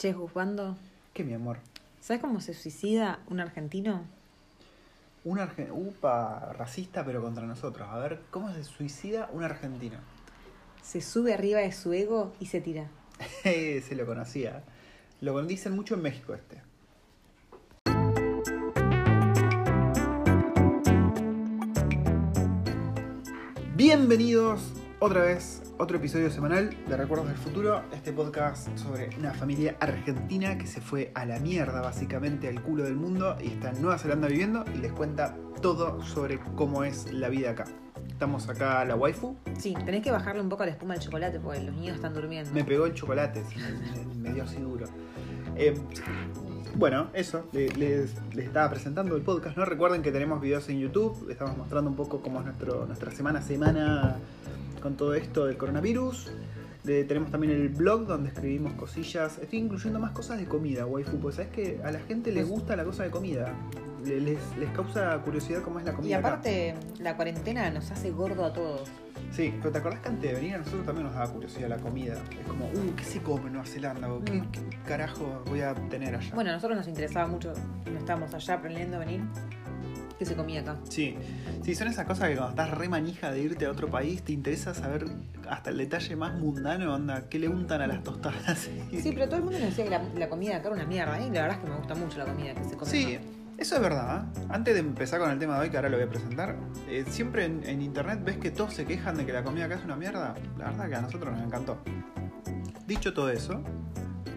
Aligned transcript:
Che, 0.00 0.14
juzgando, 0.14 0.78
¿Qué, 1.12 1.24
mi 1.24 1.34
amor? 1.34 1.58
¿sabes 2.00 2.22
cómo 2.22 2.40
se 2.40 2.54
suicida 2.54 3.18
un 3.26 3.38
argentino? 3.38 4.06
Un 5.24 5.38
argentino. 5.38 5.76
Upa, 5.76 6.54
racista, 6.54 7.04
pero 7.04 7.20
contra 7.20 7.44
nosotros. 7.44 7.86
A 7.86 7.98
ver, 7.98 8.22
¿cómo 8.30 8.50
se 8.50 8.64
suicida 8.64 9.28
un 9.30 9.44
argentino? 9.44 9.98
Se 10.82 11.02
sube 11.02 11.34
arriba 11.34 11.60
de 11.60 11.70
su 11.72 11.92
ego 11.92 12.32
y 12.40 12.46
se 12.46 12.62
tira. 12.62 12.88
se 13.42 13.94
lo 13.94 14.06
conocía. 14.06 14.62
Lo 15.20 15.38
dicen 15.42 15.76
mucho 15.76 15.96
en 15.96 16.00
México 16.00 16.32
este. 16.32 16.62
Bienvenidos 23.76 24.79
otra 25.00 25.22
vez, 25.22 25.62
otro 25.78 25.96
episodio 25.96 26.30
semanal 26.30 26.70
de 26.88 26.96
Recuerdos 26.96 27.28
del 27.28 27.36
Futuro, 27.36 27.82
este 27.92 28.12
podcast 28.12 28.68
sobre 28.76 29.08
una 29.18 29.32
familia 29.32 29.76
argentina 29.80 30.58
que 30.58 30.66
se 30.66 30.80
fue 30.80 31.10
a 31.14 31.24
la 31.24 31.38
mierda 31.40 31.80
básicamente 31.80 32.48
al 32.48 32.62
culo 32.62 32.84
del 32.84 32.96
mundo 32.96 33.36
y 33.42 33.48
está 33.48 33.70
en 33.70 33.80
Nueva 33.80 33.98
Zelanda 33.98 34.28
viviendo 34.28 34.64
y 34.74 34.78
les 34.78 34.92
cuenta 34.92 35.36
todo 35.62 36.02
sobre 36.02 36.38
cómo 36.56 36.84
es 36.84 37.12
la 37.12 37.28
vida 37.28 37.50
acá. 37.52 37.64
Estamos 38.08 38.48
acá 38.50 38.84
la 38.84 38.94
waifu, 38.96 39.36
Sí, 39.58 39.74
tenés 39.86 40.02
que 40.02 40.10
bajarle 40.10 40.42
un 40.42 40.50
poco 40.50 40.64
la 40.66 40.72
espuma 40.72 40.94
al 40.94 41.00
chocolate 41.00 41.40
porque 41.40 41.60
los 41.62 41.74
niños 41.74 41.96
están 41.96 42.12
durmiendo. 42.12 42.52
me 42.52 42.64
pegó 42.64 42.84
el 42.86 42.92
chocolate, 42.94 43.42
sí, 43.48 43.56
me, 43.58 44.28
me 44.28 44.34
dio 44.34 44.44
así 44.44 44.56
duro. 44.60 44.86
Eh, 45.56 45.74
bueno, 46.76 47.08
eso, 47.14 47.46
le- 47.52 47.68
les, 47.70 48.14
les 48.34 48.46
estaba 48.46 48.68
presentando 48.70 49.16
el 49.16 49.22
podcast, 49.22 49.56
¿no? 49.56 49.64
Recuerden 49.64 50.02
que 50.02 50.12
tenemos 50.12 50.40
videos 50.42 50.68
en 50.68 50.78
YouTube, 50.78 51.28
estamos 51.30 51.56
mostrando 51.56 51.88
un 51.90 51.96
poco 51.96 52.20
cómo 52.20 52.40
es 52.40 52.44
nuestro, 52.44 52.84
nuestra 52.86 53.10
semana 53.10 53.38
a 53.38 53.42
semana 53.42 54.16
con 54.80 54.96
todo 54.96 55.14
esto 55.14 55.46
del 55.46 55.56
coronavirus. 55.56 56.32
Tenemos 56.84 57.30
también 57.30 57.52
el 57.52 57.68
blog 57.68 58.06
donde 58.06 58.30
escribimos 58.30 58.72
cosillas. 58.72 59.38
Estoy 59.38 59.58
incluyendo 59.58 60.00
más 60.00 60.12
cosas 60.12 60.38
de 60.38 60.46
comida, 60.46 60.86
waifu, 60.86 61.18
porque 61.18 61.36
sabes 61.36 61.52
que 61.52 61.80
a 61.84 61.92
la 61.92 62.00
gente 62.00 62.32
le 62.32 62.42
gusta 62.42 62.74
la 62.74 62.84
cosa 62.84 63.02
de 63.04 63.10
comida. 63.10 63.52
Le- 64.04 64.18
Les, 64.20 64.38
les 64.58 64.70
causa 64.70 65.18
curiosidad 65.18 65.60
cómo 65.62 65.78
es 65.78 65.84
la 65.84 65.92
comida. 65.92 66.10
Y 66.10 66.14
acá. 66.14 66.28
aparte, 66.28 66.74
la 66.98 67.16
cuarentena 67.16 67.70
nos 67.70 67.90
hace 67.90 68.10
gordo 68.10 68.46
a 68.46 68.52
todos. 68.54 68.88
Sí, 69.30 69.52
pero 69.58 69.70
¿te 69.70 69.78
acordás 69.78 70.00
que 70.00 70.08
antes 70.08 70.30
de 70.30 70.34
venir 70.36 70.54
a 70.54 70.58
nosotros 70.58 70.86
también 70.86 71.06
nos 71.06 71.14
daba 71.14 71.30
curiosidad 71.30 71.68
la 71.68 71.76
comida? 71.76 72.14
Es 72.14 72.46
como, 72.48 72.64
uh, 72.66 72.94
¿qué 72.96 73.04
se 73.04 73.20
come 73.20 73.46
en 73.48 73.52
Nueva 73.52 73.66
Zelanda? 73.68 74.10
¿O 74.10 74.24
¿Qué, 74.24 74.32
Mm. 74.32 74.50
qué 74.50 74.60
carajo 74.86 75.42
voy 75.46 75.60
a 75.60 75.74
tener 75.90 76.14
allá? 76.16 76.34
Bueno, 76.34 76.50
a 76.50 76.54
nosotros 76.54 76.78
nos 76.78 76.88
interesaba 76.88 77.28
mucho, 77.28 77.52
no 77.92 77.98
estábamos 77.98 78.32
allá 78.32 78.54
aprendiendo 78.54 78.96
a 78.96 79.00
venir, 79.00 79.20
que 80.20 80.26
se 80.26 80.36
comía 80.36 80.60
acá. 80.60 80.76
Sí, 80.90 81.16
sí, 81.64 81.74
son 81.74 81.88
esas 81.88 82.04
cosas 82.06 82.28
que 82.28 82.36
cuando 82.36 82.50
estás 82.50 82.70
re 82.76 82.90
manija 82.90 83.32
de 83.32 83.40
irte 83.40 83.64
a 83.64 83.70
otro 83.70 83.88
país 83.88 84.22
te 84.22 84.32
interesa 84.32 84.74
saber 84.74 85.06
hasta 85.48 85.70
el 85.70 85.78
detalle 85.78 86.14
más 86.14 86.34
mundano, 86.38 86.94
onda, 86.94 87.26
qué 87.30 87.38
le 87.38 87.48
untan 87.48 87.80
a 87.80 87.86
las 87.86 88.02
tostadas. 88.04 88.68
Sí, 88.90 89.12
pero 89.14 89.24
todo 89.26 89.36
el 89.36 89.42
mundo 89.44 89.58
nos 89.58 89.68
decía 89.70 89.84
que 89.84 89.90
la, 89.90 90.02
la 90.14 90.28
comida 90.28 90.56
acá 90.56 90.66
era 90.68 90.76
una 90.76 90.84
mierda, 90.86 91.18
¿eh? 91.18 91.26
y 91.26 91.30
la 91.30 91.40
verdad 91.40 91.56
es 91.56 91.64
que 91.64 91.70
me 91.70 91.76
gusta 91.76 91.94
mucho 91.94 92.18
la 92.18 92.26
comida 92.26 92.54
que 92.54 92.64
se 92.64 92.76
come 92.76 92.90
Sí, 92.90 93.14
acá. 93.14 93.24
eso 93.56 93.76
es 93.76 93.80
verdad. 93.80 94.24
¿eh? 94.36 94.40
Antes 94.50 94.74
de 94.74 94.80
empezar 94.80 95.20
con 95.20 95.30
el 95.30 95.38
tema 95.38 95.54
de 95.54 95.60
hoy, 95.62 95.70
que 95.70 95.76
ahora 95.78 95.88
lo 95.88 95.96
voy 95.96 96.04
a 96.04 96.10
presentar, 96.10 96.54
eh, 96.86 97.06
siempre 97.08 97.46
en, 97.46 97.64
en 97.64 97.80
internet 97.80 98.20
ves 98.22 98.36
que 98.36 98.50
todos 98.50 98.74
se 98.74 98.84
quejan 98.84 99.16
de 99.16 99.24
que 99.24 99.32
la 99.32 99.42
comida 99.42 99.64
acá 99.64 99.76
es 99.76 99.84
una 99.84 99.96
mierda. 99.96 100.34
La 100.58 100.66
verdad 100.66 100.86
que 100.90 100.94
a 100.96 101.00
nosotros 101.00 101.32
nos 101.32 101.42
encantó. 101.42 101.78
Dicho 102.86 103.14
todo 103.14 103.30
eso, 103.30 103.62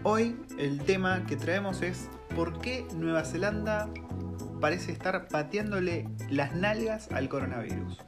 hoy 0.02 0.34
el 0.58 0.80
tema 0.80 1.26
que 1.26 1.36
traemos 1.36 1.82
es 1.82 2.08
¿por 2.34 2.58
qué 2.60 2.86
Nueva 2.96 3.22
Zelanda 3.24 3.88
parece 4.60 4.92
estar 4.92 5.28
pateándole 5.28 6.08
las 6.30 6.54
nalgas 6.54 7.10
al 7.12 7.28
coronavirus? 7.28 7.98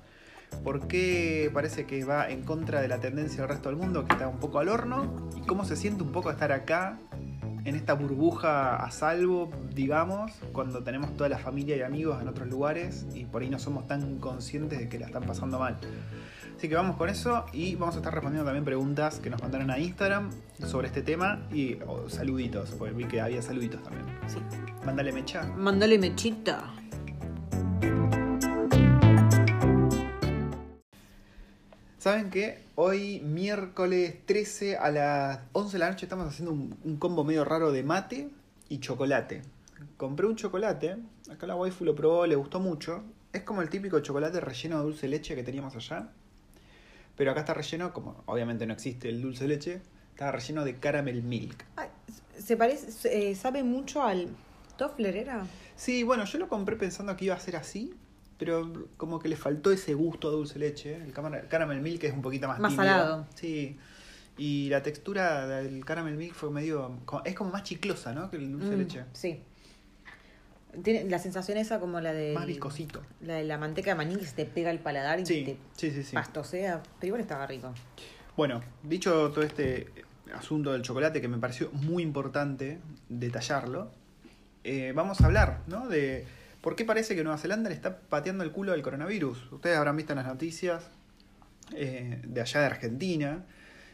¿Por 0.63 0.89
qué 0.89 1.51
parece 1.53 1.87
que 1.87 2.05
va 2.05 2.29
en 2.31 2.43
contra 2.43 2.81
de 2.81 2.89
la 2.89 2.99
tendencia 2.99 3.41
del 3.43 3.49
resto 3.49 3.69
del 3.69 3.79
mundo, 3.79 4.05
que 4.05 4.13
está 4.13 4.29
un 4.29 4.39
poco 4.39 4.59
al 4.59 4.69
horno? 4.69 5.31
¿Y 5.37 5.41
cómo 5.43 5.65
se 5.65 5.77
siente 5.77 6.03
un 6.03 6.13
poco 6.13 6.31
estar 6.31 6.53
acá, 6.53 6.99
en 7.67 7.75
esta 7.75 7.95
burbuja 7.95 8.77
a 8.77 8.91
salvo, 8.93 9.51
digamos, 9.75 10.33
cuando 10.53 10.85
tenemos 10.85 11.17
toda 11.17 11.29
la 11.29 11.39
familia 11.39 11.77
y 11.77 11.83
amigos 11.83 12.23
en 12.23 12.29
otros 12.29 12.49
lugares 12.49 13.07
y 13.13 13.25
por 13.25 13.43
ahí 13.43 13.51
no 13.51 13.59
somos 13.59 13.89
tan 13.89 14.19
conscientes 14.19 14.79
de 14.79 14.89
que 14.89 15.01
la 15.01 15.07
están 15.07 15.25
pasando 15.25 15.59
mal? 15.59 15.77
Así 16.57 16.71
que 16.71 16.75
vamos 16.75 16.97
con 16.97 17.11
eso 17.11 17.45
y 17.53 17.75
vamos 17.75 17.97
a 17.97 17.99
estar 17.99 18.15
respondiendo 18.15 18.47
también 18.47 18.65
preguntas 18.65 19.19
que 19.19 19.29
nos 19.29 19.43
mandaron 19.43 19.71
a 19.71 19.79
Instagram 19.79 20.31
sobre 20.67 20.87
este 20.87 21.03
tema 21.03 21.47
y 21.53 21.75
oh, 21.87 22.09
saluditos, 22.09 22.71
porque 22.71 22.95
vi 22.95 23.05
que 23.05 23.21
había 23.21 23.43
saluditos 23.43 23.83
también. 23.83 24.07
Sí. 24.27 24.39
Mándale 24.83 25.13
mecha. 25.13 25.43
Mándale 25.55 25.99
mechita. 25.99 26.73
¿Saben 31.99 32.31
qué? 32.31 32.65
Hoy, 32.75 33.21
miércoles 33.21 34.25
13 34.25 34.79
a 34.79 34.91
las 34.91 35.41
11 35.53 35.73
de 35.75 35.79
la 35.79 35.91
noche, 35.91 36.07
estamos 36.07 36.27
haciendo 36.27 36.53
un, 36.53 36.75
un 36.85 36.97
combo 36.97 37.23
medio 37.23 37.45
raro 37.45 37.71
de 37.71 37.83
mate 37.83 38.31
y 38.71 38.79
chocolate. 38.79 39.43
Compré 39.99 40.27
un 40.27 40.37
chocolate, 40.37 40.97
acá 41.31 41.47
la 41.47 41.55
waifu 41.55 41.85
lo 41.85 41.95
probó, 41.95 42.25
le 42.25 42.35
gustó 42.35 42.61
mucho. 42.61 43.05
Es 43.35 43.43
como 43.43 43.61
el 43.61 43.69
típico 43.69 44.01
chocolate 44.01 44.41
relleno 44.41 44.79
de 44.79 44.85
dulce 44.85 45.03
de 45.03 45.09
leche 45.09 45.35
que 45.35 45.43
teníamos 45.43 45.77
allá. 45.77 46.09
Pero 47.17 47.31
acá 47.31 47.41
está 47.41 47.55
relleno, 47.55 47.93
como 47.93 48.23
obviamente 48.27 48.67
no 48.67 48.75
existe 48.75 49.09
el 49.09 49.23
dulce 49.23 49.45
de 49.45 49.49
leche, 49.49 49.81
está 50.13 50.31
relleno 50.33 50.65
de 50.65 50.77
caramel 50.77 51.23
milk. 51.23 51.65
Ay, 51.77 51.89
se 52.39 52.57
parece, 52.57 53.31
eh, 53.31 53.35
sabe 53.35 53.63
mucho 53.63 54.03
al 54.03 54.29
Toffler, 54.77 55.17
¿era? 55.17 55.47
Sí, 55.77 56.03
bueno, 56.03 56.25
yo 56.25 56.39
lo 56.39 56.49
compré 56.49 56.77
pensando 56.77 57.17
que 57.17 57.25
iba 57.27 57.35
a 57.35 57.41
ser 57.41 57.57
así, 57.57 57.95
pero 58.39 58.71
como 58.99 59.19
que 59.19 59.29
le 59.29 59.37
faltó 59.37 59.71
ese 59.71 59.95
gusto 59.95 60.29
a 60.29 60.31
dulce 60.31 60.59
leche. 60.59 60.95
El 60.97 61.13
camar- 61.15 61.49
caramel 61.49 61.81
milk 61.81 62.05
es 62.05 62.13
un 62.13 62.21
poquito 62.23 62.49
más 62.49 62.59
Más 62.59 62.73
tímido. 62.73 62.93
salado. 62.95 63.27
Sí. 63.35 63.79
Y 64.39 64.69
la 64.69 64.83
textura 64.83 65.47
del 65.47 65.83
caramel 65.87 66.17
milk 66.17 66.35
fue 66.35 66.51
medio... 66.51 66.99
Es 67.25 67.35
como 67.35 67.51
más 67.51 67.63
chiclosa, 67.63 68.13
¿no? 68.13 68.31
Que 68.31 68.37
el 68.37 68.53
dulce 68.53 68.77
Mm, 68.77 68.79
leche. 68.79 69.05
Sí. 69.15 69.41
Tiene 70.83 71.05
la 71.11 71.19
sensación 71.19 71.59
esa 71.59 71.81
como 71.81 72.01
la 72.01 72.13
de... 72.13 72.33
Más 72.35 72.47
viscosito. 72.47 73.03
La 73.21 73.35
de 73.35 73.45
la 73.45 73.59
manteca 73.59 73.91
de 73.91 73.97
maní 73.97 74.17
que 74.17 74.25
se 74.27 74.35
te 74.35 74.45
pega 74.45 74.71
al 74.71 74.79
paladar 74.81 75.21
y 75.21 75.27
Sí, 75.27 75.45
te 75.45 75.57
sí, 75.77 75.91
sí, 75.91 76.03
sí. 76.03 76.15
pastosea. 76.15 76.83
Pero 77.01 77.09
igual 77.09 77.21
estaba 77.21 77.47
rico. 77.47 77.73
Bueno, 78.37 78.61
dicho 78.83 79.31
todo 79.33 79.43
este 79.45 79.87
asunto 80.35 80.73
del 80.73 80.83
chocolate 80.83 81.21
que 81.21 81.29
me 81.29 81.39
pareció 81.39 81.71
muy 81.73 82.03
importante 82.03 82.79
detallarlo, 83.09 83.91
eh, 84.65 84.93
vamos 84.95 85.21
a 85.21 85.27
hablar, 85.27 85.61
¿no? 85.69 85.89
De 85.89 86.27
por 86.61 86.75
qué 86.77 86.85
parece 86.85 87.15
que 87.15 87.23
Nueva 87.23 87.39
Zelanda 87.39 87.71
le 87.71 87.77
está 87.77 87.99
pateando 88.01 88.43
el 88.45 88.51
culo 88.53 88.73
al 88.73 88.83
coronavirus. 88.83 89.53
Ustedes 89.53 89.77
habrán 89.77 89.97
visto 89.97 90.13
en 90.13 90.19
las 90.19 90.27
noticias 90.27 90.91
eh, 91.75 92.21
de 92.27 92.41
allá 92.41 92.61
de 92.61 92.67
Argentina 92.67 93.45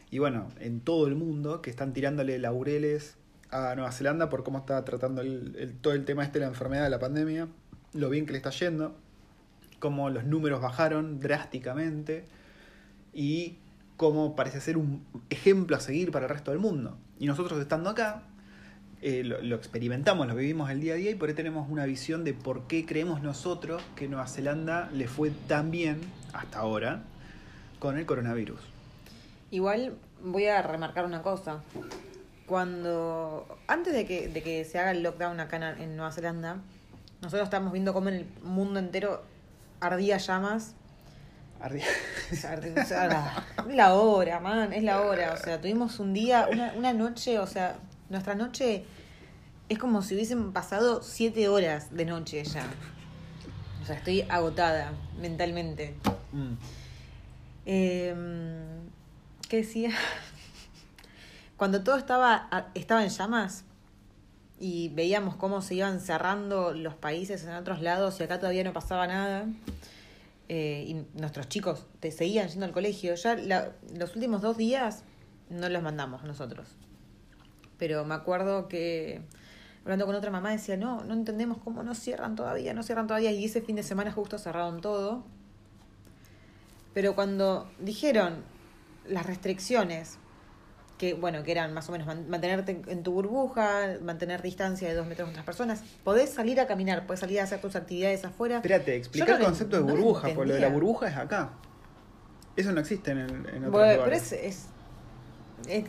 y 0.09 0.19
bueno, 0.19 0.49
en 0.59 0.79
todo 0.81 1.07
el 1.07 1.15
mundo 1.15 1.61
que 1.61 1.69
están 1.69 1.93
tirándole 1.93 2.37
laureles 2.39 3.15
a 3.53 3.75
Nueva 3.75 3.91
Zelanda 3.91 4.29
por 4.29 4.43
cómo 4.43 4.57
está 4.57 4.83
tratando 4.83 5.21
todo 5.81 5.93
el 5.93 6.05
tema 6.05 6.23
este 6.23 6.39
de 6.39 6.45
la 6.45 6.49
enfermedad 6.49 6.83
de 6.83 6.89
la 6.89 6.99
pandemia, 6.99 7.47
lo 7.93 8.09
bien 8.09 8.25
que 8.25 8.31
le 8.31 8.37
está 8.37 8.49
yendo, 8.49 8.95
cómo 9.79 10.09
los 10.09 10.25
números 10.25 10.59
bajaron 10.59 11.19
drásticamente 11.19 12.25
y 13.13 13.57
cómo 13.95 14.35
parece 14.35 14.59
ser 14.59 14.75
un 14.75 15.05
ejemplo 15.29 15.75
a 15.75 15.79
seguir 15.79 16.11
para 16.11 16.25
el 16.25 16.31
resto 16.31 16.51
del 16.51 16.59
mundo. 16.59 16.97
Y 17.19 17.27
nosotros 17.27 17.59
estando 17.59 17.91
acá, 17.91 18.23
eh, 19.01 19.23
lo, 19.23 19.41
lo 19.41 19.55
experimentamos, 19.55 20.27
lo 20.27 20.35
vivimos 20.35 20.71
el 20.71 20.79
día 20.79 20.93
a 20.93 20.95
día 20.95 21.11
y 21.11 21.15
por 21.15 21.29
ahí 21.29 21.35
tenemos 21.35 21.69
una 21.69 21.85
visión 21.85 22.23
de 22.23 22.33
por 22.33 22.65
qué 22.67 22.85
creemos 22.85 23.21
nosotros 23.21 23.83
que 23.95 24.07
Nueva 24.07 24.27
Zelanda 24.27 24.89
le 24.93 25.07
fue 25.07 25.29
tan 25.47 25.69
bien 25.69 25.99
hasta 26.33 26.57
ahora 26.59 27.03
con 27.77 27.97
el 27.99 28.05
coronavirus. 28.07 28.59
Igual 29.51 29.93
voy 30.23 30.47
a 30.47 30.61
remarcar 30.63 31.05
una 31.05 31.21
cosa. 31.21 31.61
Cuando. 32.47 33.57
Antes 33.67 33.93
de 33.93 34.05
que, 34.05 34.27
de 34.27 34.41
que 34.43 34.65
se 34.65 34.79
haga 34.79 34.91
el 34.91 35.03
lockdown 35.03 35.39
acá 35.39 35.75
en, 35.77 35.95
Nueva 35.95 36.11
Zelanda, 36.11 36.57
nosotros 37.21 37.43
estábamos 37.47 37.71
viendo 37.73 37.93
cómo 37.93 38.09
en 38.09 38.15
el 38.15 38.27
mundo 38.43 38.79
entero 38.79 39.23
ardía 39.79 40.17
llamas. 40.17 40.75
Ardi- 41.61 41.81
O 42.31 42.35
sea, 42.35 42.57
ardi- 42.59 42.81
o 42.81 42.85
sea, 42.85 43.45
es 43.69 43.75
la 43.75 43.93
hora, 43.93 44.39
man, 44.39 44.73
es 44.73 44.83
la 44.83 45.01
hora. 45.01 45.33
O 45.33 45.37
sea, 45.37 45.61
tuvimos 45.61 45.99
un 45.99 46.13
día, 46.13 46.47
una, 46.51 46.73
una 46.75 46.93
noche, 46.93 47.39
o 47.39 47.47
sea, 47.47 47.77
nuestra 48.09 48.35
noche 48.35 48.83
es 49.69 49.77
como 49.79 50.01
si 50.01 50.13
hubiesen 50.15 50.51
pasado 50.51 51.01
siete 51.01 51.47
horas 51.47 51.95
de 51.95 52.05
noche 52.05 52.43
ya. 52.43 52.65
O 53.81 53.85
sea, 53.85 53.95
estoy 53.95 54.21
agotada 54.29 54.91
mentalmente. 55.19 55.95
Mm. 56.33 56.53
Eh, 57.65 58.15
¿Qué 59.49 59.57
decía? 59.57 59.91
Cuando 61.63 61.81
todo 61.81 61.95
estaba, 61.95 62.49
estaba 62.73 63.05
en 63.05 63.09
llamas 63.09 63.63
y 64.59 64.89
veíamos 64.89 65.37
cómo 65.37 65.61
se 65.61 65.75
iban 65.75 66.01
cerrando 66.01 66.73
los 66.73 66.93
países 66.93 67.41
en 67.45 67.53
otros 67.53 67.81
lados 67.81 68.19
y 68.19 68.23
acá 68.23 68.37
todavía 68.37 68.65
no 68.65 68.73
pasaba 68.73 69.07
nada, 69.07 69.45
eh, 70.49 70.83
y 70.85 71.17
nuestros 71.17 71.47
chicos 71.47 71.85
te 72.01 72.11
seguían 72.11 72.49
yendo 72.49 72.65
al 72.65 72.73
colegio, 72.73 73.15
ya 73.15 73.35
la- 73.35 73.71
los 73.95 74.13
últimos 74.13 74.41
dos 74.41 74.57
días 74.57 75.03
no 75.49 75.69
los 75.69 75.81
mandamos 75.81 76.25
nosotros. 76.25 76.67
Pero 77.77 78.03
me 78.03 78.15
acuerdo 78.15 78.67
que 78.67 79.21
hablando 79.83 80.05
con 80.05 80.15
otra 80.15 80.31
mamá 80.31 80.51
decía, 80.51 80.75
no, 80.75 81.05
no 81.05 81.13
entendemos 81.13 81.59
cómo 81.59 81.81
no 81.81 81.95
cierran 81.95 82.35
todavía, 82.35 82.73
no 82.73 82.83
cierran 82.83 83.07
todavía, 83.07 83.31
y 83.31 83.45
ese 83.45 83.61
fin 83.61 83.77
de 83.77 83.83
semana 83.83 84.11
justo 84.11 84.37
cerraron 84.37 84.81
todo. 84.81 85.23
Pero 86.93 87.15
cuando 87.15 87.71
dijeron 87.79 88.43
las 89.07 89.25
restricciones, 89.25 90.19
que 91.03 91.13
bueno, 91.15 91.43
que 91.43 91.51
eran 91.51 91.73
más 91.73 91.89
o 91.89 91.91
menos 91.91 92.07
man- 92.07 92.29
mantenerte 92.29 92.81
en- 92.87 93.03
tu 93.03 93.11
burbuja, 93.11 93.97
mantener 94.01 94.41
distancia 94.41 94.87
de 94.87 94.93
dos 94.95 95.05
metros 95.05 95.25
con 95.25 95.31
otras 95.31 95.45
personas. 95.45 95.83
Podés 96.03 96.29
salir 96.29 96.61
a 96.61 96.67
caminar, 96.67 97.05
podés 97.05 97.19
salir 97.19 97.41
a 97.41 97.43
hacer 97.43 97.59
tus 97.59 97.75
actividades 97.75 98.23
afuera. 98.23 98.57
Espérate, 98.57 98.95
explica 98.95 99.33
no 99.33 99.37
el 99.39 99.43
concepto 99.43 99.75
de 99.75 99.81
en- 99.81 99.87
no 99.87 99.93
burbuja, 99.95 100.29
porque 100.33 100.47
lo 100.49 100.53
de 100.55 100.61
la 100.61 100.69
burbuja 100.69 101.07
es 101.09 101.17
acá. 101.17 101.51
Eso 102.55 102.71
no 102.71 102.79
existe 102.79 103.11
en, 103.11 103.17
el, 103.17 103.29
en 103.31 103.37
otros 103.39 103.71
Bueno, 103.71 103.71
pero 103.71 103.95
lugares. 103.97 104.31
es, 104.31 104.43
es, 104.43 104.65
es 105.67 105.85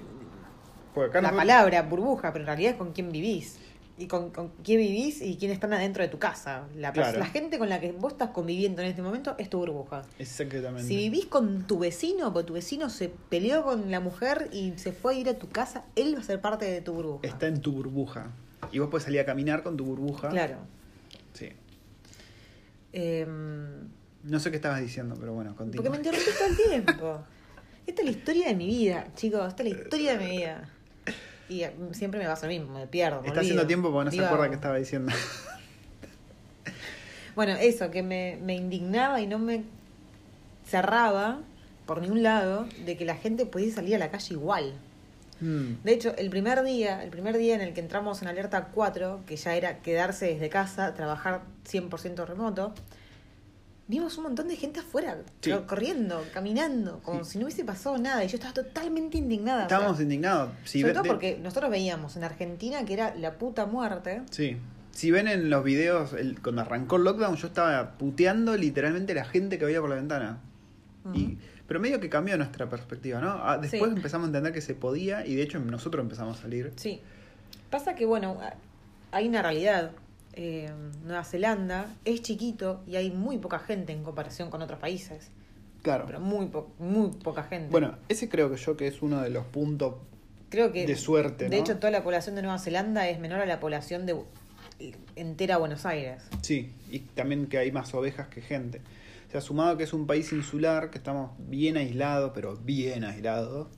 Porque 0.95 1.11
acá 1.11 1.21
la 1.21 1.29
nosotros- 1.31 1.37
palabra 1.37 1.83
burbuja, 1.83 2.33
pero 2.33 2.43
en 2.43 2.47
realidad 2.47 2.73
es 2.73 2.77
con 2.79 2.93
quién 2.93 3.13
vivís. 3.13 3.61
Y 3.97 4.09
con, 4.09 4.31
con 4.31 4.49
quién 4.65 4.81
vivís 4.81 5.23
y 5.23 5.37
quién 5.37 5.53
están 5.53 5.73
adentro 5.73 6.03
de 6.03 6.09
tu 6.09 6.19
casa. 6.19 6.67
La, 6.77 6.93
Claro. 6.93 7.17
la 7.21 7.27
gente 7.27 7.59
con 7.59 7.69
la 7.69 7.79
que 7.81 7.93
vos 7.93 8.13
estás 8.13 8.31
conviviendo 8.31 8.83
en 8.83 8.89
este 8.89 9.03
momento 9.03 9.37
es 9.39 9.49
tu 9.49 9.59
burbuja. 9.59 10.03
Exactamente. 10.19 10.83
Si 10.83 10.97
vivís 10.97 11.27
con 11.27 11.65
tu 11.69 11.79
vecino, 11.79 12.33
porque 12.33 12.47
tu 12.49 12.55
vecino 12.55 12.91
se 12.91 13.09
peleó 13.09 13.63
con 13.63 13.93
la 13.93 14.01
mujer 14.01 14.49
y 14.53 14.73
se 14.79 14.93
fue 14.93 15.15
a 15.15 15.19
ir 15.19 15.29
a 15.29 15.39
tu 15.39 15.49
casa, 15.49 15.85
él 15.95 16.17
va 16.17 16.21
a 16.21 16.25
ser 16.25 16.41
parte 16.41 16.65
de 16.65 16.81
tu 16.81 16.93
burbuja. 16.93 17.27
Está 17.27 17.47
en 17.47 17.61
tu 17.61 17.71
burbuja. 17.73 18.33
Y 18.73 18.81
vos 18.81 18.89
podés 18.89 19.05
salir 19.05 19.21
a 19.21 19.25
caminar 19.25 19.63
con 19.63 19.77
tu 19.77 19.85
burbuja. 19.85 20.29
Claro. 20.31 20.57
Sí. 21.35 21.51
Em, 22.93 23.89
No 24.25 24.41
sé 24.41 24.51
qué 24.51 24.57
estabas 24.57 24.81
diciendo, 24.81 25.17
pero 25.21 25.35
bueno, 25.35 25.55
continúa. 25.55 25.85
porque 25.85 25.91
me 25.91 25.97
interrumpís 25.99 26.35
todo 26.39 26.49
el 26.49 26.57
tiempo. 26.57 27.25
Esta 27.87 28.01
es 28.03 28.07
la 28.07 28.11
historia 28.17 28.47
de 28.49 28.55
mi 28.55 28.67
vida, 28.67 29.09
chicos. 29.15 29.47
Esta 29.49 29.63
es 29.63 29.71
la 29.73 29.79
historia 29.83 30.17
de 30.17 30.25
mi 30.25 30.37
vida. 30.39 30.71
Y 31.49 31.63
eh, 31.63 31.75
siempre 31.93 32.21
me 32.21 32.27
pasa 32.27 32.47
lo 32.47 32.53
mismo, 32.53 32.79
me 32.79 32.87
pierdo. 32.87 33.21
me 33.21 33.29
Está 33.29 33.41
olvido. 33.41 33.53
haciendo 33.53 33.67
tiempo 33.67 33.93
porque 33.93 34.05
no 34.07 34.11
se 34.11 34.25
acuerda 34.25 34.49
qué 34.49 34.55
estaba 34.55 34.77
diciendo. 34.77 35.13
Bueno, 37.35 37.53
eso, 37.55 37.91
que 37.91 38.03
me, 38.03 38.39
me 38.43 38.55
indignaba 38.55 39.21
y 39.21 39.27
no 39.27 39.39
me 39.39 39.65
cerraba 40.67 41.41
por 41.87 42.01
ningún 42.01 42.23
lado 42.23 42.67
de 42.85 42.97
que 42.97 43.05
la 43.05 43.17
gente 43.17 43.45
pudiese 43.45 43.75
salir 43.77 43.97
a 43.97 43.99
la 43.99 44.11
calle 44.11 44.35
igual. 44.35 44.75
Mm. 45.41 45.83
De 45.83 45.93
hecho, 45.93 46.15
el 46.17 46.31
primer 46.31 46.63
día, 46.63 47.03
el 47.03 47.11
primer 47.11 47.37
día 47.37 47.55
en 47.55 47.61
el 47.61 47.75
que 47.75 47.81
entramos 47.81 48.23
en 48.23 48.29
alerta 48.29 48.69
4, 48.73 49.23
que 49.27 49.37
ya 49.37 49.55
era 49.57 49.79
quedarse 49.81 50.27
desde 50.27 50.49
casa, 50.49 50.95
trabajar 50.95 51.43
100% 51.69 52.25
remoto, 52.25 52.73
vimos 53.87 54.17
un 54.17 54.25
montón 54.25 54.49
de 54.49 54.57
gente 54.57 54.81
afuera, 54.81 55.19
Sí. 55.41 55.53
corriendo, 55.67 56.25
caminando, 56.33 57.01
como 57.03 57.25
Sí. 57.25 57.33
si 57.33 57.39
no 57.39 57.45
hubiese 57.45 57.65
pasado 57.65 57.99
nada. 57.99 58.25
Y 58.25 58.29
yo 58.29 58.37
estaba 58.37 58.55
totalmente 58.55 59.19
indignada. 59.19 59.67
o 59.67 59.69
sea, 59.69 59.77
Estábamos 59.79 60.01
indignados. 60.01 60.51
Si 60.65 60.81
sobre 60.81 60.93
ve- 60.95 60.99
todo 61.01 61.09
porque 61.09 61.39
nosotros 61.43 61.71
veíamos 61.71 62.17
en 62.17 62.25
Argentina 62.25 62.85
que 62.85 62.95
era 62.95 63.15
la 63.15 63.33
puta 63.39 63.67
muerte. 63.67 64.23
Sí. 64.31 64.57
Si 64.93 65.11
ven 65.11 65.27
en 65.29 65.51
los 65.51 65.65
videos, 65.65 66.13
el- 66.13 66.41
cuando 66.41 66.63
arrancó 66.63 66.97
el 66.97 67.05
lockdown, 67.05 67.37
yo 67.37 67.49
estaba 67.49 67.99
puteando 67.99 68.57
literalmente 68.57 69.13
la 69.13 69.25
gente 69.25 69.59
que 69.59 69.65
veía 69.65 69.81
por 69.81 69.91
la 69.91 69.97
ventana. 69.97 70.39
y, 71.13 71.37
pero 71.67 71.81
medio 71.81 72.01
que 72.01 72.09
cambió 72.09 72.35
nuestra 72.39 72.71
perspectiva, 72.71 73.21
¿no? 73.21 73.33
Ah, 73.43 73.59
Después 73.59 73.91
Sí. 73.91 73.97
empezamos 73.97 74.25
a 74.25 74.29
entender 74.29 74.55
que 74.55 74.63
se 74.63 74.75
podía 74.75 75.27
y 75.27 75.35
de 75.35 75.43
hecho 75.43 75.59
nosotros 75.59 76.03
empezamos 76.03 76.39
a 76.39 76.43
salir. 76.43 76.73
Sí. 76.77 77.03
Pasa 77.69 77.95
que, 77.95 78.07
bueno, 78.07 78.39
hay 79.13 79.29
una 79.29 79.43
realidad. 79.43 79.91
Eh, 80.37 80.71
Nueva 81.05 81.25
Zelanda 81.25 81.87
es 82.05 82.23
chiquito 82.23 82.83
y 82.87 82.97
hay 82.97 83.11
muy 83.11 83.39
poca 83.39 83.59
gente 83.59 83.93
en 83.93 84.03
comparación 84.03 84.51
con 84.51 84.63
otros 84.63 84.79
países. 84.81 85.31
Claro. 85.83 86.05
Pero 86.07 86.19
muy, 86.21 86.47
po- 86.47 86.71
muy 86.79 87.11
poca 87.11 87.45
gente. 87.45 87.71
Bueno, 87.71 87.97
ese 88.09 88.29
creo 88.29 88.51
que 88.51 88.57
yo 88.57 88.77
que 88.77 88.87
es 88.87 89.03
uno 89.03 89.21
de 89.21 89.31
los 89.31 89.45
puntos 89.47 89.95
creo 90.49 90.73
que. 90.73 90.87
de 90.87 90.97
suerte, 90.97 91.49
De 91.49 91.57
¿no? 91.57 91.63
hecho, 91.63 91.77
toda 91.79 91.91
la 91.91 92.03
población 92.03 92.35
de 92.37 92.43
Nueva 92.43 92.59
Zelanda 92.59 93.09
es 93.09 93.19
menor 93.21 93.41
a 93.41 93.47
la 93.47 93.61
población 93.61 94.07
de 94.07 94.17
entera 95.17 95.57
Buenos 95.59 95.87
Aires. 95.87 96.23
Sí, 96.43 96.73
y 96.91 97.01
también 97.01 97.47
que 97.47 97.59
hay 97.59 97.71
más 97.71 97.95
ovejas 97.95 98.29
que 98.29 98.41
gente. 98.41 98.81
O 99.29 99.31
sea, 99.31 99.41
sumado 99.41 99.77
que 99.77 99.85
es 99.85 99.93
un 99.93 100.07
país 100.07 100.33
insular, 100.33 100.91
que 100.91 100.99
estamos 100.99 101.31
bien 101.39 101.77
aislados, 101.77 102.33
pero 102.35 102.57
bien 102.57 103.05
aislados, 103.05 103.69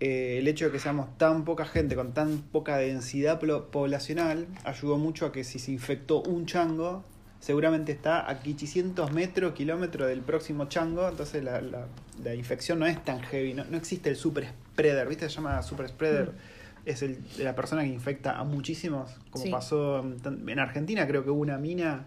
eh, 0.00 0.38
el 0.38 0.46
hecho 0.48 0.66
de 0.66 0.72
que 0.72 0.78
seamos 0.78 1.16
tan 1.18 1.44
poca 1.44 1.64
gente, 1.64 1.94
con 1.96 2.12
tan 2.12 2.38
poca 2.38 2.76
densidad 2.76 3.40
poblacional, 3.40 4.46
ayudó 4.64 4.96
mucho 4.98 5.26
a 5.26 5.32
que 5.32 5.44
si 5.44 5.58
se 5.58 5.72
infectó 5.72 6.22
un 6.22 6.46
chango, 6.46 7.04
seguramente 7.40 7.92
está 7.92 8.28
a 8.30 8.40
500 8.40 9.12
metros, 9.12 9.54
kilómetros 9.54 10.08
del 10.08 10.20
próximo 10.20 10.66
chango, 10.68 11.08
entonces 11.08 11.42
la, 11.44 11.60
la- 11.60 11.86
la 12.22 12.34
infección 12.34 12.80
no 12.80 12.86
es 12.86 13.02
tan 13.04 13.20
heavy, 13.22 13.54
no, 13.54 13.64
no 13.64 13.76
existe 13.76 14.10
el 14.10 14.16
super 14.16 14.44
spreader, 14.72 15.06
¿viste? 15.08 15.28
Se 15.28 15.36
llama 15.36 15.62
super 15.62 15.88
spreader. 15.88 16.32
Es 16.84 17.02
el, 17.02 17.18
de 17.36 17.44
la 17.44 17.54
persona 17.54 17.82
que 17.82 17.88
infecta 17.88 18.38
a 18.38 18.44
muchísimos, 18.44 19.10
como 19.30 19.44
Sí. 19.44 19.50
pasó 19.50 20.00
en, 20.00 20.48
en 20.48 20.58
Argentina, 20.58 21.06
creo 21.06 21.22
que 21.22 21.30
hubo 21.30 21.40
una 21.42 21.58
mina 21.58 22.06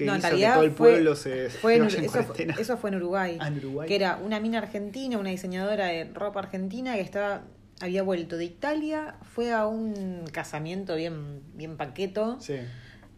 que 0.00 0.06
no, 0.06 0.12
en 0.14 0.18
hizo 0.18 0.28
que 0.36 0.46
todo 0.46 0.62
el 0.62 0.70
fue- 0.72 0.90
pueblo 0.92 1.14
se, 1.16 1.48
fue 1.50 1.72
se 1.72 1.76
en, 1.78 1.84
vaya 1.84 1.98
en 1.98 2.04
eso, 2.04 2.22
fue, 2.24 2.46
eso 2.58 2.76
fue 2.76 2.90
en 2.90 2.96
Uruguay. 2.96 3.38
Ah, 3.40 3.48
en 3.48 3.58
Uruguay. 3.58 3.88
Que 3.88 3.94
era 3.96 4.16
una 4.16 4.40
mina 4.40 4.58
argentina, 4.58 5.16
una 5.18 5.30
diseñadora 5.30 5.86
de 5.86 6.04
ropa 6.12 6.40
argentina 6.40 6.94
que 6.94 7.00
estaba 7.02 7.42
había 7.82 8.02
vuelto 8.02 8.36
de 8.36 8.44
Italia, 8.44 9.14
fue 9.34 9.52
a 9.52 9.66
un 9.66 10.24
casamiento 10.32 10.96
bien, 10.96 11.40
bien 11.54 11.78
paqueto 11.78 12.38
Sí. 12.40 12.56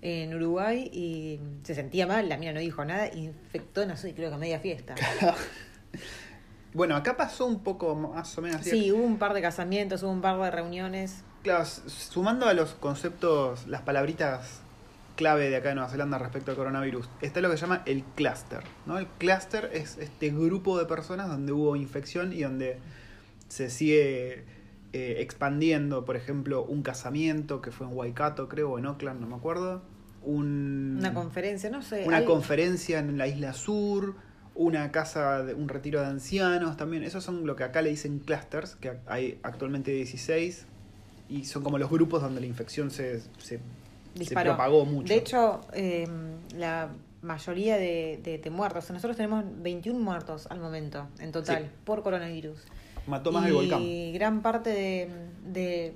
en 0.02 0.34
Uruguay 0.36 0.88
y 0.92 1.40
se 1.64 1.74
sentía 1.74 2.06
mal, 2.06 2.28
la 2.28 2.36
mina 2.36 2.52
no 2.52 2.60
dijo 2.60 2.84
nada, 2.84 3.08
infectó, 3.12 3.84
no 3.86 3.96
sé, 3.96 4.14
creo 4.14 4.28
que 4.28 4.36
a 4.36 4.38
media 4.38 4.60
fiesta. 4.60 4.94
Bueno, 6.74 6.96
acá 6.96 7.18
pasó 7.18 7.44
un 7.44 7.62
poco 7.62 7.94
más 7.94 8.38
o 8.38 8.40
menos 8.40 8.62
así. 8.62 8.70
Sí, 8.70 8.92
hubo 8.92 9.02
un 9.04 9.18
par 9.18 9.34
de 9.34 9.42
casamientos, 9.42 10.02
hubo 10.02 10.10
un 10.10 10.22
par 10.22 10.40
de 10.40 10.50
reuniones. 10.50 11.22
Claro, 11.42 11.66
sumando 11.66 12.46
a 12.48 12.54
los 12.54 12.70
conceptos, 12.72 13.66
las 13.66 13.82
palabritas 13.82 14.61
clave 15.16 15.50
de 15.50 15.56
acá 15.56 15.70
de 15.70 15.76
Nueva 15.76 15.90
Zelanda 15.90 16.18
respecto 16.18 16.50
al 16.50 16.56
coronavirus, 16.56 17.08
está 17.20 17.40
lo 17.40 17.50
que 17.50 17.56
se 17.56 17.62
llama 17.62 17.82
el 17.86 18.04
clúster. 18.04 18.62
¿no? 18.86 18.98
El 18.98 19.06
clúster 19.06 19.70
es 19.72 19.98
este 19.98 20.30
grupo 20.30 20.78
de 20.78 20.86
personas 20.86 21.28
donde 21.28 21.52
hubo 21.52 21.76
infección 21.76 22.32
y 22.32 22.42
donde 22.42 22.78
se 23.48 23.70
sigue 23.70 24.44
eh, 24.92 25.16
expandiendo, 25.20 26.04
por 26.04 26.16
ejemplo, 26.16 26.64
un 26.64 26.82
casamiento 26.82 27.62
que 27.62 27.70
fue 27.70 27.86
en 27.86 27.94
Waikato, 27.94 28.48
creo, 28.48 28.72
o 28.72 28.78
en 28.78 28.86
Auckland, 28.86 29.20
no 29.20 29.26
me 29.26 29.36
acuerdo. 29.36 29.82
Un, 30.22 30.96
Una 30.98 31.14
conferencia, 31.14 31.68
no 31.70 31.82
sé. 31.82 32.04
una 32.06 32.24
conferencia 32.24 32.98
en 32.98 33.18
la 33.18 33.26
isla 33.26 33.54
sur, 33.54 34.14
una 34.54 34.92
casa, 34.92 35.42
de, 35.42 35.54
un 35.54 35.68
retiro 35.68 36.00
de 36.00 36.06
ancianos 36.06 36.76
también. 36.76 37.02
Esos 37.04 37.24
son 37.24 37.46
lo 37.46 37.56
que 37.56 37.64
acá 37.64 37.82
le 37.82 37.90
dicen 37.90 38.18
clusters, 38.20 38.76
que 38.76 38.98
hay 39.06 39.38
actualmente 39.42 39.90
16 39.92 40.66
y 41.28 41.44
son 41.44 41.62
como 41.62 41.78
los 41.78 41.90
grupos 41.90 42.22
donde 42.22 42.40
la 42.40 42.46
infección 42.46 42.90
se, 42.90 43.20
se, 43.38 43.60
se 44.14 44.18
disparó. 44.20 44.50
propagó 44.52 44.84
mucho. 44.84 45.12
De 45.12 45.18
hecho, 45.18 45.60
eh, 45.72 46.06
la 46.56 46.90
mayoría 47.22 47.76
de, 47.76 48.20
de- 48.22 48.38
de 48.38 48.50
muertos, 48.50 48.90
nosotros 48.90 49.16
tenemos 49.16 49.44
21 49.62 49.98
muertos 50.00 50.46
al 50.50 50.58
momento, 50.60 51.06
en 51.18 51.30
total, 51.32 51.64
Sí. 51.64 51.70
por 51.84 52.02
coronavirus. 52.02 52.58
mató 53.06 53.32
más 53.32 53.44
y 53.44 53.48
el 53.48 53.52
volcán. 53.54 54.12
gran 54.14 54.42
parte 54.42 54.70
de, 54.70 55.08
de, 55.46 55.94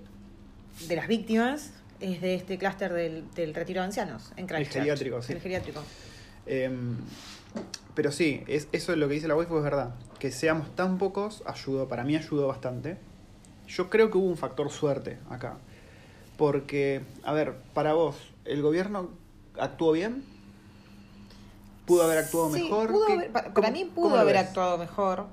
de 0.88 0.96
las 0.96 1.06
víctimas 1.08 1.72
es 2.00 2.20
de 2.20 2.34
este 2.34 2.58
clúster 2.58 2.92
del, 2.92 3.24
del 3.34 3.54
retiro 3.54 3.80
de 3.80 3.86
ancianos, 3.86 4.32
en 4.36 4.46
Christchurch. 4.46 4.72
geriátrico, 4.74 5.22
sí. 5.22 5.32
El 5.32 5.40
geriátrico. 5.40 5.82
Em, 6.46 6.96
pero 7.94 8.12
sí, 8.12 8.42
es, 8.46 8.68
eso 8.72 8.92
es 8.92 8.98
lo 8.98 9.08
que 9.08 9.14
dice 9.14 9.28
la 9.28 9.34
waifu, 9.36 9.56
es 9.56 9.64
verdad. 9.64 9.94
Que 10.18 10.30
seamos 10.30 10.74
tan 10.76 10.98
pocos 10.98 11.42
ayudó, 11.46 11.88
para 11.88 12.04
mí 12.04 12.14
ayudó 12.16 12.46
bastante. 12.48 12.98
Yo 13.66 13.88
creo 13.90 14.10
que 14.10 14.18
hubo 14.18 14.26
un 14.28 14.36
factor 14.36 14.70
suerte 14.70 15.18
acá. 15.30 15.56
Porque, 16.36 17.02
a 17.22 17.32
ver, 17.32 17.54
para 17.74 17.94
vos, 17.94 18.16
¿el 18.44 18.62
gobierno 18.62 19.10
actuó 19.58 19.92
bien? 19.92 20.22
¿Pudo 21.86 22.02
haber 22.02 22.18
actuado 22.18 22.52
Sí, 22.54 22.62
mejor? 22.64 22.90
pudo 22.90 23.06
¿Qué- 23.06 23.12
haber- 23.12 23.32
pa- 23.32 23.42
cómo- 23.44 23.54
para 23.54 23.70
mí 23.70 23.84
pudo 23.84 24.18
haber 24.18 24.36
actuado 24.36 24.76
mejor, 24.78 25.26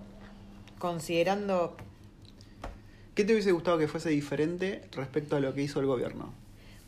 considerando 0.80 1.76
¿Qué 3.16 3.24
te 3.24 3.34
hubiese 3.34 3.52
gustado 3.52 3.78
que 3.78 3.88
fuese 3.88 4.10
diferente 4.10 4.82
respecto 4.92 5.36
a 5.36 5.40
lo 5.40 5.54
que 5.54 5.62
hizo 5.62 5.80
el 5.80 5.86
gobierno? 5.86 6.34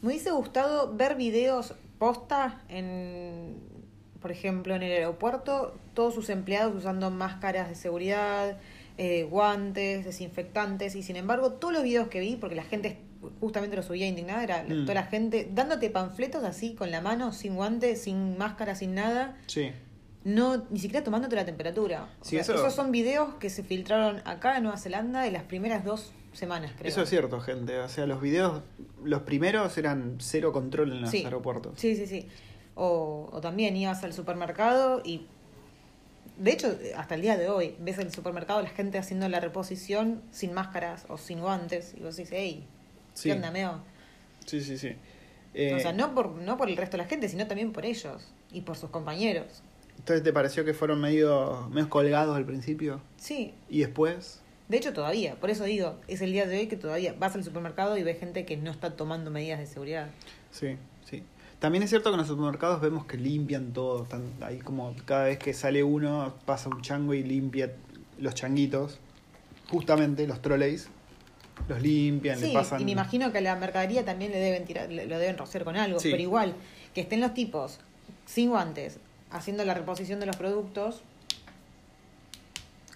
Me 0.01 0.07
hubiese 0.09 0.31
gustado 0.31 0.91
ver 0.95 1.15
videos 1.15 1.75
posta 1.99 2.63
en, 2.67 3.55
por 4.23 4.31
ejemplo, 4.31 4.73
en 4.75 4.81
el 4.81 4.91
aeropuerto, 4.91 5.75
todos 5.93 6.15
sus 6.15 6.29
empleados 6.31 6.75
usando 6.75 7.11
máscaras 7.11 7.69
de 7.69 7.75
seguridad, 7.75 8.57
eh, 8.97 9.27
guantes, 9.29 10.03
desinfectantes, 10.03 10.95
y 10.95 11.03
sin 11.03 11.15
embargo, 11.15 11.51
todos 11.53 11.75
los 11.75 11.83
videos 11.83 12.07
que 12.07 12.19
vi, 12.19 12.35
porque 12.37 12.55
la 12.55 12.63
gente 12.63 12.97
justamente 13.39 13.75
lo 13.75 13.83
subía 13.83 14.07
indignada, 14.07 14.43
era 14.43 14.63
Mm. 14.63 14.81
toda 14.85 14.93
la 14.95 15.03
gente 15.03 15.49
dándote 15.53 15.89
panfletos 15.89 16.43
así 16.43 16.73
con 16.75 16.91
la 16.91 17.01
mano, 17.01 17.31
sin 17.33 17.55
guantes, 17.55 18.01
sin 18.03 18.37
máscara, 18.37 18.75
sin 18.75 18.95
nada, 18.95 19.37
Sí. 19.47 19.71
no 20.23 20.65
ni 20.69 20.79
siquiera 20.79 21.03
tomándote 21.03 21.35
la 21.35 21.45
temperatura. 21.45 22.09
O 22.21 22.25
Sí, 22.25 22.31
sea, 22.31 22.41
eso- 22.41 22.55
Esos 22.55 22.73
son 22.73 22.91
videos 22.91 23.35
que 23.35 23.49
se 23.49 23.63
filtraron 23.63 24.21
acá 24.25 24.57
en 24.57 24.63
Nueva 24.63 24.77
Zelanda 24.77 25.21
de 25.21 25.31
las 25.31 25.43
primeras 25.43 25.83
dos 25.85 26.11
semanas, 26.33 26.71
creo. 26.77 26.89
Eso 26.89 27.01
es 27.03 27.09
cierto, 27.09 27.39
gente. 27.39 27.79
O 27.79 27.87
sea, 27.89 28.05
los 28.07 28.21
videos, 28.21 28.61
los 29.03 29.21
primeros 29.21 29.77
eran 29.77 30.17
cero 30.19 30.51
control 30.51 30.91
en 30.91 31.01
los 31.01 31.11
Sí. 31.11 31.23
aeropuertos. 31.23 31.79
Sí, 31.79 31.95
sí, 31.95 32.07
sí. 32.07 32.27
O, 32.75 33.29
o 33.31 33.39
también 33.41 33.77
ibas 33.77 34.03
al 34.03 34.11
supermercado 34.13 35.01
y. 35.05 35.27
De 36.37 36.51
hecho, 36.51 36.77
hasta 36.97 37.15
el 37.15 37.21
día 37.21 37.37
de 37.37 37.47
hoy, 37.47 37.75
ves 37.79 37.97
en 37.97 38.07
el 38.07 38.11
supermercado 38.13 38.61
la 38.61 38.67
gente 38.67 38.97
haciendo 38.97 39.29
la 39.29 39.39
reposición 39.39 40.21
sin 40.31 40.51
máscaras 40.53 41.05
o 41.07 41.17
sin 41.17 41.39
guantes. 41.39 41.93
Y 41.95 42.01
vos 42.01 42.17
dices, 42.17 42.33
hey, 42.35 42.67
Sí. 43.15 43.29
¿qué 43.29 43.35
onda, 43.35 43.49
meo? 43.49 43.79
Sí, 44.45 44.61
sí, 44.61 44.77
sí. 44.77 44.95
Eh, 45.55 45.73
O 45.73 45.79
sea, 45.79 45.91
no 45.93 46.13
por, 46.13 46.29
no 46.33 46.57
por 46.57 46.69
el 46.69 46.77
resto 46.77 46.97
de 46.97 47.03
la 47.03 47.09
gente, 47.09 47.27
sino 47.27 47.47
también 47.47 47.71
por 47.71 47.85
ellos 47.85 48.31
y 48.51 48.61
por 48.61 48.77
sus 48.77 48.91
compañeros. 48.91 49.63
Entonces, 49.97 50.23
¿te 50.23 50.31
pareció 50.31 50.63
que 50.65 50.73
fueron 50.73 51.01
medio, 51.01 51.67
medio 51.71 51.89
colgados 51.89 52.35
al 52.35 52.45
principio? 52.45 53.01
Sí, 53.17 53.53
¿Y 53.69 53.79
después? 53.79 54.41
De 54.67 54.77
hecho, 54.77 54.93
todavía, 54.93 55.35
por 55.35 55.49
eso 55.49 55.63
digo, 55.63 55.95
es 56.07 56.21
el 56.21 56.31
día 56.31 56.45
de 56.47 56.57
hoy 56.57 56.67
que 56.67 56.75
todavía 56.75 57.15
vas 57.17 57.35
al 57.35 57.43
supermercado 57.43 57.97
y 57.97 58.03
ves 58.03 58.19
gente 58.19 58.45
que 58.45 58.57
no 58.57 58.71
está 58.71 58.95
tomando 58.95 59.31
medidas 59.31 59.59
de 59.59 59.67
seguridad. 59.67 60.09
Sí, 60.51 60.77
sí. 61.09 61.23
También 61.59 61.83
es 61.83 61.89
cierto 61.89 62.09
que 62.09 62.15
en 62.15 62.19
los 62.19 62.27
supermercados 62.27 62.81
vemos 62.81 63.05
que 63.05 63.17
limpian 63.17 63.73
todo. 63.73 64.03
Están 64.03 64.23
ahí 64.41 64.59
como 64.59 64.95
cada 65.05 65.25
vez 65.25 65.37
que 65.39 65.53
sale 65.53 65.83
uno, 65.83 66.33
pasa 66.45 66.69
un 66.69 66.81
chango 66.81 67.13
y 67.13 67.23
limpia 67.23 67.73
los 68.19 68.35
changuitos. 68.35 68.99
Justamente 69.69 70.27
los 70.27 70.41
trolleys. 70.41 70.89
Los 71.67 71.81
limpian, 71.81 72.37
Sí, 72.39 72.47
le 72.47 72.53
pasan. 72.53 72.81
y 72.81 72.85
me 72.85 72.91
imagino 72.91 73.31
que 73.31 73.39
a 73.39 73.41
la 73.41 73.55
mercadería 73.55 74.05
también 74.05 74.31
le 74.31 74.39
deben 74.39 74.65
tirar, 74.65 74.89
le- 74.91 75.07
lo 75.07 75.17
deben 75.17 75.37
rociar 75.37 75.63
con 75.63 75.75
algo, 75.75 75.99
Sí. 75.99 76.09
pero 76.11 76.21
igual, 76.21 76.53
que 76.93 77.01
estén 77.01 77.21
los 77.21 77.33
tipos 77.33 77.79
sin 78.25 78.49
guantes 78.49 78.97
haciendo 79.31 79.65
la 79.65 79.73
reposición 79.73 80.19
de 80.19 80.25
los 80.27 80.35
productos, 80.37 81.01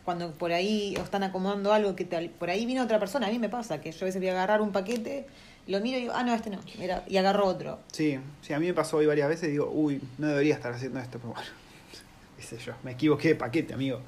cuando 0.06 0.32
por 0.32 0.52
ahí 0.52 0.96
o 1.00 1.04
están 1.04 1.24
acomodando 1.24 1.74
algo 1.74 1.96
que 1.96 2.06
por 2.06 2.50
ahí 2.50 2.66
vino 2.66 2.84
otra 2.84 3.00
persona, 3.00 3.28
a 3.28 3.30
mí 3.32 3.38
me 3.40 3.50
pasa 3.50 3.82
que 3.82 3.92
yo 3.92 4.00
a 4.02 4.06
veces 4.06 4.22
voy 4.22 4.30
a 4.30 4.34
agarrar 4.34 4.62
un 4.62 4.72
paquete, 4.72 5.26
lo 5.68 5.80
miro 5.82 5.98
y 5.98 6.02
digo, 6.02 6.14
ah, 6.16 6.24
no, 6.24 6.34
este 6.34 6.50
no, 6.50 6.60
mira, 6.80 7.04
y 7.08 7.18
agarro 7.18 7.46
otro. 7.46 7.80
Sí, 7.92 8.20
sí, 8.42 8.54
a 8.54 8.60
mí 8.60 8.66
me 8.68 8.74
pasó 8.74 8.98
hoy 8.98 9.06
varias 9.06 9.30
veces 9.30 9.50
y 9.50 9.52
digo, 9.52 9.70
uy, 9.72 10.02
no 10.18 10.28
debería 10.28 10.56
estar 10.56 10.74
haciendo 10.74 11.00
esto, 11.00 11.20
pero 11.20 11.34
bueno, 11.34 11.48
qué 12.38 12.44
sé 12.44 12.58
yo, 12.58 12.74
me 12.84 12.92
equivoqué 12.92 13.30
de 13.30 13.36
paquete, 13.36 13.74
amigo. 13.74 14.00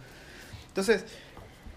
Entonces, 0.70 1.06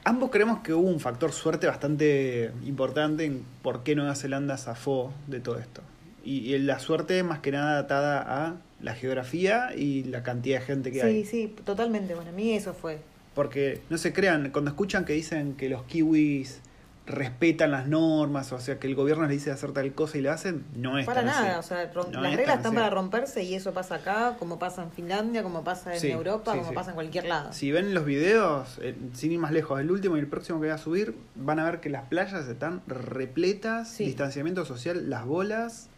ambos 0.05 0.31
creemos 0.31 0.61
que 0.61 0.73
hubo 0.75 0.89
un 0.89 1.01
factor 1.01 1.33
suerte 1.33 1.67
bastante 1.67 2.53
importante 2.65 3.25
en 3.25 3.43
por 3.63 3.83
qué 3.83 3.95
Nueva 3.95 4.15
Zelanda 4.15 4.57
zafó 4.57 5.13
de 5.27 5.41
todo 5.41 5.59
esto. 5.59 5.83
Y, 6.25 6.55
y 6.55 6.59
la 6.59 6.79
suerte 6.79 7.23
más 7.23 7.41
que 7.41 7.51
nada 7.53 7.79
atada 7.79 8.21
a 8.47 8.57
la 8.81 8.95
geografía 8.95 9.75
y 9.77 10.05
la 10.05 10.23
cantidad 10.23 10.61
de 10.61 10.65
gente 10.67 10.93
que 10.93 11.01
Sí, 11.01 11.07
hay. 11.07 11.25
sí, 11.25 11.55
totalmente, 11.65 12.15
bueno, 12.15 12.31
a 12.31 12.33
mí 12.33 12.53
eso 12.53 12.75
fue. 12.75 12.99
Porque 13.35 13.81
no 13.91 13.99
se 13.99 14.13
crean, 14.13 14.51
cuando 14.51 14.71
escuchan 14.71 15.05
que 15.05 15.13
dicen 15.15 15.55
que 15.55 15.69
los 15.69 15.83
kiwis 15.85 16.61
respetan 17.07 17.71
las 17.71 17.87
normas, 17.87 18.51
o 18.53 18.59
sea, 18.59 18.79
que 18.79 18.87
el 18.87 18.95
gobierno 18.95 19.25
les 19.25 19.33
dice 19.33 19.51
hacer 19.51 19.73
tal 19.73 19.93
cosa 19.93 20.17
y 20.17 20.23
lo 20.23 20.33
hacen, 20.33 20.65
no 20.75 20.99
es 20.99 21.05
Para 21.05 21.21
tan 21.21 21.29
así. 21.29 21.43
nada, 21.43 21.59
o 21.59 21.63
sea, 21.63 21.91
No 21.95 22.21
las 22.23 22.33
es 22.33 22.37
reglas 22.39 22.57
están 22.57 22.67
así. 22.73 22.77
para 22.77 22.89
romperse 22.91 23.43
y 23.43 23.55
eso 23.55 23.75
pasa 23.75 23.97
acá, 23.97 24.37
como 24.39 24.59
pasa 24.59 24.83
en 24.83 24.91
Finlandia, 24.91 25.43
como 25.43 25.63
pasa 25.65 25.93
en 25.95 26.01
Sí, 26.01 26.11
Europa, 26.11 26.53
sí, 26.53 26.59
como 26.59 26.71
sí. 26.71 26.75
pasa 26.75 26.91
en 26.91 26.95
cualquier 26.95 27.27
lado. 27.27 27.53
Si 27.53 27.71
ven 27.71 27.93
los 27.93 28.07
videos, 28.07 28.79
eh, 28.81 28.97
sin 29.13 29.33
ir 29.33 29.39
más 29.39 29.53
lejos, 29.53 29.79
el 29.81 29.91
último 29.91 30.17
y 30.17 30.21
el 30.21 30.27
próximo 30.29 30.59
que 30.61 30.67
voy 30.69 30.75
a 30.75 30.79
subir, 30.79 31.15
van 31.35 31.59
a 31.59 31.65
ver 31.65 31.81
que 31.81 31.91
las 31.91 32.05
playas 32.05 32.49
están 32.49 32.81
repletas, 32.87 33.99
distanciamiento 33.99 34.65
social, 34.65 35.11
las 35.11 35.27
bolas. 35.27 35.89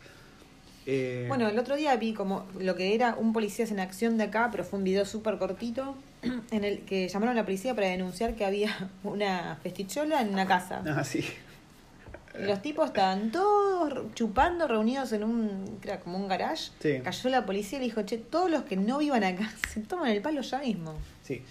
eh, 0.86 1.26
Bueno, 1.28 1.48
el 1.48 1.58
otro 1.58 1.76
día 1.76 1.94
vi 1.96 2.14
como 2.14 2.46
lo 2.58 2.74
que 2.74 2.94
era 2.96 3.14
un 3.14 3.32
policías 3.32 3.70
en 3.70 3.78
acción 3.80 4.18
de 4.18 4.24
acá, 4.24 4.48
pero 4.50 4.64
fue 4.64 4.78
un 4.80 4.84
video 4.84 5.04
súper 5.04 5.38
cortito, 5.38 5.96
en 6.50 6.64
el 6.64 6.80
que 6.80 7.08
llamaron 7.08 7.36
a 7.36 7.40
la 7.40 7.44
policía 7.44 7.74
para 7.74 7.88
denunciar 7.88 8.34
que 8.34 8.44
había 8.44 8.90
una 9.04 9.58
festichola 9.62 10.20
en 10.20 10.30
una 10.30 10.46
casa. 10.46 10.82
ah, 10.86 11.04
sí. 11.04 11.24
Los 12.38 12.60
tipos 12.60 12.88
estaban 12.88 13.30
todos 13.30 14.12
chupando, 14.14 14.68
reunidos 14.68 15.10
en 15.12 15.24
un, 15.24 15.78
era 15.82 16.00
como 16.00 16.18
un 16.18 16.28
garage. 16.28 16.70
Sí. 16.80 17.00
Cayó 17.02 17.30
la 17.30 17.46
policía 17.46 17.78
y 17.78 17.80
le 17.80 17.86
dijo, 17.86 18.02
che, 18.02 18.18
todos 18.18 18.50
los 18.50 18.64
que 18.64 18.76
no 18.76 18.98
vivan 18.98 19.24
acá 19.24 19.50
se 19.68 19.80
toman 19.80 20.10
el 20.10 20.20
palo 20.20 20.42
ya 20.42 20.58
mismo. 20.58 20.94
Sí. 21.22 21.42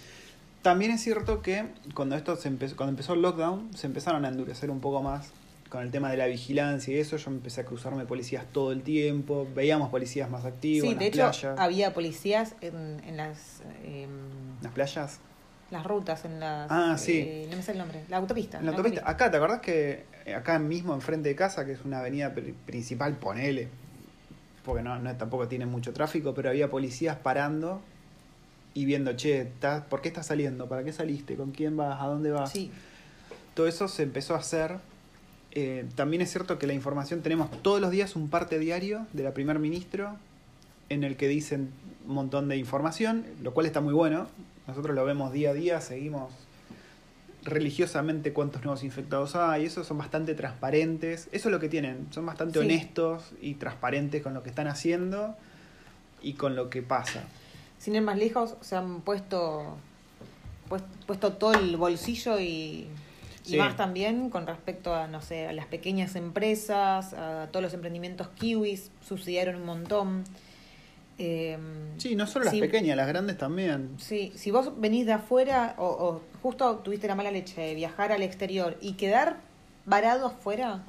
También 0.62 0.92
es 0.92 1.02
cierto 1.02 1.42
que 1.42 1.66
cuando 1.94 2.16
esto 2.16 2.36
se 2.36 2.48
empezó, 2.48 2.76
cuando 2.76 2.92
empezó 2.92 3.14
el 3.14 3.22
lockdown, 3.22 3.76
se 3.76 3.88
empezaron 3.88 4.26
a 4.26 4.30
endurecer 4.30 4.70
un 4.72 4.80
poco 4.80 5.02
más 5.02 5.32
con 5.76 5.84
el 5.84 5.92
tema 5.92 6.10
de 6.10 6.18
la 6.18 6.26
vigilancia 6.28 6.96
y 6.96 7.00
eso. 7.00 7.18
Yo 7.18 7.30
empecé 7.32 7.62
a 7.62 7.66
cruzarme 7.66 8.06
policías 8.06 8.46
todo 8.52 8.72
el 8.72 8.82
tiempo, 8.82 9.48
veíamos 9.54 9.90
policías 9.90 10.30
más 10.30 10.46
activos 10.46 10.88
Sí, 10.88 10.94
en 10.94 11.00
de 11.00 11.06
las 11.18 11.34
hecho, 11.36 11.42
playas. 11.42 11.60
había 11.60 11.94
policías 11.94 12.56
en, 12.62 13.02
en 13.06 13.18
las, 13.18 13.62
em, 13.84 14.10
¿En 14.10 14.58
las 14.64 14.72
playas? 14.74 15.20
las 15.72 15.84
rutas, 15.84 16.24
en 16.26 16.40
las... 16.40 16.72
Ah, 16.72 16.96
sí. 16.98 17.20
eh, 17.26 17.48
no 17.50 17.58
me 17.58 17.64
sé 17.64 17.74
el 17.74 17.78
nombre. 17.80 18.04
La 18.08 18.18
autopista. 18.18 18.60
En 18.60 18.66
la 18.66 18.72
autopista. 18.72 19.02
Acá, 19.10 19.30
¿te 19.32 19.38
acordás 19.38 19.60
que 19.62 20.06
acá 20.36 20.58
mismo 20.60 20.94
enfrente 20.94 21.28
de 21.30 21.36
casa, 21.36 21.66
que 21.66 21.74
es 21.74 21.84
una 21.84 22.00
avenida 22.00 22.34
pri- 22.34 22.54
principal, 22.66 23.18
ponele, 23.18 23.68
porque 24.64 24.82
no, 24.84 24.98
no 25.00 25.16
tampoco 25.18 25.48
tiene 25.48 25.66
mucho 25.66 25.92
tráfico, 25.92 26.34
pero 26.34 26.50
había 26.50 26.70
policías 26.70 27.18
parando 27.18 27.82
y 28.74 28.86
viendo, 28.86 29.14
che, 29.18 29.42
¿estás- 29.42 29.84
¿por 29.86 30.02
qué 30.02 30.08
estás 30.10 30.28
saliendo? 30.28 30.70
¿Para 30.70 30.84
qué 30.84 30.94
saliste? 30.94 31.36
¿Con 31.36 31.52
quién 31.52 31.76
vas? 31.76 32.00
¿A 32.02 32.06
dónde 32.08 32.32
vas? 32.32 32.52
Sí, 32.52 32.72
Todo 33.56 33.68
eso 33.68 33.88
se 33.88 34.04
empezó 34.04 34.36
a 34.36 34.40
hacer. 34.40 34.78
Eh, 35.56 35.86
también 35.96 36.22
es 36.22 36.30
cierto 36.32 36.60
que 36.60 36.68
la 36.68 36.74
información, 36.74 37.22
tenemos 37.22 37.50
todos 37.62 37.80
los 37.80 37.90
días 37.90 38.16
un 38.18 38.30
parte 38.30 38.60
diario 38.60 39.08
de 39.14 39.24
la 39.24 39.34
primer 39.34 39.58
ministro 39.60 40.18
en 40.90 41.04
el 41.06 41.16
que 41.16 41.28
dicen 41.30 41.72
un 42.08 42.14
montón 42.14 42.50
de 42.50 42.58
información, 42.58 43.26
lo 43.42 43.54
cual 43.54 43.66
está 43.66 43.80
muy 43.82 43.94
bueno. 43.94 44.28
Nosotros 44.68 44.94
lo 44.96 45.06
vemos 45.06 45.32
día 45.32 45.52
a 45.52 45.54
día, 45.54 45.80
seguimos 45.82 46.32
religiosamente 47.44 48.34
cuántos 48.34 48.64
nuevos 48.64 48.84
infectados 48.84 49.36
hay, 49.36 49.66
eso 49.66 49.84
son 49.84 50.00
bastante 50.00 50.34
transparentes, 50.34 51.28
eso 51.32 51.50
es 51.50 51.52
lo 51.54 51.60
que 51.60 51.70
tienen, 51.70 52.08
son 52.10 52.26
bastante 52.26 52.60
Sí. 52.60 52.66
honestos 52.66 53.32
y 53.40 53.54
transparentes 53.54 54.24
con 54.24 54.34
lo 54.34 54.42
que 54.42 54.50
están 54.50 54.68
haciendo 54.68 55.36
y 56.24 56.34
con 56.34 56.56
lo 56.56 56.70
que 56.70 56.82
pasa. 56.82 57.24
sin 57.78 57.94
ir 57.94 58.02
más 58.02 58.18
lejos, 58.18 58.56
se 58.62 58.76
han 58.76 59.02
puesto, 59.02 59.76
pues- 60.70 60.82
puesto 61.06 61.34
todo 61.34 61.54
el 61.54 61.78
bolsillo 61.78 62.40
y, 62.40 62.88
y 63.46 63.52
Sí. 63.52 63.58
más 63.58 63.76
también 63.76 64.30
con 64.30 64.48
respecto 64.48 64.94
a, 64.94 65.08
no 65.08 65.22
sé, 65.22 65.48
a 65.48 65.54
las 65.54 65.66
pequeñas 65.68 66.16
empresas, 66.16 67.14
a 67.14 67.48
todos 67.52 67.64
los 67.64 67.74
emprendimientos 67.74 68.28
kiwis, 68.30 68.92
subsidiaron 69.08 69.56
un 69.58 69.66
montón. 69.66 70.24
Eh, 71.18 71.58
Sí, 71.98 72.16
no 72.16 72.28
solo 72.28 72.46
las 72.46 72.54
Sí. 72.54 72.60
pequeñas, 72.60 72.98
las 72.98 73.08
grandes 73.08 73.38
también. 73.38 73.96
Sí, 74.00 74.34
si 74.36 74.52
vos 74.52 74.80
venís 74.80 75.06
de 75.06 75.14
afuera 75.14 75.76
o, 75.78 75.86
o 75.86 76.22
justo 76.42 76.76
tuviste 76.78 77.08
la 77.08 77.16
mala 77.16 77.32
leche 77.32 77.62
de 77.62 77.76
viajar 77.76 78.12
al 78.12 78.22
exterior 78.22 78.78
y 78.82 78.94
quedar 78.94 79.38
varado 79.86 80.28
afuera, 80.28 80.84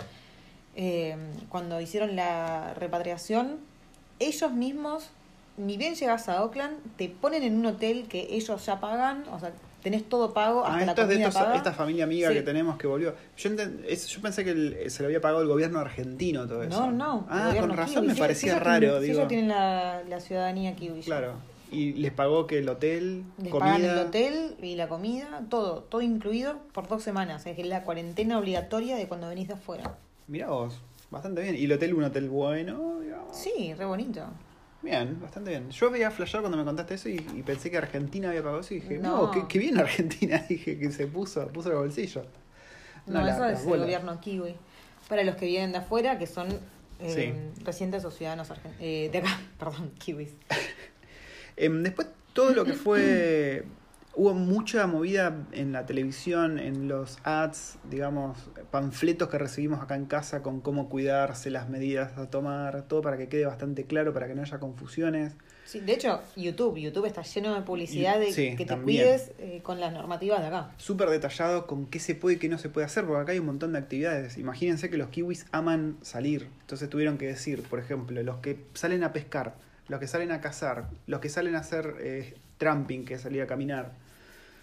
eh, 0.75 1.17
cuando 1.49 1.81
hicieron 1.81 2.17
la 2.17 2.75
repatriación, 2.75 3.59
ellos 4.19 4.53
mismos, 4.53 5.11
ni 5.57 5.77
bien 5.77 5.95
llegas 5.95 6.29
a 6.29 6.43
Oakland, 6.43 6.77
te 6.97 7.09
ponen 7.09 7.43
en 7.45 7.57
un 7.59 7.67
hotel 7.67 8.07
que 8.09 8.27
ellos 8.31 8.67
ya 8.67 8.81
pagan, 8.81 9.25
o 9.31 9.39
sea, 9.39 9.53
tenés 9.87 10.09
todo 10.09 10.35
pago, 10.35 10.65
hasta 10.65 10.75
Ah, 10.79 10.85
la 10.85 10.91
es 10.93 10.97
de 10.97 11.03
comida 11.15 11.29
estos- 11.29 11.43
paga. 11.45 11.55
esta 11.57 11.73
familia 11.73 12.03
amiga 12.05 12.29
Sí. 12.31 12.35
que 12.35 12.43
tenemos 12.43 12.77
que 12.77 12.89
volvió. 12.89 13.15
Yo, 13.37 13.51
enten- 13.51 13.85
es- 13.87 14.09
yo 14.09 14.21
pensé 14.21 14.43
que 14.43 14.51
el- 14.51 14.91
se 14.91 15.01
lo 15.05 15.07
había 15.07 15.21
pagado 15.21 15.43
el 15.43 15.47
gobierno 15.49 15.79
argentino 15.79 16.45
todo 16.49 16.65
eso. 16.65 16.87
No, 16.87 16.91
no. 16.91 17.27
Ah, 17.31 17.55
con 17.61 17.71
razón 17.71 18.03
kiwi. 18.03 18.15
me 18.15 18.19
parecía 18.19 18.53
ellos 18.55 18.65
raro, 18.65 18.81
tienen- 18.81 19.01
digo. 19.03 19.15
ellos 19.15 19.29
tienen 19.29 19.49
la, 19.49 20.03
la 20.09 20.19
ciudadanía 20.19 20.75
ya. 20.75 21.05
Claro. 21.05 21.35
Y 21.71 21.93
les 21.93 22.11
pagó 22.13 22.49
que 22.49 22.59
el 22.59 22.69
hotel, 22.69 23.23
Les 23.41 23.53
comida. 23.53 23.75
pagan 23.77 23.85
el 23.85 23.99
hotel 23.99 24.57
y 24.61 24.75
la 24.75 24.89
comida, 24.89 25.43
todo, 25.49 25.85
todo 25.85 26.01
incluido 26.03 26.59
por 26.73 26.89
dos 26.89 27.05
semanas. 27.05 27.47
Es 27.47 27.65
la 27.65 27.85
cuarentena 27.85 28.39
obligatoria 28.41 28.97
de 28.97 29.07
cuando 29.07 29.29
venís 29.29 29.47
de 29.47 29.55
afuera. 29.55 29.95
Mirá 30.27 30.49
vos, 30.49 30.81
bastante 31.13 31.43
bien. 31.43 31.55
Y 31.55 31.65
el 31.67 31.73
hotel, 31.73 31.95
un 31.95 32.03
hotel 32.03 32.29
bueno, 32.29 32.99
digamos. 33.01 33.37
Sí, 33.37 33.73
re 33.75 33.85
bonito. 33.85 34.25
Bien, 34.83 35.19
bastante 35.21 35.51
bien. 35.51 35.71
Yo 35.71 35.91
veía 35.91 36.11
flashear 36.11 36.43
cuando 36.43 36.57
me 36.59 36.65
contaste 36.65 36.95
eso 36.95 37.09
y, 37.09 37.15
y 37.35 37.43
pensé 37.43 37.71
que 37.71 37.77
Argentina 37.79 38.29
había 38.29 38.43
pagado 38.43 38.61
eso 38.61 38.75
y 38.75 38.81
dije, 38.81 38.99
no, 38.99 39.23
No. 39.25 39.31
qué, 39.33 39.45
qué 39.49 39.59
bien 39.59 39.79
Argentina, 39.79 40.39
dije 40.49 40.79
que 40.79 40.93
se 40.93 41.07
puso, 41.07 41.49
puso 41.49 41.71
el 41.71 41.77
bolsillo. 41.77 42.25
No, 43.07 43.23
la- 43.23 43.33
eso 43.35 43.45
es 43.47 43.67
el 43.67 43.81
gobierno 43.81 44.21
kiwi. 44.21 44.55
Para 45.09 45.23
los 45.25 45.37
que 45.37 45.47
vienen 45.47 45.73
de 45.73 45.79
afuera, 45.79 46.19
que 46.19 46.27
son 46.27 46.49
eh, 47.01 47.51
residentes 47.65 48.05
o 48.05 48.11
ciudadanos 48.11 48.49
eh, 48.81 49.09
de 49.13 49.19
acá, 49.19 49.39
perdón, 49.59 49.91
kiwis. 49.99 50.31
Em, 51.57 51.83
después, 51.83 52.09
todo 52.35 52.53
lo 52.53 52.65
que 52.65 52.75
fue. 52.75 53.65
Hubo 54.19 54.33
mucha 54.33 54.87
movida 54.87 55.45
en 55.53 55.73
la 55.73 55.85
televisión, 55.85 56.59
en 56.59 56.89
los 56.89 57.19
ads, 57.23 57.77
digamos, 57.91 58.39
panfletos 58.71 59.29
que 59.29 59.37
recibimos 59.37 59.83
acá 59.83 59.95
en 59.95 60.07
casa 60.07 60.43
con 60.43 60.63
cómo 60.63 60.89
cuidarse, 60.89 61.51
las 61.51 61.69
medidas 61.69 62.17
a 62.17 62.31
tomar, 62.31 62.89
todo 62.89 63.03
para 63.03 63.19
que 63.19 63.29
quede 63.29 63.45
bastante 63.45 63.85
claro, 63.85 64.15
para 64.15 64.27
que 64.27 64.35
no 64.35 64.41
haya 64.41 64.59
confusiones. 64.59 65.35
Sí, 65.67 65.81
de 65.81 65.93
hecho, 65.93 66.23
YouTube, 66.35 66.79
YouTube 66.79 67.05
está 67.05 67.21
lleno 67.21 67.55
de 67.55 67.61
publicidad 67.61 68.19
de 68.19 68.33
Sí, 68.33 68.51
que 68.53 68.65
te 68.65 68.67
también. 68.67 69.05
cuides 69.05 69.33
eh, 69.39 69.61
con 69.63 69.81
las 69.81 69.93
normativas 69.93 70.41
de 70.41 70.47
acá. 70.47 70.71
Súper 70.79 71.11
detallado 71.11 71.67
con 71.67 71.85
qué 71.85 71.99
se 71.99 72.15
puede 72.15 72.37
y 72.37 72.39
qué 72.39 72.49
no 72.49 72.57
se 72.57 72.71
puede 72.71 72.87
hacer, 72.87 73.05
porque 73.05 73.21
acá 73.21 73.33
hay 73.33 73.41
un 73.41 73.47
montón 73.47 73.75
de 73.75 73.81
actividades. 73.81 74.39
Imagínense 74.39 74.89
que 74.89 74.97
los 74.97 75.09
kiwis 75.09 75.45
aman 75.53 75.99
salir. 76.01 76.49
Entonces 76.63 76.89
tuvieron 76.89 77.19
que 77.19 77.27
decir, 77.27 77.65
por 77.65 77.81
ejemplo, 77.81 78.23
los 78.23 78.39
que 78.39 78.65
salen 78.73 79.05
a 79.05 79.13
pescar, 79.13 79.57
los 79.89 80.01
que 80.01 80.07
salen 80.07 80.33
a 80.33 80.41
cazar, 80.41 80.89
los 81.07 81.21
que 81.21 81.29
salen 81.29 81.55
a 81.55 81.59
hacer 81.59 81.97
eh, 82.01 82.35
tramping, 82.57 83.05
que 83.05 83.13
es 83.15 83.21
salir 83.21 83.43
a 83.43 83.47
caminar. 83.47 84.06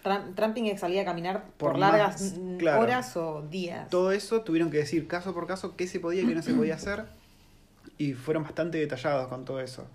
Tram- 0.04 0.34
Tramping 0.34 0.66
es 0.66 0.78
salir 0.80 1.00
a 1.00 1.04
caminar 1.04 1.44
por, 1.56 1.72
Por 1.72 1.78
largas 1.80 2.20
más, 2.38 2.58
claro. 2.58 2.80
horas 2.82 3.16
o 3.16 3.42
días. 3.50 3.88
Todo 3.88 4.12
eso 4.12 4.42
tuvieron 4.42 4.70
que 4.70 4.76
decir 4.76 5.08
caso 5.08 5.32
por 5.34 5.46
caso 5.48 5.74
qué 5.76 5.86
se 5.88 5.98
podía 5.98 6.22
y 6.22 6.26
qué 6.26 6.34
no 6.34 6.42
se 6.42 6.52
podía 6.54 6.74
hacer. 6.74 7.06
Y 7.98 8.12
fueron 8.12 8.42
bastante 8.44 8.78
detallados 8.78 9.28
con 9.28 9.44
todo 9.44 9.60
eso. 9.60 9.86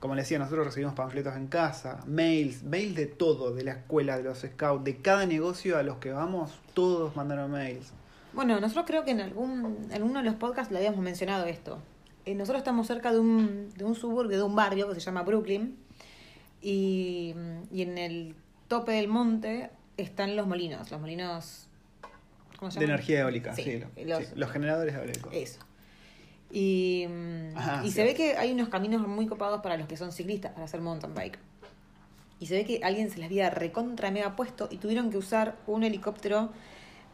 Como 0.00 0.14
les 0.14 0.24
decía, 0.26 0.38
nosotros 0.38 0.64
recibimos 0.66 0.94
panfletos 0.94 1.34
en 1.36 1.48
casa, 1.48 2.02
mails, 2.06 2.62
mails 2.62 2.94
de 2.94 3.06
todo, 3.06 3.52
de 3.52 3.64
la 3.64 3.72
escuela, 3.72 4.16
de 4.16 4.22
los 4.22 4.38
scouts, 4.38 4.84
de 4.84 4.96
cada 4.98 5.26
negocio 5.26 5.76
a 5.76 5.82
los 5.82 5.96
que 5.98 6.12
vamos, 6.12 6.52
todos 6.72 7.14
mandaron 7.16 7.50
mails. 7.50 7.90
Bueno, 8.32 8.60
nosotros 8.60 8.84
creo 8.86 9.04
que 9.04 9.10
en 9.10 9.20
algún 9.20 9.76
en 9.90 10.02
uno 10.04 10.20
de 10.20 10.24
los 10.24 10.36
podcasts 10.36 10.70
le 10.72 10.78
habíamos 10.78 11.00
mencionado 11.00 11.46
esto. 11.46 11.78
Eh, 12.26 12.34
nosotros 12.36 12.58
estamos 12.60 12.86
cerca 12.86 13.10
de 13.12 13.18
un, 13.18 13.70
de 13.76 13.84
un 13.84 13.96
suburbio, 13.96 14.36
de 14.36 14.42
un 14.44 14.54
barrio 14.54 14.86
que 14.88 14.94
se 14.94 15.00
llama 15.00 15.22
Brooklyn. 15.22 15.76
Y, 16.62 17.34
y 17.72 17.82
en 17.82 17.98
el 17.98 18.34
tope 18.68 18.92
del 18.92 19.08
monte 19.08 19.70
están 19.96 20.36
los 20.36 20.46
molinos, 20.46 20.90
los 20.90 21.00
molinos 21.00 21.68
¿cómo 22.58 22.70
se 22.70 22.78
De 22.80 22.84
energía 22.86 23.20
eólica, 23.20 23.54
Sí, 23.54 23.62
sí. 23.62 23.78
lo- 23.78 24.04
los- 24.18 24.26
sí, 24.26 24.32
los 24.36 24.50
generadores 24.50 24.94
eólicos. 24.94 25.32
Eso. 25.34 25.60
Y, 26.50 27.06
mm, 27.08 27.56
Ajá, 27.56 27.82
y 27.84 27.88
sí. 27.88 27.92
se 27.94 28.04
ve 28.04 28.14
que 28.14 28.36
hay 28.36 28.52
unos 28.52 28.68
caminos 28.68 29.06
muy 29.06 29.26
copados 29.26 29.60
para 29.62 29.76
los 29.76 29.86
que 29.86 29.96
son 29.96 30.12
ciclistas, 30.12 30.52
para 30.52 30.64
hacer 30.64 30.80
mountain 30.80 31.14
bike. 31.14 31.38
Y 32.40 32.46
se 32.46 32.54
ve 32.54 32.64
que 32.64 32.80
alguien 32.84 33.10
se 33.10 33.18
les 33.18 33.26
había 33.26 33.50
recontra 33.50 34.10
mega 34.10 34.34
puesto 34.36 34.68
y 34.70 34.76
tuvieron 34.78 35.10
que 35.10 35.18
usar 35.18 35.56
un 35.66 35.82
helicóptero 35.82 36.50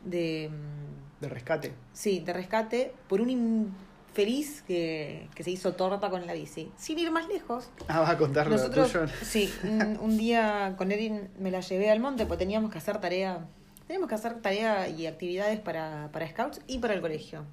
de, 0.04 0.50
mm, 0.50 1.22
De 1.22 1.28
rescate. 1.28 1.72
sí, 1.92 2.20
de 2.20 2.32
rescate 2.32 2.92
por 3.08 3.20
un 3.20 3.74
infeliz 4.14 4.62
que, 4.62 5.28
que 5.34 5.42
se 5.42 5.50
hizo 5.50 5.72
torta 5.74 6.08
con 6.08 6.24
la 6.26 6.34
bici. 6.34 6.70
Sin 6.76 6.98
ir 7.00 7.10
más 7.10 7.26
lejos, 7.26 7.68
Ah, 7.88 7.98
vas 8.00 8.10
a 8.10 8.16
contar 8.18 8.48
nosotros, 8.48 8.92
tuyo. 8.92 9.06
sí, 9.22 9.52
un, 9.64 9.98
un 10.00 10.16
día 10.16 10.74
con 10.78 10.92
Erin 10.92 11.30
me 11.38 11.50
la 11.50 11.60
llevé 11.60 11.90
al 11.90 11.98
monte 11.98 12.24
porque 12.24 12.44
teníamos 12.44 12.70
que 12.70 12.78
hacer 12.78 13.00
tarea, 13.00 13.46
teníamos 13.88 14.08
que 14.08 14.14
hacer 14.14 14.40
tarea 14.40 14.88
y 14.88 15.06
actividades 15.06 15.58
para, 15.58 16.10
para 16.12 16.28
scouts 16.28 16.60
y 16.68 16.78
para 16.78 16.94
el 16.94 17.00
colegio. 17.00 17.44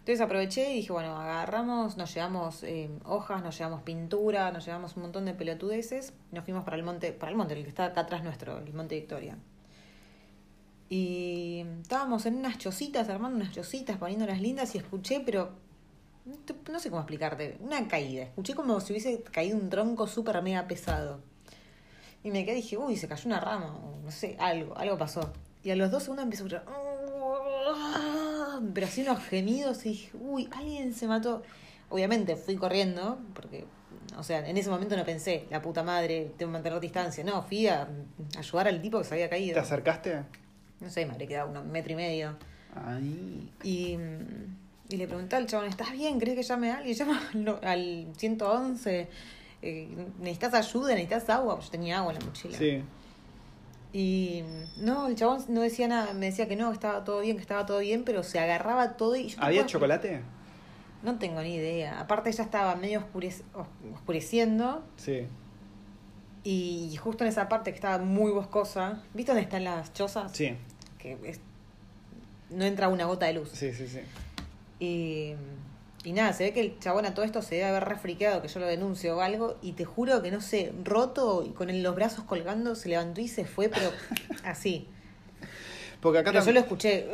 Entonces 0.00 0.20
aproveché 0.20 0.72
y 0.72 0.74
dije, 0.78 0.92
bueno, 0.92 1.16
agarramos, 1.16 1.96
nos 1.96 2.12
llevamos 2.12 2.62
eh, 2.64 2.90
hojas, 3.04 3.42
nos 3.42 3.56
llevamos 3.56 3.82
pintura, 3.82 4.50
nos 4.50 4.66
llevamos 4.66 4.96
un 4.96 5.02
montón 5.02 5.24
de 5.24 5.32
pelotudeces, 5.32 6.12
y 6.30 6.34
nos 6.34 6.44
fuimos 6.44 6.64
para 6.64 6.76
el 6.76 6.82
monte, 6.82 7.12
para 7.12 7.30
el 7.30 7.36
monte, 7.38 7.54
el 7.54 7.62
que 7.62 7.70
está 7.70 7.86
acá 7.86 8.02
atrás 8.02 8.22
nuestro, 8.24 8.58
el 8.58 8.74
monte 8.74 8.96
Victoria. 8.96 9.38
Y 10.88 11.64
estábamos 11.82 12.26
en 12.26 12.36
unas 12.36 12.58
chocitas, 12.58 13.08
armando 13.08 13.36
unas 13.36 13.52
chocitas, 13.52 13.96
poniéndolas 13.96 14.40
lindas 14.40 14.74
y 14.74 14.78
escuché, 14.78 15.20
pero 15.20 15.52
no 16.70 16.78
sé 16.78 16.90
cómo 16.90 17.02
explicarte, 17.02 17.58
una 17.60 17.86
caída. 17.88 18.24
Escuché 18.24 18.54
como 18.54 18.80
si 18.80 18.92
hubiese 18.92 19.22
caído 19.22 19.56
un 19.56 19.68
tronco 19.70 20.06
súper 20.06 20.40
mega 20.42 20.66
pesado. 20.66 21.20
Y 22.22 22.30
me 22.30 22.44
quedé 22.44 22.58
y 22.58 22.62
dije, 22.62 22.76
uy, 22.78 22.96
se 22.96 23.06
cayó 23.08 23.26
una 23.26 23.40
rama, 23.40 23.76
o 23.76 24.00
no 24.02 24.10
sé, 24.10 24.36
algo, 24.38 24.76
algo 24.78 24.96
pasó. 24.96 25.32
Y 25.62 25.70
a 25.70 25.76
los 25.76 25.90
dos 25.90 26.02
segundos 26.02 26.24
empecé 26.24 26.42
a 26.42 26.46
escuchar, 26.46 26.64
pero 28.72 28.86
así 28.86 29.02
unos 29.02 29.22
gemidos 29.24 29.84
y 29.86 29.90
dije, 29.90 30.10
uy, 30.18 30.48
alguien 30.52 30.94
se 30.94 31.06
mató. 31.06 31.42
Obviamente 31.90 32.36
fui 32.36 32.56
corriendo, 32.56 33.18
porque, 33.34 33.66
o 34.16 34.22
sea, 34.22 34.48
en 34.48 34.56
ese 34.56 34.70
momento 34.70 34.96
no 34.96 35.04
pensé, 35.04 35.46
la 35.50 35.60
puta 35.60 35.82
madre, 35.82 36.32
tengo 36.36 36.50
que 36.50 36.54
mantener 36.54 36.80
distancia. 36.80 37.24
No, 37.24 37.42
fui 37.42 37.66
a 37.66 37.88
ayudar 38.38 38.68
al 38.68 38.80
tipo 38.80 38.98
que 38.98 39.04
se 39.04 39.14
había 39.14 39.28
caído. 39.28 39.54
¿Te 39.54 39.60
acercaste? 39.60 40.24
No 40.84 40.90
sé, 40.90 41.06
me 41.06 41.12
habría 41.12 41.26
quedado 41.28 41.50
un 41.60 41.72
metro 41.72 41.92
y 41.92 41.96
medio. 41.96 42.36
Ay. 42.86 43.50
Y, 43.62 43.96
y 44.88 44.96
le 44.96 45.06
pregunté 45.08 45.36
al 45.36 45.46
chabón, 45.46 45.66
¿estás 45.68 45.92
bien? 45.92 46.18
¿Crees 46.20 46.36
que 46.36 46.42
llame 46.42 46.70
a 46.70 46.76
alguien? 46.78 46.94
Llama 46.98 47.22
al, 47.32 47.44
no- 47.44 47.58
al 47.62 48.06
111. 48.16 49.08
Eh, 49.62 49.88
¿Necesitas 50.18 50.54
ayuda? 50.54 50.88
¿Necesitas 50.90 51.30
agua? 51.30 51.54
Pues 51.54 51.66
yo 51.66 51.70
tenía 51.72 51.98
agua 51.98 52.12
en 52.12 52.18
la 52.18 52.24
mochila. 52.26 52.58
Sí. 52.58 52.82
Y 53.92 54.42
no, 54.78 55.06
el 55.06 55.14
chabón 55.14 55.42
no 55.48 55.60
decía 55.60 55.86
nada, 55.88 56.12
me 56.14 56.26
decía 56.26 56.48
que 56.48 56.56
no, 56.56 56.68
que 56.70 56.74
estaba 56.74 57.04
todo 57.04 57.20
bien, 57.20 57.36
que 57.36 57.42
estaba 57.42 57.64
todo 57.64 57.78
bien, 57.78 58.02
pero 58.04 58.22
se 58.24 58.40
agarraba 58.40 58.96
todo 58.96 59.14
y 59.14 59.28
yo 59.28 59.38
¿Había 59.40 59.64
chocolate? 59.66 60.20
No 61.04 61.16
tengo 61.18 61.40
ni 61.42 61.54
idea. 61.54 62.00
Aparte 62.00 62.32
ya 62.32 62.42
estaba 62.42 62.74
medio 62.74 63.00
oscurec- 63.00 63.42
os- 63.54 63.68
oscureciendo 63.94 64.84
Sí. 64.96 65.28
y 66.42 66.96
justo 66.96 67.22
en 67.24 67.28
esa 67.30 67.48
parte 67.48 67.70
que 67.70 67.76
estaba 67.76 67.98
muy 68.04 68.32
boscosa, 68.32 69.00
¿viste 69.14 69.30
dónde 69.32 69.42
están 69.44 69.62
las 69.64 69.92
chozas? 69.92 70.32
Sí, 70.32 70.56
Que 71.04 71.18
es- 71.28 71.40
no 72.50 72.64
entra 72.64 72.88
una 72.88 73.04
gota 73.04 73.26
de 73.26 73.34
luz. 73.34 73.50
sí, 73.52 73.72
sí, 73.74 73.86
sí. 73.86 74.00
Y, 74.80 75.34
y 76.02 76.12
nada, 76.12 76.32
se 76.32 76.44
ve 76.44 76.52
que 76.52 76.60
el 76.60 76.78
chabón 76.80 77.04
a 77.06 77.14
todo 77.14 77.24
esto 77.24 77.42
se 77.42 77.54
debe 77.56 77.68
haber 77.68 77.84
refriqueado 77.84 78.42
que 78.42 78.48
yo 78.48 78.58
lo 78.60 78.66
denuncio 78.66 79.16
o 79.16 79.20
algo. 79.20 79.56
Y 79.62 79.72
te 79.72 79.84
juro 79.84 80.22
que 80.22 80.30
no 80.30 80.40
sé, 80.40 80.72
roto 80.82 81.44
y 81.46 81.50
con 81.50 81.82
los 81.82 81.94
brazos 81.94 82.24
colgando, 82.24 82.74
se 82.74 82.88
levantó 82.88 83.20
y 83.20 83.28
se 83.28 83.44
fue, 83.44 83.68
pero 83.68 83.90
así. 84.44 84.86
Porque 86.00 86.18
acá, 86.18 86.32
Pero 86.32 86.44
yo 86.44 86.52
lo 86.52 86.60
escuché. 86.60 87.06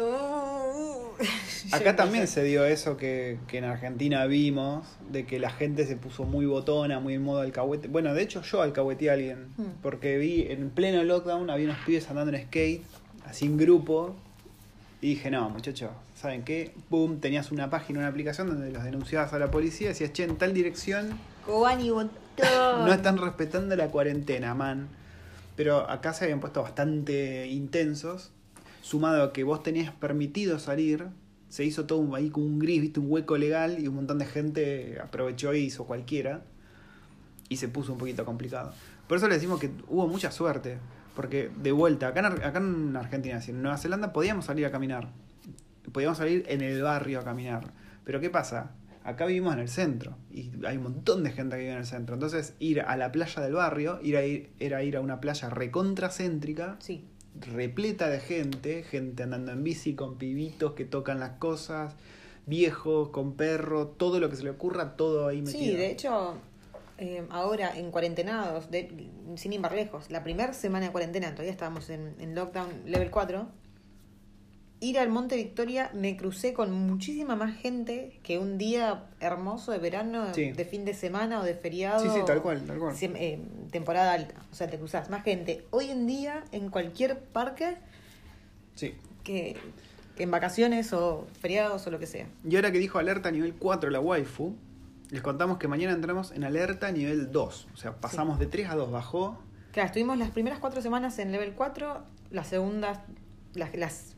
acá 1.73 1.95
también 1.97 2.27
se 2.27 2.43
dio 2.43 2.65
eso 2.65 2.97
que, 2.97 3.39
que 3.47 3.59
en 3.59 3.65
Argentina 3.65 4.27
vimos, 4.27 4.87
de 5.11 5.27
que 5.27 5.39
la 5.39 5.51
gente 5.51 5.87
se 5.87 5.97
puso 5.97 6.25
muy 6.25 6.47
botona, 6.47 6.99
muy 6.99 7.15
en 7.15 7.23
modo 7.23 7.41
alcahuete. 7.41 7.89
Bueno, 7.89 8.15
de 8.15 8.23
hecho 8.23 8.43
yo 8.43 8.63
alcahueteé 8.63 9.11
a 9.11 9.13
alguien, 9.15 9.49
Hmm. 9.57 9.65
porque 9.83 10.19
vi 10.19 10.47
en 10.51 10.71
pleno 10.71 11.03
lockdown, 11.05 11.51
había 11.51 11.67
unos 11.67 11.79
pibes 11.87 12.09
andando 12.11 12.37
en 12.37 12.45
skate, 12.47 12.83
así 13.27 13.47
en 13.47 13.57
grupo, 13.57 14.17
y 15.01 15.11
dije, 15.11 15.31
no, 15.31 15.49
muchachos, 15.49 15.91
¿saben 16.15 16.43
qué? 16.45 16.73
Boom, 16.91 17.21
tenías 17.21 17.51
una 17.51 17.71
página, 17.71 18.01
una 18.01 18.09
aplicación 18.09 18.49
donde 18.49 18.71
los 18.71 18.85
denunciabas 18.85 19.33
a 19.33 19.39
la 19.39 19.51
policía, 19.51 19.89
decías, 19.89 20.13
che, 20.13 20.25
en 20.25 20.37
tal 20.37 20.53
dirección 20.53 21.19
Cobani 21.47 21.91
no 21.91 22.93
están 22.93 23.19
respetando 23.19 23.77
la 23.77 23.89
cuarentena, 23.89 24.55
man. 24.55 24.89
Pero 25.57 25.91
acá 25.91 26.13
se 26.13 26.25
habían 26.25 26.41
puesto 26.41 26.63
bastante 26.63 27.49
intensos. 27.49 28.31
Sumado 28.83 29.23
a 29.23 29.33
que 29.33 29.45
vos 29.45 29.63
tenías 29.63 29.93
permitido 29.93 30.59
salir, 30.59 31.09
se 31.49 31.65
hizo 31.65 31.87
todo 31.87 31.99
un, 31.99 32.15
ahí 32.15 32.31
como 32.31 32.47
un 32.47 32.59
gris, 32.59 32.81
viste, 32.81 33.01
un 33.01 33.11
hueco 33.11 33.37
legal 33.37 33.79
y 33.79 33.89
un 33.89 33.97
montón 33.97 34.19
de 34.19 34.27
gente 34.27 34.99
aprovechó 35.03 35.55
y 35.55 35.61
hizo 35.61 35.85
cualquiera. 35.85 36.43
Y 37.49 37.57
se 37.57 37.69
puso 37.69 37.93
un 37.93 37.99
poquito 37.99 38.25
complicado. 38.25 38.73
Por 39.09 39.19
eso 39.19 39.29
le 39.29 39.35
decimos 39.35 39.61
que 39.61 39.71
hubo 39.89 40.07
mucha 40.07 40.31
suerte. 40.31 40.79
Porque 41.17 41.51
de 41.63 41.73
vuelta, 41.73 42.09
acá 42.09 42.21
en, 42.21 42.27
Ar- 42.27 42.45
acá 42.45 42.59
en 42.59 42.97
Argentina, 42.97 43.41
si 43.41 43.51
en 43.51 43.63
Nueva 43.63 43.77
Zelanda 43.79 44.13
podíamos 44.13 44.45
salir 44.47 44.67
a 44.67 44.71
caminar. 44.71 45.09
Podíamos 45.93 46.19
salir 46.19 46.45
en 46.49 46.61
el 46.61 46.83
barrio 46.83 47.21
a 47.21 47.25
caminar. 47.25 47.73
Pero 48.05 48.21
¿qué 48.21 48.31
pasa? 48.31 48.73
Acá 49.03 49.27
vivimos 49.27 49.55
en 49.55 49.61
el 49.61 49.69
centro 49.69 50.17
y 50.31 50.51
hay 50.67 50.77
un 50.77 50.83
montón 50.85 51.25
de 51.25 51.31
gente 51.33 51.57
que 51.57 51.63
vive 51.63 51.73
en 51.73 51.79
el 51.79 51.87
centro. 51.87 52.15
Entonces, 52.15 52.55
ir 52.59 52.83
a 52.83 52.97
la 52.97 53.11
playa 53.11 53.43
del 53.43 53.55
barrio 53.55 53.99
ir 54.03 54.17
a 54.17 54.25
ir, 54.25 54.51
era 54.61 54.83
ir 54.83 54.97
a 54.97 55.01
una 55.01 55.21
playa 55.21 55.49
recontracéntrica, 55.51 56.77
Sí. 56.81 57.05
repleta 57.53 58.09
de 58.09 58.21
gente, 58.21 58.83
gente 58.83 59.23
andando 59.23 59.53
en 59.53 59.65
bici 59.65 59.95
con 59.95 60.17
pibitos 60.19 60.73
que 60.73 60.85
tocan 60.85 61.19
las 61.19 61.31
cosas, 61.39 61.95
viejos, 62.47 63.09
con 63.09 63.35
perro, 63.35 63.87
todo 63.89 64.21
lo 64.21 64.29
que 64.29 64.37
se 64.37 64.45
le 64.45 64.51
ocurra, 64.51 64.97
todo 64.97 65.27
ahí 65.29 65.41
metido. 65.43 65.61
Sí, 65.65 65.77
de 65.77 65.91
hecho, 65.91 66.37
eh, 67.01 67.25
ahora 67.31 67.77
en 67.77 67.91
cuarentenados, 67.91 68.71
de, 68.71 69.09
sin 69.37 69.53
ir 69.53 69.61
más 69.61 69.73
lejos, 69.73 70.11
la 70.11 70.23
primera 70.23 70.53
semana 70.53 70.87
de 70.87 70.93
cuarentena, 70.93 71.31
todavía 71.33 71.51
estábamos 71.53 71.91
en, 71.91 72.15
en 72.21 72.35
lockdown 72.35 72.69
level 72.87 73.11
4, 73.11 73.49
ir 74.83 74.99
al 74.99 75.09
Monte 75.11 75.37
Victoria 75.37 75.91
me 75.93 76.17
crucé 76.17 76.55
con 76.55 76.73
muchísima 76.73 77.37
más 77.37 77.55
gente 77.57 78.19
que 78.23 78.39
un 78.39 78.57
día 78.57 79.07
hermoso 79.21 79.73
de 79.73 79.79
verano, 79.79 80.33
Sí. 80.35 80.53
de 80.53 80.65
fin 80.65 80.85
de 80.85 80.95
semana 80.95 81.41
o 81.41 81.45
de 81.45 81.55
feriado. 81.55 82.01
Sí, 82.01 82.09
sí, 82.15 82.21
tal 82.27 82.41
cual, 82.41 82.63
tal 82.63 82.79
cual. 82.79 82.95
Eh, 83.01 83.39
temporada 83.71 84.13
alta. 84.13 84.35
O 84.51 84.55
sea, 84.55 84.69
te 84.71 84.79
cruzás 84.79 85.11
más 85.11 85.23
gente 85.23 85.67
hoy 85.71 85.91
en 85.91 86.07
día 86.07 86.45
en 86.53 86.71
cualquier 86.71 87.19
parque 87.19 87.77
Sí. 88.75 88.95
que, 89.23 89.57
que 90.17 90.23
en 90.23 90.31
vacaciones 90.31 90.93
o 90.95 91.27
feriados 91.41 91.87
o 91.87 91.91
lo 91.91 91.99
que 91.99 92.07
sea. 92.07 92.27
Y 92.49 92.57
ahora 92.57 92.73
que 92.73 92.79
dijo 92.79 92.99
alerta 92.99 93.31
nivel 93.31 93.55
4 93.55 93.91
la 93.91 94.01
waifu, 94.01 94.55
les 95.11 95.23
contamos 95.23 95.59
que 95.59 95.69
mañana 95.69 95.93
entramos 95.93 96.31
en 96.33 96.45
alerta 96.45 96.91
nivel 96.93 97.33
2. 97.33 97.69
O 97.75 97.77
sea, 97.77 97.97
pasamos 97.97 98.39
de 98.39 98.47
3 98.47 98.69
a 98.71 98.77
2, 98.77 98.91
bajó. 98.91 99.39
Claro, 99.73 99.87
estuvimos 99.87 100.19
las 100.19 100.31
primeras 100.31 100.59
cuatro 100.59 100.83
semanas 100.83 101.19
en 101.19 101.33
level 101.33 101.53
4, 101.55 102.03
las 102.31 102.47
segundas, 102.49 102.99
las, 103.55 103.75
las 103.77 104.15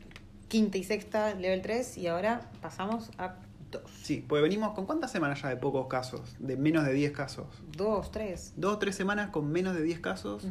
quinta 0.47 0.77
y 0.77 0.83
sexta 0.83 1.33
level 1.35 1.61
3 1.61 1.97
y 1.97 2.07
ahora 2.07 2.49
pasamos 2.61 3.09
a 3.17 3.35
2. 3.71 3.81
Sí, 4.03 4.23
pues 4.27 4.41
venimos 4.43 4.73
con 4.73 4.85
cuántas 4.85 5.11
semanas 5.11 5.41
ya 5.41 5.49
de 5.49 5.57
pocos 5.57 5.87
casos, 5.87 6.35
de 6.39 6.57
menos 6.57 6.85
de 6.85 6.93
10 6.93 7.11
casos. 7.11 7.47
2, 7.75 8.11
3. 8.11 8.53
Dos 8.57 8.77
tres 8.79 8.95
semanas 8.95 9.29
con 9.31 9.51
menos 9.51 9.75
de 9.75 9.81
10 9.81 9.99
casos, 9.99 10.45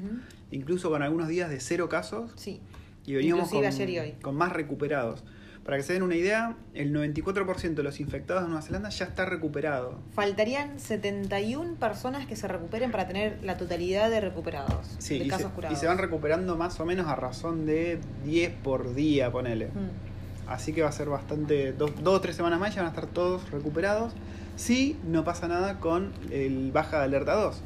incluso 0.50 0.90
con 0.90 1.02
algunos 1.02 1.28
días 1.28 1.48
de 1.50 1.60
cero 1.60 1.88
casos, 1.88 2.32
Sí. 2.34 2.60
y 3.06 3.30
con, 3.30 3.40
ayer 3.64 3.90
y 3.90 3.98
hoy. 4.00 4.12
con 4.22 4.34
más 4.34 4.52
recuperados. 4.52 5.22
Para 5.64 5.76
que 5.76 5.84
se 5.84 5.92
den 5.92 6.02
una 6.02 6.16
idea, 6.16 6.56
el 6.74 6.92
94% 6.92 7.74
de 7.74 7.82
los 7.84 8.00
infectados 8.00 8.42
de 8.42 8.48
Nueva 8.48 8.62
Zelanda 8.62 8.88
ya 8.88 9.04
está 9.04 9.24
recuperado. 9.24 10.00
Faltarían 10.12 10.80
71 10.80 11.76
personas 11.76 12.26
que 12.26 12.34
se 12.34 12.48
recuperen 12.48 12.90
para 12.90 13.06
tener 13.06 13.38
la 13.44 13.56
totalidad 13.56 14.10
de 14.10 14.20
recuperados, 14.20 14.96
Sí, 14.98 15.18
de 15.18 15.24
y 15.24 15.24
se, 15.26 15.30
casos 15.30 15.50
y 15.52 15.54
curados. 15.54 15.78
se 15.78 15.86
van 15.86 15.98
recuperando 15.98 16.56
más 16.56 16.80
o 16.80 16.84
menos 16.84 17.06
a 17.06 17.14
razón 17.14 17.64
de 17.64 18.00
10 18.24 18.52
por 18.64 18.94
día, 18.94 19.30
ponele. 19.30 19.66
Mm. 19.68 20.48
Así 20.50 20.72
que 20.72 20.82
va 20.82 20.88
a 20.88 20.92
ser 20.92 21.08
bastante. 21.08 21.72
Dos, 21.72 21.92
dos 22.02 22.14
o 22.16 22.20
tres 22.20 22.34
semanas 22.34 22.58
más 22.58 22.74
ya 22.74 22.82
van 22.82 22.90
a 22.90 22.94
estar 22.94 23.06
todos 23.06 23.48
recuperados. 23.52 24.12
Si 24.56 24.98
no 25.06 25.22
pasa 25.24 25.46
nada 25.46 25.78
con 25.78 26.12
el 26.30 26.72
baja 26.72 26.98
de 26.98 27.04
alerta 27.04 27.34
2. 27.34 27.60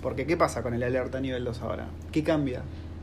Porque 0.00 0.26
¿qué 0.26 0.36
pasa 0.36 0.62
con 0.62 0.74
el 0.74 0.82
alerta 0.82 1.20
nivel 1.20 1.44
2 1.44 1.60
ahora? 1.60 1.86
¿Qué 2.10 2.24
cambia? 2.24 2.62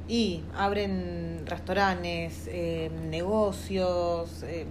Y 0.10 0.42
abren 0.58 1.44
restaurantes, 1.46 2.46
eh, 2.48 2.90
negocios, 3.10 4.44
eh, 4.44 4.66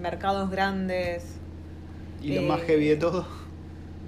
mercados 0.00 0.48
grandes, 0.50 1.24
Y 2.22 2.34
lo 2.34 2.42
Eh, 2.42 2.44
más 2.46 2.60
heavy 2.62 2.86
de 2.86 2.96
todo, 2.96 3.26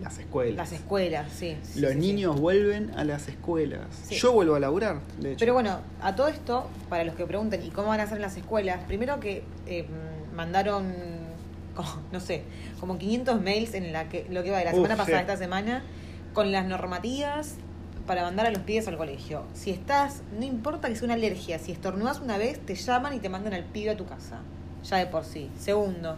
las 0.03 0.19
escuelas. 0.19 0.55
las 0.57 0.73
escuelas, 0.73 1.33
sí. 1.33 1.57
sí, 1.63 1.81
Los 1.81 1.93
sí, 1.93 2.01
sí. 2.01 2.07
niños 2.13 2.39
vuelven 2.39 2.93
a 2.97 3.05
las 3.05 3.27
escuelas. 3.29 4.09
Yo 4.11 4.33
vuelvo 4.33 4.55
a 4.55 4.61
laburar, 4.61 5.01
de 5.19 5.31
hecho. 5.33 5.39
Pero 5.41 5.55
bueno, 5.55 5.79
a 6.03 6.15
todo 6.15 6.29
esto, 6.29 6.69
para 6.91 7.05
los 7.05 7.15
que 7.17 7.25
pregunten, 7.27 7.63
¿y 7.65 7.71
cómo 7.71 7.89
van 7.89 8.01
a 8.01 8.03
hacer 8.05 8.17
en 8.19 8.23
las 8.23 8.37
escuelas? 8.37 8.85
Primero 8.87 9.19
que 9.19 9.43
eh, 9.67 9.87
mandaron, 10.35 10.93
como, 11.75 11.89
no 12.13 12.21
sé, 12.21 12.43
como 12.79 12.99
500 12.99 13.41
mails 13.41 13.75
en 13.75 13.93
la 13.93 14.09
que, 14.11 14.27
lo 14.31 14.43
que 14.45 14.51
va 14.53 14.59
de 14.59 14.65
la 14.67 14.71
Uf, 14.73 14.77
semana 14.77 14.97
pasada 14.97 15.19
a 15.19 15.21
esta 15.23 15.37
semana, 15.39 15.83
con 16.35 16.53
las 16.53 16.67
normativas 16.67 17.57
para 18.07 18.23
mandar 18.23 18.47
a 18.47 18.51
los 18.51 18.63
pibes 18.63 18.89
al 18.89 18.97
colegio. 18.97 19.45
Si 19.55 19.71
estás, 19.71 20.23
no 20.39 20.45
importa 20.45 20.89
que 20.89 20.97
sea 20.97 21.05
una 21.05 21.15
alergia, 21.15 21.59
si 21.59 21.73
estornudas 21.73 22.21
una 22.21 22.39
vez, 22.39 22.59
te 22.61 22.75
llaman 22.75 23.15
y 23.15 23.19
te 23.21 23.29
mandan 23.29 23.55
al 23.55 23.65
pibe 23.65 23.91
a 23.91 23.97
tu 23.97 24.07
casa. 24.07 24.41
Ya 24.89 24.97
de 24.99 25.07
por 25.07 25.25
sí. 25.25 25.49
Segundo, 25.59 26.17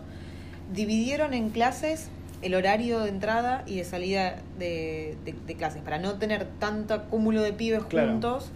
dividieron 0.72 1.34
en 1.34 1.50
clases 1.50 2.08
el 2.42 2.54
horario 2.54 3.00
de 3.00 3.08
entrada 3.10 3.62
y 3.66 3.76
de 3.76 3.84
salida 3.84 4.36
de, 4.58 5.16
de- 5.24 5.34
de 5.46 5.54
clases, 5.54 5.82
para 5.82 5.98
no 5.98 6.14
tener 6.14 6.46
tanto 6.58 7.04
cúmulo 7.04 7.42
de 7.42 7.52
pibes 7.52 7.84
Claro. 7.84 8.12
juntos. 8.12 8.50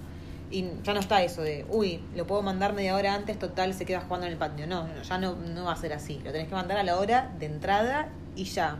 Y 0.51 0.65
ya 0.83 0.95
no 0.95 1.01
está 1.01 1.23
eso 1.23 1.43
de, 1.43 1.67
uy, 1.69 2.01
lo 2.17 2.27
puedo 2.27 2.41
mandar 2.43 2.73
media 2.73 2.97
hora 2.97 3.15
antes, 3.15 3.39
total, 3.39 3.75
se 3.75 3.85
queda 3.85 4.01
jugando 4.01 4.27
en 4.27 4.33
el 4.33 4.39
patio. 4.39 4.67
No, 4.67 4.87
no, 4.89 5.03
ya 5.03 5.19
no, 5.19 5.37
no 5.37 5.65
va 5.67 5.73
a 5.73 5.77
ser 5.77 5.93
así. 5.93 6.21
Lo 6.25 6.33
tenés 6.33 6.49
que 6.49 6.55
mandar 6.55 6.79
a 6.79 6.83
la 6.85 6.97
hora 6.99 7.31
de 7.39 7.45
entrada 7.47 8.09
y 8.35 8.45
ya. 8.45 8.79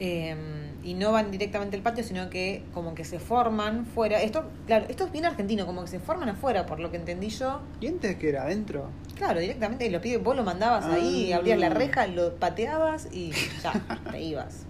Eh, 0.00 0.36
y 0.84 0.94
no 0.94 1.12
van 1.12 1.30
directamente 1.30 1.76
al 1.76 1.82
patio, 1.82 2.04
sino 2.04 2.28
que 2.28 2.62
como 2.74 2.94
que 2.94 3.04
se 3.04 3.18
forman 3.18 3.86
fuera. 3.86 4.20
Esto, 4.20 4.44
claro, 4.66 4.84
esto 4.88 5.06
es 5.06 5.12
bien 5.12 5.24
argentino, 5.24 5.64
como 5.64 5.80
que 5.82 5.88
se 5.88 5.98
forman 5.98 6.28
afuera, 6.28 6.66
por 6.66 6.78
lo 6.78 6.90
que 6.90 6.98
entendí 6.98 7.30
yo. 7.30 7.60
¿Y 7.80 7.86
antes 7.86 8.16
que 8.16 8.28
era 8.28 8.42
adentro? 8.42 8.90
Claro, 9.16 9.40
directamente 9.40 9.88
los 9.90 10.02
pibes, 10.02 10.22
vos 10.22 10.36
lo 10.36 10.44
mandabas 10.44 10.84
ahí, 10.84 11.32
Ah. 11.32 11.36
abrías 11.38 11.58
la 11.58 11.70
reja, 11.70 12.06
lo 12.06 12.34
pateabas 12.34 13.08
y 13.12 13.32
ya, 13.62 13.72
te 14.10 14.20
ibas. 14.22 14.66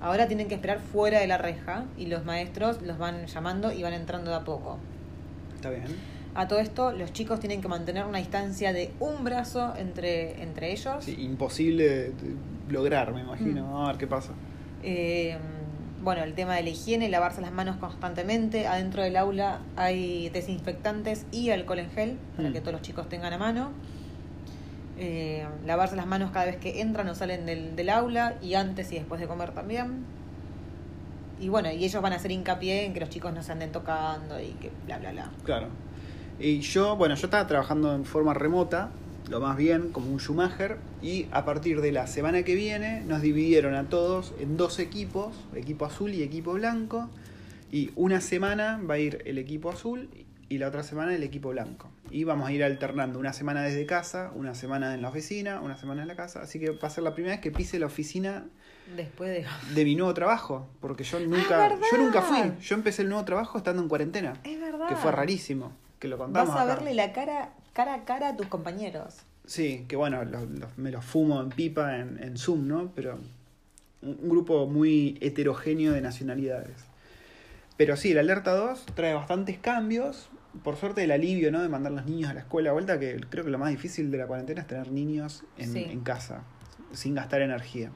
Ahora 0.00 0.28
tienen 0.28 0.48
que 0.48 0.54
esperar 0.54 0.78
fuera 0.80 1.18
de 1.20 1.26
la 1.26 1.38
reja 1.38 1.84
y 1.96 2.06
los 2.06 2.24
maestros 2.26 2.82
los 2.82 2.98
van 2.98 3.26
llamando 3.26 3.72
y 3.72 3.82
van 3.82 3.94
entrando 3.94 4.30
de 4.30 4.36
a 4.36 4.44
poco. 4.44 4.78
Está 5.54 5.70
bien. 5.70 5.84
A 6.34 6.46
todo 6.48 6.58
esto, 6.58 6.92
los 6.92 7.14
chicos 7.14 7.40
tienen 7.40 7.62
que 7.62 7.68
mantener 7.68 8.04
una 8.04 8.18
distancia 8.18 8.74
de 8.74 8.92
un 9.00 9.24
brazo 9.24 9.72
entre, 9.78 10.42
entre 10.42 10.72
ellos. 10.72 11.02
Sí, 11.02 11.16
imposible 11.18 12.12
lograr, 12.68 13.14
me 13.14 13.22
imagino. 13.22 13.66
Mm. 13.66 13.76
A 13.76 13.86
ver 13.88 13.96
qué 13.96 14.06
pasa. 14.06 14.32
Eh, 14.82 15.36
bueno, 16.02 16.22
el 16.22 16.34
tema 16.34 16.54
de 16.54 16.62
la 16.62 16.68
higiene, 16.70 17.08
lavarse 17.08 17.40
las 17.40 17.52
manos 17.52 17.76
constantemente. 17.76 18.66
Adentro 18.66 19.02
del 19.02 19.16
aula 19.16 19.60
hay 19.76 20.28
desinfectantes 20.28 21.26
y 21.32 21.50
alcohol 21.50 21.80
en 21.80 21.90
gel 21.90 22.18
para 22.36 22.50
Mm. 22.50 22.52
que 22.52 22.60
todos 22.60 22.72
los 22.74 22.82
chicos 22.82 23.08
tengan 23.08 23.32
a 23.32 23.38
mano. 23.38 23.70
Eh, 24.98 25.44
lavarse 25.66 25.94
las 25.96 26.06
manos 26.06 26.30
cada 26.30 26.46
vez 26.46 26.56
que 26.56 26.80
entran 26.80 27.08
o 27.08 27.14
salen 27.14 27.44
del, 27.44 27.76
del 27.76 27.90
aula 27.90 28.36
y 28.40 28.54
antes 28.54 28.90
y 28.92 28.94
después 28.96 29.20
de 29.20 29.26
comer 29.26 29.50
también. 29.50 30.04
Y 31.38 31.48
bueno, 31.50 31.70
y 31.70 31.84
ellos 31.84 32.00
van 32.00 32.14
a 32.14 32.16
hacer 32.16 32.30
hincapié 32.30 32.86
en 32.86 32.94
que 32.94 33.00
los 33.00 33.10
chicos 33.10 33.32
no 33.34 33.42
se 33.42 33.52
anden 33.52 33.72
tocando 33.72 34.40
y 34.40 34.52
que 34.60 34.70
bla, 34.86 34.98
bla, 34.98 35.10
bla. 35.12 35.30
Claro. 35.44 35.66
Y 36.38 36.60
yo, 36.60 36.96
bueno, 36.96 37.14
yo 37.14 37.26
estaba 37.26 37.46
trabajando 37.46 37.94
en 37.94 38.04
forma 38.06 38.32
remota, 38.32 38.88
lo 39.28 39.40
más 39.40 39.56
bien, 39.56 39.90
como 39.90 40.10
un 40.12 40.18
Schumacher, 40.20 40.76
y 41.02 41.26
a 41.32 41.44
partir 41.44 41.80
de 41.80 41.92
la 41.92 42.06
semana 42.06 42.42
que 42.44 42.54
viene 42.54 43.02
nos 43.02 43.22
dividieron 43.22 43.74
a 43.74 43.88
todos 43.88 44.32
en 44.38 44.56
dos 44.56 44.78
equipos, 44.78 45.34
equipo 45.54 45.84
azul 45.84 46.14
y 46.14 46.22
equipo 46.22 46.52
blanco, 46.52 47.08
y 47.72 47.90
una 47.96 48.20
semana 48.20 48.80
va 48.88 48.94
a 48.94 48.98
ir 48.98 49.22
el 49.26 49.38
equipo 49.38 49.70
azul 49.70 50.08
y 50.48 50.58
la 50.58 50.68
otra 50.68 50.84
semana 50.84 51.14
el 51.14 51.24
equipo 51.24 51.48
blanco. 51.50 51.88
Y 52.12 52.22
vamos 52.22 52.48
a 52.48 52.52
ir 52.52 52.62
alternando 52.62 53.18
una 53.18 53.32
semana 53.32 53.62
desde 53.62 53.84
casa, 53.84 54.30
una 54.36 54.54
semana 54.54 54.94
en 54.94 55.02
la 55.02 55.08
oficina, 55.08 55.60
una 55.60 55.76
semana 55.76 56.02
en 56.02 56.08
la 56.08 56.14
casa, 56.14 56.40
así 56.42 56.60
que 56.60 56.70
va 56.70 56.86
a 56.86 56.90
ser 56.90 57.02
la 57.02 57.14
primera 57.14 57.34
vez 57.34 57.40
que 57.40 57.50
pise 57.50 57.78
la 57.80 57.86
oficina 57.86 58.44
Después 58.96 59.30
de... 59.30 59.44
de 59.74 59.84
mi 59.84 59.96
nuevo 59.96 60.14
trabajo, 60.14 60.68
porque 60.80 61.02
yo 61.02 61.18
nunca, 61.18 61.58
verdad. 61.58 61.80
yo 61.90 61.98
nunca 61.98 62.22
fui, 62.22 62.38
yo 62.60 62.76
empecé 62.76 63.02
el 63.02 63.08
nuevo 63.08 63.24
trabajo 63.24 63.58
estando 63.58 63.82
en 63.82 63.88
cuarentena 63.88 64.34
Es 64.44 64.60
verdad. 64.60 64.86
que 64.88 64.94
fue 64.94 65.10
rarísimo, 65.10 65.72
que 65.98 66.06
lo 66.06 66.16
contamos 66.16 66.50
Vas 66.50 66.56
a 66.58 66.62
acá. 66.62 66.74
verle 66.76 66.94
la 66.94 67.12
cara 67.12 67.50
cara 67.76 67.94
a 67.94 68.04
cara 68.04 68.30
a 68.30 68.36
tus 68.36 68.46
compañeros. 68.46 69.18
Sí, 69.44 69.84
que 69.86 69.96
bueno, 69.96 70.20
me 70.76 70.90
los 70.90 71.04
fumo 71.04 71.40
en 71.42 71.50
pipa 71.50 71.98
en, 71.98 72.20
en 72.22 72.36
Zoom, 72.38 72.66
¿no? 72.66 72.90
Pero 72.94 73.18
un, 74.02 74.18
un 74.22 74.28
grupo 74.30 74.66
muy 74.66 75.18
heterogéneo 75.20 75.92
de 75.92 76.00
nacionalidades. 76.00 76.86
Pero 77.76 77.96
sí, 77.96 78.14
la 78.14 78.22
alerta 78.22 78.52
2 78.54 78.86
trae 78.94 79.12
bastantes 79.14 79.58
cambios. 79.58 80.30
Por 80.64 80.76
suerte 80.76 81.04
el 81.04 81.10
alivio, 81.10 81.52
¿no? 81.52 81.60
De 81.60 81.68
mandar 81.68 81.92
los 81.92 82.06
niños 82.06 82.30
a 82.30 82.34
la 82.34 82.40
escuela 82.40 82.70
de 82.70 82.72
vuelta, 82.72 82.98
que 82.98 83.20
creo 83.28 83.44
que 83.44 83.50
lo 83.50 83.58
más 83.58 83.68
difícil 83.68 84.10
de 84.10 84.16
la 84.16 84.26
cuarentena 84.26 84.62
es 84.62 84.66
tener 84.66 84.90
niños 84.90 85.44
en, 85.58 85.72
Sí. 85.72 85.84
en 85.84 86.00
casa, 86.00 86.44
sin 86.92 87.14
gastar 87.14 87.42
energía. 87.42 87.90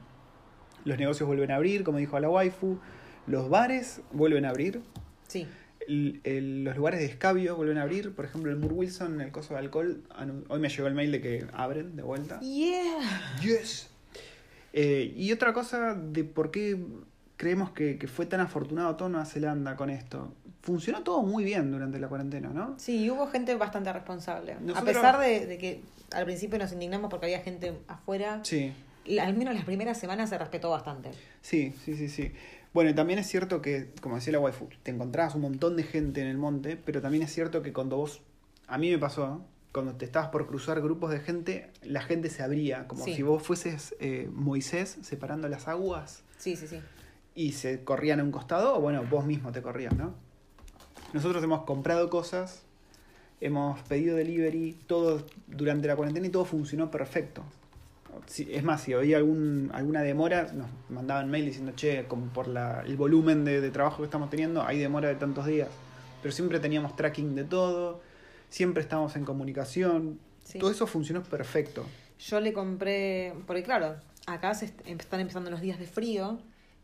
Los 0.84 0.98
negocios 0.98 1.26
vuelven 1.26 1.50
a 1.52 1.56
abrir, 1.56 1.84
como 1.84 1.96
dijo 1.98 2.20
la 2.20 2.28
waifu. 2.28 2.78
Los 3.26 3.48
bares 3.48 4.02
vuelven 4.12 4.44
a 4.44 4.50
abrir. 4.50 4.82
Sí. 5.26 5.48
El- 5.88 6.20
el- 6.24 6.64
los 6.64 6.76
lugares 6.76 7.00
de 7.00 7.06
escabio 7.06 7.56
vuelven 7.56 7.78
a 7.78 7.82
abrir. 7.82 8.14
Por 8.14 8.24
ejemplo, 8.24 8.50
el 8.50 8.58
Moore 8.58 8.74
Wilson, 8.74 9.20
el 9.20 9.32
coso 9.32 9.54
de 9.54 9.60
alcohol. 9.60 10.02
Hoy 10.48 10.60
me 10.60 10.68
llegó 10.68 10.86
el 10.86 10.94
mail 10.94 11.10
de 11.12 11.20
que 11.20 11.46
abren 11.52 11.96
de 11.96 12.02
vuelta. 12.02 12.38
Yeah. 12.40 13.38
Yes. 13.42 13.88
Eh, 14.72 15.12
y 15.16 15.32
otra 15.32 15.52
cosa 15.52 15.94
de 15.94 16.24
por 16.24 16.50
qué 16.50 16.78
creemos 17.36 17.70
que, 17.72 17.98
que 17.98 18.06
fue 18.06 18.26
tan 18.26 18.40
afortunado 18.40 18.94
todo 18.96 19.08
Nueva 19.08 19.24
Zelanda 19.26 19.74
con 19.76 19.90
esto. 19.90 20.32
Funcionó 20.62 21.02
todo 21.02 21.22
muy 21.22 21.42
bien 21.42 21.72
durante 21.72 21.98
la 21.98 22.08
cuarentena, 22.08 22.50
¿no? 22.50 22.78
Sí, 22.78 23.10
hubo 23.10 23.26
gente 23.28 23.54
bastante 23.54 23.92
responsable. 23.92 24.52
A 24.52 24.60
Nosotros- 24.60 24.84
pesar 24.94 25.18
de, 25.18 25.46
de 25.46 25.58
que 25.58 25.80
al 26.12 26.24
principio 26.26 26.58
nos 26.58 26.70
indignamos 26.72 27.10
porque 27.10 27.26
había 27.26 27.40
gente 27.40 27.72
afuera, 27.88 28.40
Sí, 28.44 28.72
la- 29.06 29.24
al 29.24 29.34
menos 29.36 29.54
las 29.54 29.64
primeras 29.64 29.98
semanas 29.98 30.28
se 30.28 30.36
respetó 30.38 30.68
bastante. 30.70 31.10
sí, 31.40 31.72
sí, 31.84 31.96
sí, 31.96 32.08
sí. 32.08 32.30
Bueno, 32.72 32.90
y 32.90 32.94
también 32.94 33.18
es 33.18 33.26
cierto 33.26 33.60
que, 33.60 33.90
como 34.00 34.14
decía 34.16 34.32
la 34.32 34.38
waifu, 34.40 34.68
te 34.82 34.90
encontrabas 34.92 35.34
un 35.34 35.40
montón 35.42 35.76
de 35.76 35.82
gente 35.82 36.20
en 36.20 36.28
el 36.28 36.38
monte, 36.38 36.76
pero 36.76 37.00
también 37.02 37.24
es 37.24 37.32
cierto 37.32 37.62
que 37.62 37.72
cuando 37.72 37.96
vos, 37.96 38.20
a 38.68 38.78
mí 38.78 38.90
me 38.90 38.98
pasó, 38.98 39.44
cuando 39.72 39.94
te 39.94 40.04
estabas 40.04 40.28
por 40.30 40.46
cruzar 40.46 40.80
grupos 40.80 41.10
de 41.10 41.18
gente, 41.20 41.70
la 41.82 42.00
gente 42.02 42.30
se 42.30 42.42
abría, 42.42 42.86
como 42.86 43.04
Sí. 43.04 43.14
si 43.14 43.22
vos 43.22 43.42
fueses 43.42 43.94
eh, 43.98 44.28
Moisés 44.32 44.98
separando 45.02 45.48
las 45.48 45.66
aguas. 45.68 46.22
Sí, 46.38 46.56
sí, 46.56 46.66
sí. 46.66 46.80
y 47.34 47.52
se 47.52 47.84
corrían 47.84 48.18
a 48.20 48.24
un 48.24 48.32
costado, 48.32 48.76
o 48.76 48.80
bueno, 48.80 49.04
vos 49.08 49.24
mismo 49.24 49.52
te 49.52 49.62
corrías, 49.62 49.94
¿no? 49.94 50.14
Nosotros 51.12 51.42
hemos 51.44 51.62
comprado 51.62 52.10
cosas, 52.10 52.62
hemos 53.40 53.80
pedido 53.82 54.16
delivery, 54.16 54.76
todo 54.86 55.24
durante 55.46 55.86
la 55.88 55.96
cuarentena 55.96 56.26
y 56.26 56.30
todo 56.30 56.44
funcionó 56.44 56.90
perfecto. 56.90 57.42
Si- 58.26 58.48
es 58.52 58.62
más, 58.62 58.82
si 58.82 58.92
había 58.92 59.16
algún, 59.18 59.70
alguna 59.74 60.02
demora, 60.02 60.52
nos 60.52 60.68
mandaban 60.88 61.30
mail 61.30 61.46
diciendo, 61.46 61.72
che, 61.74 62.04
como 62.06 62.26
por 62.26 62.48
la, 62.48 62.82
el 62.86 62.96
volumen 62.96 63.44
de, 63.44 63.60
de 63.60 63.70
trabajo 63.70 63.98
que 63.98 64.04
estamos 64.04 64.30
teniendo, 64.30 64.62
hay 64.62 64.78
demora 64.78 65.08
de 65.08 65.14
tantos 65.16 65.46
días. 65.46 65.68
Pero 66.22 66.32
siempre 66.32 66.60
teníamos 66.60 66.96
tracking 66.96 67.34
de 67.34 67.44
todo, 67.44 68.00
siempre 68.48 68.82
estábamos 68.82 69.16
en 69.16 69.24
comunicación, 69.24 70.18
Sí. 70.44 70.58
todo 70.58 70.70
eso 70.70 70.86
funcionó 70.86 71.22
perfecto. 71.22 71.86
Yo 72.18 72.40
le 72.40 72.52
compré, 72.52 73.32
porque 73.46 73.62
claro, 73.62 73.96
acá 74.26 74.52
se 74.54 74.66
est- 74.66 74.80
están 74.86 75.20
empezando 75.20 75.50
los 75.50 75.60
días 75.60 75.78
de 75.78 75.86
frío 75.86 76.38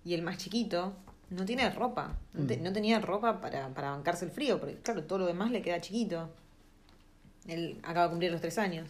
y 0.04 0.14
el 0.14 0.22
más 0.22 0.38
chiquito 0.38 0.94
no 1.30 1.44
tiene 1.44 1.68
ropa. 1.70 2.16
No, 2.32 2.46
te- 2.46 2.56
Mm. 2.58 2.62
no 2.62 2.72
tenía 2.72 3.00
ropa 3.00 3.40
para, 3.40 3.68
para 3.70 3.90
bancarse 3.90 4.24
el 4.24 4.30
frío, 4.30 4.58
porque 4.60 4.76
claro, 4.76 5.02
todo 5.02 5.18
lo 5.18 5.26
demás 5.26 5.50
le 5.50 5.62
queda 5.62 5.80
chiquito. 5.80 6.30
Él 7.48 7.78
acaba 7.82 8.04
de 8.04 8.10
cumplir 8.10 8.32
los 8.32 8.40
tres 8.40 8.58
años. 8.58 8.88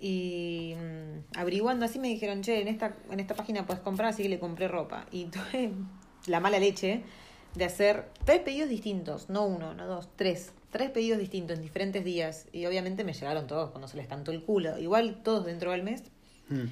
Y 0.00 0.74
mm, 0.76 1.38
averiguando 1.38 1.84
así 1.84 1.98
me 1.98 2.08
dijeron, 2.08 2.40
che, 2.42 2.60
en 2.62 2.68
esta, 2.68 2.96
en 3.10 3.20
esta 3.20 3.34
página 3.34 3.66
puedes 3.66 3.82
comprar, 3.82 4.08
así 4.08 4.22
que 4.22 4.30
le 4.30 4.38
compré 4.38 4.66
ropa. 4.66 5.06
Y 5.10 5.24
tuve 5.26 5.72
la 6.26 6.40
mala 6.40 6.58
leche 6.58 7.02
de 7.54 7.64
hacer 7.64 8.08
tres 8.24 8.40
pedidos 8.40 8.70
distintos, 8.70 9.28
no 9.28 9.44
uno, 9.46 9.74
no 9.74 9.86
dos, 9.86 10.08
tres. 10.16 10.52
Tres 10.70 10.90
pedidos 10.90 11.18
distintos 11.18 11.56
en 11.56 11.62
diferentes 11.62 12.04
días. 12.04 12.46
Y 12.52 12.64
obviamente 12.66 13.04
me 13.04 13.12
llegaron 13.12 13.46
todos 13.46 13.70
cuando 13.70 13.88
se 13.88 13.96
les 13.96 14.06
cantó 14.06 14.30
el 14.30 14.42
culo. 14.42 14.78
Igual 14.78 15.20
todos 15.22 15.44
dentro 15.44 15.72
del 15.72 15.82
mes. 15.82 16.04
Mm. 16.48 16.64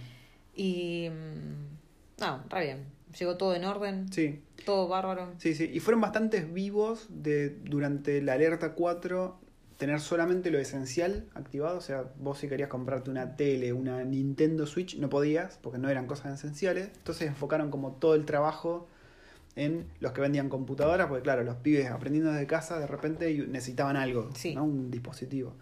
Y. 0.55 1.09
mm, 1.11 2.21
No, 2.21 2.45
re 2.49 2.64
bien. 2.64 2.99
Llegó 3.19 3.37
todo 3.37 3.55
en 3.55 3.64
orden. 3.64 4.12
Sí, 4.12 4.41
Todo 4.64 4.87
bárbaro. 4.87 5.33
Sí, 5.38 5.55
sí, 5.55 5.71
y 5.73 5.81
fueron 5.81 6.01
bastantes 6.01 6.53
vivos 6.53 7.07
de 7.09 7.51
durante 7.51 8.21
la 8.21 8.35
alerta 8.35 8.75
4 8.75 9.41
tener 9.79 10.01
solamente 10.01 10.51
lo 10.51 10.59
esencial 10.59 11.25
activado, 11.35 11.79
o 11.79 11.81
sea, 11.81 12.05
vos 12.19 12.38
si 12.38 12.49
querías 12.49 12.69
comprarte 12.69 13.11
una 13.11 13.37
tele, 13.37 13.73
una 13.73 14.03
Nintendo 14.05 14.67
Switch, 14.67 14.99
no 14.99 15.09
podías 15.09 15.59
porque 15.62 15.79
no 15.79 15.88
eran 15.88 16.07
cosas 16.07 16.35
esenciales, 16.38 16.91
entonces 16.97 17.29
enfocaron 17.29 17.71
como 17.71 17.93
todo 17.93 18.14
el 18.17 18.25
trabajo 18.27 18.88
en 19.57 19.87
los 20.01 20.12
que 20.12 20.21
vendían 20.21 20.49
computadoras, 20.49 21.07
porque 21.07 21.23
claro, 21.23 21.43
los 21.45 21.57
pibes 21.57 21.91
aprendiendo 21.91 22.31
desde 22.33 22.47
casa 22.47 22.79
de 22.79 22.87
repente 22.87 23.33
necesitaban 23.49 23.97
algo, 23.97 24.31
Sí. 24.35 24.55
¿no? 24.55 24.64
un 24.64 24.91
dispositivo. 24.91 25.55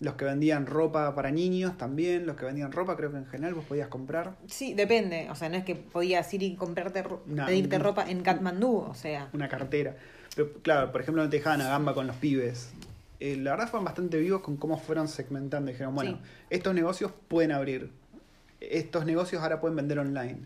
Los 0.00 0.14
que 0.14 0.24
vendían 0.24 0.66
ropa 0.66 1.14
para 1.14 1.30
niños 1.30 1.78
también, 1.78 2.26
los 2.26 2.34
que 2.36 2.44
vendían 2.44 2.72
ropa 2.72 2.96
creo 2.96 3.12
que 3.12 3.18
en 3.18 3.26
general 3.26 3.54
vos 3.54 3.64
podías 3.64 3.86
comprar 3.88 4.36
Sí, 4.48 4.74
depende. 4.74 5.28
O 5.30 5.36
sea, 5.36 5.48
no 5.48 5.56
es 5.56 5.64
que 5.64 5.76
podías 5.76 6.32
ir 6.34 6.42
y 6.42 6.56
comprarte, 6.56 7.04
No, 7.26 7.46
pedirte 7.46 7.78
ropa 7.78 8.04
en 8.10 8.22
Katmandú. 8.22 8.78
O 8.78 8.94
sea, 8.94 9.28
una 9.32 9.48
cartera. 9.48 9.96
Pero 10.34 10.52
claro, 10.62 10.90
por 10.90 11.00
ejemplo, 11.00 11.22
no 11.22 11.30
te 11.30 11.36
dejaban 11.36 11.60
a 11.60 11.68
gamba 11.68 11.94
con 11.94 12.08
los 12.08 12.16
pibes. 12.16 12.72
Eh, 13.24 13.36
la 13.36 13.52
verdad 13.52 13.68
fueron 13.68 13.84
bastante 13.86 14.18
vivos 14.18 14.42
con 14.42 14.56
cómo 14.58 14.76
fueron 14.78 15.08
segmentando. 15.08 15.70
Dijeron, 15.70 15.94
bueno, 15.94 16.18
Sí. 16.22 16.28
estos 16.50 16.74
negocios 16.74 17.10
pueden 17.28 17.52
abrir. 17.52 17.90
Estos 18.60 19.06
negocios 19.06 19.42
ahora 19.42 19.60
pueden 19.60 19.76
vender 19.76 19.98
online. 19.98 20.40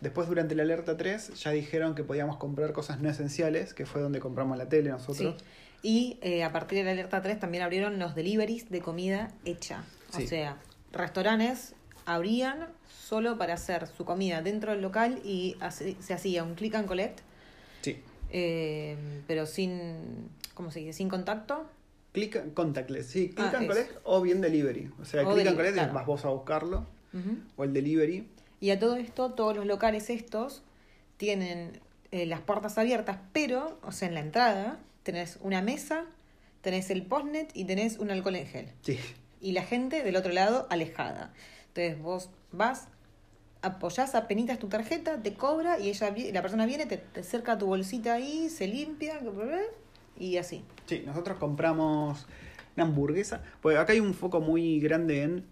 Después, 0.00 0.26
durante 0.28 0.54
la 0.54 0.62
alerta 0.62 0.96
3, 0.96 1.34
ya 1.42 1.50
dijeron 1.50 1.94
que 1.94 2.02
podíamos 2.02 2.36
comprar 2.38 2.72
cosas 2.72 3.00
no 3.00 3.10
esenciales, 3.10 3.74
que 3.74 3.84
fue 3.84 4.00
donde 4.00 4.20
compramos 4.20 4.56
la 4.56 4.68
tele 4.70 4.88
nosotros. 4.90 5.34
sí. 5.38 5.44
Y 5.82 6.18
eh, 6.22 6.44
a 6.44 6.50
partir 6.50 6.78
de 6.78 6.84
la 6.84 6.92
alerta 6.92 7.20
3 7.20 7.38
también 7.38 7.62
abrieron 7.62 7.98
los 7.98 8.14
deliveries 8.14 8.70
de 8.70 8.80
comida 8.80 9.30
hecha. 9.44 9.84
O 10.16 10.20
sea, 10.20 10.56
restaurantes 10.92 11.74
abrían 12.06 12.68
solo 12.88 13.36
para 13.36 13.52
hacer 13.54 13.86
su 13.86 14.06
comida 14.06 14.40
dentro 14.40 14.72
del 14.72 14.80
local 14.80 15.20
y 15.24 15.56
hace- 15.60 15.96
se 16.00 16.14
hacía 16.14 16.42
un 16.42 16.54
click 16.54 16.74
and 16.76 16.88
collect 16.88 17.20
Sí. 17.82 17.98
Eh, 18.30 18.96
pero 19.26 19.44
sin, 19.44 20.30
¿cómo 20.54 20.70
se 20.70 20.80
dice? 20.80 20.94
Sin 20.94 21.10
contacto. 21.10 21.66
Click 22.14 22.36
and 22.36 22.54
contactless, 22.54 23.06
sí, 23.06 23.28
click 23.30 23.50
Ah, 23.52 23.58
and 23.58 23.66
collect 23.66 23.98
o 24.04 24.22
bien 24.22 24.40
delivery. 24.40 24.90
O 25.02 25.04
sea, 25.04 25.28
O 25.28 25.34
click 25.34 25.46
and 25.48 25.56
collect 25.56 25.74
claro. 25.74 25.98
es 26.00 26.06
vos 26.06 26.24
a 26.24 26.28
buscarlo 26.30 26.86
o 27.56 27.64
el 27.64 27.72
delivery. 27.74 28.28
Y 28.60 28.70
a 28.70 28.78
todo 28.78 28.96
esto, 28.96 29.32
todos 29.34 29.54
los 29.56 29.66
locales 29.66 30.08
estos 30.10 30.62
tienen 31.16 31.80
eh, 32.12 32.24
las 32.26 32.40
puertas 32.40 32.78
abiertas, 32.78 33.18
pero, 33.32 33.78
o 33.82 33.92
sea, 33.92 34.08
en 34.08 34.14
la 34.14 34.20
entrada 34.20 34.78
tenés 35.02 35.38
una 35.42 35.60
mesa, 35.60 36.06
tenés 36.62 36.88
el 36.90 37.04
postnet 37.04 37.50
y 37.54 37.64
tenés 37.66 37.98
un 37.98 38.10
alcohol 38.10 38.36
en 38.36 38.46
gel. 38.46 38.68
Sí. 38.82 38.98
Y 39.40 39.52
la 39.52 39.62
gente 39.64 40.02
del 40.02 40.16
otro 40.16 40.32
lado 40.32 40.66
alejada. 40.70 41.32
Entonces 41.68 42.00
vos 42.00 42.30
vas, 42.52 42.86
apoyás 43.62 44.14
apenitas 44.14 44.58
tu 44.60 44.68
tarjeta, 44.68 45.20
te 45.22 45.34
cobra 45.34 45.78
y 45.80 45.88
ella 45.88 46.14
la 46.32 46.42
persona 46.42 46.64
viene, 46.66 46.86
te, 46.86 46.96
te 46.98 47.20
acerca 47.20 47.58
tu 47.58 47.66
bolsita 47.66 48.14
ahí, 48.14 48.48
se 48.50 48.66
limpia 48.68 49.18
y 50.18 50.36
así. 50.36 50.64
Sí, 50.86 51.02
nosotros 51.06 51.38
compramos 51.38 52.26
una 52.76 52.84
hamburguesa. 52.86 53.42
Pues 53.60 53.76
acá 53.78 53.92
hay 53.92 54.00
un 54.00 54.14
foco 54.14 54.40
muy 54.40 54.80
grande 54.80 55.22
en 55.22 55.44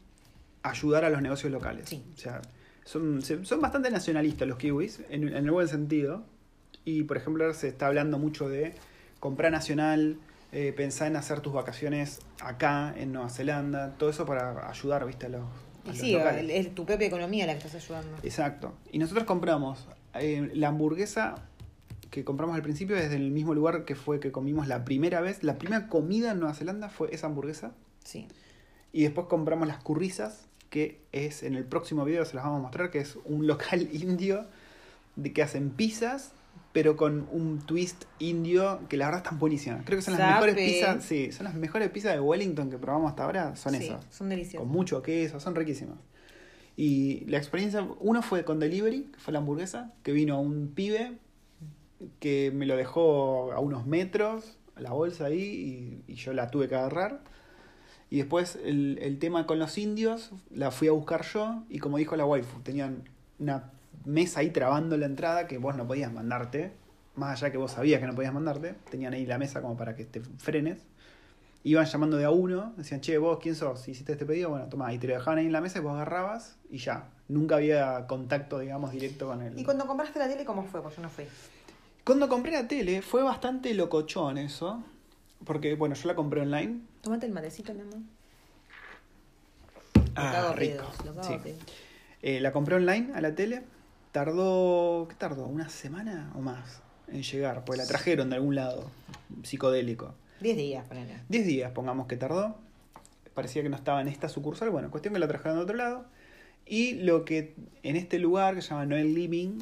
ayudar 0.62 1.04
a 1.04 1.10
los 1.10 1.22
negocios 1.22 1.52
locales. 1.52 1.88
Sí. 1.88 2.04
O 2.14 2.18
sea, 2.18 2.42
son, 2.84 3.22
son 3.22 3.60
bastante 3.60 3.90
nacionalistas 3.90 4.46
los 4.48 4.58
kiwis, 4.58 5.00
en, 5.10 5.28
en 5.28 5.44
el 5.44 5.50
buen 5.50 5.68
sentido. 5.68 6.24
Y 6.84 7.04
por 7.04 7.16
ejemplo, 7.16 7.44
ahora 7.44 7.56
se 7.56 7.68
está 7.68 7.86
hablando 7.86 8.18
mucho 8.18 8.48
de 8.48 8.74
comprar 9.20 9.52
nacional, 9.52 10.16
eh, 10.50 10.72
pensar 10.76 11.06
en 11.06 11.16
hacer 11.16 11.40
tus 11.40 11.52
vacaciones 11.52 12.20
acá, 12.40 12.92
en 12.96 13.12
Nueva 13.12 13.30
Zelanda, 13.30 13.94
todo 13.96 14.10
eso 14.10 14.26
para 14.26 14.68
ayudar, 14.68 15.06
viste, 15.06 15.26
a 15.26 15.28
los, 15.30 15.42
a 15.42 15.46
Y 15.84 15.88
los 15.88 15.98
sí, 15.98 16.12
locales. 16.12 16.66
es 16.66 16.74
tu 16.74 16.84
propia 16.84 17.06
economía 17.06 17.46
la 17.46 17.52
que 17.52 17.66
estás 17.66 17.76
ayudando. 17.76 18.18
Exacto. 18.22 18.74
Y 18.90 18.98
nosotros 18.98 19.24
compramos 19.24 19.86
eh, 20.14 20.50
la 20.54 20.68
hamburguesa 20.68 21.36
que 22.12 22.24
compramos 22.24 22.54
al 22.54 22.62
principio 22.62 22.94
desde 22.94 23.16
el 23.16 23.30
mismo 23.30 23.54
lugar 23.54 23.84
que 23.86 23.96
fue 23.96 24.20
que 24.20 24.30
comimos 24.30 24.68
la 24.68 24.84
primera 24.84 25.20
vez. 25.22 25.42
La 25.42 25.56
primera 25.56 25.88
comida 25.88 26.32
en 26.32 26.40
Nueva 26.40 26.54
Zelanda 26.54 26.90
fue 26.90 27.08
esa 27.12 27.26
hamburguesa. 27.26 27.72
Sí. 28.04 28.28
Y 28.92 29.02
después 29.02 29.26
compramos 29.28 29.66
las 29.66 29.78
currizas, 29.82 30.44
que 30.68 31.00
es 31.12 31.42
en 31.42 31.54
el 31.54 31.64
próximo 31.64 32.04
video 32.04 32.24
se 32.26 32.36
las 32.36 32.44
vamos 32.44 32.58
a 32.60 32.62
mostrar, 32.62 32.90
que 32.90 32.98
es 32.98 33.16
un 33.24 33.46
local 33.48 33.88
indio 33.92 34.44
de 35.16 35.32
que 35.32 35.42
hacen 35.42 35.70
pizzas, 35.70 36.32
pero 36.74 36.96
con 36.98 37.26
un 37.32 37.60
twist 37.64 38.04
indio 38.18 38.80
que 38.90 38.98
la 38.98 39.06
verdad 39.06 39.22
están 39.24 39.38
buenísimas. 39.38 39.82
Creo 39.86 39.96
que 39.98 40.02
son 40.02 40.12
las 40.12 40.20
Sape. 40.20 40.32
mejores 40.34 40.54
pizzas, 40.54 41.04
sí, 41.04 41.32
son 41.32 41.44
las 41.44 41.54
mejores 41.54 41.88
pizzas 41.90 42.12
de 42.12 42.20
Wellington 42.20 42.68
que 42.70 42.76
probamos 42.76 43.08
hasta 43.10 43.24
ahora, 43.24 43.56
son 43.56 43.74
Sí, 43.74 43.86
esas 43.86 44.04
Son 44.10 44.28
deliciosas. 44.28 44.60
con 44.60 44.68
mucho 44.68 45.02
queso, 45.02 45.40
son 45.40 45.54
riquísimas. 45.54 45.96
Y 46.76 47.24
la 47.26 47.38
experiencia, 47.38 47.86
uno 48.00 48.20
fue 48.22 48.44
con 48.44 48.58
delivery, 48.60 49.04
que 49.12 49.18
fue 49.18 49.32
la 49.32 49.38
hamburguesa, 49.38 49.92
que 50.02 50.12
vino 50.12 50.38
un 50.40 50.68
pibe 50.74 51.16
que 52.20 52.50
me 52.52 52.66
lo 52.66 52.76
dejó 52.76 53.52
a 53.52 53.60
unos 53.60 53.86
metros, 53.86 54.58
la 54.76 54.92
bolsa 54.92 55.26
ahí, 55.26 56.02
y, 56.06 56.14
yo 56.14 56.32
la 56.32 56.50
tuve 56.50 56.68
que 56.68 56.74
agarrar. 56.74 57.20
Y 58.10 58.18
después 58.18 58.58
el, 58.64 58.98
el 59.00 59.18
tema 59.18 59.46
con 59.46 59.58
los 59.58 59.78
indios, 59.78 60.32
la 60.50 60.70
fui 60.70 60.88
a 60.88 60.92
buscar 60.92 61.24
yo, 61.24 61.64
y 61.68 61.78
como 61.78 61.98
dijo 61.98 62.16
la 62.16 62.24
waifu, 62.24 62.60
tenían 62.60 63.04
una 63.38 63.70
mesa 64.04 64.40
ahí 64.40 64.50
trabando 64.50 64.96
la 64.96 65.06
entrada 65.06 65.46
que 65.46 65.58
vos 65.58 65.76
no 65.76 65.86
podías 65.86 66.12
mandarte, 66.12 66.72
más 67.14 67.42
allá 67.42 67.52
que 67.52 67.58
vos 67.58 67.72
sabías 67.72 68.00
que 68.00 68.06
no 68.06 68.14
podías 68.14 68.32
mandarte, 68.32 68.74
tenían 68.90 69.14
ahí 69.14 69.26
la 69.26 69.38
mesa 69.38 69.62
como 69.62 69.76
para 69.76 69.96
que 69.96 70.04
te 70.04 70.20
frenes 70.20 70.78
iban 71.64 71.84
llamando 71.86 72.16
de 72.16 72.24
a 72.24 72.30
uno, 72.30 72.72
decían, 72.76 73.00
che, 73.00 73.18
vos, 73.18 73.38
¿quién 73.40 73.54
sos? 73.54 73.86
¿Hiciste 73.88 74.12
este 74.12 74.26
pedido? 74.26 74.50
Bueno, 74.50 74.66
tomá, 74.66 74.92
y 74.92 74.98
te 74.98 75.06
lo 75.06 75.14
dejaban 75.14 75.38
ahí 75.38 75.46
en 75.46 75.52
la 75.52 75.60
mesa 75.60 75.78
y 75.78 75.82
vos 75.82 75.94
agarrabas 75.94 76.56
y 76.70 76.78
ya. 76.78 77.08
Nunca 77.28 77.56
había 77.56 78.06
contacto, 78.06 78.58
digamos, 78.58 78.90
directo 78.92 79.28
con 79.28 79.42
el... 79.42 79.58
¿Y 79.58 79.64
cuando 79.64 79.86
compraste 79.86 80.18
la 80.18 80.28
tele 80.28 80.44
cómo 80.44 80.64
fue? 80.64 80.82
Pues 80.82 80.96
yo 80.96 81.02
no 81.02 81.08
fui. 81.08 81.24
Cuando 82.04 82.28
compré 82.28 82.52
la 82.52 82.66
tele 82.66 83.00
fue 83.00 83.22
bastante 83.22 83.72
locochón 83.74 84.36
eso, 84.36 84.82
porque, 85.44 85.76
bueno, 85.76 85.94
yo 85.94 86.08
la 86.08 86.16
compré 86.16 86.40
online. 86.40 86.80
Tomate 87.00 87.26
el 87.26 87.32
matecito, 87.32 87.72
mi 87.74 87.82
amor. 87.82 87.98
Ah, 90.16 90.52
rico. 90.56 90.84
cago 91.04 91.22
Sí. 91.22 91.54
Eh, 92.22 92.40
la 92.40 92.52
compré 92.52 92.76
online 92.76 93.12
a 93.14 93.20
la 93.20 93.34
tele, 93.34 93.62
tardó, 94.10 95.06
¿qué 95.08 95.14
tardó? 95.14 95.46
¿Una 95.46 95.68
semana 95.68 96.32
o 96.36 96.40
más 96.40 96.82
en 97.08 97.22
llegar? 97.22 97.64
Pues 97.64 97.78
la 97.78 97.86
trajeron 97.86 98.30
de 98.30 98.36
algún 98.36 98.56
lado, 98.56 98.90
psicodélico. 99.42 100.14
Diez 100.40 100.56
días, 100.56 100.86
ponele. 100.86 101.20
10 101.28 101.46
días, 101.46 101.72
pongamos 101.72 102.08
que 102.08 102.16
tardó. 102.16 102.56
Parecía 103.32 103.62
que 103.62 103.68
no 103.68 103.76
estaba 103.76 104.00
en 104.00 104.08
esta 104.08 104.28
sucursal. 104.28 104.70
Bueno, 104.70 104.90
cuestión 104.90 105.14
que 105.14 105.20
la 105.20 105.28
trajeron 105.28 105.56
de 105.56 105.62
otro 105.62 105.76
lado. 105.76 106.04
Y 106.66 106.94
lo 106.94 107.24
que 107.24 107.54
en 107.84 107.94
este 107.96 108.18
lugar 108.18 108.56
que 108.56 108.62
se 108.62 108.70
llama 108.70 108.86
Noel 108.86 109.14
Living, 109.14 109.60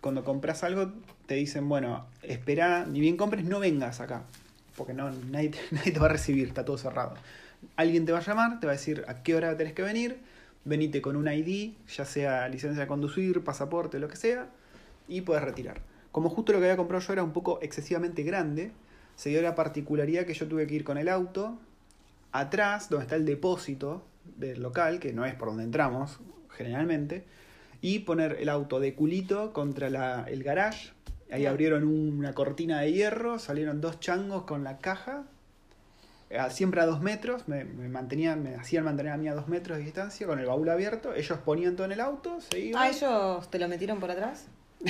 cuando 0.00 0.24
compras 0.24 0.64
algo, 0.64 0.92
te 1.26 1.34
dicen, 1.34 1.68
bueno, 1.68 2.06
espera, 2.22 2.86
ni 2.86 3.00
bien 3.00 3.16
compres, 3.16 3.44
no 3.44 3.60
vengas 3.60 4.00
acá. 4.00 4.24
Porque 4.76 4.94
no, 4.94 5.10
nadie, 5.10 5.50
te, 5.50 5.58
nadie 5.70 5.92
te 5.92 5.98
va 5.98 6.06
a 6.06 6.10
recibir, 6.10 6.48
está 6.48 6.64
todo 6.64 6.78
cerrado. 6.78 7.14
Alguien 7.76 8.06
te 8.06 8.12
va 8.12 8.18
a 8.18 8.22
llamar, 8.22 8.60
te 8.60 8.66
va 8.66 8.72
a 8.72 8.76
decir 8.76 9.04
a 9.08 9.22
qué 9.22 9.34
hora 9.34 9.56
tenés 9.56 9.72
que 9.72 9.82
venir. 9.82 10.18
Venite 10.64 11.00
con 11.00 11.16
un 11.16 11.28
ID, 11.28 11.74
ya 11.88 12.04
sea 12.04 12.48
licencia 12.48 12.82
de 12.82 12.88
conducir, 12.88 13.44
pasaporte, 13.44 14.00
lo 14.00 14.08
que 14.08 14.16
sea, 14.16 14.48
y 15.06 15.20
puedes 15.20 15.44
retirar. 15.44 15.80
Como 16.10 16.28
justo 16.28 16.52
lo 16.52 16.58
que 16.58 16.64
había 16.64 16.76
comprado 16.76 17.04
yo 17.04 17.12
era 17.12 17.22
un 17.22 17.32
poco 17.32 17.60
excesivamente 17.62 18.22
grande, 18.24 18.72
se 19.14 19.30
dio 19.30 19.42
la 19.42 19.54
particularidad 19.54 20.26
que 20.26 20.34
yo 20.34 20.48
tuve 20.48 20.66
que 20.66 20.74
ir 20.74 20.84
con 20.84 20.98
el 20.98 21.08
auto 21.08 21.58
atrás, 22.32 22.88
donde 22.88 23.04
está 23.04 23.16
el 23.16 23.24
depósito 23.24 24.04
del 24.36 24.62
local, 24.62 24.98
que 24.98 25.12
no 25.12 25.24
es 25.24 25.34
por 25.34 25.48
donde 25.48 25.64
entramos 25.64 26.18
generalmente, 26.50 27.24
y 27.80 28.00
poner 28.00 28.38
el 28.40 28.48
auto 28.48 28.80
de 28.80 28.94
culito 28.94 29.52
contra 29.52 30.24
el 30.28 30.42
garage. 30.42 30.92
Ahí 31.30 31.46
Ah. 31.46 31.50
abrieron 31.50 31.84
una 31.84 32.32
cortina 32.34 32.80
de 32.80 32.92
hierro, 32.92 33.38
salieron 33.38 33.80
dos 33.80 33.98
changos 34.00 34.44
con 34.44 34.62
la 34.64 34.78
caja, 34.78 35.24
eh, 36.30 36.38
siempre 36.50 36.80
a 36.80 36.86
dos 36.86 37.00
metros, 37.00 37.48
me, 37.48 37.64
me 37.64 37.88
mantenían, 37.88 38.42
me 38.42 38.54
hacían 38.54 38.84
mantener 38.84 39.12
a 39.12 39.16
mí 39.16 39.28
a 39.28 39.34
dos 39.34 39.48
metros 39.48 39.78
de 39.78 39.84
distancia 39.84 40.26
con 40.26 40.38
el 40.38 40.46
baúl 40.46 40.68
abierto, 40.68 41.14
ellos 41.14 41.38
ponían 41.44 41.74
todo 41.76 41.86
en 41.86 41.92
el 41.92 42.00
auto, 42.00 42.40
se 42.40 42.58
iban. 42.60 42.82
Ah, 42.82 42.88
ellos 42.88 43.50
te 43.50 43.58
lo 43.58 43.68
metieron 43.68 43.98
por 44.00 44.10
atrás. 44.10 44.46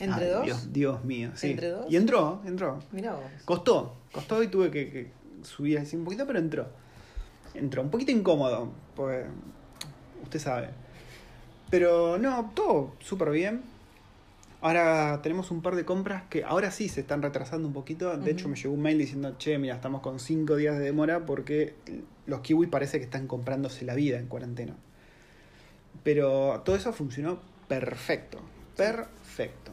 ¿Entre 0.00 0.24
Ay, 0.26 0.30
dos? 0.30 0.44
Dios, 0.44 0.72
Dios 0.72 1.04
mío, 1.04 1.30
sí. 1.34 1.50
¿Entre 1.52 1.68
dos? 1.68 1.86
Y 1.90 1.96
entró, 1.96 2.42
entró. 2.44 2.80
Mirá 2.92 3.12
vos. 3.14 3.22
Costó, 3.44 3.94
costó 4.12 4.42
y 4.42 4.48
tuve 4.48 4.70
que, 4.70 4.90
que 4.90 5.10
subir 5.42 5.78
así 5.78 5.96
un 5.96 6.04
poquito, 6.04 6.26
pero 6.26 6.40
entró. 6.40 6.66
Entró, 7.54 7.80
un 7.82 7.90
poquito 7.90 8.10
incómodo, 8.10 8.70
pues 8.96 9.24
usted 10.24 10.40
sabe. 10.40 10.70
Pero 11.70 12.18
no, 12.18 12.50
todo 12.54 12.94
súper 13.00 13.30
bien. 13.30 13.62
Ahora 14.64 15.20
tenemos 15.20 15.50
un 15.50 15.60
par 15.60 15.76
de 15.76 15.84
compras 15.84 16.22
que 16.30 16.42
ahora 16.42 16.70
sí 16.70 16.88
se 16.88 17.02
están 17.02 17.20
retrasando 17.20 17.68
un 17.68 17.74
poquito. 17.74 18.16
De 18.16 18.30
hecho, 18.30 18.48
me 18.48 18.56
llegó 18.56 18.72
un 18.72 18.80
mail 18.80 18.96
diciendo, 18.96 19.36
che, 19.36 19.58
mira, 19.58 19.74
estamos 19.74 20.00
con 20.00 20.18
cinco 20.18 20.56
días 20.56 20.78
de 20.78 20.84
demora 20.86 21.26
porque 21.26 21.74
los 22.24 22.40
kiwis 22.40 22.70
parece 22.70 22.96
que 22.96 23.04
están 23.04 23.26
comprándose 23.26 23.84
la 23.84 23.94
vida 23.94 24.18
en 24.18 24.26
cuarentena. 24.26 24.74
Pero 26.02 26.62
todo 26.64 26.76
eso 26.76 26.94
funcionó 26.94 27.40
perfecto. 27.68 28.40
Perfecto. 28.74 29.70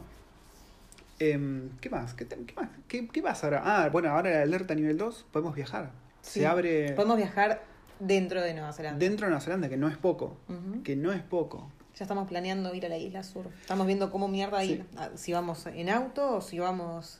Em, 1.19 1.69
¿Qué 1.79 1.89
más? 1.89 2.13
¿Qué, 2.13 2.27
más? 2.53 2.67
¿Qué, 2.89 3.07
qué 3.07 3.21
pasa 3.21 3.47
ahora? 3.47 3.61
Ah, 3.63 3.89
bueno, 3.89 4.09
ahora 4.09 4.31
la 4.31 4.41
alerta 4.41 4.75
nivel 4.75 4.97
2, 4.97 5.25
podemos 5.31 5.55
viajar. 5.55 5.91
Sí. 6.21 6.41
Se 6.41 6.47
abre 6.47 6.91
Podemos 6.95 7.15
viajar 7.15 7.63
dentro 8.01 8.41
de 8.41 8.53
Nueva 8.53 8.73
Zelanda. 8.73 8.99
dentro 8.99 9.25
de 9.25 9.29
Nueva 9.29 9.41
Zelanda, 9.41 9.69
que 9.69 9.77
no 9.77 9.87
es 9.87 9.95
poco. 9.95 10.35
Que 10.83 10.97
no 10.97 11.13
es 11.13 11.21
poco. 11.21 11.71
Ya 12.01 12.05
estamos 12.05 12.27
planeando 12.27 12.73
ir 12.73 12.83
a 12.87 12.89
la 12.89 12.97
isla 12.97 13.21
sur. 13.21 13.45
Estamos 13.61 13.85
viendo 13.85 14.09
cómo 14.09 14.27
mierda 14.27 14.63
ir. 14.65 14.85
Ah, 14.97 15.09
Si 15.13 15.33
vamos 15.33 15.67
en 15.67 15.87
auto 15.87 16.37
o 16.37 16.41
si 16.41 16.57
vamos 16.57 17.19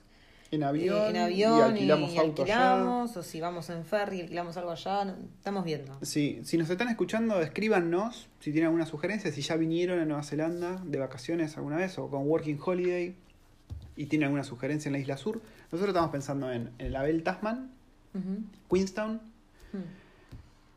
En 0.50 0.64
eh, 0.64 0.66
avión, 0.66 1.16
en 1.16 1.22
avión 1.22 1.60
y 1.60 1.62
alquilamos 1.62 2.12
y 2.14 2.18
auto 2.18 2.42
allá. 2.42 2.72
alquilamos, 2.74 3.16
o 3.16 3.22
si 3.22 3.40
vamos 3.40 3.70
en 3.70 3.86
ferry 3.86 4.18
y 4.18 4.22
alquilamos 4.22 4.58
algo 4.58 4.72
allá. 4.72 5.06
no- 5.06 5.14
Estamos 5.38 5.66
viendo. 5.66 5.96
Sí, 6.02 6.40
si 6.46 6.58
nos 6.58 6.68
están 6.68 6.90
escuchando, 6.90 7.40
escríbanos 7.42 8.28
si 8.40 8.52
tienen 8.52 8.70
alguna 8.70 8.88
sugerencia, 8.88 9.32
si 9.32 9.44
ya 9.44 9.56
vinieron 9.56 10.00
a 10.00 10.06
Nueva 10.06 10.24
Zelanda 10.24 10.82
de 10.84 10.98
vacaciones 10.98 11.56
alguna 11.58 11.76
vez 11.78 12.00
o 12.00 12.10
con 12.10 12.28
Working 12.28 12.58
Holiday 12.66 13.14
y 13.96 14.06
tienen 14.08 14.26
alguna 14.26 14.44
sugerencia 14.44 14.90
en 14.90 14.94
la 14.94 15.00
isla 15.00 15.16
sur. 15.18 15.44
Nosotros 15.72 15.90
estamos 15.90 16.10
pensando 16.10 16.52
en, 16.52 16.72
en 16.80 16.92
la 16.92 17.04
Bell 17.04 17.22
Tasman. 17.22 17.70
Queenstown 18.68 19.22
Hmm. 19.74 20.01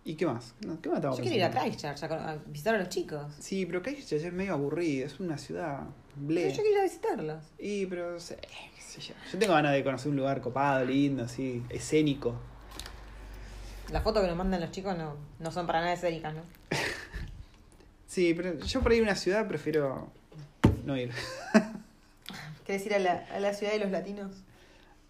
Y 0.05 0.15
qué 0.17 0.27
más. 0.27 0.55
¿Qué 0.83 0.89
más 0.89 0.99
estamos 0.99 1.17
Yo 1.19 1.23
quiero 1.23 1.37
ir 1.37 1.45
a? 1.45 1.51
Christchurch 1.51 2.03
a, 2.05 2.31
a 2.31 2.37
visitar 2.47 2.75
a 2.75 2.79
los 2.79 2.89
chicos. 2.89 3.33
Sí, 3.39 3.65
pero 3.67 3.83
Christchurch 3.83 4.23
es 4.25 4.33
medio 4.33 4.53
aburrido, 4.55 5.07
es 5.07 5.19
una 5.21 5.39
ciudad 5.39 5.81
Pero 6.15 6.27
ble. 6.27 6.51
yo 6.51 6.57
quiero 6.63 6.71
ir 6.71 6.79
a 6.79 6.83
visitarlos. 6.83 7.45
Y 7.59 7.87
pero 7.87 8.21
sé, 8.21 8.37
qué 8.37 8.83
sé 8.83 9.01
yo. 9.01 9.15
Yo 9.33 9.39
tengo 9.39 9.55
ganas 9.55 9.73
de 9.73 9.83
conocer 9.83 10.11
un 10.11 10.17
lugar 10.17 10.41
copado, 10.41 10.85
lindo, 10.85 11.25
así, 11.25 11.63
escénico. 11.71 12.35
Las 13.93 14.03
fotos 14.03 14.23
que 14.23 14.29
nos 14.29 14.37
mandan 14.37 14.61
los 14.61 14.71
chicos 14.71 14.97
no, 14.97 15.17
no 15.39 15.51
son 15.51 15.67
para 15.67 15.81
nada 15.81 15.93
escénicas, 15.93 16.35
¿no? 16.35 16.43
Sí, 18.07 18.33
pero 18.33 18.57
yo 18.61 18.81
por 18.81 18.93
ahí 18.93 19.01
una 19.01 19.17
ciudad 19.17 19.49
prefiero 19.49 20.13
no 20.85 20.97
ir. 20.97 21.11
¿Querés 22.65 22.87
ir 22.87 22.95
a 22.95 22.99
la, 23.01 23.27
a 23.35 23.41
la 23.41 23.53
ciudad 23.53 23.73
de 23.73 23.81
los 23.81 23.91
latinos? 23.91 24.31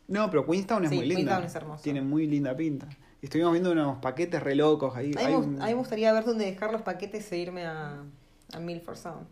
No, 0.08 0.30
pero 0.30 0.46
Queenstown 0.46 0.84
es 0.84 0.90
Sí, 0.90 0.96
muy 0.96 1.04
linda. 1.06 1.16
Queenstown 1.22 1.44
es 1.44 1.54
hermoso. 1.54 1.82
Tiene 1.82 2.00
muy 2.00 2.26
linda 2.26 2.56
pinta. 2.56 2.88
Estuvimos 3.24 3.52
viendo 3.52 3.72
unos 3.72 3.98
paquetes 3.98 4.42
re 4.42 4.54
locos 4.54 4.94
ahí. 4.96 5.12
A 5.16 5.20
mí, 5.28 5.32
me, 5.32 5.36
un- 5.72 5.76
gustaría 5.78 6.12
ver 6.12 6.24
dónde 6.24 6.44
dejar 6.44 6.72
los 6.72 6.82
paquetes 6.82 7.30
e 7.32 7.38
irme 7.38 7.64
a, 7.66 8.02
a 8.52 8.60
Milford 8.60 8.96
Sound. 8.96 9.26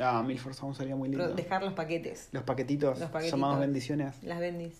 Ah, 0.00 0.22
Milford 0.24 0.54
Sound 0.54 0.76
sería 0.76 0.94
muy 0.96 1.08
lindo. 1.08 1.24
Pero 1.24 1.34
dejar 1.36 1.62
los 1.62 1.72
paquetes, 1.72 2.28
Los 2.32 2.44
paquetitos, 2.44 2.98
Los 3.00 3.10
paquetitos. 3.10 3.38
llamados 3.38 3.60
bendiciones. 3.60 4.22
las 4.22 4.38
bendis. 4.38 4.74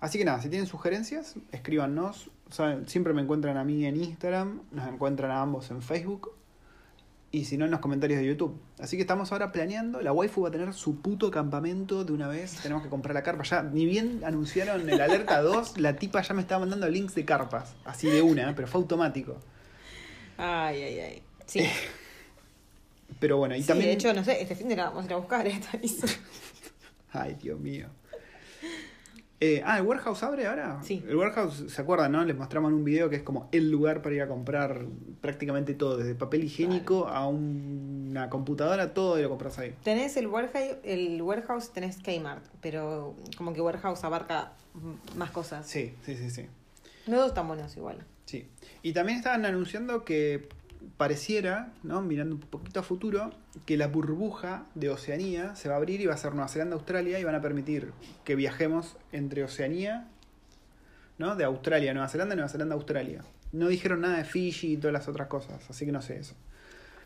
Así 0.00 0.18
que 0.18 0.24
nada, 0.24 0.40
si 0.40 0.48
tienen 0.48 0.66
sugerencias, 0.66 1.34
escríbanos. 1.52 2.30
Siempre 2.86 3.12
me 3.12 3.22
encuentran 3.22 3.56
a 3.56 3.64
mí 3.64 3.84
en 3.86 3.96
Instagram, 3.96 4.60
nos 4.70 4.86
encuentran 4.88 5.30
a 5.30 5.40
ambos 5.42 5.70
en 5.70 5.82
Facebook. 5.82 6.32
Y 7.34 7.46
si 7.46 7.58
no, 7.58 7.64
en 7.64 7.72
los 7.72 7.80
comentarios 7.80 8.20
de 8.20 8.26
YouTube. 8.26 8.60
Así 8.78 8.94
que 8.96 9.00
estamos 9.02 9.32
ahora 9.32 9.50
planeando. 9.50 10.00
La 10.00 10.12
waifu 10.12 10.42
va 10.42 10.50
a 10.50 10.52
tener 10.52 10.72
su 10.72 11.00
puto 11.02 11.32
campamento 11.32 12.04
de 12.04 12.12
una 12.12 12.28
vez. 12.28 12.60
Tenemos 12.62 12.84
que 12.84 12.88
comprar 12.88 13.12
la 13.12 13.24
carpa. 13.24 13.42
Ya, 13.42 13.60
ni 13.64 13.86
bien 13.86 14.22
anunciaron 14.24 14.88
el 14.88 15.00
alerta 15.00 15.42
2, 15.42 15.78
la 15.80 15.96
tipa 15.96 16.22
ya 16.22 16.32
me 16.32 16.42
estaba 16.42 16.60
mandando 16.60 16.88
links 16.88 17.16
de 17.16 17.24
carpas. 17.24 17.74
Así 17.84 18.08
de 18.08 18.22
una, 18.22 18.54
pero 18.54 18.68
fue 18.68 18.80
automático. 18.80 19.36
Ay, 20.36 20.80
ay, 20.80 20.98
ay. 21.00 21.22
Sí, 21.46 21.64
Pero 23.18 23.36
bueno, 23.38 23.56
y 23.56 23.62
Sí, 23.62 23.66
también. 23.66 23.88
de 23.90 23.94
hecho, 23.94 24.14
no 24.14 24.22
sé, 24.22 24.40
este 24.40 24.54
fin 24.54 24.68
de 24.68 24.76
la 24.76 24.84
vamos 24.90 25.02
a 25.02 25.06
ir 25.06 25.12
a 25.14 25.16
buscar 25.16 25.44
esta 25.48 25.76
lista. 25.78 26.06
Ay, 27.12 27.36
Dios 27.42 27.58
mío. 27.58 27.88
Eh, 29.40 29.62
ah, 29.66 29.78
¿el 29.78 29.84
warehouse 29.84 30.22
abre 30.22 30.46
ahora? 30.46 30.78
Sí. 30.82 31.04
El 31.06 31.16
warehouse, 31.16 31.64
¿se 31.68 31.82
acuerdan, 31.82 32.12
no? 32.12 32.24
Les 32.24 32.36
mostramos 32.36 32.70
en 32.70 32.76
un 32.76 32.84
video 32.84 33.10
que 33.10 33.16
es 33.16 33.22
como 33.22 33.48
el 33.52 33.70
lugar 33.70 34.00
para 34.00 34.14
ir 34.14 34.22
a 34.22 34.28
comprar 34.28 34.86
prácticamente 35.20 35.74
todo, 35.74 35.96
desde 35.96 36.14
papel 36.14 36.44
higiénico 36.44 37.08
a 37.08 37.26
un- 37.28 38.06
una 38.10 38.30
computadora, 38.30 38.94
todo 38.94 39.18
y 39.18 39.22
lo 39.22 39.28
compras 39.28 39.58
ahí. 39.58 39.74
Tenés 39.82 40.16
el 40.16 40.28
warehouse, 40.28 40.76
el 40.84 41.20
warehouse 41.20 41.72
tenés 41.72 41.98
Kmart, 41.98 42.44
pero 42.62 43.16
como 43.36 43.52
que 43.52 43.60
warehouse 43.60 44.04
abarca 44.04 44.52
más 45.16 45.30
cosas. 45.32 45.66
Sí, 45.66 45.94
sí, 46.06 46.16
sí, 46.16 46.30
sí. 46.30 46.46
No 47.06 47.16
todos 47.16 47.28
están 47.30 47.48
buenos 47.48 47.76
igual. 47.76 47.98
sí. 48.24 48.46
Y 48.82 48.92
también 48.92 49.18
estaban 49.18 49.44
anunciando 49.44 50.04
que 50.04 50.48
pareciera, 50.96 51.72
¿no? 51.82 52.02
mirando 52.02 52.34
un 52.36 52.40
poquito 52.40 52.80
a 52.80 52.82
futuro, 52.82 53.32
que 53.66 53.76
la 53.76 53.86
burbuja 53.88 54.66
de 54.74 54.90
Oceanía 54.90 55.54
se 55.56 55.68
va 55.68 55.74
a 55.74 55.78
abrir 55.78 56.00
y 56.00 56.06
va 56.06 56.14
a 56.14 56.16
ser 56.16 56.32
Nueva 56.34 56.48
Zelanda, 56.48 56.76
Australia 56.76 57.18
y 57.18 57.24
van 57.24 57.34
a 57.34 57.40
permitir 57.40 57.92
que 58.24 58.34
viajemos 58.36 58.96
entre 59.12 59.44
Oceanía, 59.44 60.06
¿no? 61.18 61.36
De 61.36 61.44
Australia, 61.44 61.90
a 61.90 61.94
Nueva 61.94 62.08
Zelanda, 62.08 62.34
Nueva 62.34 62.48
Zelanda, 62.48 62.74
a 62.74 62.78
Australia. 62.78 63.22
No 63.52 63.68
dijeron 63.68 64.00
nada 64.00 64.16
de 64.18 64.24
Fiji 64.24 64.72
y 64.72 64.76
todas 64.76 64.92
las 64.92 65.08
otras 65.08 65.28
cosas, 65.28 65.68
así 65.70 65.84
que 65.86 65.92
no 65.92 66.02
sé 66.02 66.18
eso. 66.18 66.34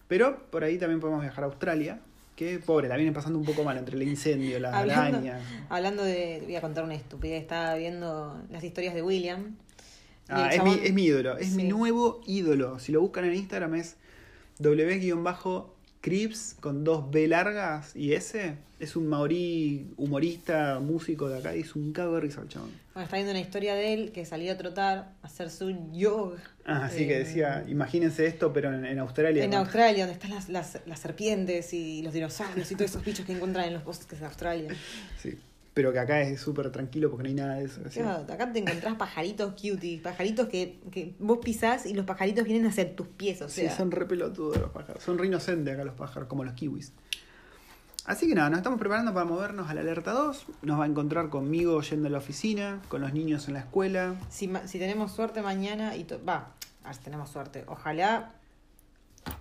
Pero 0.08 0.48
por 0.50 0.64
ahí 0.64 0.78
también 0.78 1.00
podemos 1.00 1.20
viajar 1.20 1.44
a 1.44 1.48
Australia, 1.48 2.00
que 2.34 2.58
pobre, 2.60 2.88
la 2.88 2.96
vienen 2.96 3.12
pasando 3.12 3.38
un 3.38 3.44
poco 3.44 3.64
mal 3.64 3.76
entre 3.76 3.96
el 3.96 4.02
incendio, 4.04 4.58
las 4.60 4.72
Hablando- 4.72 5.18
arañas. 5.18 5.42
Hablando 5.68 6.04
de. 6.04 6.40
Voy 6.44 6.54
a 6.56 6.60
contar 6.60 6.84
una 6.84 6.94
estupidez. 6.94 7.42
Estaba 7.42 7.74
viendo 7.74 8.40
las 8.50 8.62
historias 8.64 8.94
de 8.94 9.02
William. 9.02 9.56
Ah, 10.28 10.50
es, 10.52 10.62
mi, 10.62 10.74
es 10.82 10.92
mi 10.92 11.04
ídolo, 11.04 11.38
es 11.38 11.52
mi 11.54 11.64
nuevo 11.64 12.20
ídolo. 12.26 12.78
Si 12.78 12.92
lo 12.92 13.00
buscan 13.00 13.24
en 13.24 13.34
Instagram 13.34 13.74
es 13.76 13.96
W-Crips 14.58 16.56
con 16.60 16.84
dos 16.84 17.10
B 17.10 17.28
largas 17.28 17.94
y 17.96 18.12
S. 18.12 18.56
Es 18.78 18.94
un 18.94 19.08
maorí 19.08 19.88
humorista, 19.96 20.78
músico 20.78 21.28
de 21.28 21.38
acá 21.38 21.56
y 21.56 21.60
es 21.60 21.74
un 21.74 21.92
cago 21.92 22.14
de 22.14 22.20
risa 22.20 22.42
el 22.42 22.48
chabón. 22.48 22.70
Bueno, 22.94 23.04
está 23.04 23.16
viendo 23.16 23.32
una 23.32 23.40
historia 23.40 23.74
de 23.74 23.92
él 23.92 24.12
que 24.12 24.24
salió 24.24 24.52
a 24.52 24.56
trotar, 24.56 25.14
a 25.20 25.26
hacer 25.26 25.50
su 25.50 25.74
yoga. 25.92 26.38
Ah, 26.64 26.84
así 26.84 27.08
que 27.08 27.16
Eh, 27.16 27.18
decía, 27.24 27.64
imagínense 27.66 28.26
esto, 28.26 28.52
pero 28.52 28.72
en, 28.72 28.84
en 28.84 28.98
Australia. 29.00 29.42
En 29.42 29.50
¿no? 29.50 29.58
Australia, 29.58 30.06
donde 30.06 30.14
están 30.14 30.30
las, 30.30 30.48
las, 30.48 30.78
las 30.86 31.00
serpientes 31.00 31.72
y 31.72 32.02
los 32.02 32.12
dinosaurios 32.12 32.70
y 32.70 32.74
todos 32.76 32.90
esos 32.90 33.04
bichos 33.04 33.26
que 33.26 33.32
encuentran 33.32 33.66
en 33.66 33.74
los 33.74 33.84
bosques 33.84 34.20
de 34.20 34.26
Australia. 34.26 34.72
Sí. 35.20 35.36
Pero 35.78 35.92
que 35.92 36.00
acá 36.00 36.20
es 36.22 36.40
súper 36.40 36.72
tranquilo 36.72 37.08
porque 37.08 37.22
no 37.22 37.28
hay 37.28 37.34
nada 37.36 37.54
de 37.54 37.66
eso. 37.66 37.80
Claro, 37.92 38.24
acá 38.32 38.52
te 38.52 38.58
encontrás 38.58 38.96
pajaritos 38.96 39.52
cutie, 39.52 40.00
pajaritos 40.00 40.48
que, 40.48 40.80
que 40.90 41.14
vos 41.20 41.38
pisás 41.40 41.86
y 41.86 41.94
los 41.94 42.04
pajaritos 42.04 42.42
vienen 42.44 42.66
hacia 42.66 42.96
tus 42.96 43.06
pies, 43.06 43.40
o 43.42 43.48
Sí, 43.48 43.60
sea. 43.60 43.76
son 43.76 43.92
re 43.92 44.04
pelotudos 44.04 44.56
los 44.56 44.70
pájaros. 44.72 45.00
Son 45.04 45.16
re 45.18 45.28
inocentes 45.28 45.72
acá 45.72 45.84
los 45.84 45.94
pájaros, 45.94 46.28
como 46.28 46.42
los 46.42 46.54
kiwis. 46.54 46.92
Así 48.06 48.26
que 48.26 48.34
nada, 48.34 48.50
nos 48.50 48.58
estamos 48.58 48.80
preparando 48.80 49.14
para 49.14 49.24
movernos 49.24 49.70
a 49.70 49.74
la 49.74 49.82
alerta 49.82 50.10
2. 50.10 50.46
Nos 50.62 50.80
va 50.80 50.82
a 50.82 50.88
encontrar 50.88 51.28
conmigo 51.28 51.80
yendo 51.82 52.08
a 52.08 52.10
la 52.10 52.18
oficina, 52.18 52.82
con 52.88 53.00
los 53.00 53.12
niños 53.12 53.46
en 53.46 53.54
la 53.54 53.60
escuela. 53.60 54.16
Si, 54.30 54.50
si 54.64 54.80
tenemos 54.80 55.12
suerte 55.12 55.42
mañana 55.42 55.94
y 55.94 56.04
va, 56.28 56.54
a 56.82 56.88
ver 56.88 56.94
si 56.96 57.02
tenemos 57.04 57.30
suerte. 57.30 57.62
Ojalá 57.68 58.32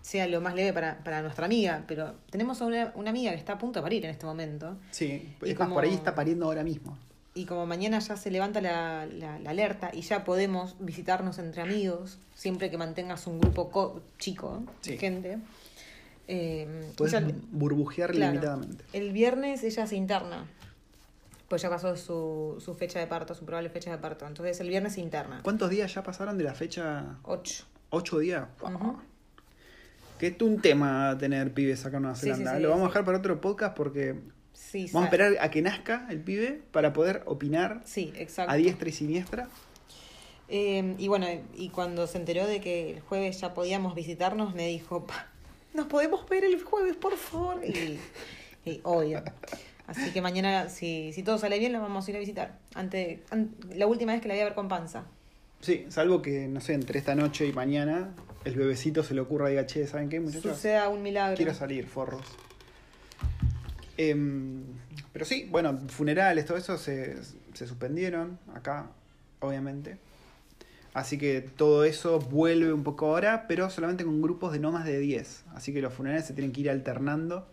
sea 0.01 0.27
lo 0.27 0.41
más 0.41 0.55
leve 0.55 0.73
para, 0.73 1.03
para 1.03 1.21
nuestra 1.21 1.45
amiga, 1.45 1.83
pero 1.87 2.15
tenemos 2.29 2.61
a 2.61 2.65
una, 2.65 2.91
una 2.95 3.09
amiga 3.09 3.31
que 3.31 3.37
está 3.37 3.53
a 3.53 3.57
punto 3.57 3.79
de 3.79 3.83
parir 3.83 4.05
en 4.05 4.11
este 4.11 4.25
momento. 4.25 4.77
Sí, 4.91 5.35
Y 5.43 5.49
es 5.51 5.57
más, 5.59 5.67
como- 5.67 5.75
por 5.75 5.83
ahí 5.83 5.93
está 5.93 6.15
pariendo 6.15 6.45
ahora 6.45 6.63
mismo. 6.63 6.97
Y 7.33 7.45
como 7.45 7.67
mañana 7.67 7.99
ya 7.99 8.17
se 8.17 8.31
levanta 8.31 8.61
la, 8.61 9.05
la- 9.05 9.37
la 9.39 9.49
alerta 9.51 9.91
y 9.93 10.01
ya 10.01 10.23
podemos 10.23 10.75
visitarnos 10.79 11.37
entre 11.37 11.61
amigos, 11.61 12.17
siempre 12.33 12.71
que 12.71 12.77
mantengas 12.79 13.27
un 13.27 13.39
grupo 13.39 13.69
co- 13.69 14.01
chico 14.17 14.63
Sí. 14.81 14.91
de 14.93 14.97
gente. 14.97 15.37
eh, 16.27 16.91
Puedes 16.97 17.13
ella- 17.13 17.27
burbujear 17.51 18.11
claro, 18.11 18.33
limitadamente. 18.33 18.83
El 18.91 19.11
viernes 19.13 19.63
ella 19.63 19.87
se 19.87 19.95
interna. 19.95 20.45
Pues 21.47 21.61
ya 21.61 21.69
pasó 21.69 21.95
su, 21.95 22.57
su 22.59 22.73
fecha 22.73 22.99
de 22.99 23.07
parto, 23.07 23.33
su 23.33 23.45
probable 23.45 23.69
fecha 23.69 23.91
de 23.91 23.97
parto. 23.97 24.27
Entonces 24.27 24.59
el 24.59 24.67
viernes 24.67 24.93
se 24.95 24.99
interna. 25.01 25.39
¿Cuántos 25.43 25.69
días 25.69 25.93
ya 25.93 26.03
pasaron 26.03 26.37
de 26.37 26.43
la 26.43 26.53
fecha? 26.53 27.17
Ocho. 27.23 27.63
¿Ocho 27.91 28.19
días? 28.19 28.45
Que 30.17 30.27
es 30.27 30.41
un 30.41 30.61
tema 30.61 31.15
tener 31.19 31.53
pibes 31.53 31.85
acá 31.85 31.97
en 31.97 32.03
Nueva 32.03 32.17
Zelanda. 32.17 32.51
sí, 32.51 32.57
sí, 32.57 32.63
Lo 32.63 32.69
vamos 32.69 32.85
a 32.85 32.87
dejar 32.89 33.05
para 33.05 33.17
otro 33.19 33.39
podcast 33.41 33.75
porque 33.75 34.15
Sí, 34.53 34.85
vamos 34.91 35.03
a 35.03 35.05
esperar 35.05 35.33
a 35.39 35.51
que 35.51 35.61
nazca 35.61 36.07
el 36.09 36.19
pibe 36.19 36.61
para 36.71 36.91
poder 36.93 37.21
opinar 37.25 37.83
a 38.47 38.55
diestra 38.55 38.89
y 38.89 38.91
siniestra. 38.91 39.47
Eh, 40.49 40.95
y 40.97 41.07
bueno, 41.07 41.27
y 41.55 41.69
cuando 41.69 42.07
se 42.07 42.17
enteró 42.17 42.47
de 42.47 42.61
que 42.61 42.93
el 42.95 42.99
jueves 43.01 43.39
ya 43.41 43.53
podíamos 43.53 43.95
visitarnos, 43.95 44.55
me 44.55 44.67
dijo, 44.67 45.05
"Pa, 45.05 45.27
nos 45.73 45.87
podemos 45.87 46.27
ver 46.29 46.43
el 46.45 46.61
jueves, 46.63 46.95
por 46.95 47.15
favor. 47.17 47.61
Y, 47.65 47.99
y 48.65 48.79
obvio. 48.83 49.23
Así 49.87 50.11
que 50.11 50.21
mañana, 50.21 50.69
si, 50.69 51.13
si 51.13 51.23
todo 51.23 51.37
sale 51.37 51.59
bien, 51.59 51.71
la 51.71 51.79
vamos 51.79 52.07
a 52.07 52.11
ir 52.11 52.17
a 52.17 52.19
visitar. 52.19 52.57
Ante, 52.75 53.23
an- 53.29 53.55
la 53.75 53.87
última 53.87 54.11
vez 54.13 54.21
que 54.21 54.27
la 54.27 54.33
voy 54.33 54.41
a 54.41 54.45
ver 54.45 54.53
con 54.55 54.67
panza. 54.67 55.05
Sí, 55.61 55.85
salvo 55.89 56.21
que, 56.21 56.47
no 56.47 56.61
sé, 56.61 56.73
entre 56.73 56.99
esta 56.99 57.15
noche 57.15 57.45
y 57.47 57.53
mañana 57.53 58.13
el 58.47 58.55
bebecito 58.55 59.03
se 59.03 59.13
le 59.13 59.21
ocurra 59.21 59.47
y 59.47 59.51
diga, 59.51 59.65
che, 59.65 59.85
¿saben 59.87 60.09
qué, 60.09 60.19
muchachos? 60.19 60.55
Suceda 60.55 60.89
un 60.89 61.01
milagro. 61.01 61.35
Quiero 61.35 61.53
salir, 61.53 61.85
forros. 61.85 62.25
Em, 63.97 64.63
pero 65.11 65.25
sí, 65.25 65.47
bueno, 65.49 65.79
funerales, 65.87 66.45
todo 66.45 66.57
eso 66.57 66.77
se, 66.77 67.17
se 67.53 67.67
suspendieron 67.67 68.39
acá, 68.53 68.89
obviamente. 69.39 69.97
Así 70.93 71.17
que 71.17 71.41
todo 71.41 71.83
eso 71.83 72.19
vuelve 72.19 72.73
un 72.73 72.83
poco 72.83 73.07
ahora, 73.07 73.45
pero 73.47 73.69
solamente 73.69 74.03
con 74.03 74.21
grupos 74.21 74.51
de 74.51 74.59
no 74.59 74.71
más 74.71 74.85
de 74.85 74.97
10. 74.97 75.45
Así 75.53 75.73
que 75.73 75.81
los 75.81 75.93
funerales 75.93 76.25
se 76.25 76.33
tienen 76.33 76.51
que 76.51 76.61
ir 76.61 76.69
alternando 76.69 77.47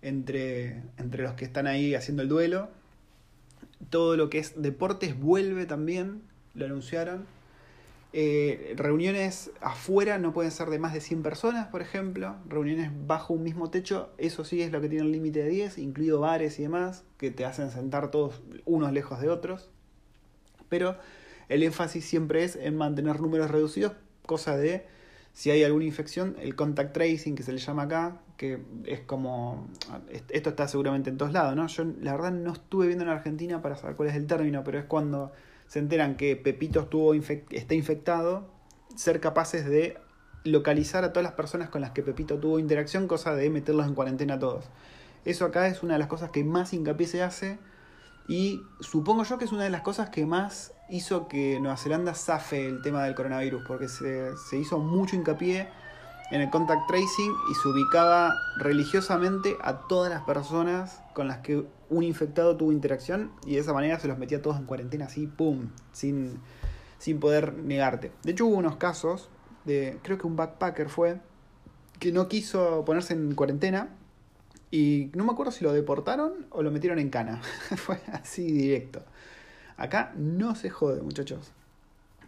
entre, 0.00 0.82
entre 0.96 1.22
los 1.22 1.34
que 1.34 1.44
están 1.44 1.66
ahí 1.66 1.94
haciendo 1.94 2.22
el 2.22 2.28
duelo. 2.28 2.70
Todo 3.90 4.16
lo 4.16 4.30
que 4.30 4.38
es 4.38 4.60
deportes 4.62 5.18
vuelve 5.18 5.66
también, 5.66 6.22
lo 6.54 6.64
anunciaron. 6.64 7.26
Eh, 8.12 8.72
reuniones 8.76 9.50
afuera 9.60 10.18
no 10.18 10.32
pueden 10.32 10.50
ser 10.50 10.70
de 10.70 10.78
más 10.78 10.94
de 10.94 11.00
100 11.00 11.22
personas, 11.22 11.68
por 11.68 11.82
ejemplo. 11.82 12.36
Reuniones 12.48 12.90
bajo 13.06 13.34
un 13.34 13.42
mismo 13.42 13.70
techo, 13.70 14.10
eso 14.18 14.44
sí 14.44 14.62
es 14.62 14.72
lo 14.72 14.80
que 14.80 14.88
tiene 14.88 15.04
el 15.04 15.12
límite 15.12 15.42
de 15.42 15.50
10, 15.50 15.78
incluido 15.78 16.20
bares 16.20 16.58
y 16.58 16.62
demás, 16.62 17.04
que 17.18 17.30
te 17.30 17.44
hacen 17.44 17.70
sentar 17.70 18.10
todos 18.10 18.42
unos 18.64 18.92
lejos 18.92 19.20
de 19.20 19.28
otros. 19.28 19.70
Pero 20.68 20.96
el 21.48 21.62
énfasis 21.62 22.04
siempre 22.04 22.44
es 22.44 22.56
en 22.56 22.76
mantener 22.76 23.20
números 23.20 23.50
reducidos, 23.50 23.92
cosa 24.26 24.56
de 24.56 24.86
si 25.32 25.50
hay 25.50 25.62
alguna 25.62 25.84
infección, 25.84 26.34
el 26.40 26.56
contact 26.56 26.92
tracing 26.94 27.36
que 27.36 27.44
se 27.44 27.52
le 27.52 27.58
llama 27.58 27.82
acá, 27.82 28.20
que 28.36 28.60
es 28.84 29.00
como. 29.00 29.68
Esto 30.30 30.50
está 30.50 30.66
seguramente 30.66 31.10
en 31.10 31.16
todos 31.16 31.32
lados, 31.32 31.54
¿no? 31.54 31.66
Yo 31.68 31.84
la 32.00 32.12
verdad 32.12 32.32
no 32.32 32.52
estuve 32.52 32.86
viendo 32.88 33.04
en 33.04 33.10
Argentina 33.10 33.62
para 33.62 33.76
saber 33.76 33.94
cuál 33.94 34.08
es 34.08 34.16
el 34.16 34.26
término, 34.26 34.64
pero 34.64 34.78
es 34.80 34.86
cuando 34.86 35.32
se 35.68 35.78
enteran 35.78 36.16
que 36.16 36.34
Pepito 36.34 36.80
estuvo 36.80 37.14
está 37.14 37.74
infectado, 37.74 38.50
ser 38.96 39.20
capaces 39.20 39.66
de 39.66 39.98
localizar 40.44 41.04
a 41.04 41.12
todas 41.12 41.24
las 41.24 41.34
personas 41.34 41.68
con 41.68 41.82
las 41.82 41.90
que 41.90 42.02
Pepito 42.02 42.38
tuvo 42.38 42.58
interacción, 42.58 43.06
cosa 43.06 43.34
de 43.34 43.50
meterlos 43.50 43.86
en 43.86 43.94
cuarentena 43.94 44.34
a 44.34 44.38
todos. 44.38 44.64
Eso 45.24 45.44
acá 45.44 45.68
es 45.68 45.82
una 45.82 45.92
de 45.92 45.98
las 45.98 46.08
cosas 46.08 46.30
que 46.30 46.42
más 46.42 46.72
hincapié 46.72 47.06
se 47.06 47.22
hace 47.22 47.58
y 48.28 48.62
supongo 48.80 49.24
yo 49.24 49.38
que 49.38 49.44
es 49.44 49.52
una 49.52 49.64
de 49.64 49.70
las 49.70 49.82
cosas 49.82 50.08
que 50.08 50.24
más 50.24 50.72
hizo 50.88 51.28
que 51.28 51.60
Nueva 51.60 51.76
Zelanda 51.76 52.14
zafe 52.14 52.66
el 52.66 52.80
tema 52.80 53.04
del 53.04 53.14
coronavirus, 53.14 53.62
porque 53.66 53.88
se, 53.88 54.36
se 54.36 54.56
hizo 54.56 54.78
mucho 54.78 55.16
hincapié 55.16 55.68
en 56.30 56.40
el 56.40 56.50
contact 56.50 56.86
tracing 56.86 57.32
y 57.50 57.54
se 57.54 57.68
ubicaba 57.68 58.34
religiosamente 58.58 59.56
a 59.62 59.86
todas 59.88 60.10
las 60.10 60.22
personas 60.22 61.02
con 61.14 61.28
las 61.28 61.38
que 61.38 61.64
un 61.88 62.02
infectado 62.02 62.56
tuvo 62.56 62.72
interacción 62.72 63.32
y 63.46 63.54
de 63.54 63.60
esa 63.60 63.72
manera 63.72 63.98
se 63.98 64.08
los 64.08 64.18
metía 64.18 64.42
todos 64.42 64.58
en 64.58 64.66
cuarentena 64.66 65.06
así, 65.06 65.26
¡pum!, 65.26 65.70
sin, 65.92 66.40
sin 66.98 67.18
poder 67.18 67.54
negarte. 67.54 68.12
De 68.22 68.32
hecho 68.32 68.46
hubo 68.46 68.56
unos 68.56 68.76
casos 68.76 69.30
de, 69.64 69.98
creo 70.02 70.18
que 70.18 70.26
un 70.26 70.36
backpacker 70.36 70.88
fue, 70.88 71.20
que 71.98 72.12
no 72.12 72.28
quiso 72.28 72.84
ponerse 72.84 73.14
en 73.14 73.34
cuarentena 73.34 73.88
y 74.70 75.10
no 75.14 75.24
me 75.24 75.32
acuerdo 75.32 75.50
si 75.52 75.64
lo 75.64 75.72
deportaron 75.72 76.46
o 76.50 76.62
lo 76.62 76.70
metieron 76.70 76.98
en 76.98 77.10
cana. 77.10 77.40
Fue 77.76 77.98
así 78.12 78.44
directo. 78.52 79.02
Acá 79.76 80.12
no 80.16 80.54
se 80.54 80.70
jode, 80.70 81.00
muchachos. 81.02 81.52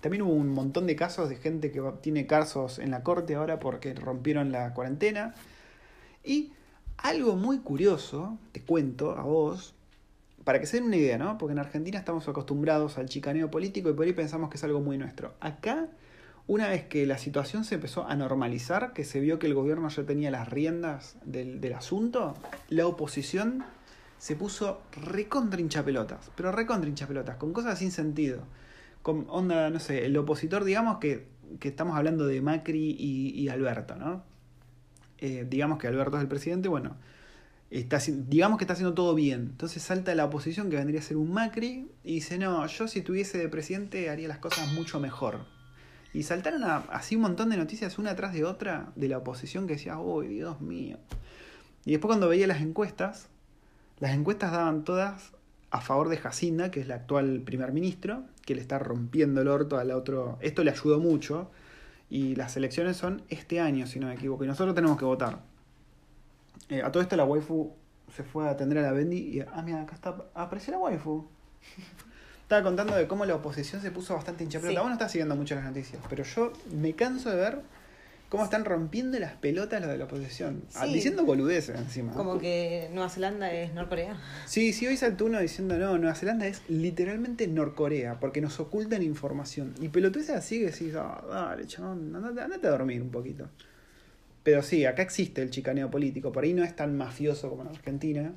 También 0.01 0.22
hubo 0.22 0.32
un 0.32 0.48
montón 0.48 0.86
de 0.86 0.96
casos 0.96 1.28
de 1.28 1.36
gente 1.36 1.70
que 1.70 1.82
tiene 2.01 2.26
casos 2.26 2.78
en 2.78 2.90
la 2.90 3.03
corte 3.03 3.34
ahora 3.34 3.61
porque 3.61 3.94
rompieron 3.94 4.53
la 4.53 4.72
cuarentena. 4.74 5.34
Y 6.24 6.53
Algo 7.03 7.34
muy 7.34 7.61
curioso, 7.61 8.38
te 8.53 8.61
cuento 8.61 9.12
a 9.16 9.22
vos, 9.22 9.74
para 10.44 10.61
que 10.61 10.66
se 10.66 10.76
den 10.76 10.84
una 10.86 10.96
idea, 10.96 11.16
¿no? 11.16 11.38
Porque 11.38 11.53
en 11.53 11.59
Argentina 11.59 11.98
estamos 11.98 12.28
acostumbrados 12.28 12.98
al 12.98 13.09
chicaneo 13.09 13.51
político 13.51 13.88
y 13.88 13.94
por 13.94 14.05
ahí 14.05 14.12
pensamos 14.12 14.51
que 14.51 14.59
es 14.59 14.64
algo 14.64 14.80
muy 14.80 14.98
nuestro. 14.98 15.32
Acá, 15.40 15.88
una 16.46 16.68
vez 16.68 16.84
que 16.84 17.07
la 17.07 17.16
situación 17.16 17.64
se 17.64 17.76
empezó 17.76 18.07
a 18.07 18.16
normalizar, 18.16 18.92
que 18.92 19.05
se 19.05 19.20
vio 19.20 19.38
que 19.38 19.46
el 19.46 19.55
gobierno 19.55 19.88
ya 19.88 20.05
tenía 20.05 20.30
las 20.30 20.51
riendas 20.51 21.16
del, 21.24 21.61
del 21.62 21.72
asunto, 21.72 22.34
la 22.68 22.86
oposición 22.86 23.64
se 24.18 24.36
puso 24.36 24.82
recontra 24.92 25.59
hinchapelotas, 25.59 26.30
pero 26.36 26.53
recontra 26.53 26.88
hinchapelotas, 26.88 27.36
con 27.36 27.55
cosas 27.55 27.78
sin 27.78 27.92
sentido. 27.92 28.42
Con 29.03 29.26
onda, 29.28 29.70
no 29.70 29.80
sé, 29.80 30.05
el 30.07 30.16
opositor, 30.16 30.64
digamos 30.64 30.98
que, 30.98 31.26
que 31.59 31.68
estamos 31.68 31.96
hablando 31.96 32.26
de 32.26 32.40
Macri 32.40 32.96
y, 32.98 33.30
y 33.30 33.48
Alberto, 33.48 33.96
¿no? 33.96 34.22
Eh, 35.18 35.46
digamos 35.48 35.78
que 35.78 35.86
Alberto 35.86 36.16
es 36.16 36.22
el 36.22 36.28
presidente, 36.28 36.68
bueno, 36.68 36.96
está, 37.70 37.98
digamos 37.98 38.59
que 38.59 38.64
está 38.64 38.72
haciendo 38.72 38.94
todo 38.94 39.14
bien. 39.14 39.48
Entonces 39.51 39.82
salta 39.82 40.14
la 40.14 40.24
oposición, 40.24 40.70
que 40.70 40.76
vendría 40.76 41.01
a 41.01 41.03
ser 41.03 41.16
un 41.16 41.32
Macri, 41.32 41.90
y 42.05 42.14
dice, 42.14 42.38
no, 42.38 42.66
yo 42.66 42.88
si 42.88 43.03
tuviese 43.03 43.38
de 43.38 43.48
presidente 43.48 44.11
haría 44.11 44.28
las 44.28 44.38
cosas 44.38 44.72
mucho 44.72 45.01
mejor. 45.01 45.46
Y 46.12 46.24
saltaron 46.24 46.64
así 46.64 47.16
un 47.16 47.22
montón 47.22 47.51
de 47.51 47.57
noticias 47.57 47.98
una 47.98 48.16
tras 48.16 48.32
de 48.32 48.44
otra 48.44 48.92
de 48.96 49.09
la 49.09 49.18
oposición 49.18 49.66
que 49.66 49.74
decía, 49.74 49.98
uy, 49.98 50.26
Dios 50.28 50.61
mío. 50.61 50.98
Y 51.84 51.92
después 51.92 52.09
cuando 52.09 52.28
veía 52.28 52.46
las 52.46 52.61
encuestas, 52.61 53.28
las 54.01 54.12
encuestas 54.12 54.51
daban 54.51 54.84
todas 54.84 55.32
a 55.71 55.81
favor 55.81 56.09
de 56.09 56.16
Jacinda, 56.16 56.71
que 56.71 56.81
es 56.81 56.89
la 56.89 56.97
actual 56.97 57.43
primer 57.45 57.73
ministro, 57.73 58.25
que 58.45 58.55
le 58.55 58.61
está 58.61 58.79
rompiendo 58.79 59.41
el 59.41 59.49
orto 59.49 59.79
al 59.79 59.93
otro. 59.93 60.39
Esto 60.41 60.64
le 60.64 60.71
ayudó 60.71 60.99
mucho. 60.99 61.51
Y 62.09 62.35
las 62.35 62.57
elecciones 62.57 62.97
son 62.97 63.23
este 63.29 63.61
año, 63.61 63.87
si 63.87 64.01
no 64.01 64.09
me 64.09 64.14
equivoco. 64.14 64.45
Y 64.45 64.49
nosotros 64.49 64.75
tenemos 64.75 64.99
que 64.99 65.05
votar. 65.05 65.43
Eh, 66.68 66.83
a 66.83 66.91
todo 66.91 67.03
esto 67.03 67.16
la 67.16 67.25
waifu 67.25 67.73
se 68.14 68.25
fue 68.25 68.49
a 68.49 68.51
atender 68.51 68.79
a 68.79 68.83
la 68.83 68.93
Bendy 68.93 69.18
y... 69.18 69.41
Ah, 69.41 69.62
mira, 69.64 69.83
acá 69.83 69.95
está... 69.95 70.16
Apareció 70.35 70.73
la 70.73 70.79
waifu. 70.79 71.29
Estaba 72.43 72.64
contando 72.64 72.97
de 72.97 73.07
cómo 73.07 73.25
la 73.25 73.37
oposición 73.37 73.81
se 73.81 73.93
puso 73.93 74.14
bastante 74.14 74.43
hincha 74.43 74.59
pelota. 74.59 74.81
Sí. 74.81 74.83
Vos 74.83 74.89
no 74.89 74.95
estás 74.95 75.12
siguiendo 75.12 75.37
mucho 75.37 75.55
las 75.55 75.62
noticias, 75.62 76.03
pero 76.11 76.25
yo 76.25 76.53
me 76.73 76.95
canso 76.95 77.31
de 77.31 77.37
ver 77.37 77.62
cómo 78.31 78.45
están 78.45 78.64
rompiendo 78.64 79.18
las 79.18 79.35
pelotas 79.35 79.83
los 79.83 79.91
de 79.91 79.99
la 79.99 80.05
oposición. 80.05 80.62
Ah, 80.74 80.87
Sí. 80.87 80.95
Diciendo 80.95 81.24
boludeces 81.24 81.76
encima. 81.76 82.12
Como 82.12 82.39
que 82.39 82.89
Nueva 82.93 83.11
Zelanda 83.11 83.53
es 83.53 83.74
Norcorea. 83.74 84.16
Sí, 84.47 84.72
sí, 84.72 84.87
hoy 84.87 84.97
saltó 84.97 85.26
uno 85.26 85.39
diciendo 85.41 85.76
no, 85.76 85.99
Nueva 85.99 86.14
Zelanda 86.14 86.47
es 86.47 86.62
literalmente 86.68 87.47
Norcorea, 87.49 88.20
porque 88.20 88.41
nos 88.41 88.59
ocultan 88.61 89.03
información. 89.03 89.74
Y 89.81 89.89
pelotudeces 89.89 90.37
así 90.37 90.61
que 90.61 90.66
decís, 90.66 90.95
ah, 90.97 91.22
dale, 91.28 91.66
chabón, 91.66 92.14
andate, 92.14 92.41
andate 92.41 92.66
a 92.68 92.70
dormir 92.70 93.03
un 93.03 93.11
poquito. 93.11 93.49
Pero 94.45 94.62
sí, 94.62 94.87
acá 94.87 95.03
existe 95.03 95.43
el 95.43 95.51
chicaneo 95.51 95.91
político, 95.91 96.31
por 96.33 96.45
ahí 96.45 96.55
no 96.55 96.62
es 96.62 96.74
tan 96.74 96.97
mafioso 96.97 97.51
como 97.51 97.62
en 97.62 97.68
Argentina, 97.68 98.33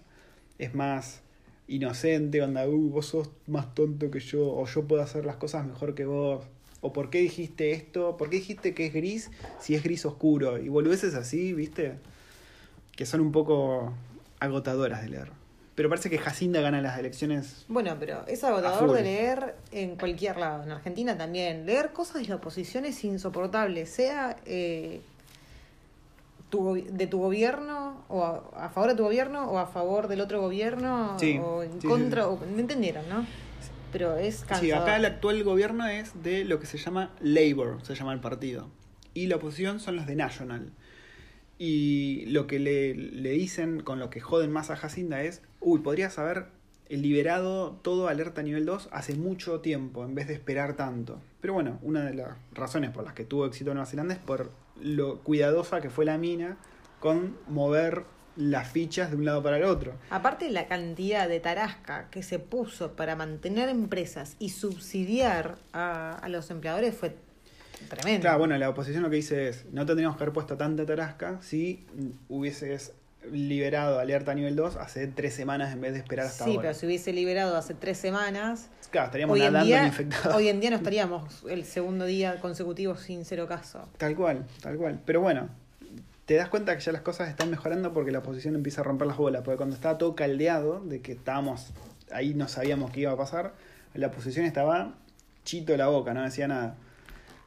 es 0.57 0.73
más 0.73 1.21
inocente, 1.67 2.41
onda, 2.41 2.67
uh, 2.67 2.89
vos 2.89 3.05
sos 3.05 3.29
más 3.47 3.73
tonto 3.75 4.09
que 4.09 4.19
yo, 4.19 4.53
o 4.53 4.65
yo 4.65 4.85
puedo 4.87 5.03
hacer 5.03 5.23
las 5.23 5.37
cosas 5.37 5.65
mejor 5.65 5.95
que 5.95 6.05
vos, 6.05 6.45
o 6.83 6.93
por 6.93 7.09
qué 7.09 7.17
dijiste 7.19 7.71
esto, 7.71 8.15
por 8.17 8.29
qué 8.29 8.35
dijiste 8.35 8.75
que 8.75 8.85
es 8.85 8.93
gris 8.93 9.31
si 9.59 9.73
es 9.73 9.81
gris 9.83 10.05
oscuro, 10.05 10.59
y 10.59 10.69
boludeces 10.69 11.15
así, 11.15 11.53
viste, 11.53 11.95
que 12.95 13.05
son 13.07 13.21
un 13.21 13.31
poco 13.31 13.91
agotadoras 14.39 15.01
de 15.01 15.09
leer. 15.09 15.31
Pero 15.75 15.89
parece 15.89 16.11
que 16.11 16.19
Jacinda 16.19 16.61
gana 16.61 16.81
las 16.81 16.99
elecciones. 16.99 17.65
Bueno, 17.67 17.95
pero 17.99 18.27
es 18.27 18.43
agotador 18.43 18.91
de 18.91 19.01
leer 19.01 19.55
en 19.71 19.95
cualquier 19.95 20.37
lado. 20.37 20.61
En 20.63 20.71
Argentina 20.71 21.17
también. 21.17 21.65
Leer 21.65 21.93
cosas 21.93 22.21
de 22.21 22.27
la 22.27 22.35
oposición 22.35 22.85
es 22.85 23.03
insoportable. 23.03 23.87
Sea 23.87 24.37
eh, 24.45 25.01
tu 26.51 26.75
de 26.75 27.07
tu 27.07 27.17
gobierno, 27.17 28.03
o 28.07 28.23
a, 28.23 28.43
a 28.65 28.69
favor 28.69 28.91
de 28.91 28.95
tu 28.97 29.03
gobierno, 29.03 29.49
o 29.49 29.57
a 29.57 29.65
favor 29.65 30.07
del 30.07 30.21
otro 30.21 30.41
gobierno, 30.41 31.17
Sí, 31.19 31.39
o 31.43 31.63
en 31.63 31.81
sí, 31.81 31.87
contra. 31.87 32.23
sí. 32.23 32.29
O, 32.29 32.39
¿Me 32.53 32.61
entendieron, 32.61 33.09
no? 33.09 33.25
Pero 33.93 34.17
es 34.17 34.39
cansador. 34.39 34.61
Sí, 34.61 34.71
acá 34.71 34.97
el 34.97 35.05
actual 35.05 35.43
gobierno 35.43 35.87
es 35.87 36.21
de 36.21 36.43
lo 36.43 36.59
que 36.59 36.65
se 36.65 36.77
llama 36.77 37.11
Labour, 37.21 37.77
se 37.83 37.95
llama 37.95 38.11
el 38.11 38.19
partido. 38.19 38.69
Y 39.13 39.27
la 39.27 39.37
oposición 39.37 39.79
son 39.79 39.95
los 39.95 40.05
de 40.05 40.15
National. 40.15 40.71
Y 41.57 42.25
lo 42.25 42.47
que 42.47 42.59
le, 42.59 42.95
le 42.95 43.29
dicen, 43.29 43.81
con 43.81 43.99
lo 43.99 44.09
que 44.09 44.19
joden 44.19 44.51
más 44.51 44.69
a 44.71 44.75
Jacinda 44.75 45.21
es, 45.21 45.41
uy, 45.61 45.79
podrías 45.79 46.19
haber 46.19 46.47
liberado 46.89 47.79
todo 47.81 48.07
alerta 48.07 48.43
nivel 48.43 48.65
2 48.65 48.89
hace 48.91 49.15
mucho 49.15 49.61
tiempo, 49.61 50.03
en 50.03 50.15
vez 50.15 50.27
de 50.27 50.33
esperar 50.33 50.75
tanto. 50.75 51.21
Pero 51.41 51.53
bueno, 51.53 51.79
una 51.81 52.03
de 52.05 52.13
las 52.13 52.37
razones 52.53 52.91
por 52.91 53.03
las 53.03 53.13
que 53.13 53.23
tuvo 53.23 53.45
éxito 53.45 53.73
Nueva 53.73 53.85
Zelanda 53.85 54.13
es 54.13 54.19
por 54.19 54.51
lo 54.81 55.19
cuidadosa 55.19 55.81
que 55.81 55.89
fue 55.89 56.05
la 56.05 56.17
mina 56.17 56.57
con 56.99 57.37
mover 57.47 58.05
las 58.35 58.71
fichas 58.71 59.11
de 59.11 59.17
un 59.17 59.25
lado 59.25 59.43
para 59.43 59.57
el 59.57 59.63
otro. 59.63 59.93
Aparte 60.09 60.49
la 60.49 60.67
cantidad 60.67 61.27
de 61.29 61.39
tarasca 61.39 62.07
que 62.09 62.23
se 62.23 62.39
puso 62.39 62.93
para 62.93 63.15
mantener 63.15 63.69
empresas 63.69 64.35
y 64.39 64.49
subsidiar 64.49 65.55
a, 65.71 66.15
a 66.17 66.29
los 66.29 66.49
empleadores 66.49 66.95
fue 66.95 67.15
tremendo. 67.89 68.21
Claro, 68.21 68.39
bueno, 68.39 68.57
la 68.57 68.69
oposición 68.69 69.03
lo 69.03 69.09
que 69.09 69.17
dice 69.17 69.49
es, 69.49 69.65
no 69.71 69.85
tendríamos 69.85 70.17
que 70.17 70.23
haber 70.23 70.33
puesto 70.33 70.57
tanta 70.57 70.85
tarasca 70.85 71.39
si 71.41 71.85
hubieses 72.29 72.93
liberado 73.31 73.99
alerta 73.99 74.33
nivel 74.35 74.55
2 74.55 74.75
hace 74.77 75.07
tres 75.07 75.33
semanas 75.33 75.71
en 75.73 75.79
vez 75.79 75.93
de 75.93 75.99
esperar 75.99 76.25
hasta 76.25 76.43
sí, 76.43 76.49
ahora. 76.51 76.61
pero 76.63 76.73
si 76.73 76.85
hubiese 76.87 77.13
liberado 77.13 77.55
hace 77.55 77.73
tres 77.73 77.97
semanas, 77.97 78.69
Claro, 78.91 79.05
estaríamos 79.05 79.37
nadando 79.39 79.59
en 79.59 79.65
día, 79.65 79.87
infectados. 79.87 80.35
hoy 80.35 80.49
en 80.49 80.59
día 80.59 80.69
no 80.71 80.75
estaríamos 80.83 81.43
el 81.49 81.63
segundo 81.65 82.05
día 82.05 82.39
consecutivo 82.41 82.95
sin 82.97 83.23
cero 83.25 83.47
caso. 83.47 83.87
Tal 83.97 84.15
cual, 84.15 84.45
tal 84.61 84.75
cual. 84.77 84.99
Pero 85.05 85.21
bueno, 85.21 85.47
te 86.25 86.35
das 86.35 86.49
cuenta 86.49 86.75
que 86.75 86.81
ya 86.81 86.91
las 86.91 87.01
cosas 87.01 87.29
están 87.29 87.49
mejorando 87.49 87.93
porque 87.93 88.11
la 88.11 88.19
oposición 88.19 88.55
empieza 88.55 88.81
a 88.81 88.83
romper 88.83 89.07
las 89.07 89.17
bolas. 89.17 89.41
Porque 89.43 89.57
cuando 89.57 89.75
estaba 89.75 89.97
todo 89.97 90.15
caldeado, 90.15 90.81
de 90.83 91.01
que 91.01 91.13
estábamos 91.13 91.71
ahí, 92.11 92.33
no 92.33 92.47
sabíamos 92.47 92.91
qué 92.91 93.01
iba 93.01 93.11
a 93.11 93.17
pasar, 93.17 93.53
la 93.93 94.07
oposición 94.07 94.45
estaba 94.45 94.95
chito 95.43 95.75
la 95.75 95.87
boca, 95.87 96.13
no 96.13 96.23
decía 96.23 96.47
nada. 96.47 96.75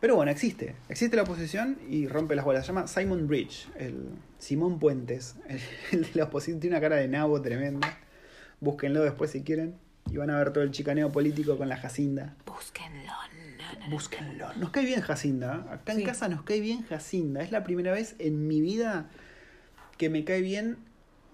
Pero 0.00 0.14
bueno, 0.16 0.30
existe. 0.30 0.74
Existe 0.88 1.16
la 1.16 1.22
oposición 1.22 1.78
y 1.88 2.06
rompe 2.06 2.36
las 2.36 2.44
bolas. 2.44 2.66
Se 2.66 2.72
llama 2.72 2.86
Simon 2.86 3.26
Bridge, 3.26 3.68
el 3.78 4.10
Simón 4.38 4.78
Puentes. 4.78 5.36
El, 5.48 5.60
el 5.92 6.02
de 6.04 6.10
la 6.14 6.24
oposición 6.24 6.60
tiene 6.60 6.76
una 6.76 6.82
cara 6.82 6.96
de 6.96 7.08
nabo 7.08 7.40
tremenda. 7.40 7.98
Búsquenlo 8.60 9.02
después 9.02 9.30
si 9.30 9.42
quieren. 9.42 9.74
Y 10.10 10.18
van 10.18 10.30
a 10.30 10.38
ver 10.38 10.52
todo 10.52 10.62
el 10.62 10.70
chicaneo 10.70 11.10
político 11.10 11.56
con 11.56 11.68
la 11.68 11.76
Jacinda. 11.78 12.36
Búsquenlo. 12.44 13.25
Búsquenlo. 13.90 14.52
Nos 14.54 14.70
cae 14.70 14.84
bien 14.84 15.00
Jacinda. 15.00 15.64
¿eh? 15.70 15.74
Acá 15.74 15.92
en 15.92 15.98
Sí. 15.98 16.04
casa 16.04 16.28
nos 16.28 16.42
cae 16.42 16.60
bien 16.60 16.82
Jacinda. 16.82 17.42
Es 17.42 17.50
la 17.52 17.64
primera 17.64 17.92
vez 17.92 18.14
en 18.18 18.46
mi 18.48 18.60
vida 18.60 19.08
que 19.98 20.08
me 20.10 20.24
cae 20.24 20.40
bien 20.42 20.76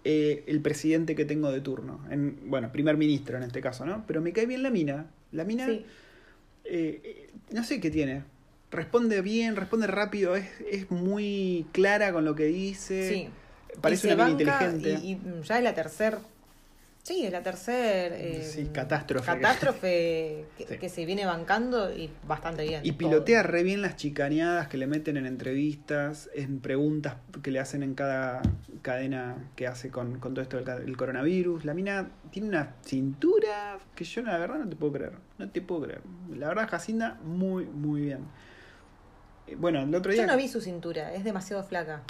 eh, 0.05 0.43
el 0.49 0.61
presidente 0.61 1.14
que 1.14 1.24
tengo 1.24 1.53
de 1.53 1.61
turno. 1.61 2.05
En, 2.11 2.51
bueno, 2.51 2.72
primer 2.72 2.97
ministro 2.97 3.37
en 3.37 3.45
este 3.45 3.61
caso, 3.61 3.87
¿no? 3.87 4.05
Pero 4.07 4.20
me 4.20 4.33
cae 4.33 4.47
bien 4.47 4.62
la 4.62 4.70
mina. 4.70 5.07
La 5.30 5.45
mina, 5.45 5.66
Sí. 5.66 5.85
eh, 6.64 7.01
eh, 7.05 7.30
no 7.53 7.62
sé 7.64 7.80
qué 7.80 7.91
tiene. 7.91 8.24
Responde 8.70 9.20
bien, 9.22 9.55
responde 9.55 9.87
rápido, 9.87 10.35
es, 10.35 10.47
es 10.70 10.91
muy 10.91 11.66
clara 11.72 12.12
con 12.12 12.24
lo 12.24 12.35
que 12.35 12.45
dice. 12.47 13.09
Sí. 13.09 13.28
Parece 13.80 14.09
Y 14.09 14.12
una 14.12 14.24
mina 14.28 14.30
inteligente. 14.43 14.99
Y, 15.07 15.12
y 15.12 15.20
ya 15.45 15.59
es 15.59 15.64
la 15.64 15.74
tercera. 15.74 16.18
Sí, 17.05 17.27
es 17.27 17.33
la 17.33 17.43
tercera. 17.43 18.17
Sí, 18.45 18.67
catástrofe. 18.73 19.27
Catástrofe 19.27 20.45
que, 20.57 20.67
Sí. 20.69 20.79
que 20.79 20.89
se 20.89 21.05
viene 21.05 21.27
bancando 21.27 21.93
y 21.93 22.09
bastante 22.29 22.63
bien. 22.63 22.81
Y 22.85 22.91
todo. 22.93 22.99
pilotea 22.99 23.43
re 23.43 23.65
bien 23.65 23.83
las 23.83 23.97
chicaneadas 23.97 24.69
que 24.69 24.77
le 24.79 24.87
meten 24.87 25.17
en 25.17 25.27
entrevistas, 25.27 26.31
en 26.33 26.61
preguntas 26.61 27.17
que 27.43 27.51
le 27.51 27.59
hacen 27.59 27.83
en 27.83 27.95
cada 27.95 28.41
cadena 28.83 29.51
que 29.57 29.67
hace 29.67 29.91
con, 29.91 30.21
con 30.21 30.33
todo 30.35 30.43
esto 30.45 30.63
del 30.63 30.89
el 30.89 30.97
coronavirus. 30.97 31.65
La 31.65 31.75
mina 31.75 32.09
tiene 32.31 32.49
una 32.49 32.77
cintura 32.85 33.79
que 33.97 34.05
yo 34.05 34.23
la 34.23 34.39
verdad 34.39 34.59
no 34.61 34.69
te 34.69 34.77
puedo 34.77 34.93
creer. 34.93 35.13
No 35.39 35.51
te 35.51 35.61
puedo 35.61 35.83
creer. 35.83 36.03
La 36.37 36.47
verdad, 36.49 36.69
Jacinda, 36.71 37.19
muy, 37.25 37.65
muy 37.65 38.03
bien. 38.03 38.21
Eh, 39.49 39.57
Bueno, 39.57 39.81
el 39.83 39.93
otro 39.93 40.13
día... 40.13 40.23
Yo 40.23 40.29
no 40.31 40.37
vi 40.37 40.47
su 40.47 40.61
cintura, 40.61 41.13
es 41.13 41.25
demasiado 41.25 41.65
flaca. 41.65 42.03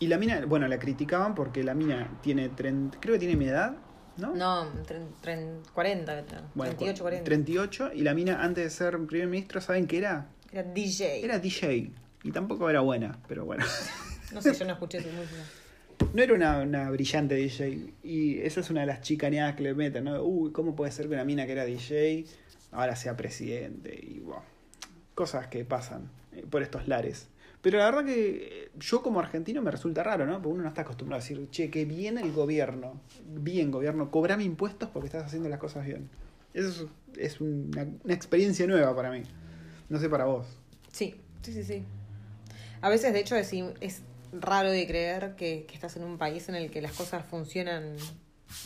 Y 0.00 0.08
la 0.08 0.18
mina, 0.18 0.44
bueno, 0.46 0.66
la 0.66 0.78
criticaban 0.78 1.34
porque 1.34 1.62
la 1.62 1.74
mina 1.74 2.18
tiene, 2.22 2.50
tren- 2.50 2.90
creo 3.00 3.14
que 3.14 3.18
tiene 3.20 3.36
mi 3.36 3.46
edad, 3.46 3.76
¿no? 4.16 4.34
No, 4.34 4.66
tren, 4.86 5.08
tren- 5.22 5.60
40, 5.72 6.24
creo. 6.26 6.40
Bueno, 6.54 6.74
38, 6.74 7.02
40. 7.02 7.24
38 7.24 7.90
y 7.94 8.00
la 8.02 8.14
mina 8.14 8.42
antes 8.42 8.64
de 8.64 8.70
ser 8.70 8.98
primer 9.06 9.28
ministro, 9.28 9.60
¿saben 9.60 9.86
qué 9.86 9.98
era? 9.98 10.26
Era 10.52 10.62
DJ. 10.64 11.22
Era 11.24 11.38
DJ. 11.38 11.92
Y 12.24 12.32
tampoco 12.32 12.68
era 12.68 12.80
buena, 12.80 13.18
pero 13.28 13.44
bueno. 13.44 13.64
No 14.32 14.40
sé, 14.40 14.54
yo 14.54 14.64
no 14.64 14.74
escuché 14.74 15.00
su 15.02 15.08
música. 15.08 15.42
No 16.14 16.22
era 16.22 16.34
una, 16.34 16.58
una 16.60 16.88
brillante 16.90 17.34
DJ. 17.34 17.92
Y 18.04 18.38
esa 18.38 18.60
es 18.60 18.70
una 18.70 18.82
de 18.82 18.86
las 18.86 19.00
chicaneadas 19.00 19.56
que 19.56 19.64
le 19.64 19.74
meten, 19.74 20.04
¿no? 20.04 20.22
Uy, 20.22 20.52
¿cómo 20.52 20.76
puede 20.76 20.92
ser 20.92 21.08
que 21.08 21.14
una 21.14 21.24
mina 21.24 21.46
que 21.46 21.52
era 21.52 21.64
DJ 21.64 22.26
ahora 22.70 22.94
sea 22.94 23.16
presidente? 23.16 23.98
Y 24.00 24.20
wow, 24.20 24.36
cosas 25.16 25.48
que 25.48 25.64
pasan 25.64 26.10
eh, 26.32 26.44
por 26.48 26.62
estos 26.62 26.86
lares. 26.86 27.26
Pero 27.62 27.78
la 27.78 27.84
verdad 27.86 28.04
que 28.04 28.64
eh, 28.64 28.70
yo 28.78 29.02
como 29.02 29.20
argentino 29.20 29.60
me 29.60 29.70
resulta 29.70 30.02
raro, 30.02 30.26
¿no? 30.26 30.34
Porque 30.34 30.54
uno 30.54 30.62
no 30.62 30.68
está 30.68 30.82
acostumbrado 30.82 31.20
a 31.20 31.22
decir, 31.22 31.48
che, 31.50 31.70
que 31.70 31.84
bien 31.84 32.16
el 32.18 32.32
gobierno. 32.32 33.00
Bien, 33.26 33.70
gobierno, 33.70 34.10
cobrame 34.10 34.44
impuestos 34.44 34.88
porque 34.88 35.06
estás 35.06 35.24
haciendo 35.24 35.48
las 35.48 35.58
cosas 35.58 35.84
bien. 35.84 36.08
Eso 36.54 36.88
es, 37.14 37.18
es 37.18 37.40
una, 37.40 37.86
una 38.02 38.14
experiencia 38.14 38.66
nueva 38.66 38.94
para 38.96 39.10
mí. 39.10 39.22
No 39.88 39.98
sé 39.98 40.08
para 40.08 40.24
vos. 40.24 40.46
Sí, 40.90 41.14
sí, 41.42 41.52
sí, 41.52 41.64
sí. 41.64 41.84
A 42.80 42.88
veces, 42.88 43.12
de 43.12 43.20
hecho, 43.20 43.36
es 43.36 44.02
raro 44.32 44.70
de 44.70 44.86
creer 44.86 45.34
que, 45.36 45.66
que 45.68 45.74
estás 45.74 45.96
en 45.96 46.04
un 46.04 46.16
país 46.16 46.48
en 46.48 46.54
el 46.54 46.70
que 46.70 46.80
las 46.80 46.92
cosas 46.92 47.26
funcionan 47.26 47.96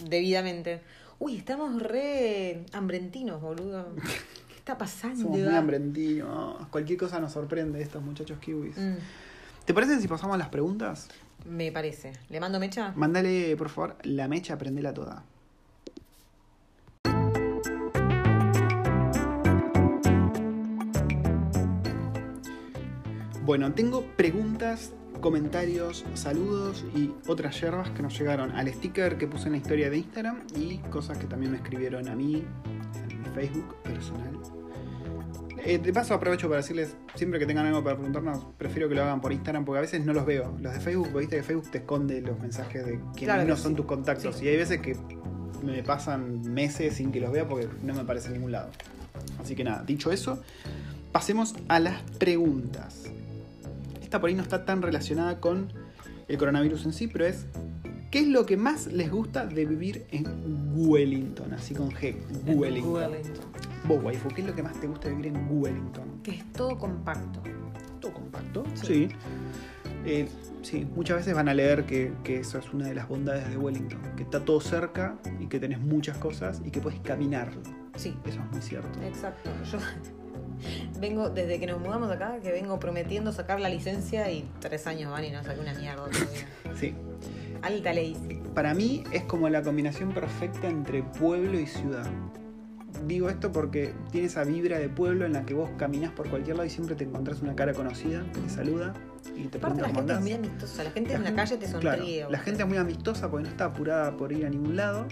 debidamente. 0.08 0.80
Uy, 1.18 1.36
estamos 1.36 1.82
re 1.82 2.64
hambrentinos, 2.72 3.40
boludo. 3.40 3.94
¿Qué 4.64 4.72
está 4.72 4.78
pasando? 4.78 5.24
Somos 5.24 5.38
muy 5.40 5.54
hambrentinos. 5.54 6.66
Cualquier 6.70 6.98
cosa 6.98 7.20
nos 7.20 7.32
sorprende 7.32 7.76
de 7.76 7.84
estos 7.84 8.02
muchachos 8.02 8.38
kiwis. 8.38 8.74
Mm, 8.78 8.94
¿Te 9.66 9.74
parece 9.74 10.00
si 10.00 10.08
pasamos 10.08 10.36
a 10.36 10.38
las 10.38 10.48
preguntas? 10.48 11.08
me 11.44 11.70
parece. 11.70 12.14
¿Le 12.30 12.40
mando 12.40 12.58
mecha? 12.58 12.94
Mándale, 12.96 13.54
por 13.58 13.68
favor, 13.68 13.96
la 14.04 14.26
mecha, 14.26 14.56
prendela 14.56 14.94
toda. 14.94 15.22
Bueno, 23.44 23.74
tengo 23.74 24.06
preguntas, 24.16 24.94
comentarios, 25.20 26.06
saludos 26.14 26.86
y 26.96 27.12
otras 27.26 27.60
yerbas 27.60 27.90
que 27.90 28.00
nos 28.00 28.18
llegaron 28.18 28.52
al 28.52 28.72
sticker 28.72 29.18
que 29.18 29.26
puse 29.26 29.48
en 29.48 29.52
la 29.52 29.58
historia 29.58 29.90
de 29.90 29.98
Instagram 29.98 30.38
y 30.56 30.78
cosas 30.78 31.18
que 31.18 31.26
también 31.26 31.52
me 31.52 31.58
escribieron 31.58 32.08
a 32.08 32.14
mí 32.14 32.44
Facebook 33.34 33.76
personal. 33.82 34.40
Eh, 35.66 35.78
de 35.78 35.92
paso 35.94 36.12
aprovecho 36.12 36.48
para 36.48 36.58
decirles, 36.60 36.94
siempre 37.14 37.38
que 37.38 37.46
tengan 37.46 37.64
algo 37.64 37.82
para 37.82 37.96
preguntarnos, 37.96 38.44
prefiero 38.58 38.88
que 38.88 38.94
lo 38.94 39.02
hagan 39.02 39.22
por 39.22 39.32
Instagram 39.32 39.64
porque 39.64 39.78
a 39.78 39.80
veces 39.80 40.04
no 40.04 40.12
los 40.12 40.26
veo. 40.26 40.54
Los 40.60 40.74
de 40.74 40.80
Facebook, 40.80 41.18
viste 41.18 41.36
que 41.36 41.42
Facebook 41.42 41.70
te 41.70 41.78
esconde 41.78 42.20
los 42.20 42.38
mensajes 42.38 42.84
de 42.84 43.00
Claro 43.16 43.42
que 43.42 43.48
no 43.48 43.56
son 43.56 43.72
sí. 43.72 43.76
tus 43.76 43.86
contactos. 43.86 44.36
Sí. 44.36 44.44
Y 44.44 44.48
hay 44.48 44.56
veces 44.58 44.80
que 44.80 44.94
me 45.62 45.82
pasan 45.82 46.42
meses 46.52 46.96
sin 46.96 47.10
que 47.12 47.20
los 47.20 47.32
vea 47.32 47.48
porque 47.48 47.68
no 47.82 47.94
me 47.94 48.00
aparece 48.00 48.26
en 48.26 48.34
ningún 48.34 48.52
lado. 48.52 48.68
Así 49.40 49.54
que 49.54 49.64
nada, 49.64 49.82
dicho 49.84 50.12
eso, 50.12 50.42
pasemos 51.12 51.54
a 51.68 51.80
las 51.80 52.02
preguntas. 52.18 53.04
Esta 54.02 54.20
por 54.20 54.28
ahí 54.28 54.34
no 54.34 54.42
está 54.42 54.66
tan 54.66 54.82
relacionada 54.82 55.40
con 55.40 55.72
el 56.28 56.36
coronavirus 56.36 56.84
en 56.84 56.92
sí, 56.92 57.08
pero 57.08 57.24
es 57.24 57.46
¿qué 58.14 58.20
es 58.20 58.28
lo 58.28 58.46
que 58.46 58.56
más 58.56 58.86
les 58.86 59.10
gusta 59.10 59.44
de 59.44 59.64
vivir 59.64 60.06
en 60.12 60.24
Wellington? 60.72 61.52
Así 61.52 61.74
con 61.74 61.90
G, 61.90 62.14
Wellington. 62.46 62.92
Wellington. 62.92 63.44
Vos, 63.88 64.04
waifu, 64.04 64.28
¿qué 64.28 64.42
es 64.42 64.46
lo 64.46 64.54
que 64.54 64.62
más 64.62 64.80
te 64.80 64.86
gusta 64.86 65.08
de 65.08 65.16
vivir 65.16 65.32
en 65.34 65.48
Wellington? 65.50 66.20
Que 66.22 66.30
es 66.30 66.52
todo 66.52 66.78
compacto. 66.78 67.42
¿Todo 67.98 68.12
compacto? 68.12 68.62
Sí. 68.74 68.86
Sí. 68.86 69.08
Eh, 70.06 70.28
sí, 70.62 70.86
muchas 70.94 71.16
veces 71.16 71.34
van 71.34 71.48
a 71.48 71.54
leer 71.54 71.86
que, 71.86 72.12
que 72.22 72.38
eso 72.38 72.56
es 72.56 72.72
una 72.72 72.86
de 72.86 72.94
las 72.94 73.08
bondades 73.08 73.50
de 73.50 73.56
Wellington, 73.56 73.98
que 74.16 74.22
está 74.22 74.44
todo 74.44 74.60
cerca 74.60 75.18
y 75.40 75.48
que 75.48 75.58
tenés 75.58 75.80
muchas 75.80 76.16
cosas 76.18 76.62
y 76.64 76.70
que 76.70 76.80
puedes 76.80 77.00
caminarlo. 77.00 77.62
Sí, 77.96 78.16
Eso 78.26 78.38
es 78.38 78.52
muy 78.52 78.62
cierto. 78.62 79.02
exacto. 79.02 79.50
Yo 79.72 79.78
vengo, 81.00 81.30
desde 81.30 81.58
que 81.58 81.66
nos 81.66 81.80
mudamos 81.80 82.12
acá, 82.12 82.38
que 82.40 82.52
vengo 82.52 82.78
prometiendo 82.78 83.32
sacar 83.32 83.58
la 83.58 83.68
licencia 83.68 84.30
y 84.30 84.48
tres 84.60 84.86
años 84.86 85.10
van 85.10 85.24
y 85.24 85.30
no 85.32 85.42
saqué 85.42 85.58
una 85.58 85.74
mierda 85.74 86.04
todavía. 86.04 86.46
Sí. 86.78 86.94
Alta 87.64 87.92
ley. 87.92 88.16
Para 88.54 88.74
mí 88.74 89.02
es 89.12 89.22
como 89.24 89.48
la 89.48 89.62
combinación 89.62 90.12
perfecta 90.12 90.68
entre 90.68 91.02
pueblo 91.02 91.58
y 91.58 91.66
ciudad. 91.66 92.06
Digo 93.06 93.28
esto 93.28 93.50
porque 93.50 93.92
tiene 94.12 94.28
esa 94.28 94.44
vibra 94.44 94.78
de 94.78 94.88
pueblo 94.88 95.26
en 95.26 95.32
la 95.32 95.44
que 95.44 95.52
vos 95.54 95.68
caminás 95.76 96.12
por 96.12 96.28
cualquier 96.30 96.56
lado 96.56 96.66
y 96.66 96.70
siempre 96.70 96.94
te 96.94 97.04
encontrás 97.04 97.42
una 97.42 97.56
cara 97.56 97.72
conocida 97.74 98.24
que 98.32 98.40
te 98.40 98.48
saluda 98.48 98.94
y 99.34 99.46
te 99.48 99.58
Aparte 99.58 99.60
pregunta 99.60 99.82
la 99.82 99.88
cómo 99.88 99.98
gente 99.98 100.12
es 100.12 100.18
andás. 100.18 100.20
muy 100.22 100.32
amistosa, 100.32 100.84
la 100.84 100.90
gente 100.92 101.10
La 101.10 101.16
en 101.16 101.24
la 101.24 101.34
calle 101.34 101.56
te 101.56 101.66
Claro, 101.66 101.98
sonríe. 101.98 102.26
la 102.30 102.38
gente 102.38 102.62
es 102.62 102.68
muy 102.68 102.78
amistosa 102.78 103.30
porque 103.30 103.44
no 103.44 103.50
está 103.50 103.64
apurada 103.66 104.16
por 104.16 104.32
ir 104.32 104.46
a 104.46 104.50
ningún 104.50 104.76
lado. 104.76 105.06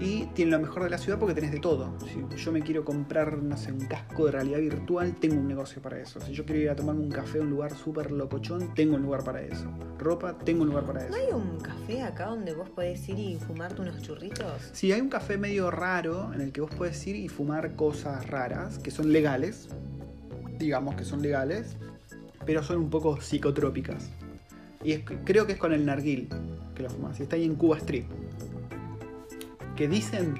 Y 0.00 0.24
tiene 0.34 0.52
lo 0.52 0.60
mejor 0.60 0.84
de 0.84 0.90
la 0.90 0.96
ciudad 0.96 1.18
porque 1.18 1.34
tenés 1.34 1.52
de 1.52 1.58
todo. 1.60 1.92
Si 2.30 2.36
yo 2.42 2.52
me 2.52 2.62
quiero 2.62 2.86
comprar, 2.86 3.36
no 3.36 3.54
sé, 3.58 3.70
un 3.70 3.80
casco 3.86 4.24
de 4.26 4.32
realidad 4.32 4.58
virtual, 4.60 5.14
tengo 5.20 5.36
un 5.36 5.46
negocio 5.46 5.82
para 5.82 6.00
eso. 6.00 6.20
Si 6.22 6.32
yo 6.32 6.46
quiero 6.46 6.60
ir 6.62 6.70
a 6.70 6.74
tomarme 6.76 7.02
un 7.02 7.10
café 7.10 7.38
a 7.38 7.42
un 7.42 7.50
lugar 7.50 7.74
súper 7.76 8.10
locochón, 8.10 8.72
tengo 8.74 8.96
un 8.96 9.02
lugar 9.02 9.22
para 9.24 9.42
eso. 9.42 9.66
Ropa, 9.98 10.38
tengo 10.38 10.62
un 10.62 10.68
lugar 10.70 10.84
para 10.86 11.00
eso. 11.04 11.10
¿No 11.10 11.16
hay 11.16 11.32
un 11.34 11.58
café 11.60 12.02
acá 12.02 12.26
donde 12.26 12.54
vos 12.54 12.70
podés 12.70 13.06
ir 13.10 13.18
y 13.18 13.38
fumarte 13.38 13.82
unos 13.82 14.00
churritos? 14.00 14.70
Sí, 14.72 14.90
hay 14.90 15.02
un 15.02 15.10
café 15.10 15.36
medio 15.36 15.70
raro 15.70 16.32
en 16.32 16.40
el 16.40 16.50
que 16.52 16.62
vos 16.62 16.70
puedes 16.74 17.06
ir 17.06 17.16
y 17.16 17.28
fumar 17.28 17.76
cosas 17.76 18.26
raras, 18.26 18.78
que 18.78 18.90
son 18.90 19.12
legales, 19.12 19.68
digamos 20.58 20.94
que 20.94 21.04
son 21.04 21.20
legales, 21.20 21.76
pero 22.46 22.62
son 22.62 22.78
un 22.78 22.88
poco 22.88 23.20
psicotrópicas. 23.20 24.08
Y 24.82 24.92
es- 24.92 25.02
creo 25.24 25.46
que 25.46 25.52
es 25.52 25.58
con 25.58 25.74
el 25.74 25.84
narguil 25.84 26.28
que 26.74 26.84
lo 26.84 26.88
fumas. 26.88 27.20
Y 27.20 27.24
está 27.24 27.36
ahí 27.36 27.44
en 27.44 27.54
Cuba 27.54 27.76
Street. 27.76 28.04
Que 29.80 29.88
dicen 29.88 30.34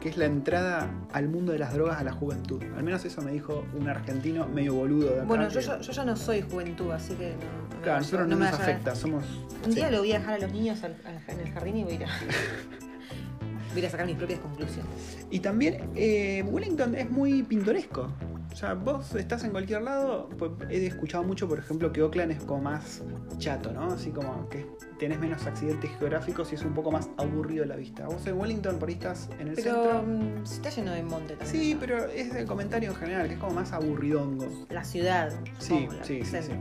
que 0.00 0.08
es 0.08 0.16
la 0.16 0.24
entrada 0.24 0.90
al 1.12 1.28
mundo 1.28 1.52
de 1.52 1.60
las 1.60 1.72
drogas 1.72 2.00
a 2.00 2.02
la 2.02 2.10
juventud. 2.10 2.60
Al 2.76 2.82
menos 2.82 3.04
eso 3.04 3.22
me 3.22 3.30
dijo 3.30 3.64
un 3.78 3.88
argentino 3.88 4.48
medio 4.48 4.74
boludo 4.74 5.10
de 5.10 5.14
acá. 5.18 5.24
Bueno, 5.28 5.48
yo, 5.48 5.60
ya- 5.60 5.80
yo 5.80 5.92
ya 5.92 6.04
no 6.04 6.16
soy 6.16 6.42
juventud, 6.42 6.90
así 6.90 7.14
que 7.14 7.34
no, 7.36 7.76
no 7.76 7.82
Claro, 7.82 7.98
a 7.98 8.00
nosotros 8.00 8.26
no, 8.26 8.36
me 8.36 8.46
nos 8.46 8.54
afecta, 8.54 8.96
somos... 8.96 9.22
Un 9.64 9.76
día 9.76 9.86
sí. 9.86 9.92
lo 9.92 10.00
voy 10.00 10.10
a 10.10 10.18
dejar 10.18 10.34
a 10.34 10.38
los 10.38 10.52
niños 10.52 10.82
al- 10.82 10.96
al- 11.04 11.22
en 11.32 11.46
el 11.46 11.52
jardín 11.52 11.76
y 11.76 11.84
voy 11.84 11.92
a 11.92 11.94
ir 11.94 12.04
a, 12.04 12.08
voy 13.74 13.84
a 13.86 13.90
sacar 13.90 14.06
mis 14.06 14.16
propias 14.16 14.40
conclusiones. 14.40 14.90
Y 15.30 15.38
también 15.38 15.88
eh, 15.94 16.42
Wellington 16.48 16.96
es 16.96 17.08
muy 17.08 17.44
pintoresco. 17.44 18.12
O 18.52 18.56
sea, 18.56 18.74
vos 18.74 19.14
estás 19.14 19.44
en 19.44 19.52
cualquier 19.52 19.82
lado. 19.82 20.28
Pues 20.38 20.50
he 20.68 20.84
escuchado 20.86 21.24
mucho, 21.24 21.48
por 21.48 21.58
ejemplo, 21.58 21.92
que 21.92 22.02
Oakland 22.02 22.32
es 22.32 22.40
como 22.42 22.62
más 22.62 23.02
chato, 23.38 23.72
¿no? 23.72 23.92
Así 23.92 24.10
como 24.10 24.48
que 24.48 24.66
tenés 24.98 25.18
menos 25.18 25.46
accidentes 25.46 25.90
geográficos 25.98 26.52
y 26.52 26.56
es 26.56 26.62
un 26.62 26.74
poco 26.74 26.90
más 26.90 27.08
aburrido 27.16 27.64
la 27.64 27.76
vista. 27.76 28.06
Vos 28.06 28.26
en 28.26 28.38
Wellington 28.38 28.78
por 28.78 28.88
ahí 28.88 28.94
estás 28.96 29.30
en 29.38 29.48
el 29.48 29.54
Pero 29.54 29.64
centro. 29.84 30.02
mm, 30.02 30.46
si 30.46 30.54
está 30.56 30.68
lleno 30.70 30.92
de 30.92 31.02
monte 31.02 31.36
también. 31.36 31.62
Sí, 31.62 31.74
¿no? 31.74 31.80
pero 31.80 32.04
es 32.06 32.34
el 32.34 32.46
comentario 32.46 32.90
en 32.90 32.96
general, 32.96 33.28
que 33.28 33.34
es 33.34 33.40
como 33.40 33.54
más 33.54 33.72
aburridongo. 33.72 34.46
La 34.68 34.84
ciudad. 34.84 35.32
Sí, 35.58 35.88
la- 35.90 36.04
sí, 36.04 36.22
sí, 36.24 36.36
sí. 36.42 36.52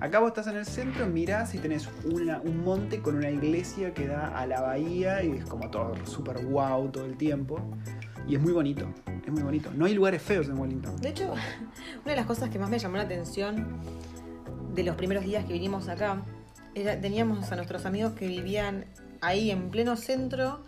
Acá 0.00 0.18
vos 0.18 0.28
estás 0.28 0.48
en 0.48 0.56
el 0.56 0.66
centro, 0.66 1.06
mirás 1.06 1.54
y 1.54 1.58
tenés 1.58 1.88
una- 2.04 2.40
un 2.40 2.62
monte 2.64 3.00
con 3.00 3.16
una 3.16 3.30
iglesia 3.30 3.94
que 3.94 4.06
da 4.08 4.26
a 4.38 4.46
la 4.46 4.60
bahía 4.60 5.22
y 5.22 5.30
es 5.30 5.44
como 5.46 5.70
todo 5.70 5.94
súper 6.04 6.44
wow 6.44 6.90
todo 6.90 7.06
el 7.06 7.16
tiempo. 7.16 7.60
Y 8.28 8.34
es 8.34 8.40
muy 8.40 8.52
bonito, 8.52 8.86
es 9.24 9.32
muy 9.32 9.42
bonito. 9.42 9.70
No 9.74 9.84
hay 9.86 9.94
lugares 9.94 10.20
feos 10.22 10.48
en 10.48 10.58
Wellington. 10.58 10.96
De 11.00 11.10
hecho, 11.10 11.32
una 12.04 12.10
de 12.12 12.16
las 12.16 12.26
cosas 12.26 12.50
que 12.50 12.58
más 12.58 12.68
me 12.70 12.78
llamó 12.78 12.96
la 12.96 13.04
atención 13.04 13.80
de 14.74 14.82
los 14.82 14.96
primeros 14.96 15.24
días 15.24 15.44
que 15.44 15.52
vinimos 15.52 15.88
acá, 15.88 16.22
era, 16.74 17.00
teníamos 17.00 17.50
a 17.52 17.56
nuestros 17.56 17.86
amigos 17.86 18.12
que 18.12 18.26
vivían 18.26 18.84
ahí 19.22 19.50
en 19.50 19.70
pleno 19.70 19.96
centro, 19.96 20.60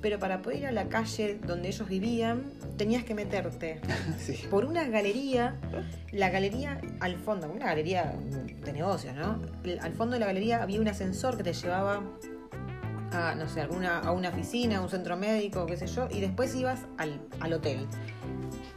pero 0.00 0.18
para 0.18 0.42
poder 0.42 0.58
ir 0.58 0.66
a 0.66 0.72
la 0.72 0.88
calle 0.88 1.38
donde 1.46 1.68
ellos 1.68 1.88
vivían, 1.88 2.42
tenías 2.76 3.04
que 3.04 3.14
meterte 3.14 3.80
Sí. 4.18 4.40
por 4.50 4.64
una 4.64 4.84
galería, 4.88 5.54
la 6.10 6.30
galería 6.30 6.80
al 6.98 7.16
fondo, 7.16 7.48
una 7.48 7.66
galería 7.66 8.12
de 8.64 8.72
negocios, 8.72 9.14
¿no? 9.14 9.40
Al 9.80 9.92
fondo 9.92 10.14
de 10.14 10.20
la 10.20 10.26
galería 10.26 10.60
había 10.62 10.80
un 10.80 10.88
ascensor 10.88 11.36
que 11.36 11.44
te 11.44 11.52
llevaba 11.52 12.02
a, 13.12 13.34
no 13.34 13.48
sé, 13.48 13.60
alguna, 13.60 14.00
a 14.00 14.12
una 14.12 14.30
oficina, 14.30 14.78
a 14.78 14.80
un 14.80 14.88
centro 14.88 15.16
médico, 15.16 15.66
qué 15.66 15.76
sé 15.76 15.86
yo, 15.86 16.08
y 16.10 16.20
después 16.20 16.54
ibas 16.54 16.80
al, 16.98 17.20
al 17.40 17.52
hotel. 17.52 17.86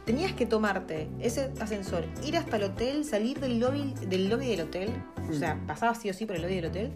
Tenías 0.04 0.32
que 0.32 0.46
tomarte 0.46 1.08
ese 1.20 1.52
ascensor, 1.60 2.04
ir 2.24 2.36
hasta 2.36 2.56
el 2.56 2.64
hotel, 2.64 3.04
salir 3.04 3.40
del 3.40 3.58
lobby 3.58 3.94
del, 4.06 4.28
lobby 4.28 4.46
del 4.46 4.60
hotel, 4.60 4.90
o 5.28 5.32
sea, 5.32 5.60
pasabas 5.66 6.00
sí 6.00 6.10
o 6.10 6.14
sí 6.14 6.26
por 6.26 6.36
el 6.36 6.42
lobby 6.42 6.56
del 6.56 6.66
hotel, 6.66 6.92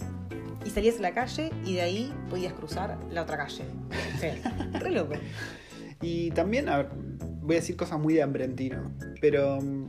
y 0.64 0.70
salías 0.70 0.98
a 0.98 1.02
la 1.02 1.14
calle 1.14 1.50
y 1.64 1.74
de 1.74 1.82
ahí 1.82 2.14
podías 2.28 2.52
cruzar 2.52 2.98
la 3.10 3.22
otra 3.22 3.36
calle. 3.36 3.64
Re 4.80 4.90
loco. 4.90 5.14
Y 6.02 6.30
también, 6.30 6.70
a 6.70 6.78
ver, 6.78 6.88
voy 7.42 7.56
a 7.56 7.60
decir 7.60 7.76
cosas 7.76 7.98
muy 7.98 8.14
de 8.14 8.22
hambrentino, 8.22 8.90
pero 9.20 9.60
mm, 9.60 9.88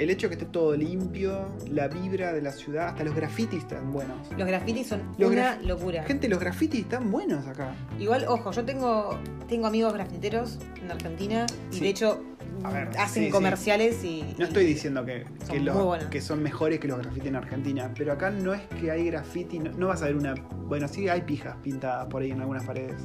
el 0.00 0.10
hecho 0.10 0.28
de 0.28 0.36
que 0.36 0.42
esté 0.42 0.50
todo 0.52 0.74
limpio, 0.76 1.48
la 1.70 1.88
vibra 1.88 2.32
de 2.32 2.40
la 2.40 2.52
ciudad, 2.52 2.88
hasta 2.88 3.04
los 3.04 3.14
grafitis 3.14 3.60
están 3.60 3.92
buenos. 3.92 4.16
Los 4.36 4.46
grafitis 4.48 4.86
son 4.88 5.02
Los 5.18 5.30
una 5.30 5.56
graf- 5.58 5.62
locura. 5.66 6.02
Gente, 6.04 6.28
los 6.28 6.38
grafitis 6.40 6.80
están 6.80 7.10
buenos 7.10 7.46
acá. 7.46 7.74
Igual, 7.98 8.24
ojo, 8.28 8.50
yo 8.52 8.64
tengo, 8.64 9.18
tengo 9.48 9.66
amigos 9.66 9.92
grafiteros 9.92 10.58
en 10.82 10.90
Argentina 10.90 11.44
y 11.70 11.74
Sí. 11.74 11.80
de 11.80 11.88
hecho 11.90 12.22
A 12.64 12.70
ver, 12.70 12.88
hacen 12.98 13.22
sí, 13.22 13.24
sí. 13.26 13.30
comerciales 13.30 14.02
y. 14.04 14.34
No 14.38 14.44
estoy 14.46 14.64
diciendo 14.64 15.04
que, 15.04 15.24
Son 15.46 15.64
los- 15.64 16.04
que 16.06 16.20
son 16.22 16.42
mejores 16.42 16.80
que 16.80 16.88
los 16.88 16.98
grafitis 16.98 17.28
en 17.28 17.36
Argentina, 17.36 17.92
pero 17.96 18.12
acá 18.12 18.30
no 18.30 18.54
es 18.54 18.62
que 18.80 18.90
hay 18.90 19.04
graffiti, 19.06 19.58
no, 19.58 19.70
no 19.72 19.88
vas 19.88 20.02
a 20.02 20.06
ver 20.06 20.16
una... 20.16 20.34
Bueno, 20.66 20.88
sí 20.88 21.08
hay 21.08 21.20
pijas 21.22 21.56
pintadas 21.62 22.06
por 22.06 22.22
ahí 22.22 22.30
en 22.30 22.40
algunas 22.40 22.64
paredes, 22.64 23.02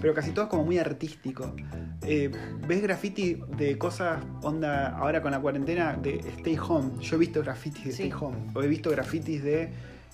pero 0.00 0.14
casi 0.14 0.30
todo 0.32 0.44
es 0.46 0.50
como 0.50 0.64
muy 0.64 0.78
artístico. 0.78 1.54
Eh, 2.02 2.30
ves 2.66 2.82
graffiti 2.82 3.40
de 3.56 3.78
cosas, 3.78 4.22
onda, 4.42 4.96
ahora 4.96 5.22
con 5.22 5.30
la 5.32 5.40
cuarentena, 5.40 5.94
de 5.94 6.18
Stay 6.38 6.58
Home. 6.58 6.92
Yo 7.00 7.16
he 7.16 7.18
visto 7.18 7.40
grafitis 7.42 7.84
de 7.84 7.92
Sí. 7.92 8.02
Stay 8.04 8.12
Home, 8.20 8.36
o 8.54 8.62
he 8.62 8.66
visto 8.68 8.90
grafitis 8.90 9.42
de... 9.42 9.70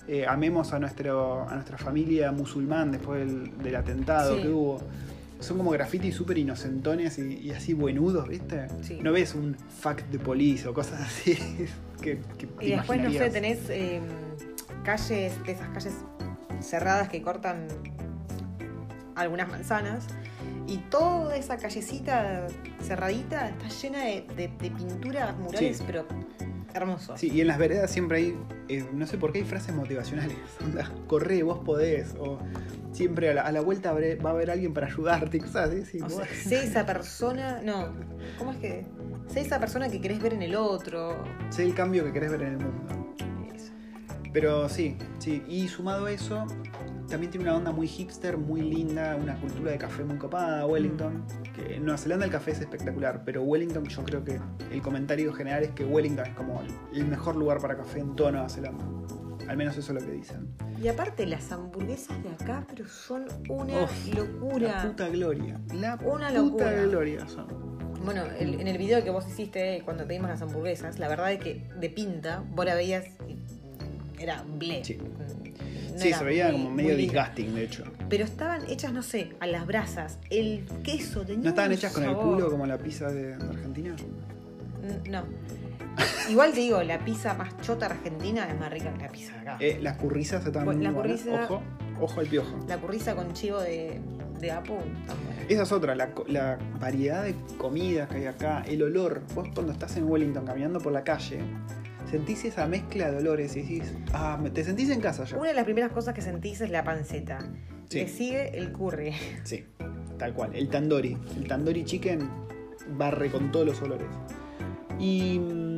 eh, 0.07 0.25
amemos 0.27 0.73
a, 0.73 0.79
nuestro, 0.79 1.47
a 1.47 1.53
nuestra 1.55 1.77
familia 1.77 2.31
musulmán 2.31 2.91
después 2.91 3.19
del, 3.25 3.57
del 3.59 3.75
atentado 3.75 4.35
Sí. 4.35 4.41
que 4.43 4.49
hubo. 4.49 4.81
Son 5.39 5.55
como 5.57 5.71
grafitis 5.71 6.15
súper 6.15 6.37
inocentones 6.37 7.17
y, 7.17 7.37
y 7.37 7.51
así 7.51 7.73
buenudos, 7.73 8.27
¿viste? 8.27 8.67
Sí. 8.81 8.99
No 9.01 9.13
ves 9.13 9.35
un 9.35 9.55
fuck 9.55 10.01
de 10.11 10.19
police 10.19 10.67
o 10.67 10.73
cosas 10.73 10.99
así 11.01 11.37
que, 12.01 12.19
Y 12.59 12.71
después, 12.71 13.01
no 13.01 13.09
sé, 13.09 13.29
tenés 13.29 13.69
eh, 13.69 14.01
calles, 14.83 15.41
de 15.45 15.51
esas 15.53 15.69
calles 15.69 15.93
cerradas 16.59 17.07
que 17.07 17.21
cortan 17.21 17.67
algunas 19.21 19.49
manzanas. 19.49 20.07
Y 20.67 20.77
toda 20.89 21.35
esa 21.35 21.57
callecita 21.57 22.47
cerradita 22.81 23.49
está 23.49 23.67
llena 23.67 23.99
de, 24.05 24.25
de- 24.35 24.47
de 24.59 24.71
pinturas 24.71 25.35
murales, 25.37 25.77
Sí. 25.77 25.83
pero 25.85 26.05
Hermoso. 26.71 27.17
Sí, 27.17 27.31
y 27.33 27.41
en 27.41 27.47
las 27.47 27.57
veredas 27.57 27.89
siempre 27.89 28.19
hay, 28.19 28.37
eh, 28.67 28.87
no 28.93 29.07
sé 29.07 29.17
por 29.17 29.31
qué 29.31 29.39
hay 29.39 29.43
frases 29.43 29.73
motivacionales. 29.73 30.37
Onda, 30.63 30.87
corre, 31.07 31.41
vos 31.41 31.57
podés. 31.65 32.13
O 32.19 32.37
siempre 32.91 33.31
a 33.31 33.33
la, 33.33 33.41
a 33.41 33.51
la 33.51 33.61
vuelta 33.61 33.89
habré- 33.91 34.23
va 34.23 34.29
a 34.29 34.33
haber 34.33 34.51
alguien 34.51 34.71
para 34.75 34.85
ayudarte 34.85 35.39
cosas 35.39 35.69
así. 35.71 35.83
sí, 35.83 35.99
O 35.99 36.07
sea, 36.07 36.25
sé 36.27 36.63
esa 36.63 36.85
persona. 36.85 37.59
No. 37.63 37.91
¿Cómo 38.37 38.51
es 38.51 38.57
que.? 38.57 38.85
Sé 39.33 39.41
esa 39.41 39.59
persona 39.59 39.89
que 39.89 39.99
querés 39.99 40.21
ver 40.21 40.35
en 40.35 40.43
el 40.43 40.55
otro. 40.55 41.17
sé 41.49 41.63
el 41.63 41.73
cambio 41.73 42.03
que 42.03 42.13
querés 42.13 42.29
ver 42.31 42.43
en 42.43 42.47
el 42.53 42.57
mundo. 42.59 43.15
Eso. 43.55 43.71
Pero 44.31 44.69
sí, 44.69 44.95
sí. 45.17 45.43
Y 45.47 45.67
sumado 45.69 46.05
a 46.05 46.11
eso, 46.11 46.45
también 47.09 47.31
tiene 47.31 47.45
una 47.47 47.55
onda 47.57 47.71
muy 47.71 47.87
hipster, 47.87 48.37
muy 48.37 48.61
linda, 48.61 49.15
una 49.21 49.35
cultura 49.39 49.71
de 49.71 49.77
café 49.77 50.03
muy 50.03 50.17
copada, 50.17 50.65
Wellington. 50.65 51.23
Que 51.55 51.75
en 51.75 51.83
Nueva 51.85 51.97
Zelanda 51.97 52.25
el 52.25 52.31
café 52.31 52.51
es 52.51 52.59
espectacular, 52.61 53.23
pero 53.25 53.43
Wellington 53.43 53.83
yo 53.85 54.03
creo 54.03 54.23
que 54.23 54.39
el 54.71 54.81
comentario 54.81 55.33
general 55.33 55.63
es 55.63 55.71
que 55.71 55.83
Wellington 55.85 56.25
es 56.27 56.33
como 56.35 56.61
el 56.93 57.05
mejor 57.05 57.35
lugar 57.35 57.59
para 57.59 57.75
café 57.77 57.99
en 57.99 58.15
toda 58.15 58.31
Nueva 58.31 58.49
Zelanda. 58.49 58.85
Al 59.47 59.57
menos 59.57 59.75
eso 59.77 59.93
es 59.95 60.01
lo 60.03 60.07
que 60.07 60.13
dicen. 60.15 60.47
Y 60.81 60.87
aparte, 60.89 61.25
las 61.25 61.51
hamburguesas 61.51 62.21
de 62.21 62.29
acá, 62.29 62.65
pero 62.69 62.87
son 62.87 63.25
una 63.49 63.83
Uf, 63.83 64.13
locura. 64.15 64.67
La 64.83 64.89
puta 64.89 65.09
gloria. 65.09 65.59
La 65.73 65.95
Una 65.95 65.97
puta 65.97 66.31
locura. 66.31 66.71
gloria 66.83 67.27
son. 67.27 67.47
Bueno, 68.05 68.23
el- 68.39 68.61
en 68.61 68.67
el 68.67 68.77
video 68.77 69.03
que 69.03 69.09
vos 69.09 69.27
hiciste 69.27 69.81
cuando 69.83 70.05
pedimos 70.07 70.29
las 70.29 70.41
hamburguesas, 70.41 70.99
la 70.99 71.07
verdad 71.09 71.33
es 71.33 71.39
que 71.39 71.67
de 71.79 71.89
pinta, 71.89 72.43
vos 72.51 72.65
la 72.65 72.75
veías 72.75 73.05
y 73.27 73.37
era 74.21 74.43
ble. 74.57 74.85
Sí. 74.85 74.99
No 75.93 75.99
Sí, 75.99 76.13
se 76.13 76.23
veía 76.23 76.45
muy- 76.49 76.53
como 76.53 76.71
medio 76.71 76.95
disgusting, 76.95 77.53
de 77.55 77.63
hecho. 77.63 77.83
Pero 78.09 78.23
estaban 78.23 78.61
hechas, 78.69 78.93
no 78.93 79.01
sé, 79.03 79.31
a 79.39 79.47
las 79.47 79.65
brasas. 79.67 80.17
El 80.29 80.65
queso 80.83 81.21
tenía 81.25 81.43
¿No 81.43 81.49
estaban 81.49 81.71
hechas 81.71 81.93
con 81.93 82.03
el 82.03 82.15
culo 82.15 82.49
como 82.51 82.65
la 82.65 82.77
pizza 82.77 83.09
de, 83.11 83.33
Argentina? 83.33 83.95
No. 85.09 85.23
Igual 86.29 86.53
te 86.53 86.59
digo, 86.61 86.81
la 86.83 86.99
pizza 87.03 87.33
más 87.33 87.57
chota 87.61 87.87
argentina 87.87 88.47
es 88.49 88.57
más 88.59 88.71
rica 88.71 88.93
que 88.93 89.01
la 89.03 89.09
pizza 89.09 89.33
de 89.33 89.39
acá. 89.39 89.57
Eh, 89.59 89.79
las 89.81 89.97
currizas 89.97 90.45
están 90.45 90.65
Bueno, 90.65 90.77
muy 90.79 90.85
la 90.87 90.91
buenas. 90.93 91.21
curriza- 91.21 91.43
Ojo, 91.43 91.61
ojo 91.99 92.19
al 92.21 92.27
piojo. 92.27 92.57
La 92.67 92.77
curriza 92.77 93.15
con 93.15 93.33
chivo 93.33 93.59
de, 93.59 93.99
de 94.39 94.51
Apu. 94.51 94.75
Esa 95.49 95.63
es 95.63 95.71
otra, 95.71 95.95
la 95.95 96.57
variedad 96.79 97.23
de 97.23 97.35
comidas 97.57 98.07
que 98.07 98.17
hay 98.17 98.25
acá, 98.27 98.63
el 98.67 98.81
olor. 98.83 99.21
Vos 99.35 99.49
cuando 99.53 99.73
estás 99.73 99.97
en 99.97 100.05
Wellington 100.09 100.45
caminando 100.45 100.79
por 100.79 100.93
la 100.93 101.03
calle, 101.03 101.39
sentís 102.09 102.45
esa 102.45 102.67
mezcla 102.67 103.11
de 103.11 103.17
olores 103.17 103.55
y 103.55 103.61
decís, 103.61 103.93
ah, 104.13 104.39
te 104.53 104.63
sentís 104.63 104.89
en 104.89 105.01
casa 105.01 105.23
ya. 105.25 105.37
Una 105.37 105.49
de 105.49 105.55
las 105.55 105.65
primeras 105.65 105.91
cosas 105.91 106.13
que 106.13 106.21
sentís 106.21 106.61
es 106.61 106.69
la 106.69 106.83
panceta. 106.83 107.39
Sí. 107.89 107.99
Le 107.99 108.07
sigue 108.07 108.57
el 108.57 108.71
curry. 108.71 109.13
Sí, 109.43 109.65
tal 110.17 110.33
cual. 110.33 110.55
El 110.55 110.69
tandoori. 110.69 111.17
El 111.37 111.47
tandoori 111.47 111.83
chicken 111.85 112.29
barre 112.97 113.29
con 113.29 113.51
todos 113.51 113.65
los 113.65 113.81
olores. 113.81 114.07
Y, 114.99 115.39
mm, 115.39 115.68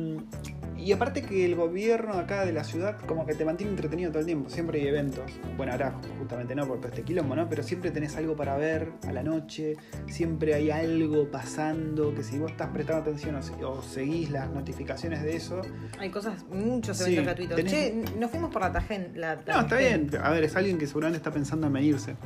y 0.82 0.92
aparte 0.92 1.22
que 1.22 1.44
el 1.44 1.54
gobierno 1.54 2.14
acá 2.14 2.44
de 2.44 2.52
la 2.52 2.64
ciudad 2.64 2.98
como 3.06 3.24
que 3.26 3.34
te 3.34 3.44
mantiene 3.44 3.70
entretenido 3.72 4.10
todo 4.10 4.20
el 4.20 4.26
tiempo. 4.26 4.50
Siempre 4.50 4.80
hay 4.80 4.88
eventos. 4.88 5.30
Bueno, 5.56 5.72
ahora 5.72 5.94
justamente 6.18 6.54
no 6.54 6.66
por 6.66 6.78
todo 6.78 6.88
este 6.88 7.02
quilombo, 7.02 7.36
¿no? 7.36 7.48
Pero 7.48 7.62
siempre 7.62 7.90
tenés 7.90 8.16
algo 8.16 8.34
para 8.36 8.56
ver 8.56 8.92
a 9.06 9.12
la 9.12 9.22
noche. 9.22 9.76
Siempre 10.08 10.54
hay 10.54 10.70
algo 10.70 11.30
pasando 11.30 12.14
que 12.14 12.22
si 12.22 12.38
vos 12.38 12.50
estás 12.50 12.68
prestando 12.70 13.02
atención 13.02 13.36
o, 13.36 13.68
o 13.70 13.82
seguís 13.82 14.30
las 14.30 14.50
notificaciones 14.50 15.22
de 15.22 15.36
eso... 15.36 15.62
Hay 15.98 16.10
cosas, 16.10 16.44
muchos 16.50 16.96
Sí, 16.98 17.04
eventos 17.14 17.24
gratuitos. 17.26 17.58
tenés- 17.58 17.70
Che, 17.70 18.18
nos 18.18 18.30
fuimos 18.30 18.50
por 18.50 18.62
la 18.62 18.72
Tajen. 18.72 19.12
La 19.14 19.36
No, 19.36 19.60
está 19.60 19.76
bien. 19.76 20.10
A 20.22 20.30
ver, 20.30 20.44
es 20.44 20.56
alguien 20.56 20.78
que 20.78 20.86
seguramente 20.86 21.18
está 21.18 21.30
pensando 21.30 21.66
en 21.66 21.72
venirse. 21.72 22.14
Mm. 22.14 22.16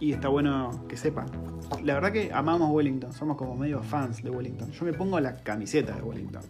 Y 0.00 0.12
está 0.12 0.28
bueno 0.28 0.84
que 0.88 0.96
sepan. 0.96 1.26
La 1.82 1.94
verdad 1.94 2.12
que 2.12 2.30
amamos 2.32 2.70
Wellington, 2.70 3.12
somos 3.12 3.36
como 3.36 3.54
medio 3.56 3.82
fans 3.82 4.22
de 4.22 4.30
Wellington. 4.30 4.70
Yo 4.70 4.84
me 4.84 4.92
pongo 4.92 5.18
la 5.20 5.36
camiseta 5.36 5.94
de 5.94 6.02
Wellington. 6.02 6.42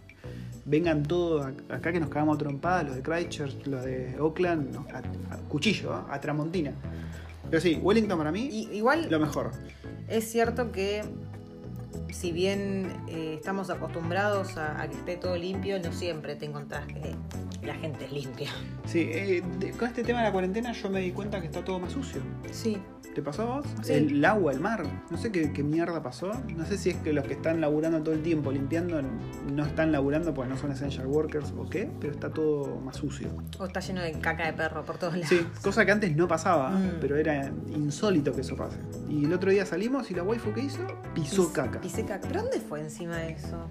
Vengan 0.65 1.03
todos 1.03 1.45
ac- 1.45 1.63
acá 1.73 1.91
que 1.91 1.99
nos 1.99 2.09
cagamos 2.09 2.35
a 2.35 2.37
trompadas, 2.39 2.85
los 2.85 2.95
de 2.95 3.01
Christchurch, 3.03 3.67
los 3.67 3.83
de 3.83 4.15
Oakland, 4.19 4.73
no, 4.73 4.85
a, 4.93 4.99
a 5.33 5.37
cuchillo, 5.49 5.93
¿eh? 5.93 6.01
a 6.09 6.19
Tramontina. 6.21 6.71
Pero 7.49 7.61
sí, 7.61 7.77
Wellington 7.81 8.17
para 8.17 8.31
mí, 8.31 8.47
Y, 8.51 8.77
igual 8.77 9.07
lo 9.09 9.19
mejor. 9.19 9.51
es 10.07 10.23
cierto 10.31 10.71
que 10.71 11.03
si 12.13 12.31
bien 12.31 12.93
eh, 13.07 13.35
estamos 13.37 13.69
acostumbrados 13.69 14.57
a, 14.57 14.81
a 14.81 14.87
que 14.87 14.95
esté 14.95 15.17
todo 15.17 15.35
limpio, 15.35 15.79
no 15.79 15.91
siempre 15.91 16.35
te 16.35 16.45
encontrás 16.45 16.85
que 16.87 17.15
la 17.65 17.75
gente 17.75 18.05
es 18.05 18.11
limpia. 18.11 18.49
Sí, 18.85 19.09
eh, 19.11 19.41
con 19.77 19.87
este 19.87 20.03
tema 20.03 20.19
de 20.19 20.25
la 20.25 20.31
cuarentena 20.31 20.71
yo 20.73 20.89
me 20.89 20.99
di 21.01 21.11
cuenta 21.11 21.39
que 21.39 21.47
está 21.47 21.63
todo 21.63 21.79
más 21.79 21.93
sucio. 21.93 22.21
Sí. 22.51 22.77
¿Te 23.15 23.21
pasó 23.21 23.43
a 23.43 23.45
vos? 23.59 23.65
Sí. 23.83 23.93
El, 23.93 24.09
el 24.09 24.25
agua, 24.25 24.51
el 24.53 24.59
mar. 24.59 24.83
No 25.11 25.17
sé 25.17 25.31
qué, 25.31 25.53
qué 25.53 25.61
mierda 25.61 26.01
pasó. 26.01 26.31
No 26.57 26.65
sé 26.65 26.79
si 26.79 26.89
es 26.89 26.95
que 26.97 27.13
los 27.13 27.23
que 27.25 27.33
están 27.33 27.61
laburando 27.61 28.01
todo 28.01 28.15
el 28.15 28.23
tiempo 28.23 28.51
limpiando 28.51 28.99
no 29.51 29.65
están 29.65 29.91
laburando 29.91 30.33
porque 30.33 30.49
no 30.49 30.57
son 30.57 30.71
essential 30.71 31.05
workers 31.05 31.53
o 31.55 31.69
qué, 31.69 31.87
pero 32.01 32.11
está 32.11 32.31
todo 32.31 32.75
más 32.79 32.95
sucio. 32.97 33.27
O 33.59 33.65
está 33.65 33.81
lleno 33.81 34.01
de 34.01 34.13
caca 34.13 34.47
de 34.47 34.53
perro 34.53 34.83
por 34.83 34.97
todos 34.97 35.13
lados. 35.13 35.29
Sí, 35.29 35.45
cosa 35.61 35.85
que 35.85 35.91
antes 35.91 36.15
no 36.15 36.27
pasaba, 36.27 36.71
Mm. 36.71 36.93
pero 36.99 37.15
era 37.15 37.51
insólito 37.75 38.33
que 38.33 38.41
eso 38.41 38.55
pase. 38.55 38.79
Y 39.07 39.25
el 39.25 39.33
otro 39.33 39.51
día 39.51 39.63
salimos 39.67 40.09
y 40.09 40.15
la 40.15 40.23
waifu 40.23 40.51
que 40.51 40.61
hizo 40.61 40.79
pisó 41.13 41.43
Pis- 41.43 41.53
caca. 41.53 41.81
Pisé 41.81 42.02
¿Pero 42.05 42.41
dónde 42.41 42.59
fue 42.59 42.79
encima 42.81 43.17
de 43.17 43.31
eso? 43.33 43.67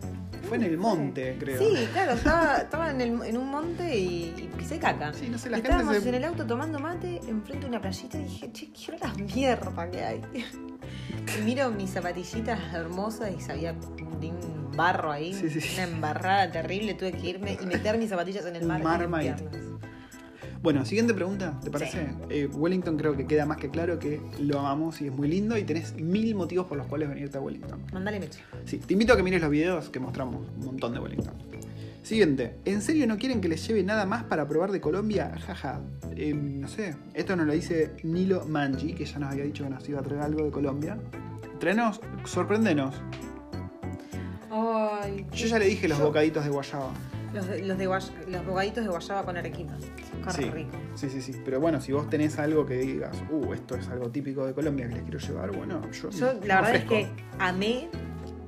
Fue 0.49 0.57
en 0.57 0.64
el 0.64 0.76
monte, 0.76 1.37
creo. 1.39 1.59
Sí, 1.59 1.87
claro, 1.93 2.12
estaba, 2.12 2.57
estaba 2.59 2.91
en, 2.91 3.01
el- 3.01 3.22
en 3.24 3.37
un 3.39 3.49
monte 3.51 3.97
y, 3.97 4.35
y 4.37 4.51
pisé 4.59 4.78
caca. 4.78 5.12
Sí, 5.14 5.28
no 5.28 5.39
sé, 5.39 5.49
la 5.51 5.59
Estábamos 5.59 5.93
gente 5.95 6.03
se... 6.03 6.09
en 6.09 6.14
el 6.16 6.24
auto 6.24 6.47
tomando 6.47 6.78
mate 6.78 7.20
enfrente 7.28 7.61
de 7.64 7.66
una 7.68 7.80
playita 7.80 8.18
y 8.18 8.24
dije, 8.24 8.53
che, 8.53 8.72
quiero 8.72 8.99
la 9.07 9.14
mierda 9.14 9.91
que 9.91 10.03
hay. 10.05 10.20
Y 11.39 11.43
miro 11.43 11.70
mis 11.70 11.91
zapatillitas 11.91 12.59
hermosas 12.74 13.30
y 13.37 13.41
sabía 13.41 13.72
de 13.72 14.26
un 14.28 14.72
barro 14.76 15.12
ahí, 15.12 15.33
Sí, 15.33 15.49
sí. 15.49 15.74
una 15.74 15.85
embarrada 15.85 16.51
terrible. 16.51 16.95
Tuve 16.95 17.12
que 17.12 17.28
irme 17.28 17.57
y 17.62 17.66
meter 17.66 17.97
mis 17.99 18.11
zapatillas 18.11 18.45
en 18.47 18.57
el 18.57 18.66
mar. 18.66 18.80
y 18.80 18.85
Marmite. 18.85 19.37
Bueno, 20.62 20.84
siguiente 20.84 21.12
pregunta, 21.12 21.58
¿te 21.62 21.70
parece? 21.72 22.06
Eh, 22.30 22.46
Wellington 22.46 22.96
creo 22.96 23.16
que 23.16 23.26
queda 23.26 23.44
más 23.46 23.56
que 23.56 23.68
claro 23.68 23.98
que 23.98 24.20
lo 24.38 24.60
amamos 24.60 25.00
y 25.00 25.06
es 25.08 25.12
muy 25.12 25.26
lindo 25.26 25.58
y 25.58 25.64
tenés 25.64 25.94
mil 25.96 26.36
motivos 26.36 26.66
por 26.66 26.78
los 26.78 26.86
cuales 26.86 27.08
venirte 27.08 27.36
a 27.36 27.40
Wellington. 27.40 27.80
Mandale 27.92 28.20
mecha. 28.20 28.38
Sí, 28.64 28.78
te 28.78 28.92
invito 28.92 29.12
a 29.12 29.16
que 29.16 29.24
mires 29.24 29.40
los 29.40 29.50
videos 29.50 29.90
que 29.90 29.98
mostramos 29.98 30.46
un 30.60 30.64
montón 30.66 30.92
de 30.94 31.00
Wellington. 31.00 31.34
Siguiente, 32.04 32.54
¿en 32.64 32.80
serio 32.80 33.08
no 33.08 33.16
quieren 33.18 33.40
que 33.40 33.48
les 33.48 33.66
lleve 33.66 33.82
nada 33.82 34.06
más 34.06 34.22
para 34.24 34.46
probar 34.46 34.70
de 34.70 34.80
Colombia? 34.80 35.32
Jaja, 35.46 35.80
Eh, 36.14 36.32
no 36.34 36.68
sé, 36.68 36.94
esto 37.14 37.34
nos 37.34 37.46
lo 37.46 37.52
dice 37.54 37.92
Nilo 38.04 38.44
Manji, 38.46 38.92
que 38.94 39.04
ya 39.04 39.18
nos 39.18 39.32
había 39.32 39.44
dicho 39.44 39.64
que 39.64 39.70
nos 39.70 39.88
iba 39.88 39.98
a 39.98 40.02
traer 40.02 40.22
algo 40.22 40.44
de 40.44 40.50
Colombia. 40.52 40.96
Trenos, 41.58 42.00
sorprendenos. 42.24 42.94
Ay, 44.50 45.26
Yo 45.32 45.46
ya 45.46 45.58
le 45.58 45.66
dije 45.66 45.88
los 45.88 45.98
bocaditos 45.98 46.44
de 46.44 46.50
guayaba. 46.50 46.90
Los, 47.33 47.47
de- 47.49 47.62
los, 47.62 47.78
de 47.78 47.89
guay- 47.89 48.26
los 48.28 48.45
bocaditos 48.47 48.85
de 48.85 48.91
guayaba 48.91 49.24
con 49.24 49.37
arequipa. 49.37 49.72
Sí. 50.30 50.51
rico. 50.51 50.70
Sí, 50.95 51.09
sí, 51.09 51.20
sí. 51.22 51.41
Pero 51.45 51.61
bueno, 51.61 51.80
si 51.80 51.93
vos 51.93 52.09
tenés 52.11 52.39
algo 52.39 52.66
que 52.66 52.74
digas, 52.74 53.16
uh, 53.30 53.53
esto 53.55 53.74
es 53.76 53.89
algo 53.89 54.11
típico 54.11 54.47
de 54.47 54.53
Colombia 54.55 54.89
que 54.89 54.95
les 54.95 55.03
quiero 55.05 55.18
llevar, 55.18 55.51
bueno, 55.57 55.80
yo. 55.91 56.11
Yo 56.11 56.33
la 56.45 56.61
verdad 56.61 56.76
es 56.76 56.85
que 56.85 57.09
amé, 57.39 57.89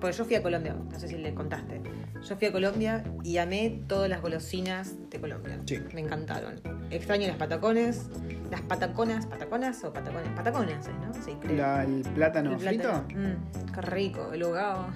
porque 0.00 0.16
yo 0.16 0.24
fui 0.24 0.34
a 0.36 0.42
Colombia, 0.42 0.74
no 0.90 0.98
sé 0.98 1.08
si 1.08 1.16
le 1.16 1.34
contaste. 1.34 1.80
Yo 2.22 2.36
fui 2.36 2.48
a 2.48 2.52
Colombia 2.52 3.04
y 3.22 3.36
amé 3.38 3.82
todas 3.86 4.08
las 4.08 4.22
golosinas 4.22 4.94
de 5.10 5.20
Colombia. 5.20 5.58
Sí. 5.66 5.78
Me 5.94 6.00
encantaron. 6.00 6.54
Extraño 6.90 7.26
las 7.26 7.36
patacones, 7.36 8.06
las 8.50 8.62
pataconas, 8.62 9.26
pataconas 9.26 9.82
o 9.84 9.92
patacones, 9.92 10.28
pataconas, 10.36 10.86
¿eh, 10.86 10.90
¿no? 11.06 11.12
Sí, 11.22 11.36
creo. 11.40 11.56
La- 11.56 11.84
el 11.84 12.02
plátano 12.14 12.52
El 12.52 12.58
frito. 12.60 12.82
plátano. 12.82 13.08
Mm, 13.14 13.72
qué 13.72 13.80
rico, 13.82 14.30
el 14.32 14.42
hogado. 14.42 14.86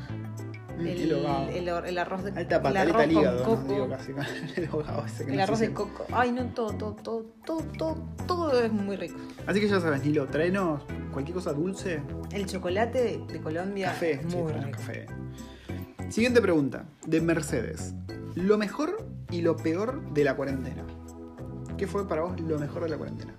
El, 0.78 0.86
el 0.88 1.68
el 1.68 1.68
el 1.86 1.98
arroz 1.98 2.22
de 2.24 2.30
Alta 2.30 2.56
el 2.56 2.62
pataleta 2.62 2.80
arroz 2.82 3.02
al 3.02 3.08
con 3.12 3.20
hígado, 3.20 3.44
coco. 3.44 3.72
digo 3.72 3.88
casi 3.88 4.12
el 5.26 5.32
El 5.34 5.40
arroz 5.40 5.58
de 5.58 5.72
coco. 5.72 6.06
Ay, 6.12 6.32
no, 6.32 6.46
todo, 6.54 6.72
todo, 6.76 6.94
todo, 6.94 7.24
todo, 7.44 7.62
todo, 7.76 7.96
todo 8.26 8.60
es 8.62 8.72
muy 8.72 8.96
rico. 8.96 9.18
Así 9.46 9.60
que 9.60 9.68
ya 9.68 9.80
sabes, 9.80 10.04
Nilo, 10.04 10.26
traenos 10.26 10.82
cualquier 11.12 11.34
cosa 11.34 11.52
dulce, 11.52 12.00
El 12.32 12.46
chocolate 12.46 13.02
de, 13.02 13.18
de 13.32 13.40
Colombia 13.40 13.88
café, 13.88 14.12
es 14.12 14.34
muy 14.34 14.52
rico. 14.52 14.70
café. 14.72 15.06
Siguiente 16.10 16.40
pregunta, 16.40 16.84
de 17.06 17.20
Mercedes. 17.20 17.94
Lo 18.34 18.56
mejor 18.56 19.04
y 19.30 19.42
lo 19.42 19.56
peor 19.56 20.12
de 20.14 20.24
la 20.24 20.36
cuarentena. 20.36 20.86
¿Qué 21.76 21.86
fue 21.86 22.08
para 22.08 22.22
vos 22.22 22.40
lo 22.40 22.58
mejor 22.58 22.84
de 22.84 22.88
la 22.88 22.96
cuarentena? 22.96 23.34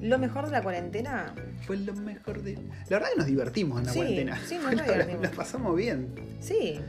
Lo 0.00 0.18
mejor 0.18 0.46
de 0.46 0.52
la 0.52 0.62
cuarentena 0.62 1.34
Fue 1.66 1.76
lo 1.78 1.94
mejor 1.94 2.42
de. 2.42 2.54
La 2.88 2.98
verdad 2.98 3.08
que 3.12 3.18
nos 3.18 3.26
divertimos 3.26 3.80
en 3.80 3.86
la 3.86 3.92
Sí, 3.92 3.98
cuarentena. 3.98 4.38
sí, 4.46 4.58
nos 4.62 4.74
La- 4.86 5.06
la 5.06 5.30
pasamos 5.30 5.76
bien. 5.76 6.08
Sí. 6.40 6.80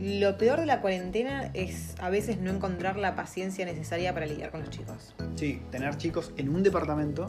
Lo 0.00 0.38
peor 0.38 0.60
de 0.60 0.66
la 0.66 0.80
cuarentena 0.80 1.50
es 1.54 1.94
a 2.00 2.08
veces 2.08 2.38
no 2.38 2.50
encontrar 2.52 2.96
la 2.96 3.16
paciencia 3.16 3.64
necesaria 3.64 4.14
para 4.14 4.26
lidiar 4.26 4.50
con 4.50 4.60
los 4.60 4.70
chicos. 4.70 5.14
Sí, 5.34 5.60
tener 5.72 5.96
chicos 5.96 6.32
en 6.36 6.48
un 6.54 6.62
departamento 6.62 7.26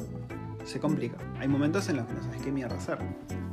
se 0.66 0.80
complica. 0.80 1.18
Hay 1.40 1.48
momentos 1.48 1.90
en 1.90 1.98
los 1.98 2.06
que 2.06 2.14
no 2.14 2.24
sabes 2.24 2.42
qué 2.44 2.52
mierda 2.52 2.76
hacer. 2.78 3.00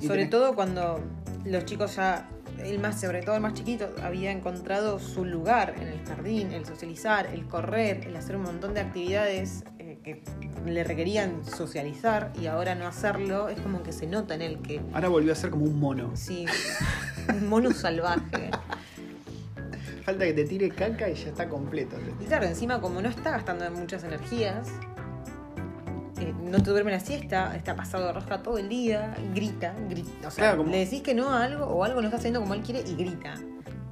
Y 0.01 0.07
Sobre 0.07 0.25
tenés- 0.27 0.31
todo 0.31 0.55
cuando 0.55 1.01
los 1.47 1.65
chicos 1.65 1.97
ya, 1.97 2.29
el 2.63 2.79
más, 2.79 3.01
sobre 3.01 3.23
todo 3.23 3.37
el 3.37 3.41
más 3.41 3.55
chiquito, 3.55 3.89
había 4.03 4.31
encontrado 4.33 4.99
su 4.99 5.25
lugar 5.25 5.75
en 5.81 5.89
el 5.89 6.05
jardín, 6.05 6.53
el 6.53 6.67
socializar, 6.67 7.27
el 7.27 7.47
correr, 7.47 8.07
el 8.07 8.17
hacer 8.17 8.37
un 8.37 8.43
montón 8.43 8.75
de 8.75 8.81
actividades 8.81 9.65
que 10.07 10.23
le 10.65 10.85
requerían 10.85 11.45
socializar 11.45 12.33
y 12.41 12.47
ahora 12.47 12.77
no 12.77 12.87
hacerlo, 12.87 13.49
es 13.49 13.61
como 13.61 13.83
que 13.83 13.91
se 13.93 14.07
nota 14.07 14.37
en 14.37 14.43
él 14.43 14.59
que 14.63 14.81
Ahora 14.93 15.09
volvió 15.09 15.33
a 15.33 15.35
ser 15.35 15.51
como 15.51 15.65
un 15.65 15.81
mono. 15.81 16.13
sí, 16.15 16.47
un 17.35 17.49
mono 17.49 17.73
salvaje. 17.73 18.51
falta 20.05 20.25
que 20.25 20.33
te 20.33 20.45
tire 20.45 20.69
caca 20.69 21.11
y 21.11 21.15
ya 21.15 21.31
está 21.31 21.49
completo. 21.49 21.97
Y 22.21 22.25
claro, 22.27 22.47
encima 22.47 22.81
como 22.81 23.03
no 23.03 23.09
está 23.09 23.33
gastando 23.33 23.69
muchas 23.73 24.05
energías, 24.05 24.69
eh, 26.21 26.33
no 26.41 26.63
te 26.63 26.71
duerme 26.71 26.93
la 26.93 27.01
siesta, 27.01 27.57
está 27.57 27.75
pasado 27.75 28.07
de 28.07 28.13
rosca 28.13 28.45
todo 28.45 28.59
el 28.59 28.69
día, 28.69 29.17
grita, 29.35 29.75
grita. 29.91 30.29
O 30.29 30.31
sea, 30.31 30.45
Claro, 30.45 30.59
como- 30.59 30.71
le 30.71 30.79
decís 30.85 31.03
que 31.03 31.15
no 31.15 31.31
a 31.31 31.43
algo 31.43 31.65
o 31.67 31.83
algo 31.83 32.01
no 32.01 32.07
está 32.07 32.19
haciendo 32.19 32.39
como 32.41 32.55
él 32.55 32.63
quiere 32.63 32.85
y 32.89 32.95
grita. 32.95 33.35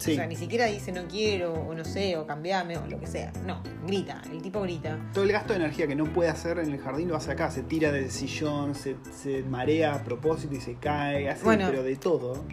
Sí. 0.05 0.13
O 0.13 0.15
sea, 0.17 0.27
ni 0.27 0.37
siquiera 0.37 0.67
dice 0.67 0.93
no 0.93 1.07
quiero, 1.09 1.53
o 1.53 1.75
no 1.75 1.85
sé, 1.85 2.17
o 2.17 2.27
cambiame, 2.27 2.77
o 2.77 2.87
lo 2.87 2.99
que 3.01 3.07
sea. 3.07 3.33
No, 3.47 3.63
grita, 3.87 4.21
el 4.31 4.43
tipo 4.43 4.61
grita. 4.63 4.99
Todo 5.13 5.25
el 5.25 5.33
gasto 5.33 5.53
de 5.55 5.61
energía 5.61 5.87
que 5.87 5.95
no 5.97 6.05
puede 6.13 6.29
hacer 6.31 6.59
en 6.59 6.71
el 6.73 6.79
jardín 6.79 7.09
lo 7.09 7.17
hace 7.17 7.33
acá. 7.33 7.51
Se 7.51 7.63
tira 7.63 7.91
del 7.93 8.11
sillón, 8.11 8.75
se, 8.75 8.97
se 9.13 9.43
marea 9.43 9.95
a 9.95 10.03
propósito 10.05 10.55
y 10.55 10.61
se 10.61 10.75
cae, 10.75 11.29
hace 11.31 11.45
Bueno. 11.45 11.67
pero 11.71 11.83
de 11.83 11.97
todo. 11.97 12.45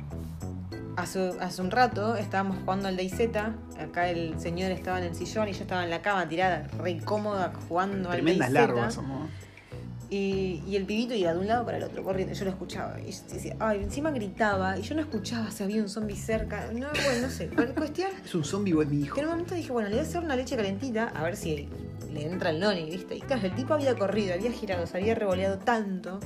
Hace, 0.97 1.31
hace 1.39 1.61
un 1.61 1.71
rato 1.71 2.15
estábamos 2.15 2.57
jugando 2.59 2.87
al 2.89 2.97
DayZ, 2.97 3.21
acá 3.79 4.09
el 4.09 4.39
señor 4.39 4.71
estaba 4.71 4.99
en 4.99 5.05
el 5.05 5.15
sillón 5.15 5.47
y 5.47 5.53
yo 5.53 5.61
estaba 5.61 5.83
en 5.83 5.89
la 5.89 6.01
cama 6.01 6.27
tirada, 6.27 6.67
re 6.79 6.91
incómoda, 6.91 7.53
jugando 7.69 8.09
Tremendas 8.09 8.47
al 8.47 8.53
DayZ. 8.53 8.67
larvas 8.67 8.93
somos. 8.93 9.29
Y, 10.11 10.61
y 10.67 10.75
el 10.75 10.85
pibito 10.85 11.13
iba 11.13 11.33
de 11.33 11.39
un 11.39 11.47
lado 11.47 11.65
para 11.65 11.77
el 11.77 11.83
otro, 11.83 12.03
corriendo. 12.03 12.33
Yo 12.33 12.43
lo 12.43 12.51
escuchaba. 12.51 12.99
Y 12.99 13.05
decía, 13.05 13.55
ay, 13.59 13.81
encima 13.81 14.11
gritaba. 14.11 14.77
Y 14.77 14.81
yo 14.81 14.93
no 14.93 15.01
escuchaba 15.01 15.49
si 15.51 15.63
había 15.63 15.81
un 15.81 15.87
zombie 15.87 16.17
cerca. 16.17 16.65
No, 16.73 16.87
bueno, 17.05 17.21
no 17.21 17.29
sé. 17.29 17.47
Cuestión 17.47 18.09
¿Es 18.23 18.35
un 18.35 18.43
zombie 18.43 18.73
o 18.73 18.81
es 18.81 18.89
mi 18.89 19.03
hijo? 19.03 19.15
que 19.15 19.21
en 19.21 19.27
un 19.27 19.31
momento 19.31 19.55
dije, 19.55 19.71
bueno, 19.71 19.87
le 19.87 19.95
voy 19.95 20.05
a 20.05 20.07
hacer 20.07 20.21
una 20.21 20.35
leche 20.35 20.57
calentita 20.57 21.07
a 21.15 21.23
ver 21.23 21.37
si 21.37 21.69
le 22.11 22.25
entra 22.25 22.49
el 22.49 22.59
noni, 22.59 22.89
¿viste? 22.89 23.15
Y 23.15 23.21
claro, 23.21 23.47
el 23.47 23.55
tipo 23.55 23.73
había 23.73 23.95
corrido, 23.95 24.33
había 24.33 24.51
girado, 24.51 24.85
se 24.85 24.97
había 24.97 25.15
revoleado 25.15 25.59
tanto 25.59 26.19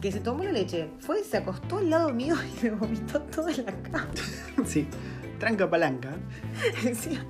que 0.00 0.12
se 0.12 0.20
tomó 0.20 0.44
la 0.44 0.52
leche. 0.52 0.88
Fue, 1.00 1.24
se 1.24 1.38
acostó 1.38 1.78
al 1.78 1.90
lado 1.90 2.12
mío 2.12 2.36
y 2.60 2.64
me 2.64 2.70
vomitó 2.70 3.20
toda 3.22 3.50
la 3.50 3.72
cama. 3.82 4.08
sí. 4.64 4.86
Tranca 5.42 5.68
palanca. 5.68 6.14
Encima, 6.86 7.26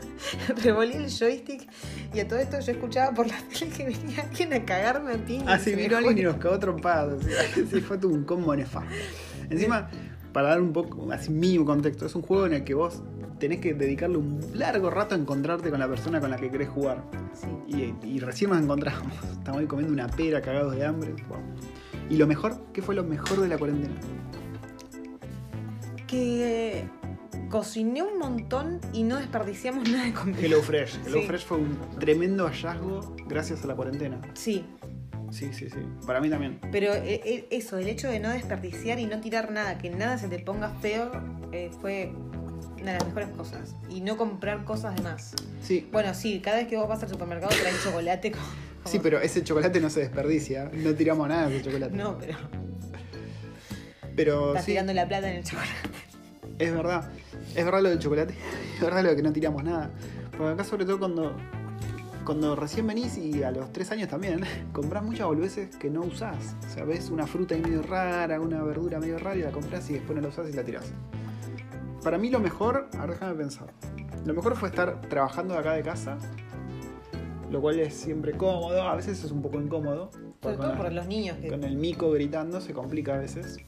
revolví 0.63 0.97
el 0.97 1.09
joystick 1.09 1.67
y 2.13 2.21
a 2.21 2.29
todo 2.29 2.41
esto 2.41 2.61
yo 2.61 2.73
escuchaba 2.73 3.15
por 3.15 3.27
la 3.27 3.39
tele 3.59 3.71
que 3.71 3.87
venía 3.87 4.25
alguien 4.29 4.53
a 4.53 4.63
cagarme 4.67 5.15
a 5.15 5.17
piña. 5.17 5.55
Así 5.55 5.71
Se 5.71 5.77
me 5.77 5.85
vino 5.85 5.97
alguien 5.97 6.19
y 6.19 6.23
nos 6.25 6.37
cagó 6.37 6.59
trompados. 6.59 7.25
Sí, 7.25 7.81
fue 7.81 7.97
todo 7.97 8.13
un 8.13 8.25
combo 8.25 8.55
nefasto. 8.55 8.93
Encima, 9.49 9.89
para 10.35 10.49
dar 10.49 10.61
un 10.61 10.75
poco, 10.75 11.11
así 11.11 11.31
mínimo 11.31 11.65
contexto, 11.65 12.05
es 12.05 12.15
un 12.15 12.21
juego 12.21 12.45
en 12.45 12.53
el 12.53 12.65
que 12.65 12.75
vos 12.75 13.03
tenés 13.39 13.61
que 13.61 13.73
dedicarle 13.73 14.19
un 14.19 14.41
largo 14.53 14.91
rato 14.91 15.15
a 15.15 15.19
encontrarte 15.19 15.71
con 15.71 15.81
la 15.81 15.89
persona 15.89 16.21
con 16.21 16.29
la 16.29 16.37
que 16.37 16.51
querés 16.51 16.69
jugar. 16.69 17.03
Sí. 17.33 17.95
Y, 18.03 18.07
y 18.07 18.21
recién 18.21 18.51
nos 18.51 18.63
encontramos. 18.63 19.11
Estamos 19.39 19.63
ahí 19.63 19.67
comiendo 19.67 19.91
una 19.91 20.09
pera 20.09 20.43
cagados 20.43 20.77
de 20.77 20.85
hambre. 20.85 21.15
Wow. 21.31 21.41
Y 22.11 22.19
lo 22.19 22.27
mejor, 22.27 22.63
¿qué 22.75 22.83
fue 22.83 22.95
lo 22.95 23.05
mejor 23.05 23.41
de 23.41 23.49
la 23.49 23.57
cuarentena? 23.57 23.95
que 26.13 26.85
cociné 27.49 28.03
un 28.03 28.19
montón 28.19 28.81
y 28.93 29.03
no 29.03 29.17
desperdiciamos 29.19 29.89
nada 29.91 30.05
de 30.05 30.13
comida. 30.13 30.39
Hello 30.41 30.63
Fresh. 30.63 30.99
Hello 31.07 31.21
Sí. 31.21 31.27
Fresh 31.27 31.45
fue 31.47 31.59
un 31.59 31.79
tremendo 31.99 32.47
hallazgo 32.47 33.15
gracias 33.27 33.63
a 33.65 33.67
la 33.67 33.75
cuarentena. 33.75 34.21
Sí, 34.35 34.65
Sí, 35.31 35.51
sí, 35.55 35.71
sí. 35.71 35.79
Para 36.07 36.21
mí 36.21 36.29
también. 36.29 36.59
pero 36.71 36.93
eh, 36.93 37.23
eh, 37.25 37.47
eso, 37.51 37.79
el 37.79 37.89
hecho 37.89 38.07
de 38.11 38.21
no 38.21 38.29
desperdiciar 38.29 38.99
y 38.99 39.07
no 39.07 39.19
tirar 39.23 39.51
nada, 39.51 39.79
que 39.79 39.89
nada 39.89 40.19
se 40.19 40.29
te 40.29 40.39
ponga 40.39 40.69
feo, 40.83 41.11
eh, 41.53 41.71
fue 41.81 42.13
una 42.79 42.93
de 42.93 42.99
las 42.99 43.07
mejores 43.07 43.29
cosas. 43.31 43.75
Y 43.89 44.03
no 44.03 44.19
comprar 44.19 44.65
cosas 44.67 44.95
de 44.95 45.01
más. 45.01 45.35
Sí. 45.63 45.89
Bueno, 45.91 46.13
sí, 46.13 46.41
cada 46.41 46.59
vez 46.59 46.69
que 46.69 46.77
vos 46.77 46.87
vas 46.87 47.03
al 47.03 47.09
supermercado 47.09 47.51
traes 47.59 47.83
chocolate. 47.83 48.33
Como, 48.33 48.45
Sí, 48.85 48.99
pero 49.03 49.21
ese 49.23 49.43
chocolate 49.43 49.81
no 49.81 49.89
se 49.89 50.01
desperdicia. 50.01 50.71
No 50.75 50.93
tiramos 50.93 51.27
nada 51.27 51.49
de 51.49 51.57
ese 51.57 51.65
chocolate. 51.65 51.97
No, 51.97 52.19
pero 52.19 52.37
Pero 54.15 54.49
estás 54.49 54.65
sí, 54.67 54.73
tirando 54.73 54.93
la 54.93 55.09
plata 55.09 55.31
en 55.31 55.37
el 55.39 55.45
chocolate. 55.45 55.73
Es 56.63 56.75
verdad. 56.75 57.11
Es 57.55 57.65
verdad 57.65 57.83
lo 57.83 57.89
del 57.91 57.99
chocolate. 57.99 58.35
Es 58.75 58.81
verdad 58.81 59.03
lo 59.03 59.11
de 59.11 59.17
que 59.17 59.23
no 59.23 59.33
tiramos 59.33 59.63
nada. 59.63 59.91
Porque 60.37 60.55
acá 60.55 60.65
sobre 60.65 60.85
todo 60.85 60.99
cuando, 60.99 61.37
cuando 62.25 62.57
recién 62.57 62.87
venís 62.87 63.17
y 63.17 63.43
a 63.43 63.51
los 63.51 63.73
tres 63.73 63.91
años 63.93 64.09
también, 64.09 64.41
comprás 64.73 65.05
muchas 65.05 65.27
boludeces 65.27 65.77
que 65.77 65.91
no 65.91 66.01
usás. 66.01 66.57
O 66.67 66.75
sea, 66.75 66.85
ves 66.85 67.11
una 67.11 67.27
fruta 67.27 67.55
ahí 67.55 67.61
medio 67.61 67.83
rara, 67.83 68.41
una 68.41 68.63
verdura 68.63 68.99
medio 68.99 69.19
rara 69.19 69.37
y 69.37 69.43
la 69.43 69.51
compras 69.51 69.89
y 69.91 69.95
después 69.95 70.17
no 70.17 70.23
la 70.23 70.29
usás 70.29 70.49
y 70.49 70.53
la 70.53 70.65
tirás. 70.65 70.93
Para 72.03 72.19
mí 72.19 72.31
lo 72.31 72.41
mejor, 72.41 72.89
ahora 72.99 73.13
déjame 73.13 73.35
pensar. 73.35 73.69
Lo 74.25 74.35
mejor 74.35 74.57
fue 74.57 74.69
estar 74.69 75.01
trabajando 75.03 75.55
de 75.55 75.61
acá 75.61 75.73
de 75.75 75.83
casa. 75.83 76.19
Lo 77.51 77.61
cual 77.61 77.79
es 77.79 77.95
siempre 77.95 78.33
cómodo, 78.33 78.83
a 78.83 78.97
veces 78.97 79.23
es 79.23 79.31
un 79.31 79.43
poco 79.43 79.61
incómodo. 79.61 80.11
Sobre 80.43 80.57
todo 80.57 80.77
por 80.77 80.93
los 80.93 81.07
niños 81.07 81.37
que 81.37 81.49
con 81.49 81.63
el 81.63 81.77
mico 81.77 82.11
gritando 82.11 82.61
se 82.61 82.73
complica 82.73 83.15
a 83.15 83.19
veces. 83.19 83.59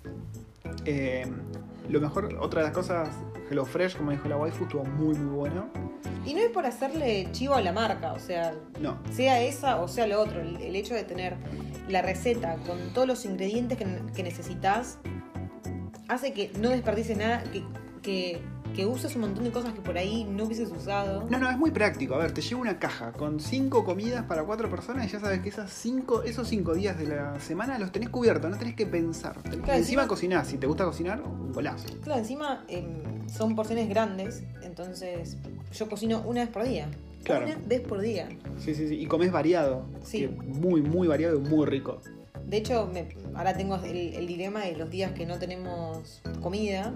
Eh, 0.86 1.26
lo 1.88 2.00
mejor, 2.00 2.36
otra 2.40 2.60
de 2.60 2.68
las 2.68 2.74
cosas, 2.74 3.10
Hello 3.50 3.64
Fresh, 3.64 3.96
como 3.96 4.10
dijo 4.10 4.28
la 4.28 4.36
waifu, 4.36 4.64
estuvo 4.64 4.84
muy 4.84 5.14
muy 5.14 5.34
bueno. 5.36 5.68
Y 6.24 6.32
no 6.34 6.40
es 6.40 6.48
por 6.48 6.64
hacerle 6.64 7.28
chivo 7.32 7.54
a 7.54 7.60
la 7.60 7.72
marca, 7.72 8.12
o 8.12 8.18
sea, 8.18 8.54
No, 8.80 8.98
sea 9.10 9.42
esa 9.42 9.80
o 9.80 9.88
sea 9.88 10.06
lo 10.06 10.20
otro. 10.20 10.40
El, 10.40 10.56
el 10.56 10.74
hecho 10.76 10.94
de 10.94 11.04
tener 11.04 11.36
la 11.88 12.00
receta 12.00 12.56
con 12.66 12.78
todos 12.94 13.06
los 13.06 13.24
ingredientes 13.26 13.76
que, 13.76 13.86
que 14.14 14.22
necesitas 14.22 14.98
hace 16.08 16.32
que 16.32 16.50
no 16.58 16.70
desperdices 16.70 17.16
nada, 17.16 17.42
que, 17.44 17.62
que, 18.02 18.40
que 18.74 18.84
uses 18.86 19.14
un 19.14 19.22
montón 19.22 19.44
de 19.44 19.50
cosas 19.50 19.72
que 19.72 19.80
por 19.80 19.96
ahí 19.96 20.24
no 20.24 20.44
hubieses 20.44 20.70
usado. 20.70 21.26
no, 21.30 21.38
no, 21.38 21.48
es 21.50 21.56
muy 21.56 21.70
práctico. 21.70 22.14
A 22.14 22.18
ver, 22.18 22.32
te 22.32 22.40
llevo 22.42 22.60
una 22.60 22.78
caja 22.78 23.12
con 23.12 23.40
cinco 23.40 23.84
comidas 23.84 24.24
para 24.24 24.42
cuatro 24.44 24.68
personas 24.68 25.06
y 25.06 25.10
ya 25.10 25.20
sabes 25.20 25.40
que 25.40 25.48
esas 25.48 25.70
cinco, 25.72 26.22
esos 26.22 26.48
cinco 26.48 26.74
días 26.74 26.98
de 26.98 27.06
la 27.06 27.38
semana 27.40 27.78
los 27.78 27.92
tenés 27.92 28.08
cubiertos, 28.08 28.50
no 28.50 28.58
tenés 28.58 28.74
que 28.74 28.86
pensar. 28.86 29.36
Tenés- 29.42 29.62
Claro, 29.62 29.78
encima 29.78 29.78
encima- 30.02 30.08
cocinás, 30.08 30.48
si 30.48 30.58
te 30.58 30.66
gusta 30.66 30.84
cocinar, 30.84 31.22
un 31.22 31.52
golazo. 31.52 31.86
Claro, 32.02 32.18
encima 32.20 32.64
em, 32.68 33.28
son 33.28 33.54
porciones 33.54 33.88
grandes, 33.88 34.42
entonces 34.62 35.36
yo 35.72 35.88
cocino 35.88 36.22
una 36.26 36.40
vez 36.42 36.50
por 36.50 36.64
día. 36.64 36.88
Claro. 37.22 37.46
Una 37.46 37.56
vez 37.66 37.80
por 37.80 38.00
día. 38.00 38.28
Sí, 38.58 38.74
sí, 38.74 38.88
sí. 38.88 38.96
Y 39.00 39.06
comés 39.06 39.32
variado. 39.32 39.86
Sí. 40.02 40.20
que 40.20 40.28
muy, 40.28 40.82
muy 40.82 41.08
variado 41.08 41.36
y 41.36 41.40
muy 41.40 41.64
rico. 41.66 42.00
De 42.46 42.58
hecho, 42.58 42.90
me- 42.92 43.08
ahora 43.34 43.56
tengo 43.56 43.76
el, 43.76 44.14
el 44.14 44.26
dilema 44.26 44.60
de 44.64 44.76
los 44.76 44.90
días 44.90 45.12
que 45.12 45.24
no 45.24 45.38
tenemos 45.38 46.20
comida. 46.42 46.92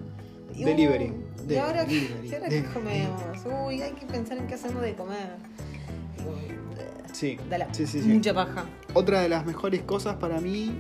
Uh, 0.57 0.65
Delivery. 0.65 1.13
¿Y 1.49 1.57
ahora, 1.57 1.87
qué- 1.87 1.95
delivery. 1.95 2.29
¿y 2.29 2.35
ahora 2.35 2.49
De- 2.49 2.63
qué 2.63 2.69
comemos? 2.69 3.23
Uy, 3.67 3.83
hay 3.83 3.93
que 3.93 4.07
pensar 4.07 4.39
en 4.39 4.47
qué 4.47 4.55
hacemos 4.55 4.83
de 4.83 4.95
comer. 4.95 5.37
Sí. 7.13 7.39
da 7.49 7.59
la- 7.59 7.73
Sí, 7.75 7.87
sí, 7.87 8.01
sí. 8.01 8.09
mucha 8.09 8.33
paja. 8.35 8.65
Otra 8.95 9.21
de 9.23 9.29
las 9.29 9.45
mejores 9.47 9.83
cosas 9.83 10.17
para 10.17 10.41
mí, 10.41 10.73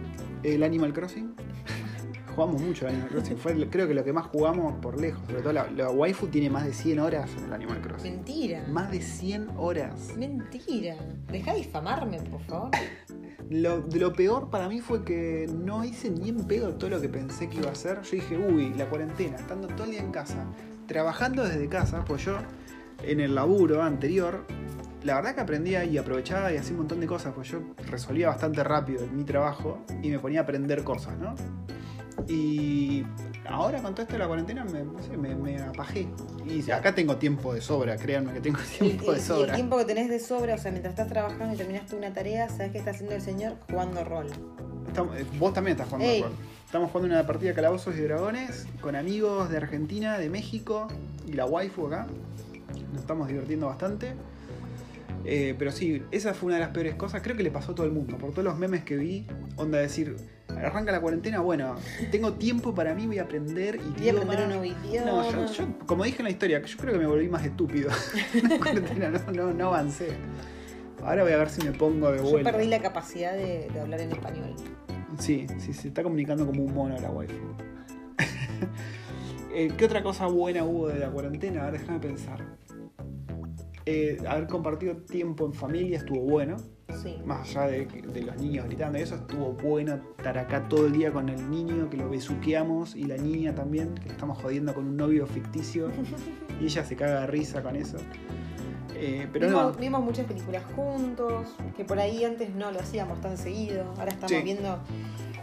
el 0.42 0.62
Animal 0.62 0.92
Crossing. 0.92 1.34
Jugamos 2.34 2.62
mucho 2.62 2.86
al 2.86 2.92
Animal 2.94 3.08
Crossing. 3.10 3.36
Fue 3.38 3.68
creo 3.68 3.88
que 3.88 3.94
lo 3.94 4.04
que 4.04 4.12
más 4.12 4.26
jugamos 4.26 4.74
por 4.80 5.00
lejos. 5.00 5.20
Sobre 5.26 5.42
todo 5.42 5.52
la, 5.52 5.68
la 5.70 5.90
waifu 5.90 6.28
tiene 6.28 6.48
más 6.50 6.64
de 6.64 6.72
100 6.72 7.00
horas 7.00 7.30
en 7.38 7.44
el 7.46 7.52
Animal 7.52 7.80
Crossing. 7.80 8.12
Mentira. 8.16 8.64
Más 8.68 8.90
de 8.92 9.00
100 9.00 9.48
horas. 9.56 10.12
Mentira. 10.16 10.94
Deja 11.32 11.52
de 11.52 11.58
difamarme, 11.58 12.20
por 12.20 12.40
favor. 12.42 12.70
Lo, 13.50 14.12
peor 14.12 14.50
para 14.50 14.68
mí 14.68 14.80
fue 14.80 15.04
que 15.04 15.48
no 15.50 15.84
hice 15.84 16.10
ni 16.10 16.28
en 16.28 16.46
pedo 16.46 16.74
todo 16.74 16.90
lo 16.90 17.00
que 17.00 17.08
pensé 17.08 17.48
que 17.48 17.58
iba 17.58 17.68
a 17.68 17.72
hacer. 17.72 18.02
Yo 18.02 18.10
dije, 18.12 18.36
uy, 18.36 18.74
la 18.74 18.88
cuarentena, 18.88 19.36
estando 19.36 19.68
todo 19.68 19.84
el 19.84 19.92
día 19.92 20.00
en 20.00 20.10
casa, 20.10 20.44
trabajando 20.86 21.44
desde 21.44 21.68
casa, 21.68 22.04
pues 22.04 22.24
yo 22.24 22.36
en 23.02 23.20
el 23.20 23.34
laburo 23.34 23.82
anterior, 23.82 24.44
la 25.02 25.14
verdad 25.14 25.34
que 25.34 25.40
aprendía 25.40 25.84
y 25.84 25.96
aprovechaba 25.96 26.52
y 26.52 26.56
hacía 26.56 26.72
un 26.72 26.78
montón 26.78 27.00
de 27.00 27.06
cosas, 27.06 27.32
pues 27.34 27.48
yo 27.48 27.60
resolvía 27.90 28.28
bastante 28.28 28.62
rápido 28.62 29.06
mi 29.06 29.24
trabajo 29.24 29.82
y 30.02 30.10
me 30.10 30.18
ponía 30.18 30.40
a 30.40 30.42
aprender 30.42 30.84
cosas, 30.84 31.16
¿no? 31.18 31.34
Y 32.26 33.04
ahora 33.48 33.80
con 33.82 33.92
todo 33.94 34.02
esto 34.02 34.14
de 34.14 34.18
la 34.20 34.26
cuarentena 34.26 34.64
me, 34.64 34.82
no 34.84 35.02
sé, 35.02 35.16
me, 35.16 35.34
me 35.34 35.60
apajé. 35.60 36.08
Y 36.46 36.70
acá 36.70 36.94
tengo 36.94 37.16
tiempo 37.16 37.54
de 37.54 37.60
sobra, 37.60 37.96
créanme 37.96 38.32
que 38.32 38.40
tengo 38.40 38.58
tiempo 38.78 39.04
de 39.04 39.10
el- 39.10 39.16
y 39.16 39.20
el 39.20 39.20
sobra. 39.26 39.54
tiempo 39.54 39.76
que 39.78 39.84
tenés 39.84 40.08
de 40.08 40.20
sobra, 40.20 40.54
o 40.54 40.58
sea, 40.58 40.70
mientras 40.70 40.92
estás 40.92 41.08
trabajando 41.08 41.54
y 41.54 41.56
terminaste 41.56 41.96
una 41.96 42.12
tarea, 42.12 42.48
¿sabes 42.48 42.72
qué 42.72 42.78
está 42.78 42.90
haciendo 42.90 43.14
el 43.14 43.22
señor? 43.22 43.54
Jugando 43.70 44.04
rol. 44.04 44.26
Estamos- 44.86 45.16
eh, 45.16 45.26
vos 45.38 45.52
también 45.52 45.72
estás 45.76 45.88
jugando 45.88 46.06
Ey. 46.08 46.22
rol. 46.22 46.32
Estamos 46.66 46.90
jugando 46.90 47.14
una 47.14 47.26
partida 47.26 47.48
de 47.50 47.54
Calabozos 47.54 47.96
y 47.96 48.00
Dragones 48.00 48.66
con 48.82 48.94
amigos 48.94 49.48
de 49.50 49.56
Argentina, 49.56 50.18
de 50.18 50.28
México 50.28 50.88
y 51.26 51.32
la 51.32 51.46
waifu 51.46 51.86
acá. 51.86 52.06
Nos 52.92 53.00
estamos 53.00 53.28
divirtiendo 53.28 53.66
bastante. 53.68 54.12
Eh, 55.24 55.54
pero 55.58 55.72
sí, 55.72 56.02
esa 56.10 56.32
fue 56.34 56.46
una 56.48 56.56
de 56.56 56.60
las 56.62 56.70
peores 56.70 56.94
cosas. 56.94 57.22
Creo 57.22 57.36
que 57.36 57.42
le 57.42 57.50
pasó 57.50 57.72
a 57.72 57.74
todo 57.74 57.86
el 57.86 57.92
mundo. 57.92 58.16
Por 58.18 58.30
todos 58.30 58.44
los 58.44 58.58
memes 58.58 58.84
que 58.84 58.96
vi, 58.96 59.26
onda 59.56 59.78
decir, 59.78 60.16
arranca 60.48 60.92
la 60.92 61.00
cuarentena, 61.00 61.40
bueno, 61.40 61.74
tengo 62.10 62.34
tiempo 62.34 62.74
para 62.74 62.94
mí, 62.94 63.06
voy 63.06 63.18
a 63.18 63.22
aprender 63.22 63.78
Voy 63.78 64.08
a 64.08 64.12
aprender 64.12 64.40
un 64.42 64.48
nuevo 64.48 64.64
idioma. 64.64 65.06
No, 65.06 65.30
yo, 65.30 65.52
yo, 65.52 65.78
como 65.86 66.04
dije 66.04 66.18
en 66.18 66.24
la 66.24 66.30
historia, 66.30 66.62
yo 66.62 66.76
creo 66.78 66.92
que 66.94 66.98
me 66.98 67.06
volví 67.06 67.28
más 67.28 67.44
estúpido. 67.44 67.90
En 68.34 68.48
la 68.48 68.58
cuarentena 68.58 69.10
no, 69.10 69.32
no, 69.32 69.52
no 69.52 69.66
avancé. 69.68 70.08
Ahora 71.04 71.22
voy 71.22 71.32
a 71.32 71.36
ver 71.38 71.50
si 71.50 71.62
me 71.62 71.72
pongo 71.72 72.10
de 72.10 72.18
Yo 72.18 72.24
vuelta. 72.24 72.50
perdí 72.50 72.66
la 72.66 72.80
capacidad 72.80 73.32
de, 73.32 73.68
de 73.72 73.80
hablar 73.80 74.00
en 74.00 74.12
español. 74.12 74.54
Sí, 75.18 75.46
sí, 75.58 75.72
se 75.72 75.88
está 75.88 76.02
comunicando 76.02 76.46
como 76.46 76.62
un 76.62 76.74
mono 76.74 76.96
la 76.98 77.10
waifu. 77.10 77.34
Eh, 79.54 79.72
¿Qué 79.76 79.86
otra 79.86 80.02
cosa 80.02 80.26
buena 80.26 80.62
hubo 80.62 80.88
de 80.88 80.98
la 81.00 81.10
cuarentena? 81.10 81.62
A 81.62 81.70
ver, 81.70 81.80
déjame 81.80 81.98
pensar. 81.98 82.44
Eh, 83.90 84.18
haber 84.28 84.46
compartido 84.48 84.96
tiempo 84.96 85.46
en 85.46 85.54
familia 85.54 85.96
estuvo 85.96 86.20
bueno. 86.20 86.56
Sí. 87.02 87.16
Más 87.24 87.48
allá 87.56 87.68
de, 87.68 87.86
de 87.86 88.22
los 88.22 88.36
niños 88.36 88.66
gritando 88.66 88.98
y 88.98 89.02
eso, 89.02 89.14
estuvo 89.14 89.52
bueno 89.54 89.98
estar 90.18 90.36
acá 90.36 90.68
todo 90.68 90.86
el 90.86 90.92
día 90.92 91.10
con 91.10 91.30
el 91.30 91.48
niño, 91.50 91.88
que 91.88 91.96
lo 91.96 92.10
besuqueamos, 92.10 92.94
y 92.96 93.04
la 93.04 93.16
niña 93.16 93.54
también, 93.54 93.94
que 93.94 94.08
estamos 94.08 94.36
jodiendo 94.42 94.74
con 94.74 94.86
un 94.86 94.96
novio 94.98 95.26
ficticio, 95.26 95.90
y 96.60 96.64
ella 96.66 96.84
se 96.84 96.96
caga 96.96 97.20
de 97.22 97.26
risa 97.28 97.62
con 97.62 97.76
eso. 97.76 97.96
Eh, 98.94 99.26
pero 99.32 99.46
vimos, 99.48 99.62
no, 99.74 99.80
vimos 99.80 100.02
muchas 100.04 100.26
películas 100.26 100.62
juntos, 100.74 101.46
que 101.76 101.84
por 101.84 101.98
ahí 101.98 102.24
antes 102.24 102.54
no 102.54 102.70
lo 102.72 102.80
hacíamos 102.80 103.20
tan 103.22 103.38
seguido. 103.38 103.84
Ahora 103.98 104.10
estamos 104.10 104.30
Sí. 104.32 104.42
viendo. 104.42 104.78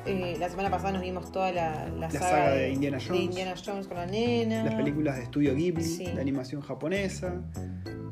eh, 0.08 0.36
la 0.40 0.50
semana 0.50 0.70
pasada 0.70 0.92
nos 0.94 1.02
vimos 1.02 1.32
toda 1.32 1.52
la, 1.52 1.88
la 1.90 2.12
saga, 2.12 2.30
saga 2.30 2.52
de 2.52 2.70
Indiana 2.74 3.00
Jones. 3.04 3.22
Indiana 3.24 3.54
Jones 3.66 3.88
con 3.88 3.98
la 3.98 4.06
nena. 4.06 4.64
las 4.64 4.76
películas 4.76 5.16
de 5.18 5.24
estudio 5.24 5.56
Ghibli, 5.56 5.84
Sí. 5.84 6.06
de 6.06 6.22
animación 6.22 6.62
japonesa. 6.62 7.42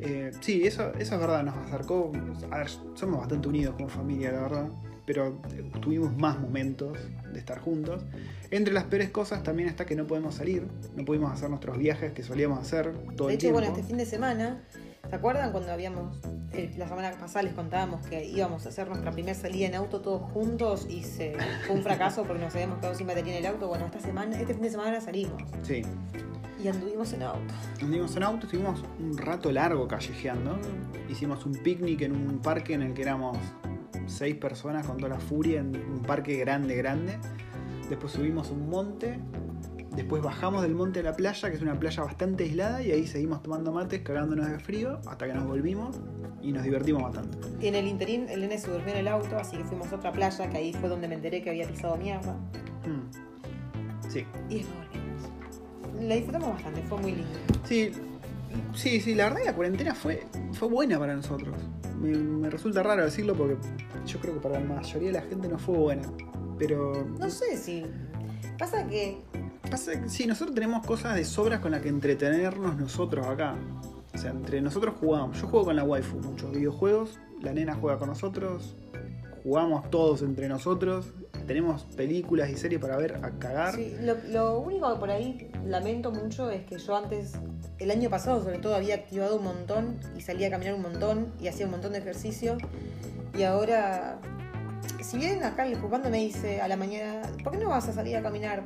Eh, 0.06 0.32
sí, 0.42 0.66
eso, 0.68 0.94
eso 1.00 1.16
es 1.16 1.22
verdad, 1.22 1.44
nos 1.44 1.56
acercó. 1.58 2.12
A 2.52 2.58
ver, 2.58 2.68
somos 2.96 3.20
bastante 3.20 3.48
unidos 3.48 3.76
como 3.76 3.90
familia, 3.90 4.32
la 4.32 4.42
verdad. 4.42 4.70
Pero 5.06 5.42
tuvimos 5.82 6.16
más 6.16 6.40
momentos 6.40 6.98
de 7.34 7.38
estar 7.38 7.60
juntos. 7.60 8.04
Entre 8.52 8.74
las 8.74 8.86
peores 8.86 9.10
cosas 9.10 9.44
también 9.44 9.68
está 9.68 9.86
que 9.86 9.96
no 9.96 10.08
podemos 10.08 10.36
salir, 10.36 10.66
no 10.96 11.04
pudimos 11.04 11.32
hacer 11.32 11.50
nuestros 11.50 11.78
viajes 11.78 12.14
que 12.14 12.24
solíamos 12.24 12.60
hacer 12.60 12.94
todo 13.18 13.28
De 13.28 13.34
el 13.34 13.36
hecho, 13.36 13.48
tiempo. 13.48 13.60
bueno, 13.60 13.76
este 13.76 13.84
fin 13.84 13.98
de 13.98 14.06
semana, 14.06 14.64
¿se 15.10 15.14
acuerdan 15.14 15.52
cuando 15.52 15.74
habíamos, 15.74 16.20
eh, 16.54 16.74
la 16.78 16.88
semana 16.88 17.12
pasada 17.20 17.44
les 17.44 17.54
contábamos 17.54 18.08
que 18.08 18.24
íbamos 18.24 18.66
a 18.66 18.70
hacer 18.70 18.88
nuestra 18.88 19.12
primera 19.12 19.38
salida 19.38 19.68
en 19.68 19.76
auto 19.76 20.00
todos 20.00 20.32
juntos 20.32 20.88
y 20.90 21.04
se, 21.04 21.36
fue 21.68 21.76
un 21.76 21.84
fracaso 21.84 22.24
porque 22.24 22.42
nos 22.42 22.54
habíamos 22.56 22.78
quedado 22.80 22.96
sin 22.96 23.08
batería 23.08 23.34
en 23.38 23.46
el 23.46 23.52
auto? 23.52 23.68
Bueno, 23.68 23.86
esta 23.88 24.00
semana, 24.00 24.40
este 24.40 24.54
fin 24.54 24.64
de 24.64 24.70
semana 24.70 25.02
salimos 25.02 25.42
Sí, 25.64 25.82
y 26.64 26.68
anduvimos 26.70 27.12
en 27.14 27.24
auto. 27.24 27.54
anduvimos 27.82 28.16
en 28.16 28.24
auto, 28.24 28.46
estuvimos 28.46 28.84
un 29.00 29.18
rato 29.18 29.52
largo 29.52 29.88
callejeando. 29.88 30.58
Hicimos 31.10 31.46
un 31.46 31.54
picnic 31.54 32.02
en 32.02 32.14
un 32.14 32.40
parque 32.40 32.74
en 32.74 32.84
el 32.84 32.94
que 32.94 33.02
éramos 33.02 33.38
seis 34.06 34.36
personas 34.36 34.86
con 34.88 34.98
toda 34.98 35.10
la 35.10 35.20
furia, 35.20 35.60
en 35.60 35.76
un 35.76 36.02
parque 36.02 36.38
grande, 36.38 36.76
grande. 36.76 37.18
Después 37.90 38.14
subimos 38.14 38.50
un 38.50 38.70
monte. 38.70 39.20
Después 39.94 40.24
bajamos 40.24 40.64
del 40.64 40.74
monte 40.74 41.02
a 41.02 41.04
la 41.04 41.14
playa, 41.14 41.50
que 41.50 41.56
es 41.56 41.62
una 41.62 41.80
playa 41.80 42.02
bastante 42.02 42.46
aislada, 42.46 42.82
y 42.82 42.92
ahí 42.92 43.06
seguimos 43.06 43.44
tomando 43.44 43.72
mates, 43.72 44.02
cagándonos 44.02 44.50
de 44.50 44.58
frío, 44.58 45.00
hasta 45.06 45.28
que 45.28 45.34
nos 45.34 45.46
volvimos 45.46 46.00
y 46.42 46.52
nos 46.52 46.64
divertimos 46.64 47.04
bastante. 47.04 47.38
Y 47.62 47.68
en 47.68 47.76
el 47.76 47.88
interín, 47.88 48.28
el 48.30 48.42
nene 48.42 48.58
se 48.58 48.72
durmió 48.72 48.94
en 48.94 49.02
el 49.02 49.08
auto, 49.08 49.38
así 49.38 49.58
que 49.58 49.64
fuimos 49.66 49.92
a 49.92 49.98
otra 49.98 50.12
playa, 50.12 50.50
que 50.50 50.58
ahí 50.58 50.74
fue 50.74 50.90
donde 50.90 51.08
me 51.08 51.16
enteré 51.16 51.44
que 51.44 51.52
había 51.52 51.68
pisado 51.68 51.96
mierda. 51.98 52.34
Mm. 52.88 54.10
Sí. 54.10 54.26
Y 54.50 54.56
después 54.56 54.78
volvimos. 54.78 55.03
La 56.02 56.16
disfrutamos 56.16 56.50
bastante, 56.54 56.82
fue 56.84 56.98
muy 57.00 57.12
lindo. 57.14 57.30
Sí, 57.66 57.92
sí, 58.74 59.00
sí, 59.00 59.16
la 59.16 59.26
verdad 59.26 59.40
que 59.40 59.46
la 59.46 59.56
cuarentena 59.56 59.96
fue, 59.96 60.24
fue 60.54 60.68
buena 60.68 61.00
para 61.00 61.16
nosotros. 61.16 61.56
Me, 62.00 62.18
me 62.18 62.50
resulta 62.50 62.84
raro 62.84 63.04
decirlo 63.04 63.36
porque 63.36 63.58
yo 64.06 64.20
creo 64.20 64.34
que 64.36 64.40
para 64.40 64.60
la 64.60 64.66
mayoría 64.66 65.08
de 65.10 65.14
la 65.14 65.22
gente 65.22 65.48
no 65.48 65.58
fue 65.58 65.78
buena. 65.78 66.04
Pero 66.58 67.06
No 67.20 67.30
sé 67.30 67.58
si. 67.58 67.86
Pasa 68.58 68.86
que. 68.88 69.22
pasa 69.70 70.00
que 70.00 70.10
sí, 70.10 70.26
nosotros 70.26 70.54
tenemos 70.54 70.86
cosas 70.86 71.16
de 71.16 71.26
sobras 71.26 71.60
con 71.60 71.72
las 71.72 71.82
que 71.82 71.90
entretenernos 71.90 72.78
nosotros 72.78 73.26
acá. 73.26 73.56
O 74.14 74.18
sea, 74.18 74.32
entre 74.32 74.62
nosotros 74.62 74.96
jugamos. 75.00 75.40
Yo 75.42 75.48
juego 75.48 75.66
con 75.66 75.76
la 75.76 75.84
waifu 75.84 76.18
muchos 76.18 76.52
videojuegos, 76.52 77.20
la 77.42 77.54
nena 77.54 77.76
juega 77.76 77.98
con 77.98 78.10
nosotros, 78.10 78.76
jugamos 79.44 79.90
todos 79.90 80.22
entre 80.22 80.48
nosotros, 80.48 81.14
tenemos 81.46 81.84
películas 81.96 82.50
y 82.50 82.58
series 82.58 82.82
para 82.82 82.98
ver 82.98 83.20
a 83.24 83.32
cagar. 83.40 83.76
Sí, 83.76 83.96
lo, 84.02 84.60
único 84.60 84.92
que 84.94 85.00
por 85.00 85.12
ahí 85.12 85.52
lamento 85.66 86.12
mucho 86.12 86.50
es 86.50 86.66
que 86.66 86.78
yo 86.78 86.96
antes, 86.96 87.34
el 87.80 87.92
año 87.92 88.10
pasado 88.10 88.42
sobre 88.44 88.60
todo, 88.60 88.76
había 88.76 88.96
activado 88.96 89.38
un 89.38 89.44
montón 89.44 90.00
y 90.18 90.22
salía 90.22 90.48
a 90.48 90.52
caminar 90.52 90.76
un 90.76 90.82
montón 90.82 91.34
y 91.42 91.48
hacía 91.48 91.66
un 91.66 91.72
montón 91.72 91.94
de 91.94 92.00
ejercicio. 92.00 92.58
Y 93.38 93.44
ahora, 93.44 94.20
si 95.02 95.18
bien 95.18 95.44
acá 95.44 95.66
el 95.66 95.78
juzgando 95.78 96.10
me 96.10 96.18
dice 96.18 96.62
a 96.62 96.68
la 96.68 96.78
mañana, 96.78 97.22
¿por 97.44 97.54
qué 97.54 97.60
no 97.60 97.70
vas 97.70 97.88
a 97.88 97.94
salir 97.94 98.16
a 98.18 98.22
caminar? 98.22 98.64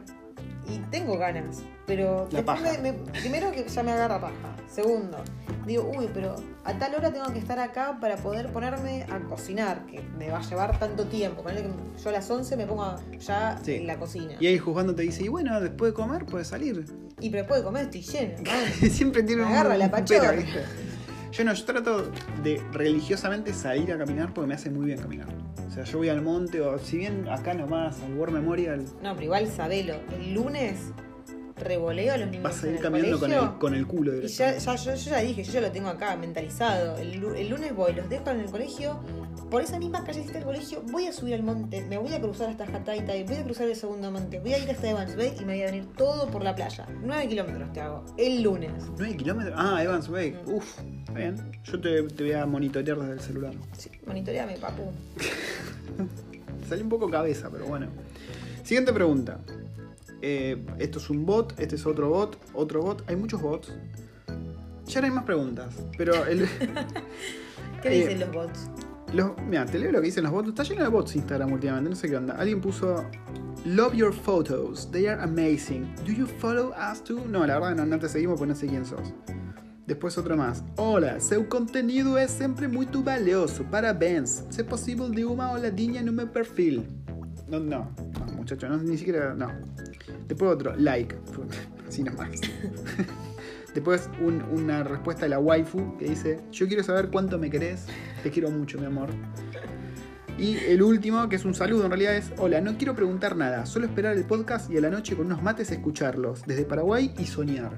Y 0.69 0.79
tengo 0.91 1.17
ganas, 1.17 1.63
pero 1.85 2.27
La 2.31 2.43
paja. 2.43 2.61
me- 2.81 2.91
me- 2.91 3.11
primero 3.11 3.51
que 3.51 3.67
ya 3.67 3.83
me 3.83 3.91
agarra 3.91 4.19
paja. 4.19 4.33
Segundo, 4.69 5.17
digo, 5.65 5.89
uy, 5.97 6.09
pero 6.13 6.35
a 6.65 6.73
tal 6.77 6.93
hora 6.95 7.11
tengo 7.13 7.31
que 7.31 7.39
estar 7.39 7.57
acá 7.59 7.97
para 8.01 8.17
poder 8.17 8.51
ponerme 8.51 9.03
a 9.09 9.17
cocinar, 9.29 9.85
que 9.85 10.01
me 10.17 10.29
va 10.29 10.39
a 10.39 10.41
llevar 10.41 10.77
tanto 10.77 11.05
tiempo. 11.05 11.43
Que 11.45 11.69
yo 12.03 12.09
a 12.09 12.11
las 12.11 12.29
11 12.29 12.57
me 12.57 12.65
pongo 12.67 12.95
ya 13.17 13.57
Sí. 13.63 13.75
en 13.75 13.87
la 13.87 13.97
cocina. 13.97 14.33
Y 14.39 14.47
ahí 14.47 14.57
jugando 14.57 14.93
te 14.93 15.03
dice, 15.03 15.23
y 15.23 15.29
bueno, 15.29 15.59
después 15.61 15.91
de 15.91 15.95
comer 15.95 16.25
puedes 16.25 16.47
salir. 16.49 16.85
Y 17.21 17.29
pero 17.29 17.43
después 17.43 17.61
de 17.61 17.65
comer 17.65 17.83
estoy 17.85 18.01
llena. 18.01 18.35
man. 18.81 18.89
Siempre 18.91 19.23
tiene 19.23 19.43
Me 19.43 19.47
un, 19.47 19.53
agarra 19.53 19.77
la 19.77 19.89
pachorra. 19.89 20.35
Yo 21.31 21.43
no, 21.43 21.53
yo 21.53 21.65
trato 21.65 22.11
de 22.43 22.61
religiosamente 22.73 23.53
salir 23.53 23.91
a 23.93 23.97
caminar 23.97 24.33
porque 24.33 24.47
me 24.47 24.55
hace 24.55 24.69
muy 24.69 24.85
bien 24.87 24.99
caminar. 24.99 25.27
Sea, 25.77 25.85
yo 25.85 25.99
voy 25.99 26.09
al 26.09 26.23
monte 26.23 26.59
o 26.59 26.79
si 26.79 26.97
bien 26.97 27.27
acá 27.29 27.53
nomás, 27.53 28.01
al 28.01 28.15
War 28.15 28.31
Memorial, 28.31 28.83
No, 29.03 29.13
pero 29.13 29.25
igual 29.25 29.47
sabelo. 29.47 29.93
El 30.11 30.33
lunes 30.33 30.91
revoleo 31.59 32.13
a 32.13 32.17
los 32.17 32.29
niños 32.29 32.43
vas 32.43 32.63
a 32.63 32.67
ir 32.69 32.79
caminando 32.79 33.19
con 33.19 33.31
el, 33.31 33.57
con 33.57 33.73
el 33.75 33.87
culo 33.87 34.15
Y 34.23 34.27
ya, 34.27 34.57
ya, 34.57 34.75
yo, 34.75 34.95
yo 34.95 35.11
ya 35.11 35.17
dije, 35.19 35.43
yo 35.43 35.51
ya 35.53 35.61
lo 35.61 35.71
tengo 35.71 35.89
acá 35.89 36.15
mentalizado. 36.15 36.97
El, 36.97 37.17
lu- 37.19 37.33
el 37.35 37.49
lunes 37.49 37.75
voy, 37.75 37.93
los 37.93 38.07
dejo 38.09 38.29
en 38.31 38.39
el 38.41 38.49
colegio. 38.51 38.99
Por 39.49 39.61
esa 39.61 39.79
misma 39.79 40.03
callecita 40.03 40.33
del 40.33 40.43
colegio 40.43 40.81
voy 40.91 41.07
a 41.07 41.13
subir 41.13 41.33
al 41.35 41.43
monte, 41.43 41.81
me 41.85 41.97
voy 41.97 42.13
a 42.13 42.19
cruzar 42.19 42.49
hasta 42.49 42.65
Jataita, 42.67 43.13
voy 43.25 43.35
a 43.37 43.43
cruzar 43.43 43.67
el 43.69 43.77
segundo 43.77 44.11
monte, 44.11 44.39
voy 44.41 44.53
a 44.53 44.57
ir 44.57 44.69
hasta 44.69 44.89
Evans 44.89 45.15
Bay 45.15 45.33
y 45.39 45.45
me 45.45 45.53
voy 45.53 45.61
a 45.61 45.65
venir 45.67 45.85
todo 45.95 46.27
por 46.29 46.43
la 46.43 46.53
playa. 46.53 46.85
9 47.01 47.27
kilómetros 47.29 47.71
te 47.71 47.79
hago, 47.79 48.03
el 48.17 48.41
lunes. 48.43 48.71
9 48.97 49.15
kilómetros. 49.15 49.55
Ah, 49.57 49.81
Evans 49.81 50.09
Bay. 50.09 50.31
Mm. 50.45 50.53
Uf, 50.53 50.79
está 50.99 51.13
bien. 51.13 51.37
Yo 51.63 51.79
te, 51.79 52.03
te 52.03 52.23
voy 52.23 52.33
a 52.33 52.45
monitorear 52.45 52.97
desde 52.99 53.13
el 53.13 53.19
celular. 53.21 53.53
Sí, 53.77 53.89
monitoreame, 54.05 54.57
papu. 54.57 54.91
Salí 56.67 56.81
un 56.81 56.89
poco 56.89 57.09
cabeza, 57.09 57.49
pero 57.49 57.65
bueno. 57.67 57.87
Siguiente 58.63 58.91
pregunta. 58.91 59.39
Eh, 60.21 60.65
esto 60.79 60.99
es 60.99 61.09
un 61.09 61.25
bot, 61.25 61.59
este 61.59 61.75
es 61.75 61.85
otro 61.85 62.09
bot, 62.09 62.37
otro 62.53 62.81
bot. 62.81 63.03
Hay 63.09 63.15
muchos 63.15 63.41
bots. 63.41 63.73
Ya 64.85 65.01
no 65.01 65.07
hay 65.07 65.13
más 65.13 65.23
preguntas. 65.25 65.75
Pero 65.97 66.25
el, 66.25 66.47
¿Qué 67.81 67.89
Eh, 67.89 67.99
dicen 67.99 68.19
los 68.21 68.31
bots? 68.31 68.69
los, 69.13 69.31
mira, 69.47 69.65
te 69.65 69.79
leo 69.79 69.91
lo 69.91 69.99
que 69.99 70.07
dicen 70.07 70.23
los 70.23 70.33
bots. 70.33 70.49
Está 70.49 70.63
lleno 70.63 70.83
de 70.83 70.89
bots 70.89 71.15
Instagram 71.15 71.51
últimamente, 71.51 71.89
no 71.89 71.95
sé 71.95 72.09
qué 72.09 72.17
onda. 72.17 72.35
Alguien 72.35 72.61
puso 72.61 73.05
Love 73.65 73.95
your 73.95 74.13
photos, 74.13 74.89
they 74.91 75.07
are 75.07 75.21
amazing. 75.21 75.93
Do 76.05 76.11
you 76.13 76.25
follow 76.25 76.73
us 76.73 77.03
too? 77.03 77.19
No, 77.27 77.45
la 77.45 77.59
verdad 77.59 77.75
no, 77.75 77.85
no 77.85 77.99
te 77.99 78.07
seguimos 78.07 78.39
porque 78.39 78.53
no 78.53 78.55
sé 78.55 78.67
quién 78.67 78.85
sos. 78.85 79.13
Después 79.85 80.17
otro 80.17 80.35
más. 80.35 80.63
Hola, 80.77 81.19
seu 81.19 81.45
conteúdo 81.45 82.17
é 82.17 82.27
sempre 82.27 82.67
muito 82.67 83.01
valioso. 83.01 83.63
Parabéns. 83.65 84.45
Se 84.49 84.63
possível, 84.63 85.09
de 85.09 85.23
uma 85.23 85.51
olhadinha 85.51 86.01
no 86.01 86.11
meu 86.11 86.27
perfil. 86.27 86.85
No, 87.49 87.59
no, 87.59 87.89
no, 88.19 88.25
muchacho, 88.35 88.67
no, 88.67 88.77
ni 88.77 88.97
siquiera. 88.97 89.33
No. 89.33 89.51
Después 90.27 90.51
otro, 90.51 90.75
like. 90.75 91.15
Así 91.87 92.03
nomás. 92.03 92.29
Después 93.73 94.09
un- 94.21 94.41
una 94.51 94.83
respuesta 94.83 95.23
de 95.23 95.29
la 95.29 95.39
waifu 95.39 95.97
que 95.97 96.05
dice: 96.05 96.39
Yo 96.51 96.67
quiero 96.67 96.83
saber 96.83 97.09
cuánto 97.09 97.37
me 97.37 97.49
querés. 97.49 97.85
Te 98.23 98.31
quiero 98.31 98.49
mucho, 98.49 98.79
mi 98.79 98.85
amor. 98.85 99.09
Y 100.37 100.57
el 100.57 100.81
último, 100.83 101.27
que 101.29 101.35
es 101.37 101.45
un 101.45 101.53
saludo 101.53 101.85
en 101.85 101.91
realidad, 101.91 102.15
es: 102.15 102.31
Hola, 102.37 102.59
no 102.61 102.77
quiero 102.77 102.95
preguntar 102.95 103.35
nada, 103.35 103.65
solo 103.65 103.85
esperar 103.85 104.15
el 104.17 104.23
podcast 104.25 104.69
y 104.71 104.77
a 104.77 104.81
la 104.81 104.89
noche 104.89 105.15
con 105.15 105.27
unos 105.27 105.41
mates 105.43 105.71
escucharlos. 105.71 106.43
Desde 106.45 106.63
Paraguay 106.65 107.13
y 107.17 107.25
soñar. 107.25 107.71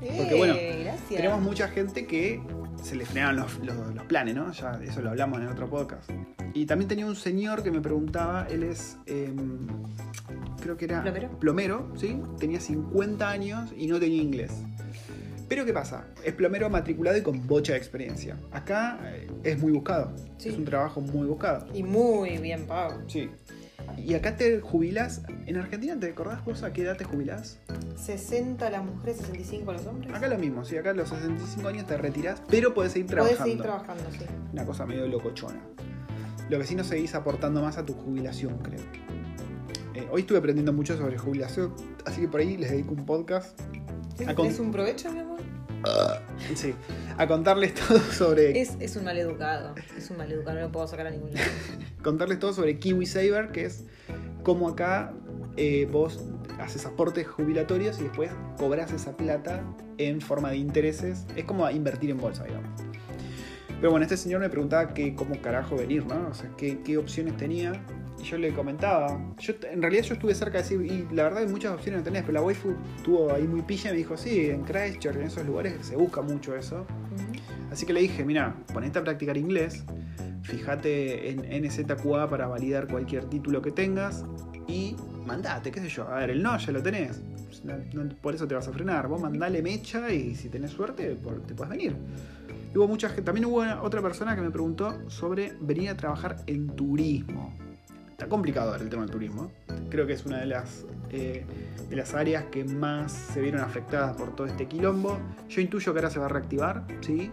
Porque, 0.00 0.34
bueno, 0.36 0.54
Eh, 0.56 0.82
gracias. 0.84 1.08
Tenemos 1.08 1.40
mucha 1.40 1.68
gente 1.68 2.06
que 2.06 2.40
se 2.82 2.96
le 2.96 3.04
frenaron 3.04 3.36
los, 3.40 3.58
los- 3.60 3.94
los 3.94 4.04
planes, 4.04 4.34
¿no? 4.34 4.50
Ya 4.52 4.78
eso 4.82 5.00
lo 5.02 5.10
hablamos 5.10 5.40
en 5.40 5.48
otro 5.48 5.68
podcast. 5.68 6.10
Y 6.54 6.66
también 6.66 6.88
tenía 6.88 7.06
un 7.06 7.16
señor 7.16 7.62
que 7.62 7.70
me 7.70 7.80
preguntaba, 7.80 8.46
él 8.50 8.62
es, 8.62 8.96
em, 9.06 9.66
creo 10.60 10.76
que 10.76 10.86
era 10.86 11.02
¿Plomero? 11.38 11.92
¿sí? 11.96 12.20
Tenía 12.38 12.60
50 12.60 13.28
años 13.28 13.72
y 13.76 13.86
no 13.86 13.98
tenía 14.00 14.22
inglés. 14.22 14.52
Pero 15.48 15.64
¿qué 15.64 15.72
pasa? 15.72 16.04
Es 16.24 16.34
plomero 16.34 16.68
matriculado 16.68 17.16
y 17.16 17.22
con 17.22 17.46
bocha 17.46 17.72
de 17.72 17.78
experiencia. 17.78 18.36
Acá 18.52 18.98
eh, 19.04 19.28
es 19.44 19.58
muy 19.58 19.72
buscado. 19.72 20.12
Sí. 20.36 20.50
Es 20.50 20.56
un 20.58 20.64
trabajo 20.66 21.00
muy 21.00 21.26
buscado. 21.26 21.66
Y 21.74 21.82
muy 21.82 22.36
bien 22.38 22.66
pago. 22.66 23.00
Sí. 23.06 23.30
Y 23.96 24.14
acá 24.14 24.36
te 24.36 24.60
jubilás. 24.60 25.22
En 25.46 25.56
Argentina, 25.56 25.98
¿te 25.98 26.10
acordás 26.10 26.44
vos 26.44 26.62
a 26.62 26.72
qué 26.72 26.82
edad 26.82 26.96
te 26.96 27.04
jubilás? 27.04 27.58
60 27.96 28.70
las 28.70 28.84
mujeres, 28.84 29.16
65 29.18 29.72
los 29.72 29.86
hombres. 29.86 30.14
Acá 30.14 30.28
lo 30.28 30.38
mismo, 30.38 30.64
sí, 30.64 30.76
acá 30.76 30.90
a 30.90 30.94
los 30.94 31.08
65 31.08 31.68
años 31.68 31.86
te 31.86 31.96
retirás, 31.96 32.42
pero 32.48 32.74
podés 32.74 32.92
seguir 32.92 33.06
Podés 33.06 33.36
trabajando. 33.36 33.44
seguir 33.44 33.62
trabajando, 33.62 34.04
sí. 34.12 34.24
Una 34.52 34.64
cosa 34.64 34.86
medio 34.86 35.06
locochona. 35.06 35.60
Lo 36.48 36.58
que 36.58 36.64
sí 36.64 36.74
no 36.74 36.84
seguís 36.84 37.14
aportando 37.14 37.60
más 37.60 37.76
a 37.76 37.84
tu 37.84 37.92
jubilación, 37.94 38.58
creo. 38.58 38.80
Eh, 39.94 40.06
hoy 40.10 40.20
estuve 40.22 40.38
aprendiendo 40.38 40.72
mucho 40.72 40.96
sobre 40.96 41.18
jubilación, 41.18 41.74
así 42.06 42.20
que 42.22 42.28
por 42.28 42.40
ahí 42.40 42.56
les 42.56 42.70
dedico 42.70 42.92
un 42.94 43.04
podcast. 43.04 43.58
A 44.26 44.34
con- 44.34 44.46
¿Es 44.46 44.58
un 44.60 44.70
provecho, 44.70 45.10
mi 45.12 45.18
amor? 45.20 45.38
Sí, 46.54 46.74
a 47.16 47.26
contarles 47.26 47.74
todo 47.88 47.98
sobre. 47.98 48.60
Es, 48.60 48.76
es 48.80 48.96
un 48.96 49.04
maleducado. 49.04 49.74
Es 49.96 50.10
un 50.10 50.18
maleducado, 50.18 50.56
no 50.56 50.66
lo 50.66 50.72
puedo 50.72 50.86
sacar 50.86 51.06
a 51.06 51.10
ningún 51.10 51.34
lado. 51.34 51.46
Contarles 52.02 52.38
todo 52.38 52.52
sobre 52.52 52.78
Kiwi 52.78 53.06
Saver, 53.06 53.50
que 53.52 53.64
es 53.64 53.84
cómo 54.42 54.68
acá 54.68 55.12
eh, 55.56 55.88
vos 55.90 56.20
haces 56.58 56.86
aportes 56.86 57.26
jubilatorios 57.26 57.98
y 58.00 58.04
después 58.04 58.30
cobras 58.56 58.92
esa 58.92 59.16
plata 59.16 59.62
en 59.98 60.20
forma 60.20 60.50
de 60.50 60.56
intereses. 60.56 61.26
Es 61.36 61.44
como 61.44 61.68
invertir 61.70 62.10
en 62.10 62.18
bolsa, 62.18 62.44
digamos. 62.44 62.70
Pero 63.80 63.90
bueno, 63.90 64.04
este 64.04 64.16
señor 64.16 64.40
me 64.40 64.50
preguntaba 64.50 64.92
que 64.92 65.14
cómo 65.14 65.40
carajo 65.40 65.76
venir, 65.76 66.04
¿no? 66.06 66.28
O 66.28 66.34
sea, 66.34 66.50
qué, 66.56 66.80
qué 66.82 66.98
opciones 66.98 67.36
tenía. 67.36 67.72
Y 68.20 68.24
yo 68.24 68.36
le 68.38 68.52
comentaba. 68.52 69.18
Yo, 69.38 69.54
en 69.70 69.80
realidad 69.80 70.02
yo 70.04 70.14
estuve 70.14 70.34
cerca 70.34 70.58
de 70.58 70.62
decir, 70.64 70.80
y 70.82 71.14
la 71.14 71.24
verdad 71.24 71.42
hay 71.42 71.48
muchas 71.48 71.72
opciones 71.72 72.00
no 72.00 72.04
tenés, 72.04 72.22
pero 72.22 72.34
la 72.34 72.42
waifu 72.42 72.74
estuvo 72.96 73.32
ahí 73.32 73.46
muy 73.46 73.62
pilla 73.62 73.90
y 73.90 73.92
me 73.92 73.98
dijo, 73.98 74.16
sí, 74.16 74.46
en 74.50 74.62
Christchurch, 74.64 75.16
en 75.16 75.22
esos 75.22 75.46
lugares 75.46 75.74
se 75.86 75.96
busca 75.96 76.20
mucho 76.22 76.56
eso. 76.56 76.84
Así 77.70 77.86
que 77.86 77.92
le 77.92 78.00
dije, 78.00 78.24
mira, 78.24 78.56
ponete 78.72 78.98
a 78.98 79.04
practicar 79.04 79.36
inglés, 79.36 79.84
fíjate 80.42 81.30
en 81.30 81.64
NZQA 81.64 82.28
para 82.28 82.46
validar 82.46 82.88
cualquier 82.88 83.24
título 83.26 83.60
que 83.62 83.70
tengas 83.70 84.24
y 84.66 84.96
mandate, 85.26 85.70
qué 85.70 85.80
sé 85.80 85.88
yo. 85.88 86.08
A 86.08 86.16
ver, 86.16 86.30
el 86.30 86.42
no 86.42 86.56
ya 86.58 86.72
lo 86.72 86.82
tenés. 86.82 87.22
No- 87.64 87.76
no- 88.04 88.14
por 88.16 88.34
eso 88.34 88.46
te 88.46 88.54
vas 88.54 88.68
a 88.68 88.72
frenar. 88.72 89.08
Vos 89.08 89.20
mandale 89.20 89.62
mecha 89.62 90.10
y 90.12 90.34
si 90.34 90.48
tenés 90.48 90.70
suerte, 90.70 91.16
por- 91.16 91.42
te 91.46 91.54
puedes 91.54 91.70
venir. 91.70 91.96
Y 92.74 92.78
hubo 92.78 92.86
mucha 92.88 93.08
gente. 93.08 93.22
También 93.22 93.46
hubo 93.46 93.58
una- 93.58 93.82
otra 93.82 94.00
persona 94.00 94.34
que 94.34 94.42
me 94.42 94.50
preguntó 94.50 95.08
sobre 95.10 95.52
venir 95.60 95.90
a 95.90 95.96
trabajar 95.96 96.36
en 96.46 96.68
turismo. 96.68 97.54
Está 98.18 98.28
complicado 98.28 98.74
el 98.74 98.88
tema 98.88 99.02
del 99.02 99.12
turismo. 99.12 99.52
Creo 99.90 100.04
que 100.04 100.12
es 100.14 100.26
una 100.26 100.38
de 100.40 100.46
las, 100.46 100.84
eh, 101.10 101.44
de 101.88 101.94
las 101.94 102.14
áreas 102.14 102.46
que 102.50 102.64
más 102.64 103.12
se 103.12 103.40
vieron 103.40 103.60
afectadas 103.60 104.16
por 104.16 104.34
todo 104.34 104.48
este 104.48 104.66
quilombo. 104.66 105.16
Yo 105.48 105.60
intuyo 105.60 105.92
que 105.92 106.00
ahora 106.00 106.10
se 106.10 106.18
va 106.18 106.26
a 106.26 106.28
reactivar, 106.28 106.84
¿sí? 107.00 107.30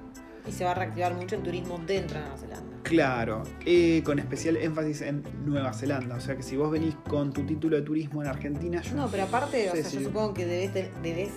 Y 0.47 0.51
se 0.51 0.63
va 0.63 0.73
a 0.73 0.75
reactivar 0.75 1.15
mucho 1.15 1.37
el 1.37 1.41
turismo 1.41 1.81
dentro 1.87 2.19
de 2.19 2.25
Nueva 2.25 2.37
Zelanda. 2.37 2.77
Claro, 2.83 3.41
eh, 3.65 4.03
con 4.05 4.19
especial 4.19 4.57
énfasis 4.57 5.01
en 5.01 5.23
Nueva 5.43 5.73
Zelanda. 5.73 6.17
O 6.17 6.19
sea 6.19 6.35
que 6.35 6.43
si 6.43 6.55
vos 6.55 6.69
venís 6.69 6.93
con 7.09 7.33
tu 7.33 7.41
título 7.47 7.77
de 7.77 7.81
turismo 7.81 8.21
en 8.21 8.27
Argentina, 8.29 8.79
yo 8.83 8.95
No, 8.95 9.07
pero 9.07 9.23
aparte, 9.23 9.67
o 9.71 9.73
sé 9.73 9.81
sea, 9.81 9.89
si- 9.89 9.97
yo 9.97 10.03
supongo 10.09 10.35
que 10.35 10.45
debes, 10.45 10.91
debes 11.01 11.31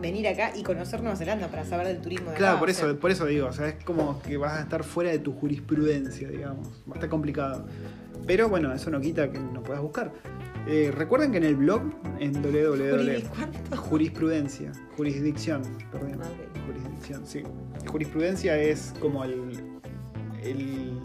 venir 0.00 0.26
acá 0.28 0.56
y 0.56 0.62
conocer 0.62 1.02
Nueva 1.02 1.16
Zelanda 1.16 1.48
para 1.48 1.66
saber 1.66 1.88
del 1.88 2.00
turismo 2.00 2.30
de 2.30 2.36
Claro, 2.36 2.52
acá, 2.54 2.60
por 2.60 2.70
eso, 2.70 2.86
sea, 2.90 2.98
por 2.98 3.10
eso 3.10 3.26
digo, 3.26 3.48
o 3.48 3.52
sea, 3.52 3.68
es 3.68 3.84
como 3.84 4.22
que 4.22 4.38
vas 4.38 4.54
a 4.54 4.62
estar 4.62 4.82
fuera 4.82 5.10
de 5.10 5.18
tu 5.18 5.34
jurisprudencia, 5.34 6.26
digamos. 6.30 6.68
Va 6.88 6.92
a 6.92 6.94
estar 6.94 7.10
complicado. 7.10 7.66
Pero 8.26 8.48
bueno, 8.48 8.72
eso 8.72 8.90
no 8.90 9.00
quita 9.00 9.30
que 9.30 9.38
no 9.38 9.62
puedas 9.62 9.82
buscar. 9.82 10.12
Eh, 10.66 10.90
recuerden 10.94 11.32
que 11.32 11.38
en 11.38 11.44
el 11.44 11.56
blog, 11.56 11.82
en 12.18 12.32
www. 12.32 13.76
Jurisprudencia, 13.76 14.72
jurisdicción, 14.96 15.62
perdón. 15.92 16.20
Ah. 16.22 16.28
Jurisdicción, 16.66 17.26
sí. 17.26 17.42
Jurisprudencia 17.86 18.56
es 18.56 18.94
como 18.98 19.24
el, 19.24 19.80
el 20.42 21.00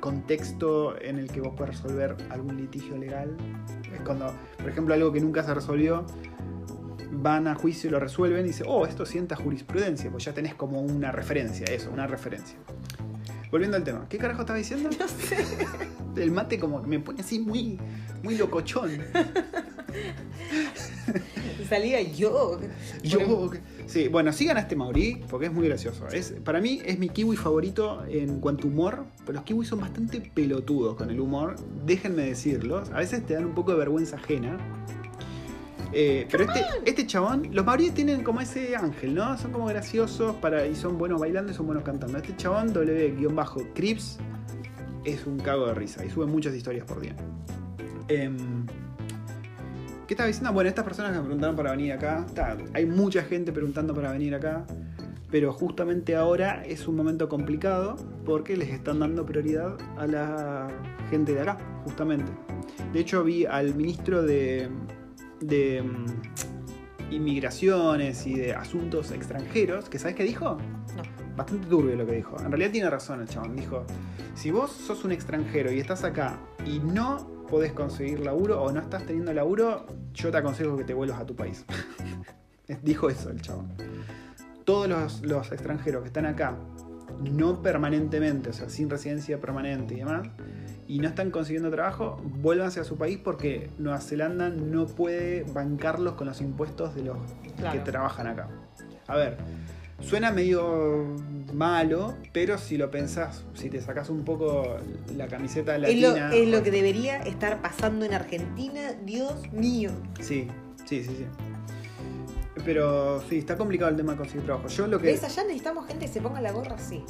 contexto 0.00 1.00
en 1.00 1.18
el 1.18 1.30
que 1.30 1.40
vos 1.40 1.54
puedes 1.56 1.76
resolver 1.76 2.16
algún 2.30 2.56
litigio 2.56 2.96
legal. 2.98 3.34
Es 3.92 4.00
cuando, 4.02 4.32
por 4.58 4.68
ejemplo, 4.68 4.94
algo 4.94 5.12
que 5.12 5.20
nunca 5.20 5.42
se 5.42 5.54
resolvió, 5.54 6.04
van 7.10 7.48
a 7.48 7.54
juicio 7.54 7.88
y 7.88 7.90
lo 7.90 8.00
resuelven 8.00 8.44
y 8.44 8.48
dicen, 8.48 8.66
oh, 8.68 8.86
esto 8.86 9.06
sienta 9.06 9.36
jurisprudencia, 9.36 10.10
pues 10.10 10.24
ya 10.24 10.34
tenés 10.34 10.54
como 10.54 10.80
una 10.80 11.12
referencia, 11.12 11.64
eso, 11.66 11.90
una 11.90 12.06
referencia. 12.06 12.58
Volviendo 13.50 13.76
al 13.76 13.84
tema, 13.84 14.06
¿qué 14.08 14.18
carajo 14.18 14.42
estaba 14.42 14.58
diciendo? 14.58 14.90
No 14.98 15.08
sé. 15.08 15.36
El 16.18 16.30
mate 16.30 16.58
como 16.58 16.82
que 16.82 16.88
me 16.88 17.00
pone 17.00 17.20
así 17.20 17.38
muy, 17.38 17.78
muy 18.22 18.36
locochón. 18.36 18.90
Salía 21.68 22.02
yo. 22.02 22.58
Yo, 23.02 23.50
sí, 23.86 24.08
bueno, 24.08 24.32
sí 24.32 24.46
ganaste 24.46 24.76
Mauri, 24.76 25.22
porque 25.28 25.46
es 25.46 25.52
muy 25.52 25.68
gracioso. 25.68 26.06
Es, 26.08 26.32
para 26.44 26.60
mí 26.60 26.80
es 26.84 26.98
mi 26.98 27.08
kiwi 27.08 27.36
favorito 27.36 28.04
en 28.08 28.40
cuanto 28.40 28.66
a 28.66 28.70
humor, 28.70 29.06
pero 29.20 29.34
los 29.34 29.44
kiwis 29.44 29.68
son 29.68 29.80
bastante 29.80 30.20
pelotudos 30.20 30.96
con 30.96 31.10
el 31.10 31.20
humor, 31.20 31.56
déjenme 31.84 32.24
decirlos. 32.24 32.90
A 32.90 32.98
veces 32.98 33.24
te 33.26 33.34
dan 33.34 33.46
un 33.46 33.54
poco 33.54 33.72
de 33.72 33.78
vergüenza 33.78 34.16
ajena. 34.16 34.58
Eh, 35.92 36.26
pero 36.30 36.44
este, 36.44 36.64
este 36.84 37.06
chabón, 37.06 37.48
los 37.52 37.64
maoríes 37.64 37.94
tienen 37.94 38.22
como 38.22 38.42
ese 38.42 38.76
ángel, 38.76 39.14
¿no? 39.14 39.38
Son 39.38 39.52
como 39.52 39.66
graciosos 39.66 40.36
para, 40.36 40.66
y 40.66 40.74
son 40.74 40.98
buenos 40.98 41.20
bailando 41.20 41.52
y 41.52 41.54
son 41.54 41.66
buenos 41.66 41.84
cantando. 41.84 42.18
Este 42.18 42.36
chabón, 42.36 42.74
W-Crips, 42.74 44.18
es 45.08 45.26
un 45.26 45.38
cago 45.38 45.66
de 45.66 45.74
risa 45.74 46.04
y 46.04 46.10
sube 46.10 46.26
muchas 46.26 46.54
historias 46.54 46.84
por 46.84 47.00
día. 47.00 47.14
Em, 48.08 48.66
¿Qué 50.06 50.14
estaba 50.14 50.26
diciendo? 50.26 50.52
Bueno, 50.52 50.68
estas 50.68 50.84
personas 50.84 51.12
que 51.12 51.18
me 51.18 51.24
preguntaron 51.24 51.56
para 51.56 51.70
venir 51.72 51.92
acá, 51.92 52.24
hay 52.72 52.86
mucha 52.86 53.22
gente 53.22 53.52
preguntando 53.52 53.94
para 53.94 54.10
venir 54.12 54.34
acá, 54.34 54.64
pero 55.30 55.52
justamente 55.52 56.16
ahora 56.16 56.62
es 56.64 56.88
un 56.88 56.96
momento 56.96 57.28
complicado 57.28 57.96
porque 58.24 58.56
les 58.56 58.70
están 58.70 59.00
dando 59.00 59.26
prioridad 59.26 59.76
a 59.98 60.06
la 60.06 60.68
gente 61.10 61.34
de 61.34 61.42
acá, 61.42 61.58
justamente. 61.84 62.32
De 62.92 63.00
hecho, 63.00 63.22
vi 63.22 63.44
al 63.44 63.74
ministro 63.74 64.22
de, 64.22 64.70
de 65.40 65.82
mm, 65.82 67.12
Inmigraciones 67.14 68.26
y 68.26 68.34
de 68.34 68.54
Asuntos 68.54 69.10
Extranjeros, 69.10 69.88
que 69.88 69.98
¿sabes 69.98 70.16
qué 70.16 70.24
dijo? 70.24 70.56
No. 70.96 71.27
Bastante 71.38 71.68
turbio 71.68 71.94
lo 71.94 72.04
que 72.04 72.12
dijo. 72.16 72.36
En 72.40 72.50
realidad 72.50 72.72
tiene 72.72 72.90
razón 72.90 73.20
el 73.20 73.28
chabón. 73.28 73.54
Dijo, 73.54 73.84
si 74.34 74.50
vos 74.50 74.72
sos 74.72 75.04
un 75.04 75.12
extranjero 75.12 75.70
y 75.70 75.78
estás 75.78 76.02
acá 76.02 76.36
y 76.66 76.80
no 76.80 77.44
podés 77.48 77.72
conseguir 77.72 78.18
laburo 78.20 78.60
o 78.60 78.72
no 78.72 78.80
estás 78.80 79.06
teniendo 79.06 79.32
laburo, 79.32 79.86
yo 80.12 80.32
te 80.32 80.36
aconsejo 80.38 80.76
que 80.76 80.82
te 80.82 80.94
vuelvas 80.94 81.20
a 81.20 81.24
tu 81.26 81.36
país. 81.36 81.64
Dijo 82.82 83.08
eso 83.08 83.30
el 83.30 83.40
chabón. 83.40 83.68
Todos 84.64 84.88
los, 84.88 85.22
los 85.22 85.52
extranjeros 85.52 86.02
que 86.02 86.08
están 86.08 86.26
acá, 86.26 86.56
no 87.22 87.62
permanentemente, 87.62 88.50
o 88.50 88.52
sea, 88.52 88.68
sin 88.68 88.90
residencia 88.90 89.40
permanente 89.40 89.94
y 89.94 89.98
demás, 89.98 90.28
y 90.88 90.98
no 90.98 91.06
están 91.08 91.30
consiguiendo 91.30 91.70
trabajo, 91.70 92.20
vuélvanse 92.24 92.80
a 92.80 92.84
su 92.84 92.96
país 92.98 93.18
porque 93.22 93.70
Nueva 93.78 94.00
Zelanda 94.00 94.48
no 94.50 94.86
puede 94.86 95.44
bancarlos 95.44 96.14
con 96.14 96.26
los 96.26 96.40
impuestos 96.40 96.94
de 96.96 97.04
los 97.04 97.16
Claro. 97.56 97.78
que 97.78 97.90
trabajan 97.90 98.26
acá. 98.26 98.48
A 99.06 99.16
ver, 99.16 99.38
suena 100.00 100.30
medio 100.30 101.16
malo, 101.52 102.14
pero 102.32 102.58
si 102.58 102.76
lo 102.76 102.90
pensás, 102.90 103.44
si 103.54 103.68
te 103.70 103.80
sacás 103.80 104.10
un 104.10 104.24
poco 104.24 104.76
la 105.16 105.26
camiseta 105.28 105.76
Es 105.76 106.00
lo, 106.00 106.08
latina. 106.08 106.34
es 106.34 106.48
lo 106.48 106.62
que 106.62 106.70
debería 106.70 107.18
estar 107.22 107.60
pasando 107.62 108.04
en 108.04 108.14
Argentina, 108.14 108.92
Dios 109.04 109.50
mío. 109.52 109.90
Sí, 110.20 110.46
sí, 110.84 111.02
sí, 111.02 111.14
sí. 111.16 111.26
Pero 112.64 113.22
sí, 113.28 113.38
está 113.38 113.56
complicado 113.56 113.90
el 113.90 113.96
tema 113.96 114.12
de 114.12 114.18
conseguir 114.18 114.44
trabajo. 114.44 114.68
Yo 114.68 114.86
lo 114.86 114.98
que. 114.98 115.06
¿Ves? 115.06 115.24
Allá 115.24 115.42
necesitamos 115.44 115.86
gente 115.86 116.06
que 116.06 116.12
se 116.12 116.20
ponga 116.20 116.40
la 116.40 116.52
gorra 116.52 116.74
así. 116.74 117.02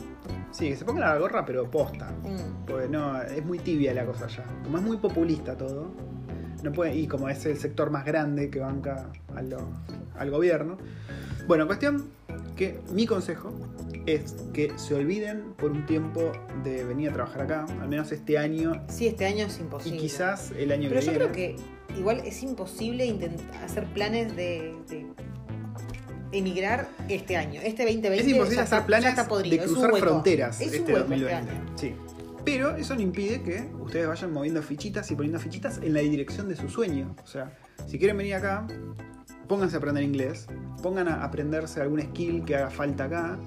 Sí, 0.52 0.68
que 0.68 0.76
se 0.76 0.84
ponga 0.84 1.00
la 1.00 1.18
gorra, 1.18 1.44
pero 1.44 1.68
posta. 1.70 2.10
Mm. 2.22 2.66
Porque 2.66 2.88
no, 2.88 3.20
es 3.22 3.44
muy 3.44 3.58
tibia 3.58 3.94
la 3.94 4.04
cosa 4.04 4.26
allá. 4.26 4.44
Como 4.62 4.76
es 4.78 4.84
muy 4.84 4.98
populista 4.98 5.56
todo, 5.56 5.90
no 6.62 6.72
puede, 6.72 6.94
y 6.96 7.06
como 7.08 7.28
es 7.28 7.44
el 7.46 7.56
sector 7.56 7.90
más 7.90 8.04
grande 8.04 8.50
que 8.50 8.60
banca 8.60 9.10
a 9.34 9.42
lo- 9.42 9.70
al 10.16 10.30
gobierno. 10.30 10.76
Bueno, 11.46 11.66
cuestión 11.66 12.10
que 12.58 12.80
mi 12.92 13.06
consejo 13.06 13.50
es 14.04 14.34
que 14.52 14.72
se 14.76 14.94
olviden 14.94 15.54
por 15.56 15.70
un 15.70 15.86
tiempo 15.86 16.32
de 16.64 16.84
venir 16.84 17.08
a 17.10 17.12
trabajar 17.14 17.42
acá, 17.42 17.66
al 17.80 17.88
menos 17.88 18.12
este 18.12 18.36
año 18.36 18.72
Sí, 18.88 19.06
este 19.06 19.24
año 19.24 19.46
es 19.46 19.58
y 19.58 19.62
imposible. 19.62 19.98
quizás 19.98 20.52
el 20.58 20.72
año 20.72 20.88
Pero 20.90 21.00
que 21.00 21.06
yo 21.06 21.12
viene. 21.12 21.24
creo 21.24 21.32
que 21.32 21.56
igual 21.96 22.20
es 22.26 22.42
imposible 22.42 23.06
intentar 23.06 23.64
hacer 23.64 23.86
planes 23.94 24.34
de, 24.36 24.74
de 24.88 25.06
emigrar 26.32 26.88
este 27.08 27.36
año. 27.36 27.60
Este 27.62 27.84
2020 27.84 28.20
Es 28.20 28.28
imposible 28.28 28.60
hacer 28.62 28.84
planes 28.84 29.16
de 29.16 29.58
cruzar 29.58 29.96
fronteras 29.96 30.60
Es 30.60 30.72
este 30.74 30.92
hueco 30.92 31.06
2020. 31.08 31.52
este 31.52 31.62
sí. 31.76 31.94
Pero 32.44 32.76
eso 32.76 32.94
no 32.94 33.00
impide 33.02 33.42
que 33.42 33.68
ustedes 33.80 34.06
vayan 34.08 34.32
moviendo 34.32 34.62
fichitas 34.62 35.10
y 35.10 35.14
poniendo 35.14 35.38
fichitas 35.38 35.78
en 35.82 35.92
la 35.92 36.00
dirección 36.00 36.48
de 36.48 36.56
su 36.56 36.68
sueño. 36.68 37.14
O 37.22 37.26
sea, 37.26 37.56
si 37.86 37.98
quieren 37.98 38.16
venir 38.16 38.34
acá, 38.34 38.66
pónganse 39.48 39.76
a 39.76 39.78
aprender 39.78 40.02
inglés, 40.04 40.46
pongan 40.82 41.08
a 41.08 41.24
aprenderse 41.24 41.80
algún 41.80 42.00
skill 42.02 42.44
que 42.44 42.56
haga 42.56 42.70
falta 42.70 43.04
acá, 43.04 43.38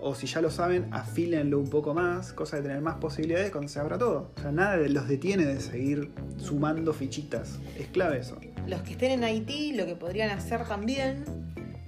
o 0.00 0.14
si 0.14 0.26
ya 0.26 0.40
lo 0.40 0.50
saben, 0.50 0.86
afílenlo 0.92 1.58
un 1.58 1.68
poco 1.70 1.94
más, 1.94 2.32
cosa 2.32 2.58
de 2.58 2.62
tener 2.62 2.80
más 2.80 2.96
posibilidades 2.96 3.50
cuando 3.50 3.68
se 3.68 3.80
abra 3.80 3.98
todo. 3.98 4.30
O 4.36 4.40
sea, 4.40 4.52
nada 4.52 4.76
los 4.76 5.08
detiene 5.08 5.44
de 5.46 5.58
seguir 5.58 6.12
sumando 6.36 6.92
fichitas. 6.92 7.58
Es 7.78 7.88
clave 7.88 8.18
eso. 8.18 8.38
Los 8.66 8.82
que 8.82 8.92
estén 8.92 9.10
en 9.12 9.24
Haití, 9.24 9.72
lo 9.72 9.86
que 9.86 9.96
podrían 9.96 10.30
hacer 10.30 10.64
también, 10.66 11.24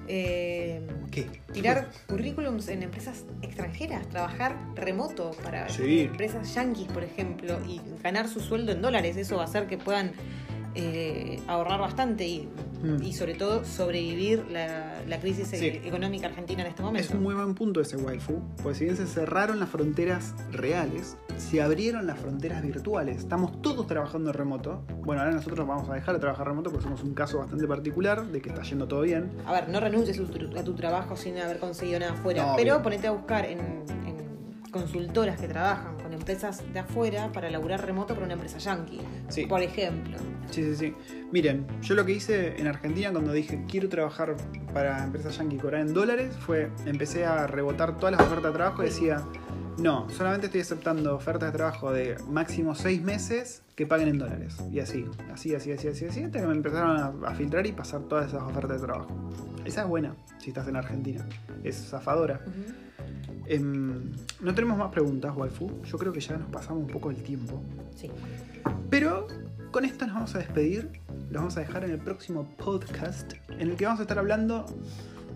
eh, 0.08 0.80
¿Qué? 1.10 1.26
tirar 1.52 1.90
currículums 2.08 2.68
en 2.68 2.82
empresas 2.82 3.24
extranjeras, 3.42 4.08
trabajar 4.08 4.56
remoto 4.74 5.32
para 5.42 5.68
Sí. 5.68 6.00
empresas 6.00 6.54
yanquis, 6.54 6.86
por 6.88 7.04
ejemplo, 7.04 7.58
y 7.68 7.80
ganar 8.02 8.26
su 8.28 8.40
sueldo 8.40 8.72
en 8.72 8.80
dólares. 8.80 9.16
Eso 9.16 9.36
va 9.36 9.42
a 9.42 9.44
hacer 9.44 9.66
que 9.66 9.76
puedan 9.76 10.12
eh, 10.74 11.40
ahorrar 11.46 11.80
bastante 11.80 12.26
y, 12.26 12.48
Mm. 12.82 13.02
y 13.02 13.12
sobre 13.12 13.34
todo 13.34 13.64
sobrevivir 13.64 14.44
la, 14.52 14.94
la 15.04 15.18
crisis 15.18 15.48
Sí. 15.48 15.56
e- 15.66 15.88
económica 15.88 16.28
argentina 16.28 16.62
en 16.62 16.68
este 16.68 16.80
momento. 16.80 17.08
Es 17.08 17.12
un 17.12 17.24
muy 17.24 17.34
buen 17.34 17.54
punto 17.56 17.80
ese 17.80 17.96
waifu, 17.96 18.40
pues 18.62 18.76
si 18.78 18.84
bien 18.84 18.96
se 18.96 19.04
cerraron 19.08 19.58
las 19.58 19.68
fronteras 19.68 20.32
reales, 20.52 21.16
se 21.38 21.60
abrieron 21.60 22.06
las 22.06 22.20
fronteras 22.20 22.62
virtuales. 22.62 23.16
Estamos 23.18 23.60
todos 23.62 23.88
trabajando 23.88 24.30
en 24.30 24.34
remoto. 24.34 24.84
Bueno, 25.02 25.22
ahora 25.22 25.34
nosotros 25.34 25.66
vamos 25.66 25.88
a 25.90 25.94
dejar 25.94 26.14
de 26.14 26.20
trabajar 26.20 26.46
remoto 26.46 26.70
porque 26.70 26.84
somos 26.84 27.02
un 27.02 27.14
caso 27.14 27.38
bastante 27.38 27.66
particular 27.66 28.24
de 28.26 28.40
que 28.40 28.50
está 28.50 28.62
yendo 28.62 28.86
todo 28.86 29.00
bien. 29.00 29.28
A 29.44 29.52
ver, 29.52 29.68
no 29.68 29.80
renuncies 29.80 30.20
a 30.20 30.24
tu, 30.24 30.56
a 30.58 30.62
tu 30.62 30.74
trabajo 30.74 31.16
sin 31.16 31.36
haber 31.38 31.58
conseguido 31.58 31.98
nada 31.98 32.12
afuera, 32.12 32.46
No, 32.46 32.52
pero 32.56 32.74
obvio. 32.74 32.82
ponete 32.84 33.08
a 33.08 33.10
buscar 33.10 33.44
en 33.46 33.58
consultoras 34.70 35.40
que 35.40 35.48
trabajan 35.48 35.96
con 35.98 36.12
empresas 36.12 36.62
de 36.72 36.78
afuera 36.78 37.30
para 37.32 37.50
laburar 37.50 37.84
remoto 37.84 38.14
para 38.14 38.24
una 38.26 38.34
empresa 38.34 38.58
yankee, 38.58 39.00
Sí. 39.28 39.46
por 39.46 39.62
ejemplo. 39.62 40.16
Sí, 40.50 40.62
sí, 40.64 40.76
sí. 40.76 40.94
Miren, 41.32 41.66
yo 41.82 41.94
lo 41.94 42.04
que 42.06 42.12
hice 42.12 42.58
en 42.60 42.66
Argentina 42.66 43.10
cuando 43.12 43.32
dije 43.32 43.64
quiero 43.68 43.88
trabajar 43.88 44.34
para 44.72 45.04
empresas 45.04 45.36
yankee 45.36 45.56
y 45.56 45.58
cobrar 45.58 45.80
en 45.82 45.92
dólares 45.92 46.34
fue 46.38 46.70
empecé 46.86 47.24
a 47.26 47.46
rebotar 47.46 47.96
todas 47.96 48.12
las 48.16 48.26
ofertas 48.26 48.52
de 48.52 48.56
trabajo 48.56 48.82
y 48.82 48.86
decía 48.86 49.22
No, 49.78 50.08
solamente 50.10 50.46
estoy 50.46 50.62
aceptando 50.62 51.14
ofertas 51.14 51.52
de 51.52 51.56
trabajo 51.56 51.92
de 51.92 52.16
máximo 52.28 52.74
seis 52.74 53.00
meses 53.02 53.62
que 53.76 53.86
paguen 53.86 54.08
en 54.08 54.18
dólares. 54.18 54.56
Y 54.72 54.80
así, 54.80 55.04
así, 55.32 55.54
así, 55.54 55.72
así, 55.72 55.88
así, 55.88 56.04
así, 56.04 56.22
hasta 56.24 56.40
que 56.40 56.46
me 56.46 56.54
empezaron 56.54 56.96
a, 56.96 57.28
a 57.28 57.34
filtrar 57.34 57.66
y 57.66 57.72
pasar 57.72 58.02
todas 58.02 58.28
esas 58.28 58.42
ofertas 58.42 58.80
de 58.80 58.86
trabajo. 58.86 59.30
Esa 59.64 59.82
es 59.82 59.88
buena, 59.88 60.16
si 60.38 60.50
estás 60.50 60.66
en 60.66 60.76
Argentina. 60.76 61.24
Es 61.62 61.76
zafadora. 61.76 62.40
Em, 63.46 64.12
no 64.40 64.54
tenemos 64.54 64.76
más 64.76 64.90
preguntas, 64.90 65.34
waifu. 65.34 65.70
Yo 65.84 65.96
creo 65.96 66.12
que 66.12 66.20
ya 66.20 66.36
nos 66.36 66.50
pasamos 66.50 66.82
un 66.82 66.88
poco 66.88 67.10
el 67.10 67.22
tiempo. 67.22 67.62
Sí. 67.96 68.10
Pero 68.90 69.26
con 69.70 69.84
esto 69.84 70.06
nos 70.06 70.14
vamos 70.14 70.34
a 70.34 70.38
despedir. 70.38 71.00
Los 71.30 71.40
vamos 71.42 71.56
a 71.56 71.60
dejar 71.60 71.84
en 71.84 71.92
el 71.92 71.98
próximo 71.98 72.48
podcast. 72.56 73.32
En 73.48 73.70
el 73.70 73.76
que 73.76 73.84
vamos 73.84 74.00
a 74.00 74.02
estar 74.02 74.18
hablando 74.18 74.66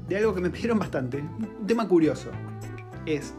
de 0.08 0.16
algo 0.16 0.34
que 0.34 0.40
me 0.40 0.50
pidieron 0.50 0.78
bastante. 0.78 1.18
Un 1.18 1.66
tema 1.66 1.88
curioso. 1.88 2.30
Es. 3.06 3.34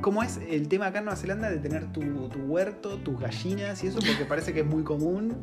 ¿Cómo 0.00 0.22
es 0.22 0.38
el 0.48 0.68
tema 0.68 0.86
acá 0.86 1.00
en 1.00 1.04
Nueva 1.06 1.16
Zelanda 1.20 1.50
de 1.50 1.58
tener 1.58 1.92
tu, 1.92 2.00
tu 2.30 2.38
huerto, 2.40 2.96
tus 2.98 3.20
gallinas 3.20 3.84
y 3.84 3.88
eso? 3.88 3.98
Porque 3.98 4.24
parece 4.24 4.52
que 4.54 4.60
es 4.60 4.66
muy 4.66 4.82
común 4.82 5.36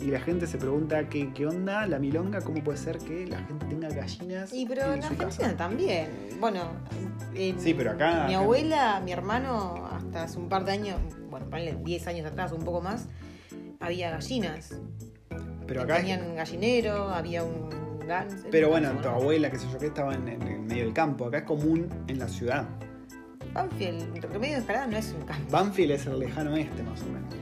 y 0.00 0.06
la 0.06 0.18
gente 0.20 0.46
se 0.48 0.58
pregunta 0.58 1.08
qué, 1.08 1.32
qué 1.32 1.46
onda, 1.46 1.86
la 1.86 1.98
milonga, 2.00 2.40
cómo 2.40 2.62
puede 2.64 2.78
ser 2.78 2.98
que 2.98 3.26
la 3.26 3.38
gente 3.44 3.66
tenga 3.66 3.88
gallinas 3.88 4.52
Y 4.52 4.66
pero 4.66 4.82
en 4.94 5.04
Argentina 5.04 5.26
casa. 5.28 5.56
también. 5.56 6.08
Bueno, 6.40 6.62
eh, 7.34 7.54
Sí, 7.58 7.72
pero 7.74 7.92
acá- 7.92 8.24
Mi 8.26 8.34
acá- 8.34 8.42
abuela, 8.42 9.00
mi 9.04 9.12
hermano, 9.12 9.86
hasta 9.92 10.24
hace 10.24 10.38
un 10.38 10.48
par 10.48 10.64
de 10.64 10.72
años, 10.72 10.98
bueno, 11.30 11.48
ponle 11.48 11.76
10 11.84 12.06
años 12.08 12.26
atrás, 12.26 12.50
un 12.50 12.64
poco 12.64 12.80
más, 12.80 13.06
había 13.78 14.10
gallinas. 14.10 14.74
Pero 15.68 15.82
acá 15.82 15.98
es- 15.98 16.00
Tenían 16.00 16.34
gallinero, 16.34 17.10
había 17.10 17.44
un 17.44 17.70
gans. 18.08 18.34
Pero 18.50 18.70
bueno, 18.70 18.92
¿no? 18.92 19.00
tu 19.02 19.08
abuela, 19.08 19.50
qué 19.50 19.58
sé 19.58 19.66
yo, 19.72 19.78
que 19.78 19.86
estaba 19.86 20.14
en, 20.14 20.26
en- 20.26 20.42
en 20.42 20.66
medio 20.66 20.82
del 20.84 20.92
campo. 20.94 21.26
Acá 21.26 21.38
es 21.38 21.44
común 21.44 21.86
en 22.08 22.18
la 22.18 22.26
ciudad. 22.26 22.66
Banfield, 23.52 24.24
Remedio 24.24 24.54
de 24.54 24.60
Escalada 24.60 24.86
no 24.86 24.96
es 24.96 25.12
un 25.12 25.22
campo. 25.22 25.50
Banfield 25.50 25.92
es 25.92 26.06
el 26.06 26.18
lejano 26.18 26.52
oeste, 26.52 26.82
más 26.82 27.02
o 27.02 27.06
menos. 27.06 27.34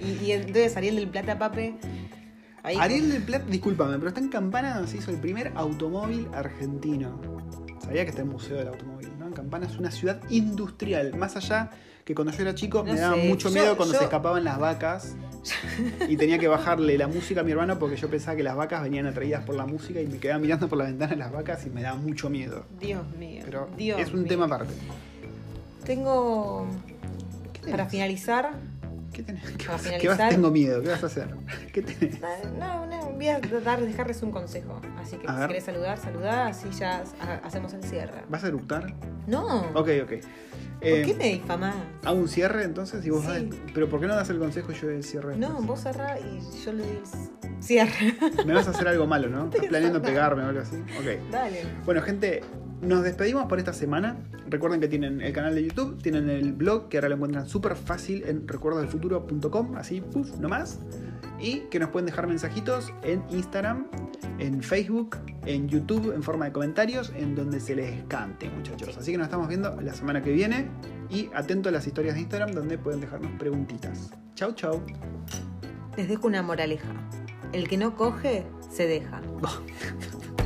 Y, 0.00 0.24
y 0.24 0.32
entonces 0.32 0.76
Ariel 0.76 0.96
del 0.96 1.08
Plata 1.08 1.38
Pape. 1.38 1.76
Ahí 2.62 2.76
Ariel 2.78 3.10
del 3.10 3.22
Plata, 3.22 3.44
discúlpame, 3.48 3.96
pero 3.96 4.08
está 4.08 4.20
en 4.20 4.28
Campana 4.28 4.74
donde 4.74 4.90
se 4.90 4.98
hizo 4.98 5.10
el 5.10 5.18
primer 5.18 5.52
automóvil 5.56 6.28
argentino. 6.32 7.20
Sabía 7.80 8.04
que 8.04 8.10
está 8.10 8.22
el 8.22 8.28
Museo 8.28 8.56
del 8.56 8.68
Automóvil, 8.68 9.10
¿no? 9.18 9.26
En 9.26 9.32
Campana 9.32 9.66
es 9.66 9.76
una 9.76 9.90
ciudad 9.90 10.20
industrial. 10.30 11.16
Más 11.16 11.36
allá 11.36 11.70
que 12.12 12.14
cuando 12.14 12.32
yo 12.32 12.42
era 12.42 12.54
chico 12.54 12.84
me 12.84 12.94
daba 12.94 13.16
sé, 13.16 13.28
mucho 13.28 13.48
yo- 13.48 13.54
miedo 13.54 13.76
cuando 13.76 13.94
yo- 13.94 13.98
se 14.00 14.04
escapaban 14.04 14.44
las 14.44 14.58
vacas 14.58 15.16
y 16.08 16.16
tenía 16.16 16.38
que 16.38 16.46
bajarle 16.46 16.96
la 16.98 17.08
música 17.08 17.40
a 17.40 17.44
mi 17.44 17.50
hermano 17.52 17.78
porque 17.78 17.96
yo 17.96 18.08
pensaba 18.08 18.36
que 18.36 18.42
las 18.42 18.54
vacas 18.54 18.82
venían 18.82 19.06
atraídas 19.06 19.44
por 19.44 19.54
la 19.56 19.66
música 19.66 20.00
y 20.00 20.06
me 20.06 20.18
quedaba 20.18 20.38
mirando 20.38 20.68
por 20.68 20.78
la 20.78 20.84
ventana 20.84 21.16
las 21.16 21.32
vacas 21.32 21.64
y 21.66 21.70
me 21.70 21.82
daba 21.82 21.96
mucho 21.96 22.28
miedo. 22.30 22.66
Dios 22.78 23.02
mío. 23.18 23.42
Pero 23.44 23.68
Dios 23.76 23.98
es 24.00 24.12
un 24.12 24.20
mío. 24.20 24.28
tema 24.28 24.44
aparte. 24.44 24.72
Tengo. 25.84 26.66
¿Qué? 27.64 27.70
Para 27.70 27.86
finalizar. 27.86 28.52
¿Qué 29.12 29.22
tenés? 29.22 29.42
¿Qué 29.44 29.64
Para 29.66 29.72
vas, 29.72 29.82
qué 29.82 29.88
finalizar- 29.98 30.18
vas- 30.18 30.28
Tengo 30.30 30.50
miedo, 30.50 30.80
¿qué 30.82 30.88
vas 30.88 31.02
a 31.02 31.06
hacer? 31.06 31.28
¿Qué 31.72 31.82
tenés? 31.82 32.18
No, 32.58 32.86
no, 32.86 33.10
voy 33.10 33.28
a 33.28 33.40
dar, 33.40 33.80
dejarles 33.80 34.22
un 34.22 34.30
consejo. 34.30 34.80
Así 35.02 35.16
que 35.16 35.26
A 35.28 35.34
si 35.34 35.38
ver. 35.40 35.48
querés 35.48 35.64
saludar, 35.64 35.98
saludá, 35.98 36.46
así 36.46 36.68
ya 36.78 37.04
ha- 37.20 37.46
hacemos 37.46 37.72
el 37.74 37.82
cierre. 37.84 38.22
¿Vas 38.28 38.44
a 38.44 38.48
eructar? 38.48 38.94
No. 39.26 39.62
Ok, 39.74 39.88
ok. 40.04 40.12
¿Por 40.82 40.90
Eh, 40.98 41.02
qué 41.06 41.14
me 41.14 41.24
difamás? 41.34 41.74
¿Hago 42.04 42.18
un 42.18 42.28
cierre 42.28 42.64
entonces? 42.64 43.04
Y 43.06 43.10
vos 43.10 43.24
Sí. 43.24 43.48
¿Pero 43.72 43.88
por 43.88 44.00
qué 44.00 44.06
no 44.06 44.14
das 44.16 44.28
el 44.30 44.38
consejo 44.38 44.72
y 44.72 44.74
yo 44.74 44.90
el 44.90 45.04
cierre? 45.04 45.36
No, 45.36 45.60
vos 45.62 45.80
cerrá 45.80 46.18
y 46.18 46.40
yo 46.64 46.72
le 46.72 46.82
doy 46.84 46.98
el 47.42 47.62
cierre. 47.62 48.14
Me 48.44 48.52
vas 48.52 48.66
a 48.66 48.70
hacer 48.70 48.88
algo 48.88 49.06
malo, 49.06 49.28
¿no? 49.28 49.44
¿Estás 49.52 49.66
planeando 49.66 50.02
pegarme 50.02 50.42
o 50.42 50.46
algo 50.48 50.60
así? 50.60 50.76
Ok. 50.76 51.30
Dale. 51.30 51.62
Bueno, 51.84 52.02
gente, 52.02 52.40
nos 52.82 53.04
despedimos 53.04 53.46
por 53.46 53.58
esta 53.58 53.72
semana. 53.72 54.16
Recuerden 54.48 54.80
que 54.80 54.88
tienen 54.88 55.20
el 55.20 55.32
canal 55.32 55.54
de 55.54 55.64
YouTube, 55.64 56.02
tienen 56.02 56.28
el 56.28 56.52
blog, 56.52 56.88
que 56.88 56.98
ahora 56.98 57.08
lo 57.08 57.14
encuentran 57.14 57.48
súper 57.48 57.76
fácil 57.76 58.24
en 58.26 58.46
recuerdosdelfuturo.com, 58.46 59.76
así, 59.76 60.00
puff, 60.00 60.36
nomás. 60.38 60.80
Y 61.38 61.60
que 61.70 61.78
nos 61.78 61.90
pueden 61.90 62.06
dejar 62.06 62.26
mensajitos 62.26 62.92
en 63.02 63.22
Instagram, 63.30 63.86
en 64.38 64.62
Facebook, 64.62 65.16
en 65.46 65.68
YouTube, 65.68 66.12
en 66.12 66.22
forma 66.22 66.46
de 66.46 66.52
comentarios, 66.52 67.12
en 67.16 67.34
donde 67.34 67.60
se 67.60 67.74
les 67.74 68.02
cante, 68.04 68.50
muchachos. 68.50 68.96
Así 68.96 69.12
que 69.12 69.18
nos 69.18 69.26
estamos 69.26 69.48
viendo 69.48 69.80
la 69.80 69.94
semana 69.94 70.22
que 70.22 70.32
viene. 70.32 70.68
Y 71.08 71.30
atento 71.34 71.68
a 71.68 71.72
las 71.72 71.86
historias 71.86 72.14
de 72.14 72.22
Instagram, 72.22 72.52
donde 72.52 72.78
pueden 72.78 73.00
dejarnos 73.00 73.30
preguntitas. 73.38 74.10
Chau, 74.34 74.52
chau. 74.54 74.82
Les 75.96 76.08
dejo 76.08 76.26
una 76.26 76.42
moraleja. 76.42 76.88
El 77.52 77.68
que 77.68 77.76
no 77.76 77.94
coge, 77.96 78.44
se 78.70 78.86
deja. 78.86 79.20